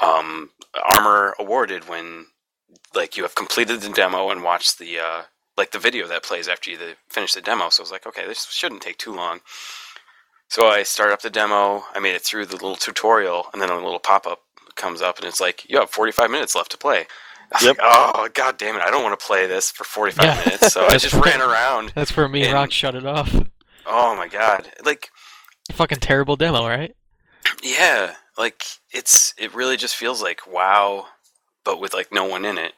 um, 0.00 0.50
armor 0.94 1.34
awarded 1.38 1.88
when 1.88 2.26
like 2.94 3.16
you 3.16 3.22
have 3.22 3.34
completed 3.34 3.80
the 3.80 3.88
demo 3.90 4.30
and 4.30 4.42
watched 4.42 4.78
the 4.78 4.98
uh, 4.98 5.22
like 5.56 5.72
the 5.72 5.78
video 5.78 6.06
that 6.08 6.22
plays 6.22 6.48
after 6.48 6.70
you 6.70 6.78
the, 6.78 6.94
finish 7.08 7.34
the 7.34 7.40
demo. 7.40 7.68
So 7.68 7.82
I 7.82 7.84
was 7.84 7.90
like, 7.92 8.06
okay, 8.06 8.26
this 8.26 8.46
shouldn't 8.50 8.82
take 8.82 8.98
too 8.98 9.14
long. 9.14 9.40
So 10.48 10.66
I 10.68 10.82
start 10.82 11.10
up 11.12 11.22
the 11.22 11.30
demo. 11.30 11.84
I 11.94 11.98
made 12.00 12.14
it 12.14 12.22
through 12.22 12.46
the 12.46 12.52
little 12.56 12.76
tutorial, 12.76 13.46
and 13.52 13.60
then 13.62 13.70
a 13.70 13.74
little 13.74 13.98
pop 13.98 14.26
up 14.26 14.40
comes 14.74 15.00
up, 15.02 15.18
and 15.18 15.26
it's 15.26 15.40
like, 15.40 15.68
you 15.68 15.78
have 15.78 15.90
45 15.90 16.30
minutes 16.30 16.54
left 16.54 16.70
to 16.72 16.78
play. 16.78 17.06
Yep. 17.62 17.76
like, 17.76 17.78
oh 17.82 18.28
god 18.32 18.56
damn 18.56 18.76
it! 18.76 18.82
I 18.82 18.90
don't 18.90 19.02
want 19.02 19.18
to 19.20 19.26
play 19.26 19.46
this 19.46 19.70
for 19.70 19.84
45 19.84 20.24
Yeah. 20.24 20.36
minutes. 20.38 20.72
So 20.72 20.86
I 20.88 20.96
just 20.96 21.12
ran 21.14 21.42
around. 21.42 21.92
That's 21.94 22.16
where 22.16 22.26
me 22.26 22.40
and 22.40 22.46
And- 22.48 22.54
Rock 22.54 22.70
shut 22.72 22.94
it 22.94 23.04
off. 23.04 23.30
Oh 23.84 24.16
my 24.16 24.26
god! 24.26 24.72
Like, 24.86 25.10
Fucking 25.72 25.98
terrible 25.98 26.36
demo, 26.36 26.66
right? 26.66 26.96
yeah, 27.62 28.14
like 28.38 28.64
it's 28.92 29.34
it 29.38 29.54
really 29.54 29.76
just 29.76 29.96
feels 29.96 30.22
like 30.22 30.46
WoW, 30.46 31.06
but 31.64 31.80
with 31.80 31.94
like 31.94 32.12
no 32.12 32.24
one 32.24 32.44
in 32.44 32.58
it. 32.58 32.72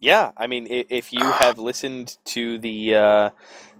Yeah, 0.00 0.32
I 0.36 0.46
mean, 0.46 0.66
if 0.70 1.12
you 1.12 1.24
have 1.24 1.58
listened 1.58 2.18
to 2.26 2.58
the 2.58 2.94
uh, 2.94 3.30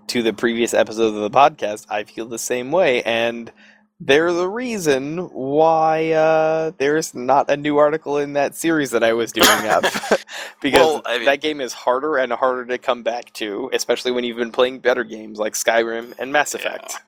to 0.08 0.22
the 0.22 0.32
previous 0.32 0.72
episodes 0.72 1.16
of 1.16 1.22
the 1.22 1.30
podcast, 1.30 1.86
I 1.90 2.04
feel 2.04 2.26
the 2.26 2.38
same 2.38 2.70
way, 2.70 3.02
and 3.02 3.52
they're 4.00 4.32
the 4.32 4.48
reason 4.48 5.18
why 5.32 6.12
uh, 6.12 6.72
there's 6.78 7.14
not 7.14 7.50
a 7.50 7.56
new 7.56 7.78
article 7.78 8.18
in 8.18 8.32
that 8.34 8.54
series 8.54 8.90
that 8.90 9.04
I 9.04 9.12
was 9.12 9.32
doing 9.32 9.48
up, 9.48 9.84
because 10.62 10.80
Well, 10.80 11.02
I 11.06 11.16
mean- 11.18 11.26
that 11.26 11.40
game 11.40 11.60
is 11.60 11.72
harder 11.72 12.16
and 12.16 12.32
harder 12.32 12.64
to 12.66 12.78
come 12.78 13.02
back 13.02 13.32
to, 13.34 13.70
especially 13.72 14.10
when 14.12 14.24
you've 14.24 14.36
been 14.36 14.52
playing 14.52 14.78
better 14.80 15.04
games 15.04 15.38
like 15.38 15.54
Skyrim 15.54 16.14
and 16.18 16.32
Mass 16.32 16.54
Effect. 16.54 16.92
Yeah. 16.92 16.98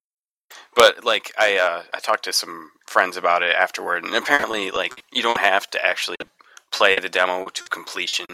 But 0.76 1.04
like 1.04 1.32
I 1.38 1.56
uh, 1.56 1.82
I 1.92 1.98
talked 2.00 2.24
to 2.24 2.32
some 2.32 2.70
friends 2.86 3.16
about 3.16 3.42
it 3.42 3.56
afterward, 3.56 4.04
and 4.04 4.14
apparently 4.14 4.70
like 4.70 5.02
you 5.12 5.22
don't 5.22 5.40
have 5.40 5.68
to 5.70 5.84
actually 5.84 6.16
play 6.70 6.96
the 6.96 7.08
demo 7.08 7.46
to 7.46 7.62
completion. 7.64 8.26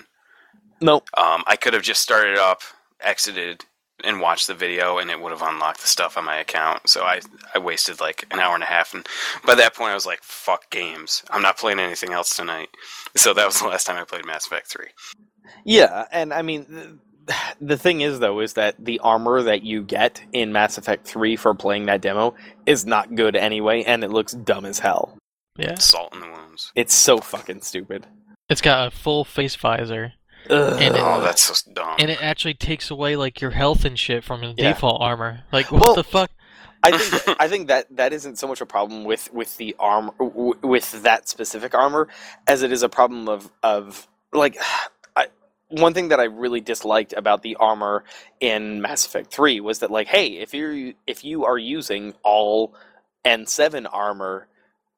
Nope. 0.81 1.09
Um, 1.16 1.44
I 1.47 1.56
could 1.56 1.74
have 1.74 1.85
just 1.85 2.02
started 2.02 2.36
up, 2.36 2.62
exited, 3.01 3.64
and 4.05 4.20
watched 4.20 4.48
the 4.48 4.55
video, 4.55 4.98
and 4.98 5.10
it 5.10 5.20
would 5.20 5.31
have 5.31 5.43
unlocked 5.43 5.81
the 5.81 5.86
stuff 5.86 6.16
on 6.16 6.24
my 6.24 6.36
account. 6.39 6.89
So 6.89 7.05
I 7.05 7.20
I 7.55 7.59
wasted 7.59 8.01
like 8.01 8.27
an 8.32 8.40
hour 8.40 8.55
and 8.55 8.64
a 8.64 8.66
half, 8.66 8.93
and 8.93 9.06
by 9.47 9.55
that 9.55 9.74
point 9.74 9.93
I 9.93 9.94
was 9.94 10.06
like, 10.06 10.23
"Fuck 10.23 10.69
games! 10.70 11.23
I'm 11.31 11.43
not 11.43 11.59
playing 11.59 11.78
anything 11.78 12.12
else 12.12 12.36
tonight." 12.36 12.70
So 13.16 13.32
that 13.35 13.47
was 13.47 13.60
the 13.60 13.69
last 13.69 13.86
time 13.86 13.97
I 13.97 14.05
played 14.05 14.27
Mass 14.27 14.47
Effect 14.47 14.66
Three. 14.66 14.89
Yeah, 15.64 16.06
and 16.10 16.32
I 16.32 16.43
mean, 16.43 16.66
the, 16.69 16.98
the 17.61 17.77
thing 17.78 18.01
is, 18.01 18.19
though, 18.19 18.40
is 18.40 18.55
that 18.55 18.74
the 18.85 18.99
armor 19.01 19.43
that 19.43 19.62
you 19.62 19.82
get 19.82 20.23
in 20.32 20.53
Mass 20.53 20.78
Effect 20.78 21.07
3 21.07 21.36
for 21.36 21.55
playing 21.55 21.86
that 21.86 22.01
demo 22.01 22.35
is 22.66 22.85
not 22.86 23.15
good 23.15 23.36
anyway, 23.36 23.82
and 23.85 24.03
it 24.05 24.11
looks 24.11 24.32
dumb 24.32 24.65
as 24.65 24.78
hell. 24.78 25.16
Yeah. 25.57 25.74
Salt 25.78 26.15
in 26.15 26.20
the 26.20 26.28
wounds. 26.28 26.73
It's 26.74 26.94
so 26.94 27.19
fucking 27.19 27.61
stupid. 27.62 28.07
It's 28.49 28.61
got 28.61 28.89
a 28.89 28.90
full 28.90 29.24
face 29.24 29.55
visor, 29.57 30.15
Ugh. 30.51 30.73
And 30.82 30.97
it- 30.97 31.01
Oh, 31.03 31.20
that's 31.20 31.43
so 31.43 31.70
dumb. 31.73 31.94
and 32.01 32.11
it 32.11 32.20
actually 32.20 32.55
takes 32.55 32.90
away 32.90 33.15
like 33.16 33.40
your 33.40 33.53
health 33.53 33.85
and 33.85 33.97
shit 33.99 34.24
from 34.24 34.40
the 34.40 34.55
Yeah. 34.57 34.73
default 34.73 35.01
armor. 35.01 35.44
Like 35.53 35.70
what 35.70 35.81
Well- 35.82 35.94
the 35.94 36.05
fuck? 36.05 36.31
I 36.82 36.99
think 36.99 37.36
I 37.40 37.47
think 37.47 37.69
that 37.69 37.86
that 37.97 38.12
isn't 38.12 38.40
so 38.40 38.49
much 38.49 38.61
a 38.61 38.66
problem 38.66 39.05
with 39.05 39.32
with 39.32 39.57
the 39.57 39.77
arm 39.78 40.11
w- 40.19 40.59
with 40.62 41.03
that 41.05 41.28
specific 41.28 41.74
armor 41.74 42.09
as 42.49 42.62
it 42.62 42.73
is 42.73 42.82
a 42.82 42.89
problem 42.89 43.28
of 43.28 43.53
of 43.62 44.09
like 44.32 44.57
I, 44.61 44.86
one 45.73 45.94
thing 45.94 46.09
that 46.11 46.20
I 46.20 46.24
really 46.27 46.61
disliked 46.62 47.15
about 47.15 47.43
the 47.43 47.57
armor 47.57 48.05
in 48.40 48.82
Mass 48.82 49.07
Effect 49.07 49.32
3 49.35 49.61
was 49.61 49.81
that 49.81 49.93
like 49.93 50.09
hey 50.09 50.28
if 50.39 50.55
you 50.55 50.94
if 51.07 51.24
you 51.24 51.47
are 51.47 51.59
using 51.59 52.15
all 52.24 52.74
N7 53.27 53.86
armor 53.93 54.49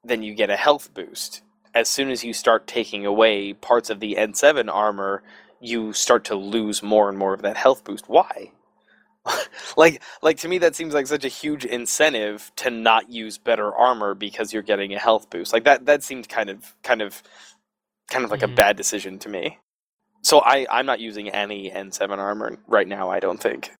then 0.05 0.22
you 0.22 0.34
get 0.34 0.51
a 0.51 0.56
health 0.56 0.94
boost. 0.94 1.42
As 1.74 1.88
soon 1.88 2.10
as 2.10 2.24
you 2.24 2.32
start 2.34 2.66
taking 2.68 3.06
away 3.06 3.55
parts 3.55 3.90
of 3.90 4.01
the 4.01 4.16
N7 4.16 4.68
armor 4.72 5.22
you 5.60 5.92
start 5.94 6.24
to 6.26 6.36
lose 6.36 6.82
more 6.82 7.09
and 7.10 7.18
more 7.18 7.34
of 7.34 7.42
that 7.42 7.56
health 7.59 7.84
boost. 7.84 8.09
Why? 8.09 8.52
Like 9.76 10.02
like 10.22 10.38
to 10.38 10.48
me 10.48 10.59
that 10.59 10.76
seems 10.76 10.94
like 10.94 11.06
such 11.09 11.24
a 11.24 11.28
huge 11.28 11.64
incentive 11.64 12.52
to 12.56 12.70
not 12.70 13.10
use 13.10 13.38
better 13.38 13.74
armor 13.74 14.14
because 14.14 14.52
you're 14.52 14.62
getting 14.62 14.94
a 14.94 15.01
health 15.01 15.30
boost. 15.30 15.52
Like 15.52 15.64
that 15.64 15.86
that 15.86 16.02
seemed 16.05 16.28
kind 16.28 16.51
of 16.51 16.74
kind 16.84 17.02
of 17.02 17.22
kind 18.10 18.24
of 18.24 18.30
like 18.32 18.42
a 18.42 18.48
Mhm. 18.48 18.55
bad 18.56 18.76
decision 18.76 19.18
to 19.20 19.28
me 19.30 19.59
so 20.24 20.40
i 20.40 20.66
i'm 20.70 20.86
not 20.86 21.01
using 21.01 21.30
any 21.30 21.70
n7 21.70 22.18
armor 22.18 22.59
right 22.68 22.88
now 22.88 23.10
i 23.10 23.20
don't 23.20 23.40
think 23.40 23.72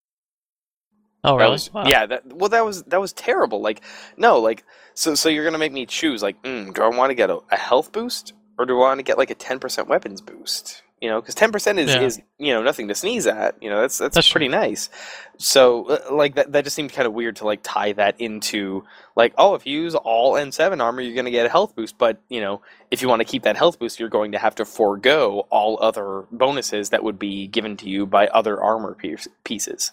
Oh 1.25 1.39
That 1.39 1.45
really? 1.45 1.53
was- 1.53 1.73
Wow. 1.75 1.85
yeah 1.87 2.07
that 2.07 2.27
well 2.27 2.51
that 2.51 2.65
was 2.67 2.85
that 2.85 3.01
was 3.01 3.13
terrible 3.15 3.63
like 3.63 3.83
no 4.19 4.41
like 4.41 4.65
so 4.95 5.17
so 5.17 5.31
you're 5.31 5.45
gonna 5.45 5.59
make 5.59 5.73
me 5.73 5.87
choose 5.87 6.23
like 6.23 6.43
mm, 6.45 6.75
do 6.75 6.83
i 6.83 6.89
want 6.89 7.11
to 7.11 7.17
get 7.17 7.31
a, 7.31 7.41
a 7.51 7.57
health 7.59 7.93
boost 7.93 8.35
or 8.59 8.67
do 8.67 8.77
i 8.77 8.81
want 8.81 9.01
to 9.01 9.05
get 9.05 9.19
like 9.19 9.31
a 9.31 9.37
10% 9.37 9.89
weapons 9.89 10.23
boost 10.23 10.84
you 11.05 11.11
know 11.11 11.21
because 11.21 11.35
10% 11.35 11.79
is, 11.79 11.91
Yeah. 11.91 12.01
is 12.01 12.23
you 12.39 12.55
know 12.55 12.63
nothing 12.63 12.89
to 12.89 12.95
sneeze 12.95 13.27
at 13.27 13.63
you 13.63 13.69
know 13.69 13.83
that's 13.83 13.99
that's, 13.99 14.15
That's 14.15 14.33
pretty 14.33 14.49
nice 14.49 14.89
so 15.37 15.87
uh, 15.91 15.99
like 16.11 16.35
that, 16.37 16.53
that 16.53 16.65
just 16.65 16.75
seemed 16.75 16.95
kind 16.95 17.07
of 17.07 17.13
weird 17.13 17.37
to 17.37 17.45
like 17.45 17.61
tie 17.63 17.93
that 17.93 18.19
into 18.19 18.85
like 19.15 19.35
oh 19.37 19.55
if 19.55 19.67
you 19.67 19.83
use 19.83 19.95
all 19.95 20.33
n7 20.33 20.81
armor 20.83 21.03
you're 21.03 21.13
going 21.15 21.27
to 21.27 21.31
get 21.31 21.45
a 21.45 21.51
health 21.51 21.77
boost 21.77 21.99
but 21.99 22.17
you 22.31 22.41
know 22.41 22.63
if 22.91 23.03
you 23.03 23.09
want 23.09 23.21
to 23.21 23.25
keep 23.27 23.43
that 23.43 23.57
health 23.57 23.79
boost 23.79 24.01
you're 24.01 24.09
going 24.09 24.33
to 24.33 24.39
have 24.39 24.55
to 24.55 24.65
forego 24.65 25.47
all 25.51 25.79
other 25.83 26.25
bonuses 26.33 26.89
that 26.89 27.05
would 27.05 27.19
be 27.19 27.47
given 27.49 27.77
to 27.77 27.87
you 27.89 28.07
by 28.07 28.27
other 28.29 28.59
armor 28.63 28.95
piece- 28.95 29.29
pieces 29.45 29.93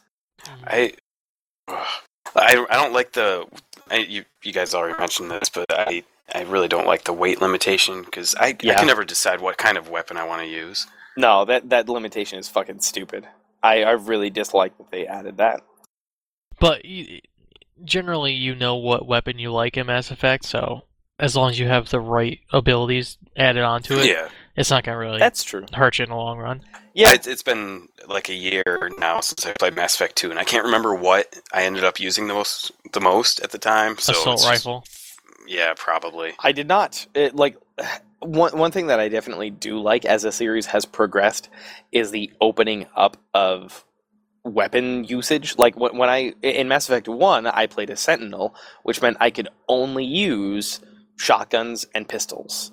I, 0.65 0.93
I, 1.67 2.65
I 2.69 2.75
don't 2.75 2.93
like 2.93 3.11
the. 3.13 3.45
I, 3.89 3.97
you, 3.97 4.23
you 4.43 4.53
guys 4.53 4.73
already 4.73 4.97
mentioned 4.97 5.29
this, 5.29 5.49
but 5.49 5.65
I, 5.69 6.03
I 6.33 6.43
really 6.43 6.67
don't 6.67 6.87
like 6.87 7.03
the 7.03 7.13
weight 7.13 7.41
limitation 7.41 8.03
because 8.03 8.33
I, 8.35 8.47
I 8.47 8.53
can 8.53 8.87
never 8.87 9.03
decide 9.03 9.41
what 9.41 9.57
kind 9.57 9.77
of 9.77 9.89
weapon 9.89 10.17
I 10.17 10.23
want 10.23 10.41
to 10.41 10.47
use. 10.47 10.87
No, 11.17 11.45
that 11.45 11.69
that 11.69 11.89
limitation 11.89 12.39
is 12.39 12.47
fucking 12.49 12.79
stupid. 12.81 13.27
I, 13.63 13.83
I 13.83 13.91
really 13.91 14.29
dislike 14.29 14.77
that 14.77 14.91
they 14.91 15.05
added 15.05 15.37
that. 15.37 15.61
But 16.59 16.81
y- 16.85 17.21
generally, 17.83 18.33
you 18.33 18.55
know 18.55 18.75
what 18.75 19.07
weapon 19.07 19.37
you 19.39 19.51
like 19.51 19.77
in 19.77 19.87
Mass 19.87 20.09
Effect, 20.11 20.45
so 20.45 20.81
as 21.19 21.35
long 21.35 21.51
as 21.51 21.59
you 21.59 21.67
have 21.67 21.89
the 21.89 21.99
right 21.99 22.39
abilities 22.51 23.17
added 23.37 23.61
onto 23.63 23.97
it, 23.99 24.05
Yeah, 24.07 24.29
it's 24.55 24.69
not 24.71 24.83
gonna 24.83 24.97
really 24.97 25.19
That's 25.19 25.43
true. 25.43 25.65
hurt 25.73 25.99
you 25.99 26.03
in 26.03 26.09
the 26.09 26.15
long 26.15 26.39
run. 26.39 26.63
Yeah, 26.93 27.13
it's, 27.13 27.27
it's 27.27 27.43
been 27.43 27.87
like 28.07 28.27
a 28.29 28.33
year 28.33 28.63
now 28.97 29.21
since 29.21 29.45
I 29.45 29.53
played 29.53 29.75
Mass 29.75 29.95
Effect 29.95 30.15
Two, 30.15 30.29
and 30.31 30.39
I 30.39 30.43
can't 30.43 30.65
remember 30.65 30.95
what 30.95 31.39
I 31.53 31.63
ended 31.63 31.83
up 31.83 31.99
using 31.99 32.27
the 32.27 32.33
most 32.33 32.71
the 32.93 32.99
most 33.01 33.39
at 33.41 33.51
the 33.51 33.57
time. 33.59 33.97
So 33.97 34.13
Assault 34.13 34.33
it's 34.35 34.43
just- 34.43 34.65
rifle. 34.65 34.83
yeah, 35.47 35.73
probably. 35.77 36.33
I 36.39 36.51
did 36.51 36.67
not. 36.67 37.05
It, 37.13 37.35
like 37.35 37.57
one 38.21 38.57
one 38.57 38.71
thing 38.71 38.87
that 38.87 38.99
I 38.99 39.09
definitely 39.09 39.49
do 39.49 39.79
like 39.79 40.05
as 40.05 40.23
the 40.23 40.31
series 40.31 40.67
has 40.67 40.85
progressed 40.85 41.49
is 41.91 42.11
the 42.11 42.31
opening 42.41 42.87
up 42.95 43.17
of 43.33 43.85
weapon 44.43 45.03
usage. 45.03 45.57
Like 45.57 45.77
when, 45.77 45.97
when 45.97 46.09
I 46.09 46.33
in 46.41 46.67
Mass 46.67 46.87
Effect 46.87 47.07
One, 47.07 47.47
I 47.47 47.67
played 47.67 47.89
a 47.89 47.95
Sentinel, 47.95 48.55
which 48.83 49.01
meant 49.01 49.17
I 49.19 49.31
could 49.31 49.49
only 49.67 50.05
use 50.05 50.79
shotguns 51.17 51.85
and 51.93 52.07
pistols. 52.07 52.71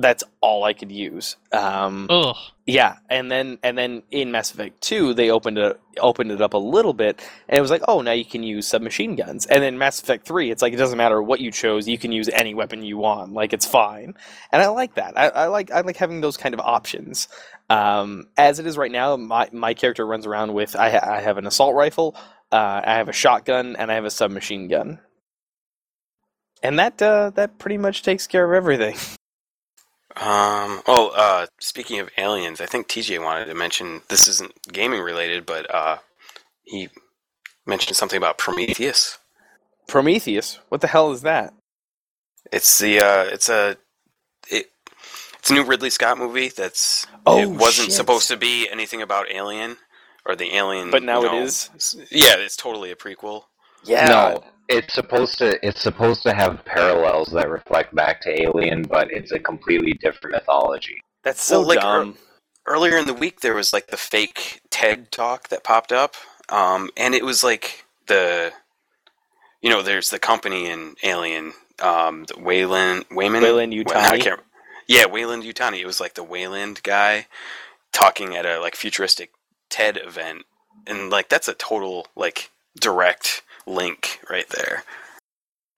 That's 0.00 0.24
all 0.40 0.64
I 0.64 0.72
could 0.72 0.90
use. 0.90 1.36
Um, 1.52 2.06
Ugh. 2.10 2.36
yeah, 2.66 2.96
and 3.08 3.30
then 3.30 3.58
and 3.62 3.76
then 3.76 4.02
in 4.10 4.30
Mass 4.32 4.52
Effect 4.52 4.80
Two, 4.80 5.14
they 5.14 5.30
opened 5.30 5.58
it 5.58 5.80
opened 5.98 6.30
it 6.30 6.40
up 6.40 6.54
a 6.54 6.58
little 6.58 6.92
bit, 6.92 7.20
and 7.48 7.58
it 7.58 7.60
was 7.60 7.70
like, 7.70 7.82
oh, 7.88 8.00
now 8.00 8.12
you 8.12 8.24
can 8.24 8.42
use 8.42 8.66
submachine 8.66 9.16
guns. 9.16 9.46
And 9.46 9.62
then 9.62 9.78
Mass 9.78 10.00
Effect 10.00 10.26
Three, 10.26 10.50
it's 10.50 10.62
like 10.62 10.72
it 10.72 10.76
doesn't 10.76 10.98
matter 10.98 11.22
what 11.22 11.40
you 11.40 11.50
chose, 11.50 11.88
you 11.88 11.98
can 11.98 12.12
use 12.12 12.28
any 12.28 12.54
weapon 12.54 12.82
you 12.82 12.98
want, 12.98 13.32
like 13.32 13.52
it's 13.52 13.66
fine. 13.66 14.14
And 14.52 14.62
I 14.62 14.68
like 14.68 14.94
that. 14.94 15.18
I, 15.18 15.28
I 15.28 15.46
like 15.46 15.70
I 15.70 15.80
like 15.82 15.96
having 15.96 16.20
those 16.20 16.36
kind 16.36 16.54
of 16.54 16.60
options. 16.60 17.28
Um, 17.68 18.26
as 18.36 18.58
it 18.58 18.66
is 18.66 18.76
right 18.76 18.92
now, 18.92 19.16
my 19.16 19.48
my 19.52 19.74
character 19.74 20.06
runs 20.06 20.26
around 20.26 20.54
with 20.54 20.74
I, 20.76 20.90
ha- 20.90 21.08
I 21.16 21.20
have 21.20 21.38
an 21.38 21.46
assault 21.46 21.74
rifle, 21.74 22.16
uh, 22.50 22.80
I 22.84 22.94
have 22.94 23.08
a 23.08 23.12
shotgun, 23.12 23.76
and 23.76 23.90
I 23.90 23.94
have 23.94 24.04
a 24.04 24.10
submachine 24.10 24.68
gun. 24.68 25.00
And 26.62 26.78
that 26.78 27.00
uh, 27.00 27.30
that 27.36 27.58
pretty 27.58 27.78
much 27.78 28.02
takes 28.02 28.26
care 28.26 28.44
of 28.44 28.56
everything. 28.56 28.96
Um. 30.20 30.82
Oh. 30.86 31.12
Uh. 31.14 31.46
Speaking 31.60 31.98
of 31.98 32.10
aliens, 32.18 32.60
I 32.60 32.66
think 32.66 32.88
TJ 32.88 33.22
wanted 33.22 33.46
to 33.46 33.54
mention 33.54 34.02
this 34.08 34.28
isn't 34.28 34.52
gaming 34.70 35.00
related, 35.00 35.46
but 35.46 35.72
uh, 35.74 35.98
he 36.64 36.88
mentioned 37.66 37.96
something 37.96 38.18
about 38.18 38.38
Prometheus. 38.38 39.18
Prometheus, 39.88 40.60
what 40.68 40.82
the 40.82 40.86
hell 40.86 41.10
is 41.12 41.22
that? 41.22 41.54
It's 42.52 42.78
the. 42.78 43.00
Uh. 43.00 43.24
It's 43.24 43.48
a. 43.48 43.76
It. 44.50 44.66
It's 45.38 45.50
a 45.50 45.54
new 45.54 45.64
Ridley 45.64 45.90
Scott 45.90 46.18
movie. 46.18 46.48
That's. 46.48 47.06
Oh, 47.26 47.38
it 47.38 47.48
wasn't 47.48 47.86
shit. 47.86 47.94
supposed 47.94 48.28
to 48.28 48.36
be 48.36 48.68
anything 48.70 49.00
about 49.00 49.30
Alien, 49.30 49.78
or 50.26 50.36
the 50.36 50.54
Alien. 50.54 50.90
But 50.90 51.02
now 51.02 51.22
you 51.22 51.28
it 51.28 51.32
know, 51.32 51.42
is? 51.42 51.70
Yeah, 52.10 52.36
it's 52.36 52.56
totally 52.56 52.90
a 52.90 52.96
prequel. 52.96 53.44
Yeah. 53.84 54.06
No, 54.06 54.44
it's 54.70 54.94
supposed 54.94 55.38
to 55.38 55.66
it's 55.66 55.82
supposed 55.82 56.22
to 56.24 56.34
have 56.34 56.64
parallels 56.64 57.30
that 57.32 57.50
reflect 57.50 57.94
back 57.94 58.22
to 58.22 58.42
Alien, 58.42 58.82
but 58.84 59.10
it's 59.12 59.32
a 59.32 59.40
completely 59.40 59.94
different 59.94 60.36
mythology. 60.36 61.02
That's 61.24 61.42
so 61.42 61.60
Well, 61.60 61.68
like, 61.68 61.80
dumb. 61.80 62.16
earlier 62.66 62.96
in 62.96 63.06
the 63.06 63.14
week 63.14 63.40
there 63.40 63.54
was 63.54 63.72
like 63.72 63.88
the 63.88 63.98
fake 63.98 64.62
TED 64.70 65.12
talk 65.12 65.48
that 65.48 65.64
popped 65.64 65.92
up, 65.92 66.14
um, 66.48 66.90
and 66.96 67.14
it 67.14 67.24
was 67.24 67.44
like 67.44 67.84
the, 68.06 68.52
you 69.62 69.70
know, 69.70 69.82
there's 69.82 70.10
the 70.10 70.20
company 70.20 70.70
in 70.70 70.96
Alien, 71.02 71.54
um, 71.82 72.24
the 72.24 72.38
Weyland 72.38 73.06
Wayman, 73.10 73.42
Weyland 73.42 73.74
Well, 73.86 73.98
I 73.98 74.18
yeah, 74.88 75.06
Weyland 75.06 75.44
Yutani. 75.44 75.80
It 75.80 75.86
was 75.86 76.00
like 76.00 76.14
the 76.14 76.24
Weyland 76.24 76.82
guy 76.82 77.26
talking 77.92 78.36
at 78.36 78.46
a 78.46 78.60
like 78.60 78.76
futuristic 78.76 79.30
TED 79.70 79.98
event, 79.98 80.42
and 80.86 81.10
like 81.10 81.28
that's 81.28 81.48
a 81.48 81.54
total 81.54 82.06
like 82.16 82.50
direct 82.78 83.42
link 83.66 84.20
right 84.28 84.48
there. 84.48 84.84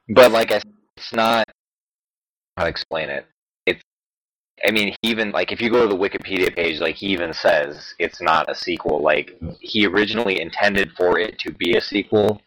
But 0.08 0.32
like 0.32 0.52
I 0.52 0.60
it's 0.96 1.12
not 1.12 1.46
how 2.56 2.64
to 2.64 2.70
explain 2.70 3.08
it. 3.10 3.26
It's 3.66 3.82
I 4.66 4.70
mean, 4.70 4.94
even 5.02 5.30
like 5.32 5.52
if 5.52 5.60
you 5.60 5.70
go 5.70 5.88
to 5.88 5.94
the 5.94 6.00
Wikipedia 6.00 6.54
page, 6.54 6.80
like 6.80 6.96
he 6.96 7.06
even 7.08 7.32
says 7.32 7.94
it's 7.98 8.20
not 8.20 8.50
a 8.50 8.54
sequel. 8.54 9.02
Like 9.02 9.38
he 9.60 9.86
originally 9.86 10.40
intended 10.40 10.92
for 10.92 11.18
it 11.18 11.38
to 11.40 11.52
be 11.52 11.76
a 11.76 11.80
sequel, 11.80 12.40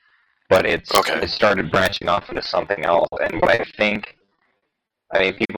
but 0.50 0.66
it's 0.66 0.94
Okay. 0.96 1.20
it 1.22 1.30
started 1.30 1.72
branching 1.72 2.10
off 2.10 2.30
into 2.30 2.42
something 2.44 2.86
else. 2.86 3.10
And 3.22 3.42
what 3.42 3.52
I 3.52 3.66
think, 3.78 4.18
I 5.14 5.20
mean, 5.20 5.34
people 5.34 5.56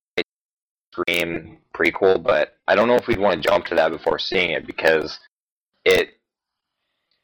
scream 0.93 1.57
prequel, 1.75 2.21
but 2.21 2.55
I 2.67 2.75
don't 2.75 2.87
know 2.87 2.95
if 2.95 3.07
we'd 3.07 3.19
want 3.19 3.41
to 3.41 3.49
jump 3.49 3.65
to 3.67 3.75
that 3.75 3.89
before 3.91 4.19
seeing 4.19 4.51
it 4.51 4.65
because 4.65 5.19
it 5.85 6.16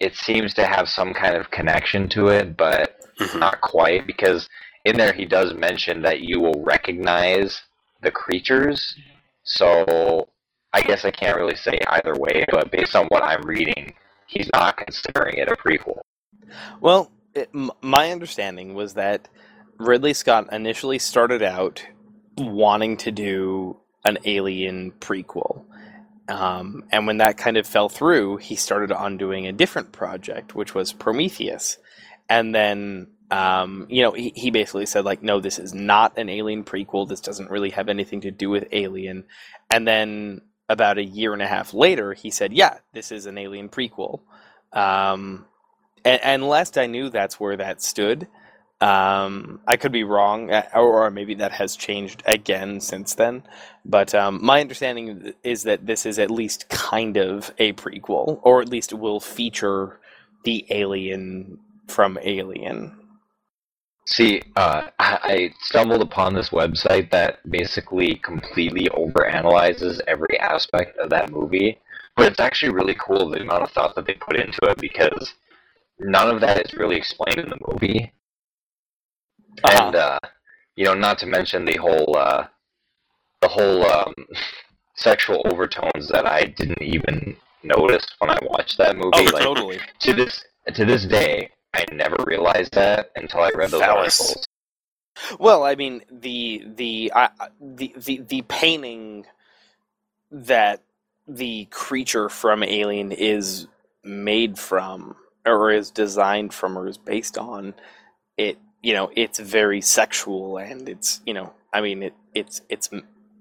it 0.03 0.15
seems 0.15 0.53
to 0.55 0.65
have 0.65 0.89
some 0.89 1.13
kind 1.13 1.35
of 1.35 1.49
connection 1.49 2.09
to 2.09 2.27
it, 2.27 2.57
but 2.57 2.99
Mhm. 3.19 3.39
not 3.39 3.61
quite 3.61 4.05
because 4.05 4.49
in 4.85 4.97
there 4.97 5.13
he 5.13 5.25
does 5.25 5.53
mention 5.53 6.01
that 6.01 6.19
you 6.21 6.41
will 6.41 6.61
recognize 6.63 7.61
the 8.01 8.11
creatures. 8.11 8.95
So 9.43 10.27
I 10.73 10.81
guess 10.81 11.05
I 11.05 11.11
can't 11.11 11.38
really 11.38 11.55
say 11.55 11.80
either 11.88 12.15
way, 12.15 12.45
but 12.51 12.69
based 12.71 12.95
on 12.95 13.05
what 13.07 13.23
I'm 13.23 13.43
reading, 13.43 13.93
he's 14.27 14.49
not 14.53 14.75
considering 14.75 15.38
it 15.38 15.47
a 15.47 15.55
prequel. 15.55 15.99
Well, 16.81 17.11
it, 17.34 17.49
m- 17.53 17.71
my 17.81 18.11
understanding 18.11 18.73
was 18.73 18.95
that 18.95 19.30
Ridley 19.77 20.13
Scott 20.13 20.51
initially 20.51 20.99
started 20.99 21.41
out 21.41 21.85
wanting 22.38 22.97
to 22.97 23.11
do 23.11 23.77
an 24.05 24.17
Alien 24.25 24.91
prequel. 24.99 25.63
Um, 26.27 26.85
and 26.91 27.05
when 27.05 27.17
that 27.17 27.37
kind 27.37 27.57
of 27.57 27.67
fell 27.67 27.89
through, 27.89 28.37
he 28.37 28.55
started 28.55 28.91
on 28.91 29.17
doing 29.17 29.45
a 29.45 29.51
different 29.51 29.91
project, 29.91 30.55
which 30.55 30.73
was 30.73 30.93
Prometheus. 30.93 31.77
And 32.29 32.55
then, 32.55 33.07
um, 33.29 33.87
you 33.89 34.01
know, 34.01 34.13
he, 34.13 34.31
he 34.35 34.49
basically 34.49 34.85
said, 34.85 35.03
like, 35.03 35.21
no, 35.21 35.39
this 35.39 35.59
is 35.59 35.73
not 35.73 36.17
an 36.17 36.29
Alien 36.29 36.63
prequel. 36.63 37.07
This 37.07 37.19
doesn't 37.19 37.51
really 37.51 37.71
have 37.71 37.89
anything 37.89 38.21
to 38.21 38.31
do 38.31 38.49
with 38.49 38.67
Alien. 38.71 39.25
And 39.69 39.87
then 39.87 40.41
about 40.69 40.97
a 40.97 41.03
year 41.03 41.33
and 41.33 41.41
a 41.41 41.47
half 41.47 41.73
later, 41.73 42.13
he 42.13 42.31
said, 42.31 42.53
yeah, 42.53 42.77
this 42.93 43.11
is 43.11 43.25
an 43.25 43.37
Alien 43.37 43.67
prequel. 43.67 44.21
Um, 44.71 45.45
and, 46.05 46.23
and 46.23 46.47
last 46.47 46.77
I 46.77 46.87
knew, 46.87 47.09
that's 47.09 47.39
where 47.39 47.57
that 47.57 47.81
stood. 47.81 48.27
Um, 48.84 49.61
I 49.65 49.77
could 49.77 49.93
be 49.93 50.03
wrong, 50.03 50.51
uh, 50.51 50.68
or, 50.73 51.05
or 51.05 51.10
maybe 51.10 51.35
that 51.35 51.53
has 51.53 51.77
changed 51.77 52.22
again 52.26 52.81
since 52.81 53.15
then. 53.15 53.43
But 53.85 54.14
um, 54.14 54.43
my 54.43 54.60
understanding 54.60 55.34
is 55.41 55.64
that 55.64 55.85
this 55.85 56.05
is 56.05 56.19
at 56.19 56.30
least 56.30 56.68
kind 56.68 57.15
of 57.15 57.53
a 57.60 57.72
prequel, 57.73 58.41
or 58.43 58.61
at 58.61 58.68
least 58.68 58.91
it 58.91 58.95
will 58.95 59.22
feature 59.22 60.01
the 60.43 60.65
alien 60.69 61.60
from 61.88 62.19
Alien. 62.22 62.99
See, 64.05 64.41
uh, 64.57 64.89
I 64.99 65.53
stumbled 65.61 66.01
upon 66.01 66.34
this 66.34 66.49
website 66.49 67.10
that 67.11 67.39
basically 67.49 68.15
completely 68.15 68.89
overanalyzes 68.89 70.01
every 70.07 70.38
aspect 70.41 70.97
of 70.97 71.10
that 71.11 71.31
movie, 71.31 71.80
but 72.18 72.30
it's 72.30 72.41
actually 72.41 72.73
really 72.73 72.95
cool 72.95 73.30
the 73.30 73.39
amount 73.39 73.64
of 73.64 73.72
thought 73.72 73.95
that 73.95 74.05
they 74.05 74.15
put 74.15 74.35
into 74.35 74.60
it 74.64 74.77
because 74.77 75.34
none 75.99 76.30
of 76.30 76.41
that 76.41 76.65
is 76.65 76.73
really 76.73 76.97
explained 76.97 77.39
in 77.39 77.49
the 77.49 77.65
movie. 77.65 78.11
Uh-huh. 79.63 79.85
and 79.88 79.95
uh, 79.95 80.19
you 80.75 80.85
know, 80.85 80.93
not 80.93 81.17
to 81.19 81.25
mention 81.25 81.65
the 81.65 81.77
whole 81.77 82.15
uh, 82.17 82.45
the 83.41 83.47
whole 83.47 83.85
um, 83.85 84.13
sexual 84.95 85.41
overtones 85.45 86.07
that 86.09 86.25
I 86.25 86.45
didn't 86.45 86.81
even 86.81 87.35
notice 87.63 88.05
when 88.19 88.30
I 88.31 88.39
watched 88.43 88.77
that 88.77 88.95
movie. 88.95 89.11
Oh, 89.13 89.23
like 89.34 89.43
totally. 89.43 89.80
to 89.99 90.13
this 90.13 90.43
to 90.73 90.85
this 90.85 91.05
day, 91.05 91.49
I 91.73 91.85
never 91.91 92.15
realized 92.25 92.73
that 92.73 93.11
until 93.15 93.41
I 93.41 93.51
read 93.55 93.71
those 93.71 93.81
Phallus. 93.81 94.19
articles. 94.19 94.47
Well, 95.39 95.63
I 95.63 95.75
mean 95.75 96.01
the 96.11 96.63
the 96.75 97.11
I 97.15 97.30
I- 97.39 97.49
the 97.61 97.93
the 97.97 98.17
the 98.27 98.41
painting 98.43 99.25
that 100.31 100.81
the 101.27 101.65
creature 101.65 102.27
from 102.30 102.63
Alien 102.63 103.11
is 103.11 103.67
made 104.03 104.57
from, 104.57 105.15
or 105.45 105.71
is 105.71 105.91
designed 105.91 106.53
from, 106.53 106.77
or 106.77 106.88
is 106.88 106.97
based 106.97 107.38
on, 107.38 107.73
it 108.35 108.57
you 108.84 108.93
know 108.93 109.10
it's 109.15 109.39
very 109.39 109.81
sexual 109.81 110.57
and 110.57 110.88
it's 110.88 111.22
you 111.26 111.34
know 111.34 111.53
I 111.73 111.81
mean 111.81 112.03
it 112.03 112.14
it's 112.35 112.61
its 112.69 112.89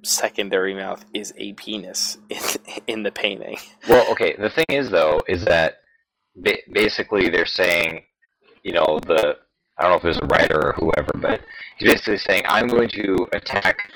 secondary 0.02 0.74
mouth 0.74 1.04
is 1.14 1.32
a 1.36 1.52
penis 1.54 2.18
in, 2.28 2.38
in 2.86 3.02
the 3.02 3.12
painting. 3.12 3.56
Well, 3.88 4.10
okay. 4.12 4.34
The 4.36 4.50
thing 4.50 4.66
is, 4.68 4.90
though, 4.90 5.20
is 5.28 5.44
that 5.44 5.78
ba- 6.36 6.58
basically 6.70 7.28
they're 7.28 7.46
saying, 7.46 8.02
you 8.62 8.72
know, 8.72 9.00
the 9.06 9.36
I 9.78 9.82
don't 9.82 9.92
know 9.92 9.96
if 9.96 10.04
it 10.04 10.08
was 10.08 10.18
a 10.18 10.26
writer 10.26 10.68
or 10.68 10.72
whoever, 10.74 11.12
but 11.16 11.40
he's 11.78 11.90
basically 11.90 12.18
saying, 12.18 12.42
I'm 12.46 12.68
going 12.68 12.90
to 12.90 13.26
attack, 13.32 13.90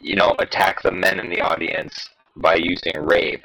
you 0.00 0.14
know, 0.14 0.34
attack 0.38 0.80
the 0.82 0.92
men 0.92 1.18
in 1.18 1.28
the 1.28 1.40
audience 1.40 2.08
by 2.36 2.54
using 2.54 2.92
rape. 3.00 3.44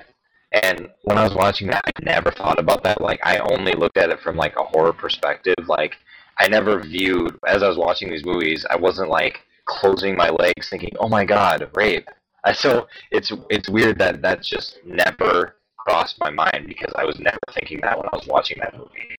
And 0.52 0.90
when 1.04 1.18
I 1.18 1.24
was 1.24 1.34
watching 1.34 1.68
that, 1.68 1.82
I 1.86 1.92
never 2.04 2.32
thought 2.32 2.60
about 2.60 2.84
that. 2.84 3.02
Like, 3.02 3.20
I 3.24 3.40
only 3.40 3.74
looked 3.74 3.98
at 3.98 4.12
it 4.12 4.22
from 4.22 4.36
like 4.38 4.56
a 4.58 4.64
horror 4.64 4.94
perspective. 4.94 5.56
Like, 5.68 5.96
I 6.40 6.48
never 6.48 6.80
viewed 6.80 7.38
as 7.48 7.64
I 7.64 7.68
was 7.68 7.78
watching 7.78 8.10
these 8.10 8.26
movies. 8.26 8.66
I 8.70 8.76
wasn't 8.78 9.10
like 9.10 9.42
closing 9.66 10.16
my 10.16 10.30
legs, 10.30 10.70
thinking, 10.70 10.92
"Oh 11.00 11.10
my 11.10 11.26
God, 11.26 11.70
rape." 11.76 12.08
I 12.46 12.54
so 12.54 12.88
it's 13.12 13.32
it's 13.50 13.70
weird 13.70 14.00
that 14.00 14.22
that 14.22 14.42
just 14.44 14.80
never 14.86 15.56
crossed 15.78 16.20
my 16.20 16.30
mind 16.30 16.66
because 16.68 16.94
I 16.96 17.06
was 17.06 17.20
never 17.20 17.40
thinking 17.54 17.80
that 17.82 17.98
when 17.98 18.08
I 18.12 18.16
was 18.16 18.28
watching 18.28 18.58
that 18.62 18.78
movie. 18.78 19.16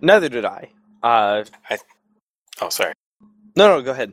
Neither 0.00 0.28
did 0.28 0.44
I. 0.44 0.70
Uh, 1.02 1.44
Oh, 2.60 2.68
sorry. 2.68 2.92
no, 3.56 3.68
no, 3.68 3.82
go 3.82 3.90
ahead. 3.92 4.12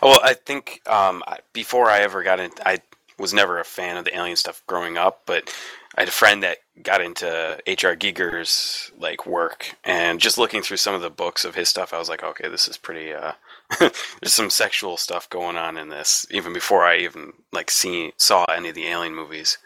Well, 0.00 0.20
I 0.22 0.34
think 0.34 0.80
um, 0.86 1.22
before 1.52 1.88
I 1.90 2.00
ever 2.00 2.22
got 2.22 2.38
in, 2.38 2.50
I 2.64 2.78
was 3.22 3.32
never 3.32 3.60
a 3.60 3.64
fan 3.64 3.96
of 3.96 4.04
the 4.04 4.14
alien 4.14 4.36
stuff 4.36 4.62
growing 4.66 4.98
up, 4.98 5.22
but 5.26 5.48
I 5.96 6.00
had 6.00 6.08
a 6.08 6.12
friend 6.12 6.42
that 6.42 6.58
got 6.82 7.00
into 7.00 7.56
H.R. 7.66 7.94
Giger's 7.94 8.90
like 8.98 9.26
work, 9.26 9.76
and 9.84 10.20
just 10.20 10.38
looking 10.38 10.60
through 10.60 10.78
some 10.78 10.94
of 10.94 11.02
the 11.02 11.08
books 11.08 11.44
of 11.44 11.54
his 11.54 11.68
stuff, 11.68 11.94
I 11.94 11.98
was 11.98 12.08
like, 12.08 12.24
okay, 12.24 12.48
this 12.48 12.66
is 12.66 12.76
pretty. 12.76 13.12
Uh, 13.12 13.32
there's 13.78 14.34
some 14.34 14.50
sexual 14.50 14.96
stuff 14.96 15.30
going 15.30 15.56
on 15.56 15.78
in 15.78 15.88
this, 15.88 16.26
even 16.32 16.52
before 16.52 16.84
I 16.84 16.98
even 16.98 17.32
like 17.52 17.70
see 17.70 18.12
saw 18.16 18.44
any 18.46 18.70
of 18.70 18.74
the 18.74 18.88
alien 18.88 19.14
movies. 19.14 19.56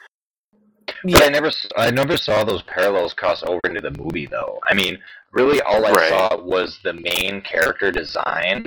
But 1.03 1.23
I 1.25 1.29
never 1.29 1.51
I 1.77 1.91
never 1.91 2.19
saw 2.19 2.45
those 2.45 2.63
parallels 2.63 3.15
cross 3.15 3.43
over 3.43 3.61
into 3.65 3.81
the 3.81 3.97
movie 3.99 4.27
though. 4.27 4.61
I 4.69 4.75
mean, 4.75 4.99
really, 5.33 5.63
all 5.63 5.85
I 5.87 5.93
Right. 5.93 6.09
saw 6.11 6.37
was 6.37 6.79
the 6.85 6.93
main 6.93 7.41
character 7.41 7.91
design 7.91 8.67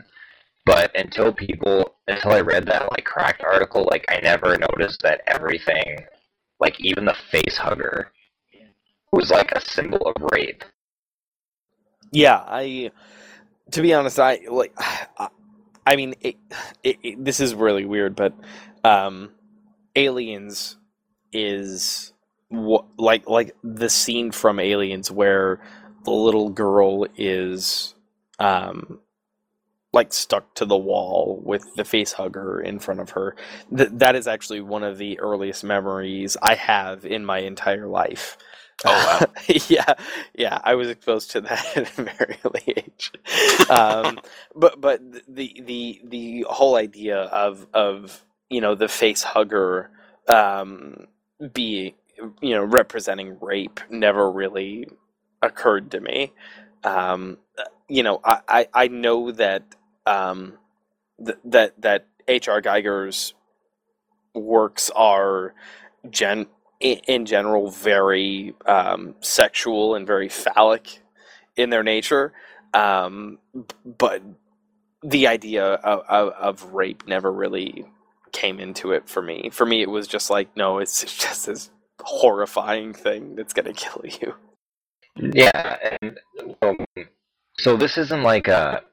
But 0.66 0.96
until 0.96 1.34
people, 1.34 1.96
until 2.08 2.32
I 2.32 2.42
read 2.42 2.66
that 2.68 2.92
like 2.92 3.06
cracked 3.06 3.44
article, 3.44 3.88
like 3.90 4.06
I 4.10 4.20
never 4.22 4.58
noticed 4.58 5.02
that 5.02 5.22
everything, 5.28 6.06
like 6.60 6.76
even 6.80 7.06
the 7.06 7.16
face 7.32 7.58
hugger, 7.58 8.12
was 9.12 9.32
like 9.32 9.52
a 9.52 9.62
symbol 9.62 10.02
of 10.06 10.32
rape. 10.32 10.64
Yeah, 12.12 12.44
I. 12.46 12.92
To 13.72 13.82
be 13.82 13.94
honest, 13.94 14.20
I 14.20 14.40
like. 14.50 14.74
I, 15.18 15.30
I 15.88 15.96
mean, 15.96 16.14
it, 16.22 16.36
it, 16.84 16.98
it, 17.02 17.26
this 17.26 17.40
is 17.40 17.56
really 17.56 17.86
weird, 17.86 18.16
but 18.16 18.34
um, 18.84 19.32
Aliens 19.96 20.78
is 21.34 22.14
what 22.50 22.86
like 22.98 23.28
like 23.28 23.56
the 23.64 23.90
scene 23.90 24.32
from 24.32 24.60
Aliens 24.60 25.12
where 25.12 25.60
the 26.06 26.12
little 26.12 26.50
girl 26.50 27.06
is 27.16 27.94
um 28.40 29.00
like 29.94 30.14
stuck 30.14 30.54
to 30.56 30.66
the 30.66 30.78
wall 30.78 31.42
with 31.44 31.76
the 31.76 31.86
face 31.86 32.14
hugger 32.14 32.62
in 32.62 32.80
front 32.80 33.00
of 33.00 33.12
her. 33.12 33.36
Th- 33.76 33.90
that 33.94 34.16
is 34.16 34.28
actually 34.28 34.62
one 34.62 34.84
of 34.84 34.98
the 34.98 35.20
earliest 35.20 35.64
memories 35.64 36.38
I 36.42 36.56
have 36.56 37.06
in 37.06 37.26
my 37.26 37.40
entire 37.40 37.88
life. 37.88 38.38
Oh, 38.86 38.92
wow. 38.92 39.34
yeah, 39.68 39.94
yeah, 40.36 40.60
I 40.64 40.76
was 40.76 40.90
exposed 40.90 41.32
to 41.32 41.42
that 41.42 41.66
at 41.78 42.00
a 42.00 42.04
very 42.04 42.38
early 42.46 42.64
age. 42.78 43.12
Um, 43.70 44.20
but 44.56 44.80
but 44.82 45.02
the 45.28 45.62
the 45.66 46.02
the 46.06 46.46
whole 46.50 46.76
idea 46.76 47.18
of 47.24 47.68
of 47.74 48.24
you 48.50 48.62
know 48.62 48.76
the 48.76 48.88
face 48.88 49.24
hugger 49.24 49.92
um, 50.28 51.08
be 51.54 51.96
you 52.42 52.56
know 52.56 52.64
representing 52.64 53.38
rape 53.42 53.80
never 53.90 54.32
really 54.32 54.88
occurred 55.42 55.92
to 55.92 56.00
me. 56.00 56.34
Um, 56.84 57.38
you 57.90 58.04
know, 58.04 58.22
I, 58.24 58.40
I, 58.48 58.68
I 58.74 58.88
know 58.88 59.32
that 59.34 59.64
um, 60.10 60.54
th- 61.24 61.38
that 61.46 61.82
that 61.82 62.06
H.R. 62.28 62.62
Giger's 62.62 63.34
works 64.34 64.90
are 64.96 65.54
gen 66.10 66.48
in, 66.80 67.26
general 67.26 67.70
very 67.70 68.56
um, 68.66 69.16
sexual 69.20 69.96
and 69.96 70.08
very 70.08 70.30
phallic 70.30 71.02
in 71.58 71.70
their 71.70 71.84
nature, 71.84 72.34
um, 72.74 73.38
but 73.98 74.24
the 75.04 75.28
idea 75.28 75.66
of, 75.66 76.02
of, 76.08 76.34
of 76.34 76.74
rape 76.74 77.08
never 77.08 77.32
really 77.32 77.86
came 78.32 78.60
into 78.60 78.92
it 78.92 79.10
for 79.10 79.22
me. 79.22 79.50
For 79.52 79.66
me, 79.66 79.82
it 79.82 79.90
was 79.90 80.08
just 80.08 80.30
like, 80.30 80.56
no, 80.56 80.80
it's 80.80 81.04
just 81.20 81.48
this 81.48 81.70
horrifying 82.02 82.94
thing 82.94 83.36
that's 83.36 83.54
gonna 83.54 83.74
kill 83.74 84.04
you. 84.06 84.34
Yeah, 85.18 85.98
and 86.02 86.18
um, 86.62 86.78
so 87.58 87.76
this 87.76 87.98
isn't 87.98 88.24
like 88.24 88.48
a. 88.48 88.84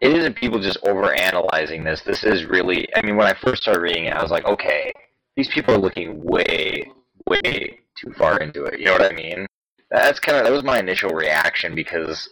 It 0.00 0.12
isn't 0.12 0.34
people 0.34 0.60
just 0.60 0.78
over 0.86 1.14
analyzing 1.14 1.84
this. 1.84 2.02
This 2.02 2.24
is 2.24 2.44
really. 2.44 2.86
I 2.94 3.02
mean, 3.02 3.16
when 3.16 3.26
I 3.26 3.34
first 3.34 3.62
started 3.62 3.80
reading 3.80 4.04
it, 4.04 4.14
I 4.14 4.22
was 4.22 4.30
like, 4.30 4.44
okay, 4.44 4.92
these 5.36 5.48
people 5.48 5.74
are 5.74 5.78
looking 5.78 6.22
way, 6.22 6.90
way 7.26 7.80
too 7.98 8.12
far 8.12 8.38
into 8.38 8.64
it. 8.64 8.78
You 8.78 8.86
know 8.86 8.92
what 8.92 9.10
I 9.10 9.14
mean? 9.14 9.46
That's 9.90 10.20
kind 10.20 10.38
of 10.38 10.44
that 10.44 10.52
was 10.52 10.64
my 10.64 10.78
initial 10.78 11.10
reaction 11.10 11.74
because, 11.74 12.28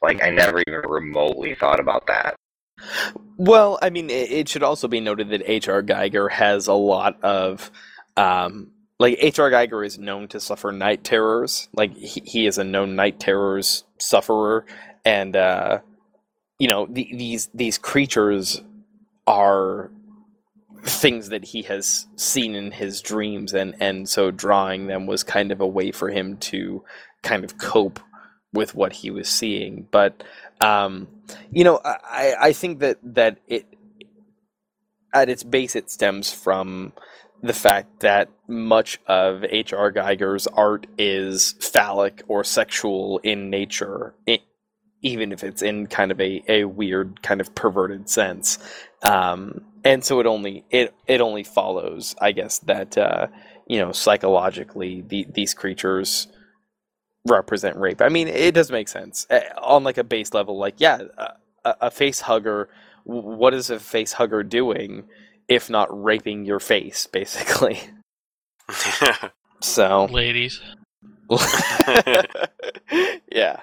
like, 0.00 0.22
I 0.22 0.30
never 0.30 0.62
even 0.66 0.82
remotely 0.88 1.54
thought 1.54 1.80
about 1.80 2.06
that. 2.06 2.36
Well, 3.36 3.78
I 3.82 3.90
mean, 3.90 4.10
it, 4.10 4.30
it 4.30 4.48
should 4.48 4.62
also 4.62 4.88
be 4.88 5.00
noted 5.00 5.30
that 5.30 5.42
H.R. 5.44 5.82
Giger 5.82 6.30
has 6.30 6.66
a 6.66 6.74
lot 6.74 7.22
of, 7.22 7.70
um, 8.16 8.70
like 8.98 9.16
H.R. 9.18 9.50
Giger 9.50 9.84
is 9.84 9.98
known 9.98 10.28
to 10.28 10.40
suffer 10.40 10.72
night 10.72 11.04
terrors. 11.04 11.68
Like 11.74 11.96
he, 11.96 12.22
he 12.24 12.46
is 12.46 12.58
a 12.58 12.64
known 12.64 12.94
night 12.94 13.18
terrors 13.18 13.84
sufferer, 13.98 14.64
and 15.04 15.36
uh, 15.36 15.80
you 16.62 16.68
know 16.68 16.86
the, 16.88 17.08
these 17.12 17.50
these 17.52 17.76
creatures 17.76 18.62
are 19.26 19.90
things 20.84 21.30
that 21.30 21.44
he 21.44 21.62
has 21.62 22.06
seen 22.14 22.54
in 22.54 22.70
his 22.70 23.02
dreams, 23.02 23.52
and 23.52 23.74
and 23.80 24.08
so 24.08 24.30
drawing 24.30 24.86
them 24.86 25.06
was 25.08 25.24
kind 25.24 25.50
of 25.50 25.60
a 25.60 25.66
way 25.66 25.90
for 25.90 26.08
him 26.08 26.36
to 26.36 26.84
kind 27.24 27.42
of 27.42 27.58
cope 27.58 27.98
with 28.52 28.76
what 28.76 28.92
he 28.92 29.10
was 29.10 29.28
seeing. 29.28 29.88
But 29.90 30.22
um, 30.60 31.08
you 31.50 31.64
know, 31.64 31.80
I, 31.84 32.34
I 32.40 32.52
think 32.52 32.78
that 32.78 32.98
that 33.02 33.38
it 33.48 33.66
at 35.12 35.28
its 35.28 35.42
base 35.42 35.74
it 35.74 35.90
stems 35.90 36.32
from 36.32 36.92
the 37.42 37.54
fact 37.54 37.98
that 38.00 38.28
much 38.46 39.00
of 39.08 39.42
H.R. 39.42 39.90
Giger's 39.90 40.46
art 40.46 40.86
is 40.96 41.56
phallic 41.58 42.22
or 42.28 42.44
sexual 42.44 43.18
in 43.24 43.50
nature, 43.50 44.14
even 45.02 45.32
if 45.32 45.44
it's 45.44 45.62
in 45.62 45.86
kind 45.86 46.10
of 46.12 46.20
a, 46.20 46.42
a 46.48 46.64
weird, 46.64 47.22
kind 47.22 47.40
of 47.40 47.54
perverted 47.54 48.08
sense. 48.08 48.58
Um, 49.02 49.62
and 49.84 50.04
so 50.04 50.20
it 50.20 50.26
only 50.26 50.64
it 50.70 50.94
it 51.06 51.20
only 51.20 51.44
follows, 51.44 52.14
I 52.20 52.32
guess, 52.32 52.60
that 52.60 52.96
uh, 52.96 53.28
you 53.66 53.78
know 53.80 53.92
psychologically 53.92 55.02
the, 55.02 55.26
these 55.32 55.54
creatures 55.54 56.28
represent 57.26 57.76
rape. 57.76 58.00
I 58.00 58.08
mean, 58.08 58.28
it 58.28 58.54
does 58.54 58.70
make 58.70 58.88
sense 58.88 59.26
on 59.60 59.84
like 59.84 59.98
a 59.98 60.04
base 60.04 60.34
level. 60.34 60.58
Like, 60.58 60.76
yeah, 60.78 61.02
a 61.64 61.74
a 61.82 61.90
face 61.90 62.20
hugger. 62.20 62.68
What 63.04 63.54
is 63.54 63.70
a 63.70 63.80
face 63.80 64.12
hugger 64.12 64.42
doing 64.44 65.04
if 65.48 65.68
not 65.68 65.88
raping 66.02 66.44
your 66.44 66.60
face, 66.60 67.06
basically? 67.06 67.80
So, 69.62 70.06
Ladies. 70.06 70.60
yeah, 73.30 73.60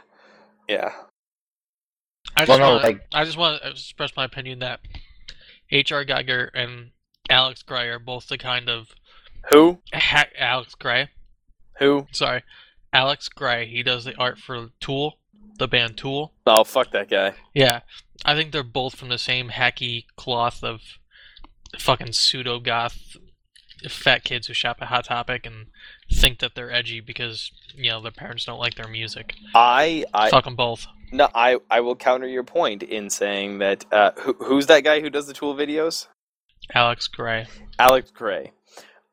yeah. 0.68 0.94
I 2.40 2.46
just 2.46 2.50
Well, 2.50 2.60
no, 2.60 2.70
want 2.76 2.84
like- 2.84 3.02
I 3.14 3.26
just 3.26 3.38
want 3.38 3.62
to 3.62 3.70
express 3.70 4.16
my 4.16 4.24
opinion 4.24 4.60
that 4.60 4.80
H.R. 5.72 6.06
Giger 6.06 6.50
and 6.54 6.92
Alex 7.30 7.62
Grey 7.64 7.90
are 7.90 8.00
both 8.00 8.28
the 8.28 8.38
kind 8.38 8.70
of 8.70 8.90
Who? 9.52 9.80
ha- 9.94 10.30
Alex 10.38 10.74
Grey. 10.76 11.10
Who? 11.80 12.08
Sorry, 12.12 12.44
Alex 12.94 13.28
Grey. 13.30 13.68
He 13.68 13.84
does 13.84 14.06
the 14.06 14.16
art 14.18 14.40
for 14.40 14.70
Tool, 14.80 15.20
the 15.58 15.68
band 15.68 15.98
Tool. 15.98 16.34
Oh, 16.48 16.64
fuck 16.64 16.92
that 16.92 17.10
guy. 17.10 17.34
Yeah, 17.54 17.82
I 18.24 18.36
think 18.36 18.52
they're 18.52 18.64
both 18.64 18.96
from 18.96 19.10
the 19.10 19.18
same 19.18 19.50
hacky 19.50 20.06
cloth 20.16 20.64
of 20.64 20.82
fucking 21.78 22.14
pseudo 22.14 22.60
goth 22.60 23.16
fat 23.88 24.24
kids 24.26 24.48
who 24.48 24.54
shop 24.54 24.78
at 24.82 24.88
Hot 24.90 25.06
Topic 25.06 25.46
and 25.46 25.68
think 26.12 26.40
that 26.40 26.54
they're 26.56 26.72
edgy 26.72 27.00
because 27.00 27.52
you 27.76 27.90
know 27.92 28.02
their 28.02 28.12
parents 28.12 28.46
don't 28.46 28.60
like 28.60 28.76
their 28.76 28.88
music. 28.90 29.34
I, 29.54 30.04
I, 30.14 30.30
Fuck 30.30 30.46
them 30.46 30.56
both. 30.56 30.88
No, 31.12 31.28
I, 31.34 31.58
I 31.70 31.82
will 31.82 31.96
counter 31.96 32.28
your 32.28 32.44
point 32.44 32.84
in 32.84 33.10
saying 33.10 33.60
that. 33.60 33.86
Uh, 33.92 34.12
who, 34.18 34.34
who's 34.40 34.68
that 34.68 34.84
guy 34.84 35.00
who 35.02 35.10
does 35.10 35.28
the 35.28 35.34
Tool 35.34 35.56
videos? 35.56 36.08
Alex 36.74 37.08
Grey. 37.08 37.48
Alex 37.80 38.12
Grey. 38.12 38.52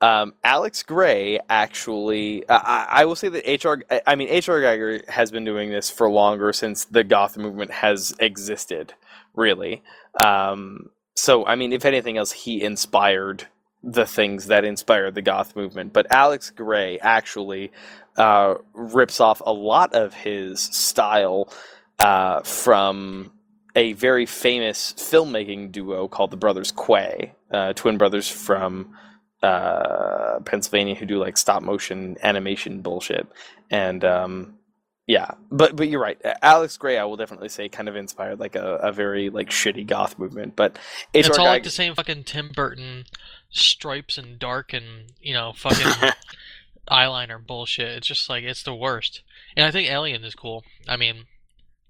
Um, 0.02 0.34
Alex 0.44 0.82
Grey 0.82 1.40
actually, 1.48 2.46
uh, 2.48 2.60
I, 2.62 2.86
I 2.90 3.04
will 3.06 3.16
say 3.16 3.28
that 3.30 3.64
HR. 3.64 3.82
I- 3.90 4.02
I 4.06 4.14
mean, 4.14 4.28
HR 4.28 4.60
Giger 4.60 5.08
has 5.08 5.30
been 5.30 5.44
doing 5.44 5.70
this 5.70 5.88
for 5.88 6.10
longer 6.10 6.52
since 6.52 6.84
the 6.84 7.02
goth 7.02 7.38
movement 7.38 7.70
has 7.70 8.14
existed. 8.20 8.92
Really. 9.34 9.82
Um, 10.20 10.90
so, 11.14 11.46
I 11.46 11.54
mean, 11.56 11.72
if 11.72 11.84
anything 11.86 12.18
else, 12.18 12.32
he 12.32 12.62
inspired 12.62 13.46
the 13.82 14.04
things 14.06 14.46
that 14.48 14.64
inspired 14.64 15.14
the 15.14 15.22
goth 15.22 15.56
movement. 15.56 15.92
But 15.94 16.06
Alex 16.10 16.50
Grey 16.50 16.98
actually 16.98 17.72
uh, 18.16 18.54
rips 18.74 19.20
off 19.20 19.40
a 19.46 19.52
lot 19.52 19.94
of 19.94 20.12
his 20.12 20.60
style 20.60 21.50
uh, 21.98 22.40
from 22.40 23.32
a 23.74 23.92
very 23.92 24.26
famous 24.26 24.92
filmmaking 24.94 25.70
duo 25.72 26.08
called 26.08 26.30
the 26.30 26.36
Brothers 26.36 26.72
Quay, 26.72 27.34
uh, 27.50 27.72
twin 27.74 27.98
brothers 27.98 28.28
from 28.28 28.96
uh, 29.42 30.40
Pennsylvania 30.40 30.94
who 30.94 31.06
do 31.06 31.18
like 31.18 31.36
stop 31.36 31.62
motion 31.62 32.16
animation 32.22 32.80
bullshit. 32.80 33.26
And 33.70 34.04
um, 34.04 34.58
yeah, 35.06 35.32
but 35.52 35.76
but 35.76 35.88
you're 35.88 36.00
right. 36.00 36.18
Alex 36.42 36.76
Grey, 36.76 36.98
I 36.98 37.04
will 37.04 37.16
definitely 37.16 37.48
say, 37.48 37.68
kind 37.68 37.88
of 37.88 37.96
inspired 37.96 38.40
like 38.40 38.56
a, 38.56 38.76
a 38.76 38.92
very 38.92 39.30
like 39.30 39.50
shitty 39.50 39.86
goth 39.86 40.18
movement. 40.18 40.56
But 40.56 40.78
it's 41.12 41.28
all 41.38 41.44
like 41.44 41.62
the 41.62 41.70
same 41.70 41.94
fucking 41.94 42.24
Tim 42.24 42.50
Burton 42.54 43.04
stripes 43.50 44.18
and 44.18 44.38
dark 44.38 44.72
and 44.72 45.12
you 45.20 45.32
know 45.32 45.52
fucking 45.54 46.10
eyeliner 46.90 47.44
bullshit. 47.44 47.98
It's 47.98 48.06
just 48.06 48.28
like 48.28 48.42
it's 48.42 48.64
the 48.64 48.74
worst. 48.74 49.22
And 49.56 49.64
I 49.64 49.70
think 49.70 49.88
Alien 49.88 50.24
is 50.24 50.34
cool. 50.34 50.64
I 50.88 50.96
mean, 50.96 51.26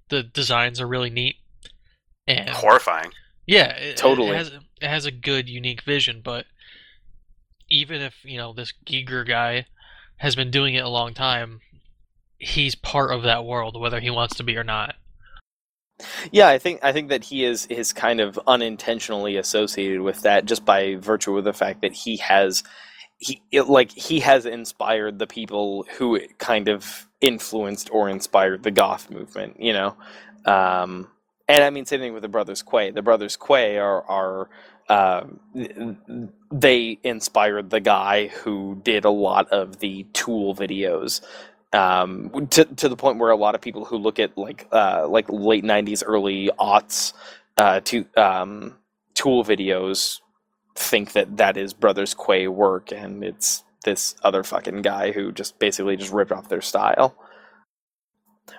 the 0.08 0.22
designs 0.22 0.80
are 0.80 0.86
really 0.86 1.10
neat. 1.10 1.36
And 2.26 2.50
Horrifying. 2.50 3.12
yeah, 3.46 3.76
it, 3.76 3.96
Totally. 3.96 4.30
it 4.30 4.36
has 4.36 4.48
it 4.48 4.88
has 4.88 5.06
a 5.06 5.10
good 5.10 5.48
unique 5.48 5.82
vision, 5.82 6.20
but 6.24 6.46
even 7.68 8.00
if, 8.00 8.14
you 8.24 8.36
know, 8.36 8.52
this 8.52 8.72
Giger 8.84 9.26
guy 9.26 9.66
has 10.18 10.36
been 10.36 10.50
doing 10.50 10.74
it 10.74 10.84
a 10.84 10.88
long 10.88 11.14
time, 11.14 11.60
he's 12.38 12.74
part 12.74 13.10
of 13.12 13.22
that 13.22 13.44
world 13.44 13.80
whether 13.80 14.00
he 14.00 14.10
wants 14.10 14.36
to 14.36 14.44
be 14.44 14.56
or 14.56 14.64
not. 14.64 14.94
Yeah, 16.30 16.48
I 16.48 16.58
think 16.58 16.80
I 16.82 16.92
think 16.92 17.08
that 17.08 17.24
he 17.24 17.44
is 17.44 17.66
is 17.66 17.92
kind 17.92 18.20
of 18.20 18.38
unintentionally 18.46 19.36
associated 19.36 20.02
with 20.02 20.22
that 20.22 20.44
just 20.44 20.64
by 20.64 20.96
virtue 20.96 21.38
of 21.38 21.44
the 21.44 21.54
fact 21.54 21.80
that 21.80 21.94
he 21.94 22.18
has 22.18 22.62
he 23.18 23.42
it, 23.52 23.68
like 23.68 23.92
he 23.92 24.20
has 24.20 24.46
inspired 24.46 25.18
the 25.18 25.26
people 25.26 25.86
who 25.98 26.20
kind 26.38 26.68
of 26.68 27.08
influenced 27.20 27.90
or 27.90 28.08
inspired 28.08 28.62
the 28.62 28.70
goth 28.70 29.10
movement, 29.10 29.60
you 29.60 29.72
know. 29.72 29.96
Um 30.44 31.08
and 31.48 31.62
I 31.62 31.70
mean, 31.70 31.86
same 31.86 32.00
thing 32.00 32.12
with 32.12 32.22
the 32.22 32.28
brothers 32.28 32.62
Quay. 32.62 32.90
The 32.90 33.02
brothers 33.02 33.36
Quay 33.36 33.78
are 33.78 34.02
are 34.04 34.48
uh, 34.88 35.24
they 36.52 36.98
inspired 37.02 37.70
the 37.70 37.80
guy 37.80 38.28
who 38.28 38.80
did 38.84 39.04
a 39.04 39.10
lot 39.10 39.48
of 39.50 39.78
the 39.78 40.04
Tool 40.12 40.54
videos. 40.54 41.20
Um, 41.72 42.48
to 42.50 42.64
to 42.64 42.88
the 42.88 42.96
point 42.96 43.18
where 43.18 43.30
a 43.30 43.36
lot 43.36 43.54
of 43.54 43.60
people 43.60 43.84
who 43.84 43.96
look 43.96 44.18
at 44.18 44.36
like 44.36 44.66
uh, 44.72 45.06
like 45.08 45.26
late 45.28 45.64
'90s, 45.64 46.02
early 46.06 46.50
aughts, 46.58 47.12
uh, 47.56 47.80
to 47.80 48.06
um, 48.16 48.76
Tool 49.14 49.44
videos 49.44 50.20
think 50.76 51.12
that 51.12 51.38
that 51.38 51.56
is 51.56 51.72
Brothers 51.74 52.14
Quay 52.14 52.48
work, 52.48 52.92
and 52.92 53.24
it's 53.24 53.64
this 53.84 54.14
other 54.22 54.42
fucking 54.42 54.82
guy 54.82 55.12
who 55.12 55.32
just 55.32 55.58
basically 55.58 55.96
just 55.96 56.12
ripped 56.12 56.32
off 56.32 56.48
their 56.48 56.60
style. 56.60 57.16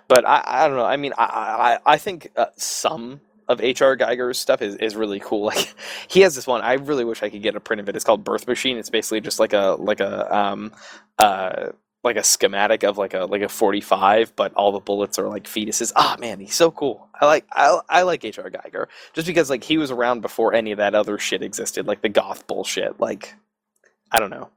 But 0.07 0.27
I, 0.27 0.44
I 0.45 0.68
don't 0.68 0.77
know. 0.77 0.85
I 0.85 0.98
mean, 0.98 1.14
I 1.18 1.80
I, 1.85 1.94
I 1.94 1.98
think 1.98 2.31
uh, 2.35 2.48
some 2.57 3.22
of 3.48 3.61
H.R. 3.61 3.95
Giger's 3.95 4.38
stuff 4.38 4.61
is, 4.61 4.76
is 4.76 4.95
really 4.95 5.19
cool. 5.19 5.45
Like 5.56 5.76
he 6.10 6.22
has 6.22 6.35
this 6.35 6.48
one. 6.48 6.61
I 6.61 6.73
really 6.73 7.06
wish 7.06 7.23
I 7.23 7.30
could 7.30 7.41
get 7.41 7.56
a 7.56 7.60
print 7.60 7.80
of 7.80 7.88
it. 7.89 7.95
It's 7.95 8.03
called 8.03 8.23
Birth 8.23 8.48
Machine. 8.48 8.77
It's 8.77 8.89
basically 8.89 9.22
just 9.22 9.39
like 9.39 9.53
a 9.53 9.77
like 9.80 9.99
a 9.99 10.35
um 10.35 10.73
uh 11.18 11.69
like 12.07 12.17
a 12.17 12.23
schematic 12.23 12.84
of 12.84 12.97
like 12.97 13.13
a 13.13 13.25
like 13.25 13.41
a 13.41 13.49
45 13.49 14.35
but 14.35 14.53
all 14.53 14.71
the 14.71 14.79
bullets 14.79 15.19
are 15.19 15.27
like 15.27 15.43
fetuses 15.43 15.91
ah 15.95 16.15
oh, 16.15 16.21
man 16.21 16.39
he's 16.39 16.55
so 16.55 16.71
cool 16.71 17.07
i 17.21 17.25
like 17.25 17.45
i, 17.53 17.79
I 17.89 18.01
like 18.03 18.23
hr 18.23 18.49
giger 18.49 18.88
just 19.13 19.27
because 19.27 19.49
like 19.49 19.63
he 19.63 19.77
was 19.77 19.91
around 19.91 20.21
before 20.21 20.53
any 20.53 20.71
of 20.71 20.77
that 20.77 20.95
other 20.95 21.17
shit 21.19 21.43
existed 21.43 21.85
like 21.85 22.01
the 22.01 22.09
goth 22.09 22.47
bullshit 22.47 22.99
like 22.99 23.35
i 24.11 24.19
don't 24.19 24.31
know 24.31 24.49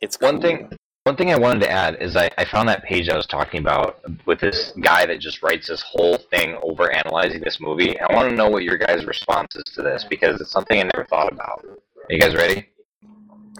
it's 0.00 0.16
cool. 0.16 0.32
one 0.32 0.40
thing 0.40 0.70
one 1.04 1.16
thing 1.16 1.32
I 1.32 1.38
wanted 1.38 1.60
to 1.60 1.70
add 1.70 1.96
is 2.00 2.14
I, 2.14 2.30
I 2.36 2.44
found 2.44 2.68
that 2.68 2.84
page 2.84 3.08
I 3.08 3.16
was 3.16 3.26
talking 3.26 3.60
about 3.60 4.00
with 4.26 4.38
this 4.38 4.72
guy 4.80 5.06
that 5.06 5.18
just 5.18 5.42
writes 5.42 5.66
this 5.66 5.80
whole 5.80 6.18
thing 6.18 6.58
over 6.62 6.92
analyzing 6.92 7.40
this 7.40 7.58
movie. 7.58 7.98
I 7.98 8.14
want 8.14 8.28
to 8.28 8.36
know 8.36 8.50
what 8.50 8.64
your 8.64 8.76
guys' 8.76 9.06
response 9.06 9.56
is 9.56 9.64
to 9.74 9.82
this 9.82 10.04
because 10.04 10.40
it's 10.42 10.50
something 10.50 10.78
I 10.78 10.82
never 10.94 11.06
thought 11.06 11.32
about. 11.32 11.64
Are 11.64 12.12
you 12.12 12.20
guys 12.20 12.34
ready? 12.34 12.68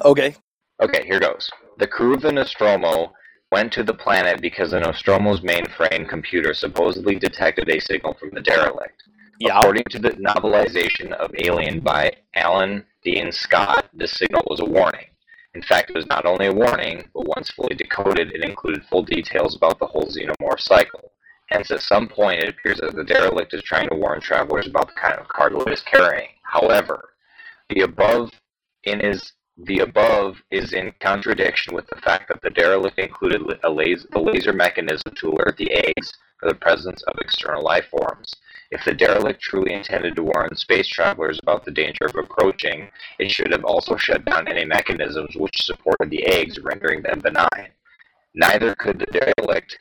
Okay. 0.05 0.37
Okay, 0.83 1.07
here 1.07 1.19
goes. 1.19 1.51
The 1.79 1.87
crew 1.87 2.15
of 2.15 2.23
the 2.23 2.33
Nostromo 2.33 3.13
went 3.51 3.73
to 3.73 3.83
the 3.83 3.95
planet 3.95 4.41
because 4.41 4.71
the 4.71 4.81
Nostromo's 4.81 5.41
mainframe 5.41 6.09
computer 6.09 6.55
supposedly 6.55 7.17
detected 7.17 7.69
a 7.69 7.81
signal 7.81 8.15
from 8.15 8.31
the 8.33 8.41
derelict. 8.41 9.03
According 9.45 9.85
to 9.91 9.99
the 9.99 10.11
novelization 10.11 11.13
of 11.13 11.35
Alien 11.39 11.81
by 11.81 12.13
Alan 12.35 12.85
Dean 13.03 13.33
Scott, 13.33 13.89
this 13.95 14.13
signal 14.13 14.43
was 14.47 14.61
a 14.61 14.65
warning. 14.65 15.07
In 15.55 15.63
fact, 15.63 15.91
it 15.91 15.97
was 15.97 16.07
not 16.07 16.27
only 16.27 16.47
a 16.47 16.53
warning, 16.53 17.09
but 17.15 17.27
once 17.27 17.51
fully 17.51 17.75
decoded, 17.75 18.33
it 18.33 18.45
included 18.45 18.85
full 18.85 19.03
details 19.03 19.57
about 19.57 19.79
the 19.79 19.87
whole 19.87 20.07
xenomorph 20.07 20.61
cycle. 20.61 21.13
Hence, 21.47 21.71
at 21.73 21.81
some 21.81 22.07
point, 22.07 22.43
it 22.43 22.51
appears 22.51 22.79
that 22.79 22.95
the 22.95 23.03
derelict 23.03 23.53
is 23.55 23.63
trying 23.63 23.89
to 23.89 23.97
warn 23.97 24.21
travelers 24.21 24.69
about 24.69 24.87
the 24.89 25.01
kind 25.01 25.19
of 25.19 25.27
cargo 25.27 25.63
it 25.63 25.73
is 25.73 25.83
carrying. 25.83 26.29
However, 26.45 27.11
the 27.69 27.81
above 27.81 28.31
in 28.85 29.01
is 29.01 29.33
the 29.65 29.81
above 29.81 30.43
is 30.51 30.73
in 30.73 30.93
contradiction 31.01 31.75
with 31.75 31.87
the 31.89 32.01
fact 32.01 32.29
that 32.29 32.41
the 32.43 32.51
derelict 32.51 32.99
included 32.99 33.43
a 33.63 33.71
laser, 33.71 34.09
laser 34.15 34.53
mechanism 34.53 35.13
to 35.17 35.29
alert 35.29 35.57
the 35.59 35.71
eggs 35.73 36.13
for 36.39 36.49
the 36.49 36.55
presence 36.55 37.03
of 37.03 37.19
external 37.21 37.63
life 37.63 37.87
forms. 37.91 38.35
If 38.71 38.85
the 38.85 38.95
derelict 38.95 39.43
truly 39.43 39.75
intended 39.75 40.17
to 40.17 40.23
warn 40.23 40.55
space 40.57 40.89
travelers 40.89 41.39
about 41.43 41.65
the 41.65 41.73
danger 41.73 42.07
of 42.07 42.15
approaching, 42.15 42.89
it 43.19 43.31
should 43.31 43.53
have 43.53 43.65
also 43.65 43.97
shut 43.97 44.25
down 44.25 44.49
any 44.49 44.65
mechanisms 44.65 45.37
which 45.37 45.63
supported 45.63 46.09
the 46.09 46.25
eggs, 46.27 46.59
rendering 46.61 47.03
them 47.03 47.21
benign. 47.21 47.71
Neither 48.35 48.75
could 48.77 48.99
the 48.99 49.35
derelict 49.37 49.79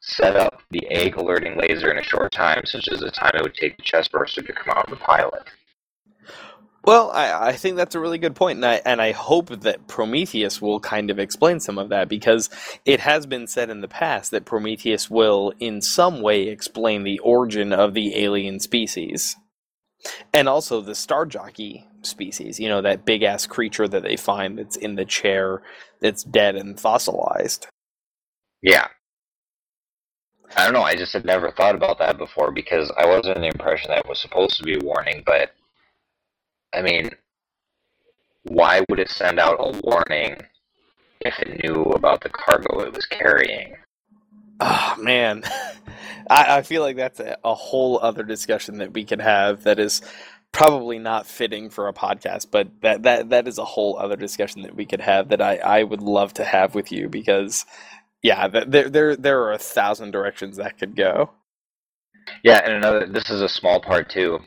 set 0.00 0.36
up 0.36 0.62
the 0.70 0.86
egg 0.88 1.16
alerting 1.16 1.58
laser 1.58 1.90
in 1.90 1.98
a 1.98 2.02
short 2.04 2.32
time, 2.32 2.62
such 2.64 2.88
as 2.88 3.00
the 3.00 3.10
time 3.10 3.32
it 3.34 3.42
would 3.42 3.54
take 3.54 3.76
the 3.76 3.82
chestburster 3.82 4.46
to 4.46 4.52
come 4.52 4.70
out 4.70 4.84
of 4.84 4.98
the 4.98 5.04
pilot. 5.04 5.42
Well, 6.84 7.10
I, 7.10 7.48
I 7.48 7.52
think 7.52 7.76
that's 7.76 7.94
a 7.94 8.00
really 8.00 8.18
good 8.18 8.36
point, 8.36 8.56
and 8.56 8.66
I 8.66 8.80
and 8.84 9.02
I 9.02 9.12
hope 9.12 9.48
that 9.50 9.88
Prometheus 9.88 10.62
will 10.62 10.80
kind 10.80 11.10
of 11.10 11.18
explain 11.18 11.60
some 11.60 11.78
of 11.78 11.90
that 11.90 12.08
because 12.08 12.50
it 12.86 13.00
has 13.00 13.26
been 13.26 13.46
said 13.46 13.68
in 13.70 13.82
the 13.82 13.88
past 13.88 14.30
that 14.30 14.46
Prometheus 14.46 15.10
will, 15.10 15.52
in 15.60 15.82
some 15.82 16.22
way, 16.22 16.48
explain 16.48 17.02
the 17.04 17.18
origin 17.20 17.72
of 17.72 17.94
the 17.94 18.16
alien 18.16 18.60
species, 18.60 19.36
and 20.32 20.48
also 20.48 20.80
the 20.80 20.94
star 20.94 21.26
jockey 21.26 21.86
species. 22.02 22.60
You 22.60 22.68
know, 22.68 22.82
that 22.82 23.04
big 23.04 23.22
ass 23.22 23.46
creature 23.46 23.88
that 23.88 24.02
they 24.02 24.16
find 24.16 24.58
that's 24.58 24.76
in 24.76 24.94
the 24.96 25.04
chair 25.04 25.62
that's 26.00 26.24
dead 26.24 26.56
and 26.56 26.80
fossilized. 26.80 27.66
Yeah. 28.62 28.88
I 30.56 30.64
don't 30.64 30.74
know. 30.74 30.82
I 30.82 30.96
just 30.96 31.12
had 31.12 31.24
never 31.24 31.50
thought 31.52 31.74
about 31.74 31.98
that 31.98 32.18
before 32.18 32.52
because 32.52 32.92
I 32.96 33.06
was 33.06 33.26
under 33.26 33.40
the 33.40 33.46
impression 33.48 33.90
that 33.90 34.00
it 34.00 34.08
was 34.08 34.20
supposed 34.20 34.56
to 34.58 34.62
be 34.64 34.76
a 34.76 34.84
warning, 34.84 35.22
but 35.26 35.52
I 36.74 36.82
mean, 36.82 37.10
why 38.44 38.82
would 38.88 38.98
it 38.98 39.10
send 39.10 39.38
out 39.38 39.56
a 39.58 39.80
warning 39.82 40.36
if 41.20 41.38
it 41.40 41.62
knew 41.62 41.82
about 41.82 42.20
the 42.22 42.28
cargo 42.28 42.80
it 42.80 42.92
was 42.92 43.06
carrying? 43.06 43.74
Oh 44.60 44.96
man, 44.98 45.42
I, 46.30 46.58
I 46.58 46.62
feel 46.62 46.82
like 46.82 46.96
that's 46.96 47.20
a, 47.20 47.38
a 47.44 47.54
whole 47.54 47.98
other 48.00 48.22
discussion 48.22 48.78
that 48.78 48.92
we 48.92 49.04
could 49.04 49.20
have. 49.20 49.64
That 49.64 49.78
is 49.78 50.02
probably 50.52 50.98
not 50.98 51.26
fitting 51.26 51.70
for 51.70 51.88
a 51.88 51.92
podcast, 51.92 52.48
but 52.50 52.68
that 52.82 53.02
that 53.04 53.30
that 53.30 53.48
is 53.48 53.58
a 53.58 53.64
whole 53.64 53.98
other 53.98 54.16
discussion 54.16 54.62
that 54.62 54.74
we 54.74 54.86
could 54.86 55.00
have 55.00 55.28
that 55.28 55.40
I 55.40 55.56
I 55.56 55.82
would 55.82 56.02
love 56.02 56.34
to 56.34 56.44
have 56.44 56.74
with 56.74 56.92
you 56.92 57.08
because 57.08 57.64
yeah, 58.22 58.48
there 58.48 58.88
there 58.88 59.16
there 59.16 59.42
are 59.42 59.52
a 59.52 59.58
thousand 59.58 60.10
directions 60.10 60.56
that 60.56 60.78
could 60.78 60.96
go. 60.96 61.30
Yeah, 62.42 62.60
and 62.62 62.74
another 62.74 63.06
this 63.06 63.30
is 63.30 63.40
a 63.40 63.48
small 63.48 63.80
part 63.80 64.10
too 64.10 64.40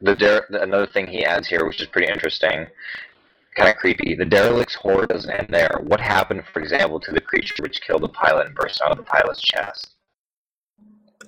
the 0.00 0.14
der- 0.14 0.46
another 0.50 0.86
thing 0.86 1.06
he 1.06 1.24
adds 1.24 1.48
here, 1.48 1.66
which 1.66 1.80
is 1.80 1.88
pretty 1.88 2.12
interesting, 2.12 2.66
kind 3.56 3.68
of 3.70 3.76
creepy. 3.76 4.14
The 4.14 4.24
derelict's 4.24 4.74
horror 4.74 5.06
doesn't 5.06 5.30
end 5.30 5.48
there. 5.50 5.80
What 5.82 6.00
happened, 6.00 6.44
for 6.52 6.60
example, 6.60 7.00
to 7.00 7.12
the 7.12 7.20
creature 7.20 7.54
which 7.60 7.80
killed 7.82 8.02
the 8.02 8.08
pilot 8.08 8.46
and 8.46 8.54
burst 8.54 8.80
out 8.82 8.92
of 8.92 8.98
the 8.98 9.04
pilot's 9.04 9.42
chest? 9.42 9.94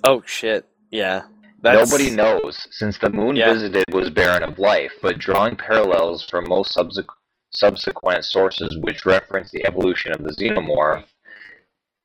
Oh 0.03 0.23
shit! 0.25 0.65
Yeah. 0.89 1.23
That's... 1.61 1.91
Nobody 1.91 2.09
knows, 2.09 2.67
since 2.71 2.97
the 2.97 3.11
moon 3.11 3.35
yeah. 3.35 3.53
visited 3.53 3.85
was 3.93 4.09
barren 4.09 4.41
of 4.41 4.57
life. 4.57 4.93
But 5.01 5.19
drawing 5.19 5.55
parallels 5.57 6.25
from 6.27 6.49
most 6.49 6.73
subsequent 6.73 8.25
sources 8.25 8.77
which 8.81 9.05
reference 9.05 9.51
the 9.51 9.63
evolution 9.67 10.11
of 10.11 10.23
the 10.23 10.31
xenomorph, 10.31 11.03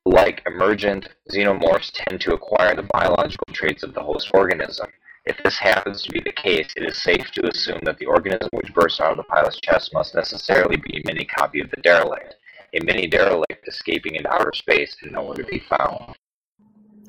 like 0.05 0.43
emergent 0.45 1.09
xenomorphs 1.31 1.91
tend 1.91 2.21
to 2.21 2.33
acquire 2.35 2.75
the 2.75 2.87
biological 2.93 3.47
traits 3.51 3.81
of 3.81 3.95
the 3.95 4.03
host 4.03 4.29
organism. 4.33 4.87
If 5.27 5.43
this 5.43 5.57
happens 5.57 6.03
to 6.03 6.11
be 6.11 6.21
the 6.21 6.31
case, 6.31 6.69
it 6.77 6.83
is 6.83 7.03
safe 7.03 7.29
to 7.31 7.49
assume 7.49 7.81
that 7.83 7.97
the 7.97 8.05
organism 8.05 8.47
which 8.53 8.73
bursts 8.73 9.01
out 9.01 9.11
of 9.11 9.17
the 9.17 9.23
pilot's 9.23 9.59
chest 9.59 9.93
must 9.93 10.15
necessarily 10.15 10.77
be 10.77 10.97
a 10.97 11.01
mini 11.05 11.25
copy 11.25 11.59
of 11.59 11.69
the 11.69 11.81
derelict, 11.81 12.35
a 12.73 12.79
mini 12.85 13.07
derelict 13.07 13.67
escaping 13.67 14.15
into 14.15 14.31
outer 14.31 14.53
space 14.53 14.95
and 15.01 15.11
nowhere 15.11 15.35
to 15.35 15.43
be 15.43 15.59
found. 15.59 16.15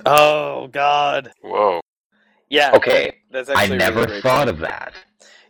Oh 0.04 0.66
God! 0.66 1.30
Whoa. 1.42 1.80
Yeah. 2.48 2.72
Okay. 2.74 3.18
That's 3.30 3.50
actually 3.50 3.76
I 3.76 3.78
never 3.78 4.00
really 4.00 4.20
thought 4.20 4.46
point. 4.46 4.50
of 4.50 4.58
that. 4.60 4.94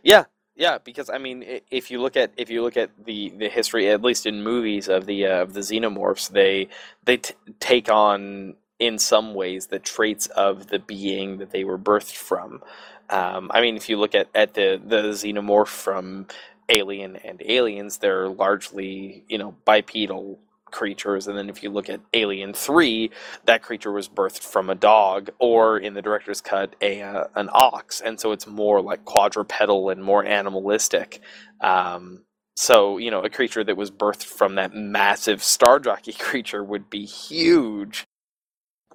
Yeah, 0.03 0.25
yeah. 0.55 0.77
Because 0.77 1.09
I 1.09 1.17
mean, 1.17 1.43
if 1.71 1.89
you 1.89 1.99
look 1.99 2.15
at 2.15 2.33
if 2.37 2.51
you 2.51 2.61
look 2.61 2.77
at 2.77 2.91
the 3.03 3.29
the 3.29 3.49
history, 3.49 3.89
at 3.89 4.03
least 4.03 4.27
in 4.27 4.43
movies 4.43 4.87
of 4.87 5.07
the 5.07 5.25
uh, 5.25 5.41
of 5.41 5.53
the 5.53 5.61
xenomorphs, 5.61 6.29
they 6.29 6.67
they 7.05 7.17
t- 7.17 7.33
take 7.59 7.89
on 7.89 8.55
in 8.79 8.97
some 8.97 9.33
ways 9.33 9.67
the 9.67 9.79
traits 9.79 10.27
of 10.27 10.67
the 10.67 10.79
being 10.79 11.37
that 11.37 11.51
they 11.51 11.63
were 11.63 11.77
birthed 11.77 12.15
from. 12.15 12.61
Um, 13.09 13.51
I 13.53 13.61
mean, 13.61 13.75
if 13.75 13.89
you 13.89 13.97
look 13.97 14.15
at, 14.15 14.29
at 14.33 14.53
the, 14.53 14.81
the 14.83 15.01
xenomorph 15.11 15.67
from 15.67 16.27
Alien 16.69 17.15
and 17.17 17.41
Aliens, 17.45 17.97
they're 17.97 18.29
largely, 18.29 19.23
you 19.27 19.37
know, 19.37 19.55
bipedal 19.65 20.39
creatures. 20.71 21.27
And 21.27 21.37
then 21.37 21.49
if 21.49 21.63
you 21.63 21.69
look 21.69 21.89
at 21.89 22.01
Alien 22.13 22.53
3, 22.53 23.11
that 23.45 23.61
creature 23.63 23.91
was 23.91 24.07
birthed 24.07 24.43
from 24.43 24.69
a 24.69 24.75
dog, 24.75 25.31
or 25.39 25.77
in 25.79 25.93
the 25.95 26.01
director's 26.01 26.41
cut, 26.41 26.75
a 26.81 27.01
uh, 27.01 27.23
an 27.35 27.49
ox. 27.51 28.01
And 28.01 28.19
so 28.19 28.31
it's 28.31 28.47
more 28.47 28.81
like 28.81 29.05
quadrupedal 29.05 29.89
and 29.89 30.03
more 30.03 30.23
animalistic. 30.23 31.21
Um, 31.61 32.23
so, 32.55 32.97
you 32.97 33.09
know, 33.09 33.21
a 33.21 33.29
creature 33.29 33.63
that 33.63 33.77
was 33.77 33.89
birthed 33.89 34.25
from 34.25 34.55
that 34.55 34.73
massive 34.73 35.43
star 35.43 35.79
jockey 35.79 36.13
creature 36.19 36.63
would 36.63 36.89
be 36.89 37.05
huge. 37.05 38.05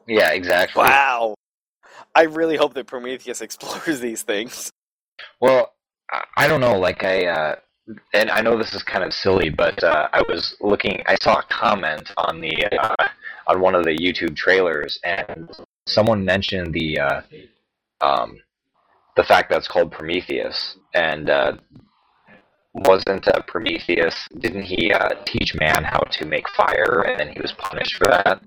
Yeah, 0.07 0.31
exactly. 0.33 0.83
Wow. 0.83 1.35
I 2.15 2.23
really 2.23 2.57
hope 2.57 2.75
that 2.75 2.87
Prometheus 2.87 3.41
explores 3.41 4.01
these 4.01 4.23
things. 4.23 4.71
Well, 5.41 5.73
I- 6.37 6.49
don't 6.49 6.61
know. 6.61 6.79
Like 6.79 7.05
I, 7.05 7.27
uh, 7.27 7.57
and 8.13 8.31
I 8.31 8.41
know 8.41 8.57
this 8.57 8.75
is 8.75 8.83
kind 8.83 9.05
of 9.05 9.13
silly, 9.13 9.51
but 9.51 9.83
uh, 9.83 10.09
I 10.13 10.23
was 10.29 10.57
looking. 10.61 11.03
I 11.07 11.17
saw 11.23 11.39
a 11.39 11.43
comment 11.51 12.11
on 12.17 12.41
the 12.41 12.67
uh, 12.81 13.07
on 13.47 13.61
one 13.61 13.75
of 13.75 13.85
the 13.85 13.91
YouTube 13.97 14.37
trailers, 14.37 14.99
and 15.05 15.51
someone 15.87 16.25
mentioned 16.25 16.73
the 16.73 16.99
uh, 16.99 17.21
um, 18.01 18.39
the 19.17 19.25
fact 19.25 19.51
that 19.51 19.59
it's 19.59 19.69
called 19.69 19.93
Prometheus, 19.93 20.77
and 20.95 21.29
uh, 21.29 21.53
wasn't 22.75 23.29
uh, 23.29 23.43
Prometheus? 23.47 24.15
Didn't 24.39 24.63
he 24.63 24.93
uh, 24.93 25.11
teach 25.27 25.55
man 25.55 25.85
how 25.85 26.01
to 26.01 26.27
make 26.27 26.49
fire, 26.51 27.03
and 27.07 27.21
then 27.21 27.29
he 27.35 27.41
was 27.41 27.53
punished 27.53 27.97
for 27.97 28.07
that? 28.07 28.43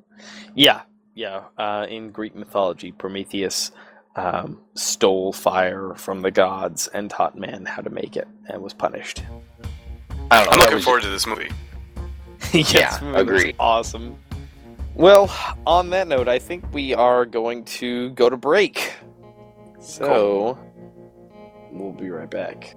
Yeah, 0.55 0.81
yeah. 1.17 1.45
Uh, 1.57 1.87
in 1.89 2.11
Greek 2.11 2.35
mythology, 2.35 2.91
Prometheus 2.91 3.71
um, 4.15 4.61
stole 4.75 5.33
fire 5.33 5.93
from 5.95 6.21
the 6.21 6.29
gods 6.31 6.87
and 6.87 7.09
taught 7.09 7.37
man 7.37 7.65
how 7.65 7.81
to 7.81 7.89
make 7.89 8.15
it 8.15 8.27
and 8.47 8.61
was 8.61 8.73
punished. 8.73 9.23
I 10.29 10.43
don't 10.43 10.45
know. 10.45 10.51
I'm 10.51 10.59
looking 10.59 10.75
was 10.75 10.83
forward 10.83 11.01
to 11.03 11.09
this 11.09 11.25
movie. 11.25 11.49
yes, 12.53 12.73
Yeah, 12.73 12.99
movie 13.01 13.13
was 13.13 13.21
agreed. 13.21 13.55
Awesome. 13.59 14.17
Well, 14.93 15.35
on 15.65 15.89
that 15.89 16.07
note, 16.07 16.27
I 16.27 16.39
think 16.39 16.71
we 16.71 16.93
are 16.93 17.25
going 17.25 17.65
to 17.65 18.11
go 18.11 18.29
to 18.29 18.37
break. 18.37 18.93
So, 19.79 20.57
we'll 21.71 21.93
be 21.93 22.09
right 22.09 22.29
back. 22.29 22.75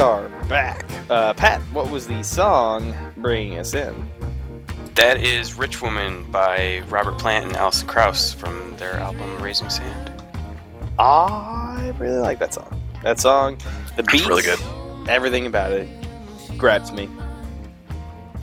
Are 0.00 0.28
back. 0.48 0.86
Uh, 1.10 1.34
Pat, 1.34 1.60
what 1.72 1.90
was 1.90 2.06
the 2.06 2.22
song 2.24 2.94
bringing 3.18 3.58
us 3.58 3.74
in? 3.74 4.10
That 4.94 5.22
is 5.22 5.54
Rich 5.54 5.82
Woman 5.82 6.24
by 6.30 6.82
Robert 6.88 7.18
Plant 7.18 7.46
and 7.46 7.56
Alison 7.56 7.86
Krauss 7.86 8.32
from 8.32 8.74
their 8.78 8.94
album 8.94 9.42
Raising 9.42 9.68
Sand. 9.68 10.10
I 10.98 11.94
really 11.98 12.18
like 12.18 12.38
that 12.38 12.54
song. 12.54 12.80
That 13.02 13.20
song, 13.20 13.58
the 13.96 14.02
beat, 14.04 14.26
really 14.26 14.42
good. 14.42 14.58
everything 15.06 15.46
about 15.46 15.72
it 15.72 15.88
grabs 16.56 16.92
me. 16.92 17.08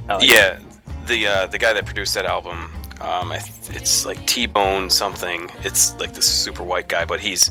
Like 0.07 0.23
it. 0.23 0.29
Yeah, 0.29 0.59
the 1.07 1.27
uh, 1.27 1.47
the 1.47 1.57
guy 1.57 1.73
that 1.73 1.85
produced 1.85 2.13
that 2.13 2.25
album, 2.25 2.71
um, 3.01 3.31
it's 3.31 4.05
like 4.05 4.23
T 4.27 4.45
Bone 4.45 4.89
something. 4.91 5.49
It's 5.63 5.95
like 5.99 6.13
this 6.13 6.25
super 6.25 6.63
white 6.63 6.87
guy, 6.87 7.05
but 7.05 7.19
he's 7.19 7.49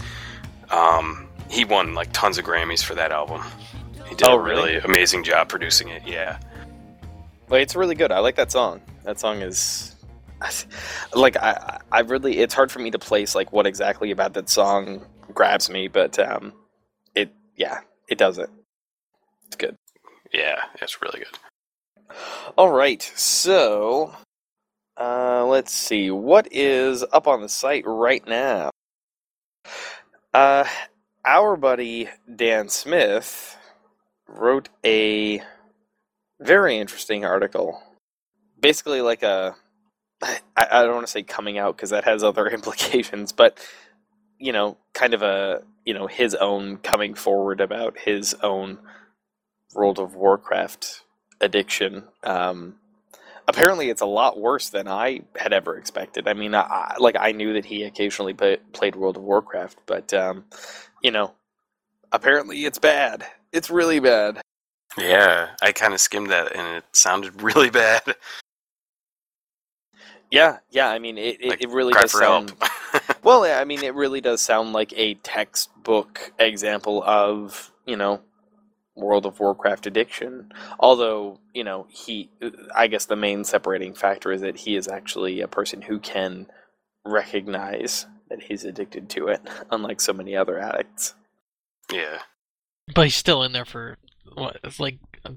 um, 0.71 1.29
he 1.51 1.65
won 1.65 1.95
like 1.95 2.13
tons 2.13 2.39
of 2.39 2.45
Grammys 2.45 2.85
for 2.85 2.95
that 2.95 3.13
album. 3.13 3.43
Did 4.17 4.29
Oh, 4.29 4.35
a 4.37 4.41
really, 4.41 4.75
really? 4.77 4.85
amazing 4.85 5.25
job 5.25 5.49
producing 5.49 5.89
it. 5.89 6.03
Yeah, 6.07 6.39
But 7.49 7.61
it's 7.61 7.77
really 7.77 7.95
good. 7.95 8.11
I 8.13 8.19
like 8.21 8.37
that 8.37 8.51
song. 8.51 8.81
That 9.05 9.19
song 9.21 9.43
is 9.43 9.95
like 11.15 11.37
I 11.37 11.81
I 11.93 12.01
really 12.01 12.39
it's 12.39 12.55
hard 12.55 12.71
for 12.73 12.79
me 12.81 12.91
to 12.91 12.99
place 12.99 13.35
like 13.35 13.53
what 13.53 13.67
exactly 13.67 14.11
about 14.11 14.35
that 14.35 14.49
song 14.49 15.05
grabs 15.33 15.69
me, 15.71 15.89
but 15.89 16.19
um 16.19 16.53
it 17.15 17.31
yeah, 17.57 17.81
it 18.09 18.19
does 18.19 18.39
it. 18.39 18.51
It's 19.47 19.57
good. 19.57 19.77
yeah, 20.33 20.63
it's 20.81 21.01
really 21.03 21.21
good. 21.21 21.39
All 22.57 22.71
right. 22.71 23.03
So 23.17 24.15
uh 24.99 25.45
let's 25.47 25.73
see. 25.73 26.11
What 26.11 26.49
is 26.51 27.05
up 27.13 27.27
on 27.27 27.43
the 27.43 27.49
site 27.49 27.85
right 27.87 28.27
now? 28.27 28.71
Uh 30.35 30.65
our 31.25 31.57
buddy 31.57 32.09
Dan 32.35 32.69
Smith 32.69 33.57
wrote 34.29 34.69
a 34.85 35.43
very 36.41 36.79
interesting 36.79 37.25
article. 37.25 37.83
Basically, 38.61 39.01
like 39.03 39.23
a, 39.23 39.57
I, 40.23 40.41
I 40.57 40.83
don't 40.83 40.95
want 40.95 41.07
to 41.07 41.13
say 41.13 41.23
coming 41.23 41.59
out 41.59 41.77
because 41.77 41.91
that 41.91 42.05
has 42.05 42.25
other 42.25 42.47
implications, 42.51 43.33
but 43.33 43.59
you 44.39 44.53
know, 44.53 44.77
kind 44.95 45.15
of 45.15 45.23
a 45.23 45.63
you 45.85 45.95
know 45.95 46.07
his 46.07 46.35
own 46.35 46.79
coming 46.79 47.15
forward 47.15 47.61
about 47.61 47.99
his 47.99 48.35
own 48.43 48.79
World 49.75 49.99
of 49.99 50.15
Warcraft 50.15 51.03
addiction. 51.41 52.05
Um, 52.25 52.77
apparently, 53.49 53.91
it's 53.91 54.01
a 54.01 54.07
lot 54.07 54.41
worse 54.41 54.71
than 54.71 54.89
I 54.89 55.23
had 55.37 55.53
ever 55.53 55.77
expected. 55.77 56.29
I 56.29 56.35
mean, 56.35 56.55
I, 56.55 56.97
like 56.99 57.17
I 57.19 57.33
knew 57.33 57.55
that 57.55 57.67
he 57.67 57.85
occasionally 57.85 58.35
play, 58.35 58.59
played 58.73 58.97
World 58.97 59.17
of 59.17 59.23
Warcraft, 59.23 59.79
but 59.87 60.15
um, 60.15 60.45
you 61.03 61.11
know, 61.11 61.35
apparently 62.13 62.65
it's 62.65 62.79
bad. 62.79 63.27
It's 63.57 63.71
really 63.71 64.01
bad. 64.01 64.43
Yeah, 64.99 65.49
I 65.63 65.73
kind 65.73 65.95
of 65.95 66.01
skimmed 66.01 66.31
that 66.31 66.55
and 66.55 66.77
it 66.77 66.85
sounded 66.93 67.43
really 67.43 67.71
bad. 67.71 68.03
Yeah, 70.31 70.59
yeah. 70.71 70.91
I 70.91 70.99
mean, 70.99 71.17
it, 71.17 71.41
it, 71.41 71.49
Like, 71.49 71.63
it 71.63 71.71
really 71.71 71.93
does 71.95 72.13
sound. 72.13 72.53
Well, 73.23 73.45
I 73.45 73.65
mean, 73.65 73.83
it 73.83 73.95
really 73.95 74.21
does 74.21 74.41
sound 74.41 74.73
like 74.73 74.93
a 74.97 75.15
textbook 75.15 76.33
example 76.39 77.03
of 77.05 77.73
you 77.87 77.97
know 77.97 78.21
World 78.95 79.27
of 79.27 79.41
Warcraft 79.41 79.87
addiction. 79.87 80.53
Although 80.79 81.41
you 81.55 81.65
know 81.65 81.87
he, 81.91 82.31
uh, 82.43 82.51
I 82.75 82.87
guess 82.89 83.07
the 83.07 83.17
main 83.17 83.45
separating 83.45 83.95
factor 83.95 84.33
is 84.33 84.43
that 84.43 84.59
he 84.59 84.77
is 84.77 84.89
actually 84.89 85.41
a 85.41 85.49
person 85.49 85.83
who 85.83 85.99
can 85.99 86.47
recognize 87.07 88.07
that 88.29 88.43
he's 88.45 88.65
addicted 88.65 89.09
to 89.11 89.29
it, 89.29 89.41
unlike 89.71 90.01
so 90.01 90.13
many 90.13 90.37
other 90.37 90.59
addicts. 90.59 91.15
yeah, 91.93 92.19
But 92.95 93.05
he's 93.05 93.17
still 93.17 93.43
in 93.43 93.53
there 93.53 93.65
for 93.65 93.99
what? 94.35 94.59
It's 94.63 94.81
like 94.81 94.99
uh, 95.25 95.33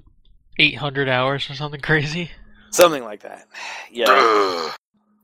800 0.58 1.08
hours 1.08 1.48
or 1.50 1.54
something 1.54 1.80
crazy. 1.80 2.30
Something 2.70 3.04
like 3.04 3.22
that. 3.22 3.46
Yeah. 3.90 4.72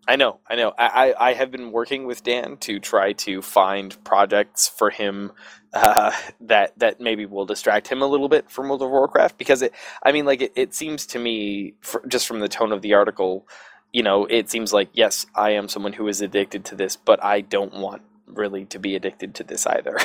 I 0.08 0.14
know, 0.16 0.38
I 0.48 0.54
know. 0.54 0.72
I, 0.78 0.86
I, 0.86 1.28
I 1.30 1.32
have 1.32 1.50
been 1.50 1.72
working 1.72 2.06
with 2.06 2.22
Dan 2.22 2.58
to 2.58 2.78
try 2.78 3.12
to 3.14 3.42
find 3.42 3.96
projects 4.04 4.68
for 4.68 4.90
him 4.90 5.32
uh, 5.72 6.12
that 6.42 6.78
that 6.78 7.00
maybe 7.00 7.26
will 7.26 7.46
distract 7.46 7.88
him 7.88 8.02
a 8.02 8.06
little 8.06 8.28
bit 8.28 8.50
from 8.50 8.68
World 8.68 8.82
of 8.82 8.90
Warcraft 8.90 9.36
because 9.36 9.62
it. 9.62 9.72
I 10.04 10.12
mean, 10.12 10.24
like 10.24 10.42
it, 10.42 10.52
it 10.54 10.74
seems 10.74 11.06
to 11.06 11.18
me, 11.18 11.74
fr 11.80 11.98
just 12.06 12.26
from 12.26 12.38
the 12.40 12.48
tone 12.48 12.72
of 12.72 12.82
the 12.82 12.94
article, 12.94 13.48
you 13.92 14.02
know, 14.02 14.26
it 14.26 14.48
seems 14.48 14.72
like 14.72 14.90
yes, 14.92 15.26
I 15.34 15.50
am 15.50 15.68
someone 15.68 15.92
who 15.92 16.06
is 16.06 16.20
addicted 16.20 16.64
to 16.66 16.76
this, 16.76 16.96
but 16.96 17.22
I 17.24 17.40
don't 17.40 17.74
want 17.74 18.02
really 18.26 18.64
to 18.66 18.78
be 18.78 18.94
addicted 18.94 19.34
to 19.36 19.44
this 19.44 19.66
either. 19.66 19.96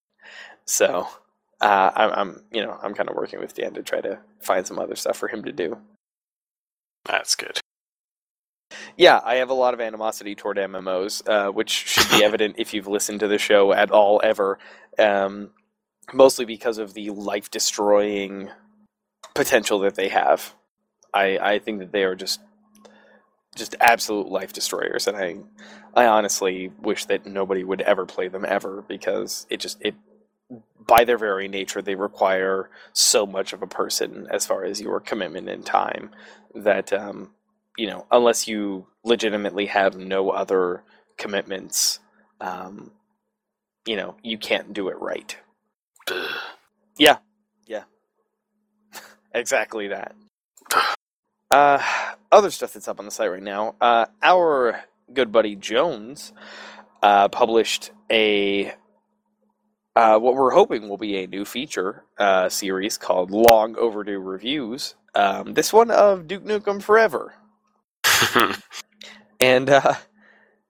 so, 0.66 1.08
uh, 1.60 1.90
I'm, 1.94 2.10
I'm, 2.12 2.42
you 2.52 2.62
know, 2.62 2.78
I'm 2.82 2.94
kind 2.94 3.08
of 3.08 3.16
working 3.16 3.40
with 3.40 3.54
Dan 3.54 3.74
to 3.74 3.82
try 3.82 4.00
to 4.00 4.18
find 4.40 4.66
some 4.66 4.78
other 4.78 4.96
stuff 4.96 5.16
for 5.16 5.28
him 5.28 5.44
to 5.44 5.52
do. 5.52 5.78
that's 7.04 7.34
good. 7.34 7.58
Yeah, 8.96 9.20
I 9.24 9.36
have 9.36 9.50
a 9.50 9.54
lot 9.54 9.74
of 9.74 9.80
animosity 9.80 10.34
toward 10.34 10.56
MMOs, 10.56 11.28
uh, 11.28 11.50
which 11.50 11.70
should 11.70 12.10
be 12.10 12.24
evident 12.24 12.56
if 12.58 12.72
you've 12.72 12.86
listened 12.86 13.20
to 13.20 13.28
the 13.28 13.38
show 13.38 13.72
at 13.72 13.90
all 13.90 14.20
ever. 14.22 14.58
Um, 14.98 15.50
mostly 16.12 16.44
because 16.44 16.78
of 16.78 16.94
the 16.94 17.10
life 17.10 17.50
destroying 17.50 18.50
potential 19.34 19.78
that 19.80 19.94
they 19.94 20.08
have. 20.08 20.54
I, 21.12 21.38
I 21.38 21.58
think 21.58 21.80
that 21.80 21.92
they 21.92 22.04
are 22.04 22.14
just 22.14 22.40
just 23.56 23.74
absolute 23.80 24.28
life 24.28 24.52
destroyers, 24.52 25.08
and 25.08 25.16
I 25.16 25.36
I 25.94 26.06
honestly 26.06 26.72
wish 26.80 27.06
that 27.06 27.26
nobody 27.26 27.64
would 27.64 27.80
ever 27.80 28.06
play 28.06 28.28
them 28.28 28.44
ever 28.46 28.84
because 28.86 29.46
it 29.50 29.58
just 29.58 29.78
it 29.80 29.96
by 30.90 31.04
their 31.04 31.18
very 31.18 31.48
nature 31.48 31.80
they 31.80 31.94
require 31.94 32.68
so 32.92 33.24
much 33.24 33.54
of 33.54 33.62
a 33.62 33.68
person 33.68 34.26
as 34.32 34.44
far 34.44 34.64
as 34.64 34.82
your 34.82 35.00
commitment 35.00 35.48
and 35.48 35.64
time 35.64 36.10
that 36.56 36.92
um, 36.92 37.30
you 37.78 37.86
know, 37.86 38.06
unless 38.10 38.48
you 38.48 38.86
legitimately 39.04 39.66
have 39.66 39.96
no 39.96 40.30
other 40.30 40.82
commitments, 41.16 42.00
um, 42.40 42.90
you 43.86 43.96
know, 43.96 44.16
you 44.22 44.36
can't 44.36 44.74
do 44.74 44.88
it 44.88 45.00
right. 45.00 45.38
yeah, 46.98 47.18
yeah, 47.66 47.84
Exactly 49.34 49.88
that. 49.88 50.14
Uh, 51.50 51.82
other 52.32 52.50
stuff 52.50 52.74
that's 52.74 52.88
up 52.88 52.98
on 52.98 53.06
the 53.06 53.12
site 53.12 53.30
right 53.30 53.42
now. 53.42 53.76
Uh, 53.80 54.06
our 54.22 54.82
good 55.14 55.32
buddy 55.32 55.56
Jones 55.56 56.32
uh, 57.02 57.28
published 57.28 57.92
a 58.10 58.74
uh, 59.96 60.18
what 60.18 60.34
we're 60.34 60.52
hoping 60.52 60.88
will 60.88 60.96
be 60.98 61.16
a 61.22 61.26
new 61.26 61.44
feature 61.44 62.04
uh, 62.18 62.48
series 62.48 62.96
called 62.98 63.30
Long 63.30 63.76
Overdue 63.76 64.18
Reviews. 64.20 64.94
Um, 65.14 65.54
this 65.54 65.72
one 65.72 65.90
of 65.90 66.26
Duke 66.28 66.44
Nukem 66.44 66.82
Forever. 66.82 67.34
And 69.42 69.70
uh, 69.70 69.94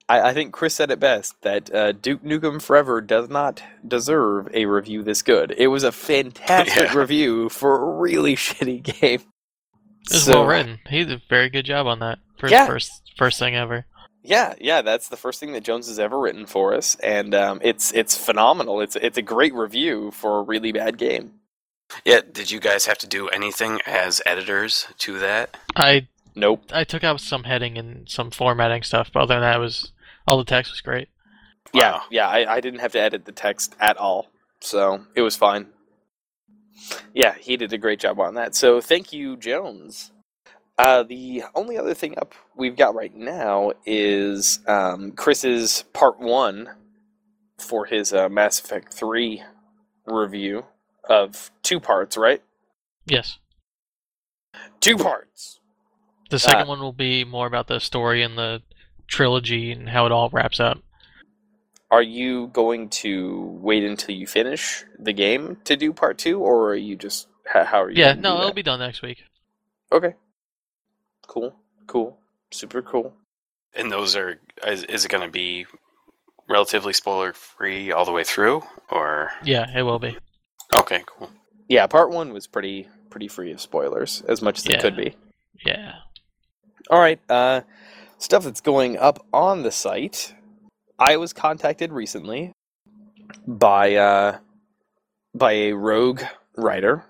I, 0.08 0.28
I 0.30 0.32
think 0.32 0.52
Chris 0.52 0.74
said 0.76 0.92
it 0.92 1.00
best 1.00 1.42
that 1.42 1.74
uh, 1.74 1.90
Duke 1.90 2.22
Nukem 2.22 2.62
Forever 2.62 3.00
does 3.00 3.28
not 3.28 3.62
deserve 3.86 4.48
a 4.54 4.66
review 4.66 5.02
this 5.02 5.22
good. 5.22 5.52
It 5.58 5.66
was 5.66 5.82
a 5.82 5.90
fantastic 5.90 6.92
Yeah. 6.92 6.96
review 6.96 7.48
for 7.48 7.82
a 7.82 7.98
really 7.98 8.36
shitty 8.36 8.80
game. 8.82 9.22
It 9.22 10.12
was 10.12 10.22
So- 10.22 10.32
well 10.42 10.46
written. 10.46 10.78
He 10.88 11.04
did 11.04 11.12
a 11.12 11.22
very 11.28 11.50
good 11.50 11.64
job 11.64 11.88
on 11.88 11.98
that 11.98 12.20
for 12.38 12.46
his 12.46 12.52
Yeah. 12.52 12.66
first 12.66 12.92
first 13.18 13.40
thing 13.40 13.56
ever. 13.56 13.86
Yeah, 14.22 14.54
yeah, 14.60 14.82
that's 14.82 15.08
the 15.08 15.16
first 15.16 15.40
thing 15.40 15.52
that 15.52 15.64
Jones 15.64 15.88
has 15.88 15.98
ever 15.98 16.18
written 16.18 16.44
for 16.46 16.74
us, 16.74 16.94
and 16.96 17.34
um, 17.34 17.60
it's 17.62 17.92
it's 17.92 18.16
phenomenal. 18.16 18.80
It's 18.80 18.96
it's 18.96 19.16
a 19.16 19.22
great 19.22 19.54
review 19.54 20.10
for 20.10 20.40
a 20.40 20.42
really 20.42 20.72
bad 20.72 20.98
game. 20.98 21.34
Yeah, 22.04 22.20
did 22.30 22.50
you 22.50 22.60
guys 22.60 22.86
have 22.86 22.98
to 22.98 23.06
do 23.06 23.28
anything 23.28 23.80
as 23.86 24.20
editors 24.26 24.86
to 24.98 25.18
that? 25.18 25.56
I 25.74 26.08
Nope. 26.34 26.64
I 26.72 26.84
took 26.84 27.02
out 27.02 27.20
some 27.20 27.44
heading 27.44 27.76
and 27.76 28.08
some 28.08 28.30
formatting 28.30 28.82
stuff, 28.82 29.10
but 29.12 29.22
other 29.22 29.34
than 29.34 29.42
that, 29.42 29.56
it 29.56 29.60
was 29.60 29.92
all 30.28 30.38
the 30.38 30.44
text 30.44 30.70
was 30.70 30.80
great. 30.80 31.08
Yeah, 31.72 31.92
Wow. 31.92 32.02
yeah, 32.10 32.28
I, 32.28 32.56
I 32.56 32.60
didn't 32.60 32.80
have 32.80 32.92
to 32.92 33.00
edit 33.00 33.24
the 33.24 33.32
text 33.32 33.74
at 33.80 33.96
all, 33.96 34.30
so 34.60 35.04
it 35.14 35.22
was 35.22 35.36
fine. 35.36 35.66
Yeah, 37.14 37.34
he 37.38 37.56
did 37.56 37.72
a 37.72 37.78
great 37.78 38.00
job 38.00 38.20
on 38.20 38.34
that. 38.34 38.54
So 38.54 38.80
thank 38.80 39.12
you, 39.12 39.36
Jones. 39.36 40.12
Uh, 40.80 41.02
the 41.02 41.44
only 41.54 41.76
other 41.76 41.92
thing 41.92 42.16
up 42.16 42.32
we've 42.56 42.74
got 42.74 42.94
right 42.94 43.14
now 43.14 43.70
is 43.84 44.60
um, 44.66 45.12
Chris's 45.12 45.84
part 45.92 46.18
one 46.18 46.70
for 47.58 47.84
his 47.84 48.14
uh, 48.14 48.30
Mass 48.30 48.58
Effect 48.58 48.90
3 48.94 49.42
review 50.06 50.64
of 51.06 51.50
two 51.62 51.80
parts, 51.80 52.16
right? 52.16 52.42
Yes. 53.04 53.36
Two 54.80 54.96
parts. 54.96 55.60
The 56.30 56.38
second 56.38 56.62
Uh, 56.62 56.70
one 56.70 56.80
will 56.80 56.94
be 56.94 57.24
more 57.24 57.46
about 57.46 57.66
the 57.66 57.78
story 57.78 58.22
and 58.22 58.38
the 58.38 58.62
trilogy 59.06 59.72
and 59.72 59.90
how 59.90 60.06
it 60.06 60.12
all 60.12 60.30
wraps 60.30 60.60
up. 60.60 60.78
Are 61.90 62.00
you 62.00 62.46
going 62.46 62.88
to 62.88 63.58
wait 63.60 63.84
until 63.84 64.14
you 64.14 64.26
finish 64.26 64.86
the 64.98 65.12
game 65.12 65.58
to 65.64 65.76
do 65.76 65.92
part 65.92 66.16
two, 66.16 66.40
or 66.40 66.70
are 66.70 66.74
you 66.74 66.96
just 66.96 67.28
how, 67.44 67.82
are 67.82 67.90
you? 67.90 68.02
Yeah, 68.02 68.14
no, 68.14 68.38
it'll 68.38 68.54
be 68.54 68.62
done 68.62 68.78
next 68.78 69.02
week. 69.02 69.24
okay. 69.92 70.14
Cool, 71.30 71.54
cool, 71.86 72.18
super 72.50 72.82
cool. 72.82 73.14
And 73.72 73.92
those 73.92 74.16
are 74.16 74.40
is, 74.66 74.82
is 74.82 75.04
it 75.04 75.10
going 75.12 75.22
to 75.22 75.30
be 75.30 75.64
relatively 76.48 76.92
spoiler 76.92 77.32
free 77.32 77.92
all 77.92 78.04
the 78.04 78.10
way 78.10 78.24
through, 78.24 78.62
or 78.90 79.30
Yeah, 79.44 79.66
it 79.72 79.82
will 79.82 80.00
be. 80.00 80.18
okay, 80.74 81.04
cool. 81.06 81.30
Yeah, 81.68 81.86
part 81.86 82.10
one 82.10 82.32
was 82.32 82.48
pretty 82.48 82.88
pretty 83.10 83.28
free 83.28 83.52
of 83.52 83.60
spoilers, 83.60 84.22
as 84.22 84.42
much 84.42 84.58
as 84.58 84.66
it 84.66 84.80
could 84.80 84.96
be. 84.96 85.14
Yeah. 85.64 85.92
All 86.90 86.98
right, 86.98 87.20
uh, 87.28 87.60
stuff 88.18 88.42
that's 88.42 88.60
going 88.60 88.98
up 88.98 89.24
on 89.32 89.62
the 89.62 89.70
site. 89.70 90.34
I 90.98 91.16
was 91.16 91.32
contacted 91.32 91.92
recently 91.92 92.50
by 93.46 93.94
uh, 93.94 94.38
by 95.32 95.52
a 95.52 95.72
rogue 95.74 96.22
writer 96.56 97.04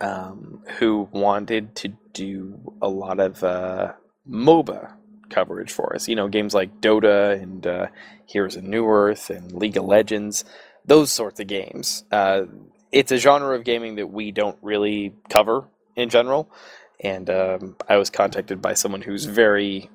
um, 0.00 0.62
who 0.78 1.10
wanted 1.12 1.74
to 1.76 1.92
do 2.12 2.74
a 2.82 2.88
lot 2.88 3.20
of 3.20 3.42
uh, 3.44 3.92
MOBA 4.28 4.92
coverage 5.30 5.72
for 5.72 5.94
us. 5.94 6.08
You 6.08 6.16
know, 6.16 6.28
games 6.28 6.54
like 6.54 6.80
Dota 6.80 7.40
and 7.40 7.66
uh, 7.66 7.86
Heroes 8.26 8.56
of 8.56 8.64
Newerth 8.64 9.34
and 9.34 9.52
League 9.52 9.76
of 9.76 9.84
Legends, 9.84 10.44
those 10.86 11.12
sorts 11.12 11.40
of 11.40 11.46
games. 11.46 12.04
Uh, 12.10 12.42
it's 12.92 13.12
a 13.12 13.18
genre 13.18 13.54
of 13.54 13.64
gaming 13.64 13.96
that 13.96 14.08
we 14.08 14.32
don't 14.32 14.58
really 14.62 15.14
cover 15.28 15.68
in 15.96 16.08
general 16.08 16.50
and 17.02 17.30
um, 17.30 17.76
I 17.88 17.96
was 17.96 18.10
contacted 18.10 18.60
by 18.60 18.74
someone 18.74 19.00
who's 19.00 19.24
very, 19.24 19.90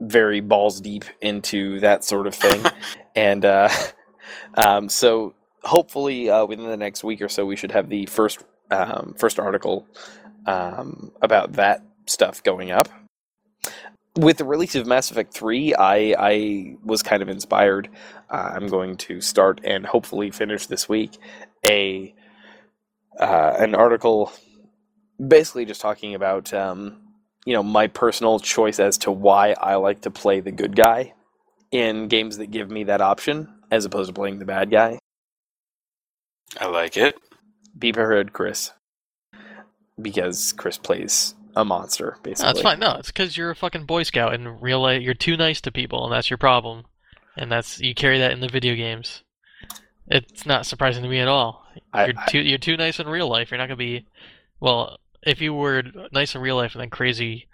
very 0.00 0.40
balls 0.40 0.80
deep 0.80 1.04
into 1.20 1.80
that 1.80 2.04
sort 2.04 2.26
of 2.26 2.34
thing, 2.34 2.64
and 3.16 3.44
uh, 3.44 3.68
um, 4.54 4.88
so 4.88 5.34
hopefully 5.62 6.30
uh, 6.30 6.44
within 6.46 6.66
the 6.66 6.76
next 6.76 7.04
week 7.04 7.22
or 7.22 7.28
so 7.28 7.44
we 7.46 7.56
should 7.56 7.72
have 7.72 7.88
the 7.88 8.06
first 8.06 8.42
um, 8.70 9.14
first 9.18 9.38
article 9.38 9.86
um, 10.46 11.12
about 11.22 11.54
that 11.54 11.82
stuff 12.06 12.42
going 12.42 12.70
up. 12.70 12.88
With 14.16 14.38
the 14.38 14.44
release 14.44 14.74
of 14.74 14.86
Mass 14.86 15.10
Effect 15.10 15.32
3, 15.32 15.74
I, 15.74 16.14
I 16.18 16.76
was 16.84 17.02
kind 17.02 17.22
of 17.22 17.28
inspired. 17.28 17.88
Uh, 18.28 18.50
I'm 18.54 18.66
going 18.66 18.96
to 18.98 19.20
start 19.20 19.60
and 19.64 19.86
hopefully 19.86 20.30
finish 20.30 20.66
this 20.66 20.88
week 20.88 21.18
a 21.68 22.14
uh, 23.18 23.54
an 23.58 23.74
article 23.74 24.32
basically 25.24 25.64
just 25.64 25.80
talking 25.80 26.14
about 26.14 26.52
um, 26.54 27.00
you 27.44 27.52
know 27.52 27.62
my 27.62 27.86
personal 27.86 28.38
choice 28.38 28.80
as 28.80 28.98
to 28.98 29.10
why 29.12 29.52
I 29.52 29.74
like 29.76 30.02
to 30.02 30.10
play 30.10 30.40
the 30.40 30.52
good 30.52 30.74
guy 30.74 31.14
in 31.70 32.08
games 32.08 32.38
that 32.38 32.50
give 32.50 32.70
me 32.70 32.84
that 32.84 33.00
option 33.00 33.48
as 33.70 33.84
opposed 33.84 34.08
to 34.08 34.14
playing 34.14 34.38
the 34.38 34.44
bad 34.44 34.70
guy. 34.70 34.98
I 36.58 36.66
like 36.66 36.96
it. 36.96 37.16
Be 37.78 37.92
prepared, 37.92 38.32
Chris, 38.32 38.72
because 40.02 40.52
Chris 40.52 40.78
plays 40.78 41.34
a 41.56 41.64
monster 41.64 42.16
basically. 42.22 42.54
No, 42.54 42.62
fine. 42.62 42.78
No, 42.78 42.96
it's 42.98 43.08
because 43.08 43.36
you're 43.36 43.50
a 43.50 43.56
fucking 43.56 43.84
Boy 43.86 44.02
Scout 44.04 44.34
in 44.34 44.60
real 44.60 44.80
life. 44.80 45.02
You're 45.02 45.14
too 45.14 45.36
nice 45.36 45.60
to 45.62 45.72
people, 45.72 46.04
and 46.04 46.12
that's 46.12 46.30
your 46.30 46.38
problem. 46.38 46.84
And 47.36 47.50
that's 47.50 47.80
you 47.80 47.94
carry 47.94 48.18
that 48.18 48.32
in 48.32 48.40
the 48.40 48.48
video 48.48 48.74
games. 48.74 49.22
It's 50.08 50.44
not 50.44 50.66
surprising 50.66 51.02
to 51.02 51.08
me 51.08 51.20
at 51.20 51.28
all. 51.28 51.64
I- 51.92 52.06
you're 52.06 52.14
I- 52.18 52.26
too 52.30 52.40
you're 52.40 52.58
too 52.58 52.76
nice 52.76 52.98
in 52.98 53.08
real 53.08 53.28
life. 53.28 53.50
You're 53.50 53.58
not 53.58 53.66
gonna 53.66 53.76
be. 53.76 54.06
Well, 54.60 54.98
if 55.22 55.40
you 55.40 55.54
were 55.54 55.82
nice 56.12 56.34
in 56.34 56.40
real 56.40 56.56
life 56.56 56.72
and 56.74 56.80
then 56.82 56.90
crazy 56.90 57.46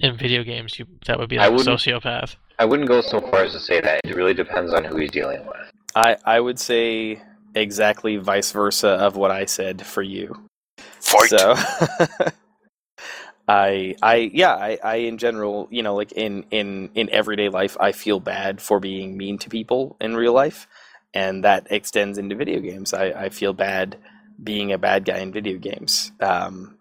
in 0.00 0.16
video 0.16 0.42
games, 0.42 0.78
you 0.78 0.86
that 1.06 1.18
would 1.18 1.28
be 1.28 1.38
like 1.38 1.50
a 1.50 1.54
sociopath. 1.54 2.36
I 2.58 2.64
wouldn't 2.64 2.88
go 2.88 3.00
so 3.00 3.20
far 3.20 3.44
as 3.44 3.52
to 3.52 3.60
say 3.60 3.80
that. 3.80 4.00
It 4.04 4.14
really 4.14 4.34
depends 4.34 4.72
on 4.72 4.84
who 4.84 4.96
he's 4.96 5.10
dealing 5.10 5.44
with. 5.46 5.70
I 5.94 6.16
I 6.24 6.40
would 6.40 6.58
say 6.58 7.22
exactly 7.54 8.16
vice 8.16 8.52
versa 8.52 8.88
of 8.90 9.16
what 9.16 9.30
I 9.30 9.44
said 9.44 9.86
for 9.86 10.02
you. 10.02 10.46
Fight. 11.04 11.28
So 11.28 11.54
I 13.48 13.94
I 14.02 14.30
yeah, 14.32 14.54
I, 14.54 14.78
I 14.82 14.94
in 14.96 15.18
general, 15.18 15.68
you 15.70 15.82
know, 15.82 15.94
like 15.94 16.12
in, 16.12 16.46
in 16.50 16.90
in 16.94 17.10
everyday 17.10 17.48
life 17.50 17.76
I 17.78 17.92
feel 17.92 18.20
bad 18.20 18.60
for 18.62 18.80
being 18.80 19.16
mean 19.16 19.38
to 19.38 19.50
people 19.50 19.96
in 20.00 20.16
real 20.16 20.32
life. 20.32 20.66
And 21.12 21.44
that 21.44 21.68
extends 21.70 22.18
into 22.18 22.34
video 22.34 22.58
games. 22.60 22.92
I, 22.92 23.04
I 23.10 23.28
feel 23.28 23.52
bad 23.52 23.98
being 24.42 24.72
a 24.72 24.78
bad 24.78 25.04
guy 25.04 25.18
in 25.18 25.30
video 25.30 25.58
games. 25.58 26.10
Um, 26.20 26.78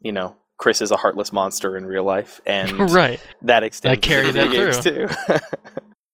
you 0.00 0.10
know, 0.10 0.36
Chris 0.56 0.80
is 0.80 0.90
a 0.90 0.96
heartless 0.96 1.32
monster 1.32 1.76
in 1.76 1.84
real 1.86 2.02
life, 2.02 2.40
and 2.46 2.90
right. 2.90 3.20
that 3.42 3.62
extends 3.62 3.98
I 3.98 4.00
carry 4.00 4.26
to 4.26 4.32
video 4.32 4.72
that 4.72 4.82
games 4.82 5.38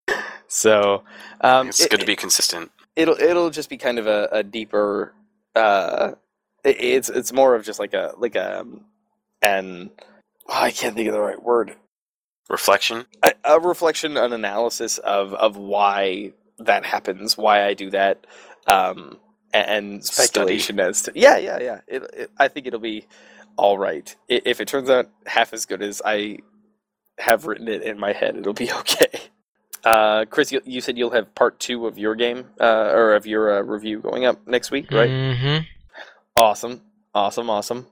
too. 0.07 0.17
so 0.49 1.05
um, 1.41 1.69
it's 1.69 1.81
it- 1.81 1.91
good 1.91 2.01
to 2.01 2.07
be 2.07 2.17
consistent. 2.17 2.71
it'll 2.97 3.17
it'll 3.19 3.51
just 3.51 3.71
be 3.71 3.79
kind 3.79 3.99
of 3.99 4.07
a, 4.07 4.29
a 4.33 4.43
deeper 4.43 5.15
uh 5.55 6.13
it- 6.65 6.81
it's 6.81 7.09
it's 7.09 7.33
more 7.33 7.55
of 7.55 7.65
just 7.65 7.79
like 7.81 7.95
a 7.95 8.15
like 8.19 8.35
a 8.37 8.61
um, 8.61 8.85
an 9.43 9.91
oh, 10.49 10.55
I 10.63 10.71
can't 10.71 10.95
think 10.97 11.09
of 11.09 11.15
the 11.15 11.21
right 11.21 11.43
word 11.43 11.77
Reflection. 12.51 13.07
a, 13.23 13.33
a 13.45 13.61
reflection 13.61 14.17
an 14.17 14.33
analysis 14.33 14.99
of 14.99 15.35
of 15.35 15.57
why 15.57 16.33
that 16.59 16.85
happens 16.85 17.37
why 17.39 17.65
I 17.67 17.75
do 17.75 17.91
that 17.91 18.27
um 18.69 19.19
a- 19.55 19.69
and 19.69 20.05
speculation 20.05 20.79
as 20.81 21.03
to 21.03 21.13
yeah 21.15 21.39
yeah 21.39 21.59
yeah 21.61 21.81
it, 21.89 22.03
it, 22.15 22.31
I 22.39 22.49
think 22.49 22.67
it'll 22.67 22.81
be 22.81 23.07
all 23.57 23.79
right 23.79 24.15
I- 24.31 24.43
if 24.45 24.61
it 24.61 24.69
turns 24.69 24.91
out 24.91 25.09
half 25.27 25.53
as 25.55 25.67
good 25.67 25.83
as 25.83 26.03
I 26.05 26.39
have 27.19 27.47
written 27.47 27.69
it 27.69 27.83
in 27.83 27.99
my 27.99 28.13
head 28.13 28.37
it'll 28.37 28.53
be 28.55 28.73
okay 28.81 29.09
uh, 29.85 30.25
Chris, 30.27 30.53
you, 30.53 30.61
you 30.65 30.81
said 30.81 30.97
you'll 30.99 31.11
have 31.11 31.35
part 31.35 31.59
two 31.59 31.87
of 31.89 31.99
your 31.99 32.15
game, 32.15 32.47
uh, 32.61 32.91
or 32.93 33.15
of 33.15 33.27
your 33.27 33.59
uh, 33.59 33.63
review 33.63 33.99
going 34.01 34.25
up 34.25 34.47
next 34.47 34.71
week, 34.71 34.93
right? 34.93 35.11
Mm-hmm. 35.11 35.82
Awesome, 36.39 36.83
awesome, 37.15 37.51
awesome. 37.51 37.87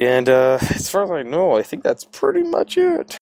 And 0.00 0.28
uh, 0.28 0.58
as 0.70 0.88
far 0.88 1.04
as 1.04 1.10
I 1.10 1.22
know, 1.22 1.56
I 1.56 1.62
think 1.62 1.82
that's 1.82 2.04
pretty 2.04 2.42
much 2.42 2.78
it. 2.78 3.16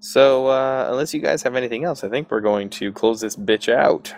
So, 0.00 0.48
uh, 0.48 0.86
unless 0.90 1.14
you 1.14 1.20
guys 1.20 1.42
have 1.42 1.56
anything 1.56 1.84
else, 1.84 2.04
I 2.04 2.08
think 2.08 2.30
we're 2.30 2.40
going 2.40 2.70
to 2.70 2.92
close 2.92 3.20
this 3.20 3.36
bitch 3.36 3.72
out. 3.72 4.14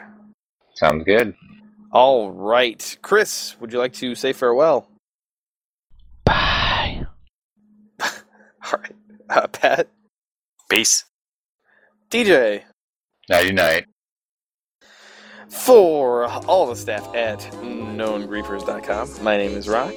Sounds 0.75 1.05
good. 1.05 1.35
All 1.93 2.31
right, 2.31 2.97
Chris, 3.03 3.57
would 3.61 3.73
you 3.73 3.79
like 3.79 3.93
to 3.95 4.15
say 4.15 4.33
farewell? 4.33 4.89
Bye. 6.25 7.05
All 8.01 8.79
right, 8.79 8.97
uh, 9.29 9.47
Pat, 9.49 9.89
Peace. 10.69 11.05
TJ, 12.11 12.63
Nighty 13.29 13.53
night. 13.53 13.87
For 15.51 16.25
all 16.47 16.67
the 16.67 16.77
staff 16.77 17.15
at 17.15 17.41
knowngriefers.com. 17.61 19.23
My 19.23 19.37
name 19.37 19.53
is 19.53 19.69
Rock. 19.69 19.95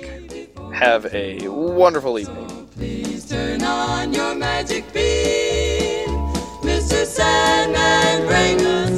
Have 0.73 1.05
a 1.13 1.47
wonderful 1.47 2.17
evening. 2.19 2.67
Please 2.75 3.29
turn 3.29 3.61
on 3.61 4.11
your 4.13 4.33
magic 4.35 4.91
beam, 4.91 6.07
Mr. 6.63 7.05
Sandman, 7.05 8.27
bring 8.27 8.65
us 8.65 8.92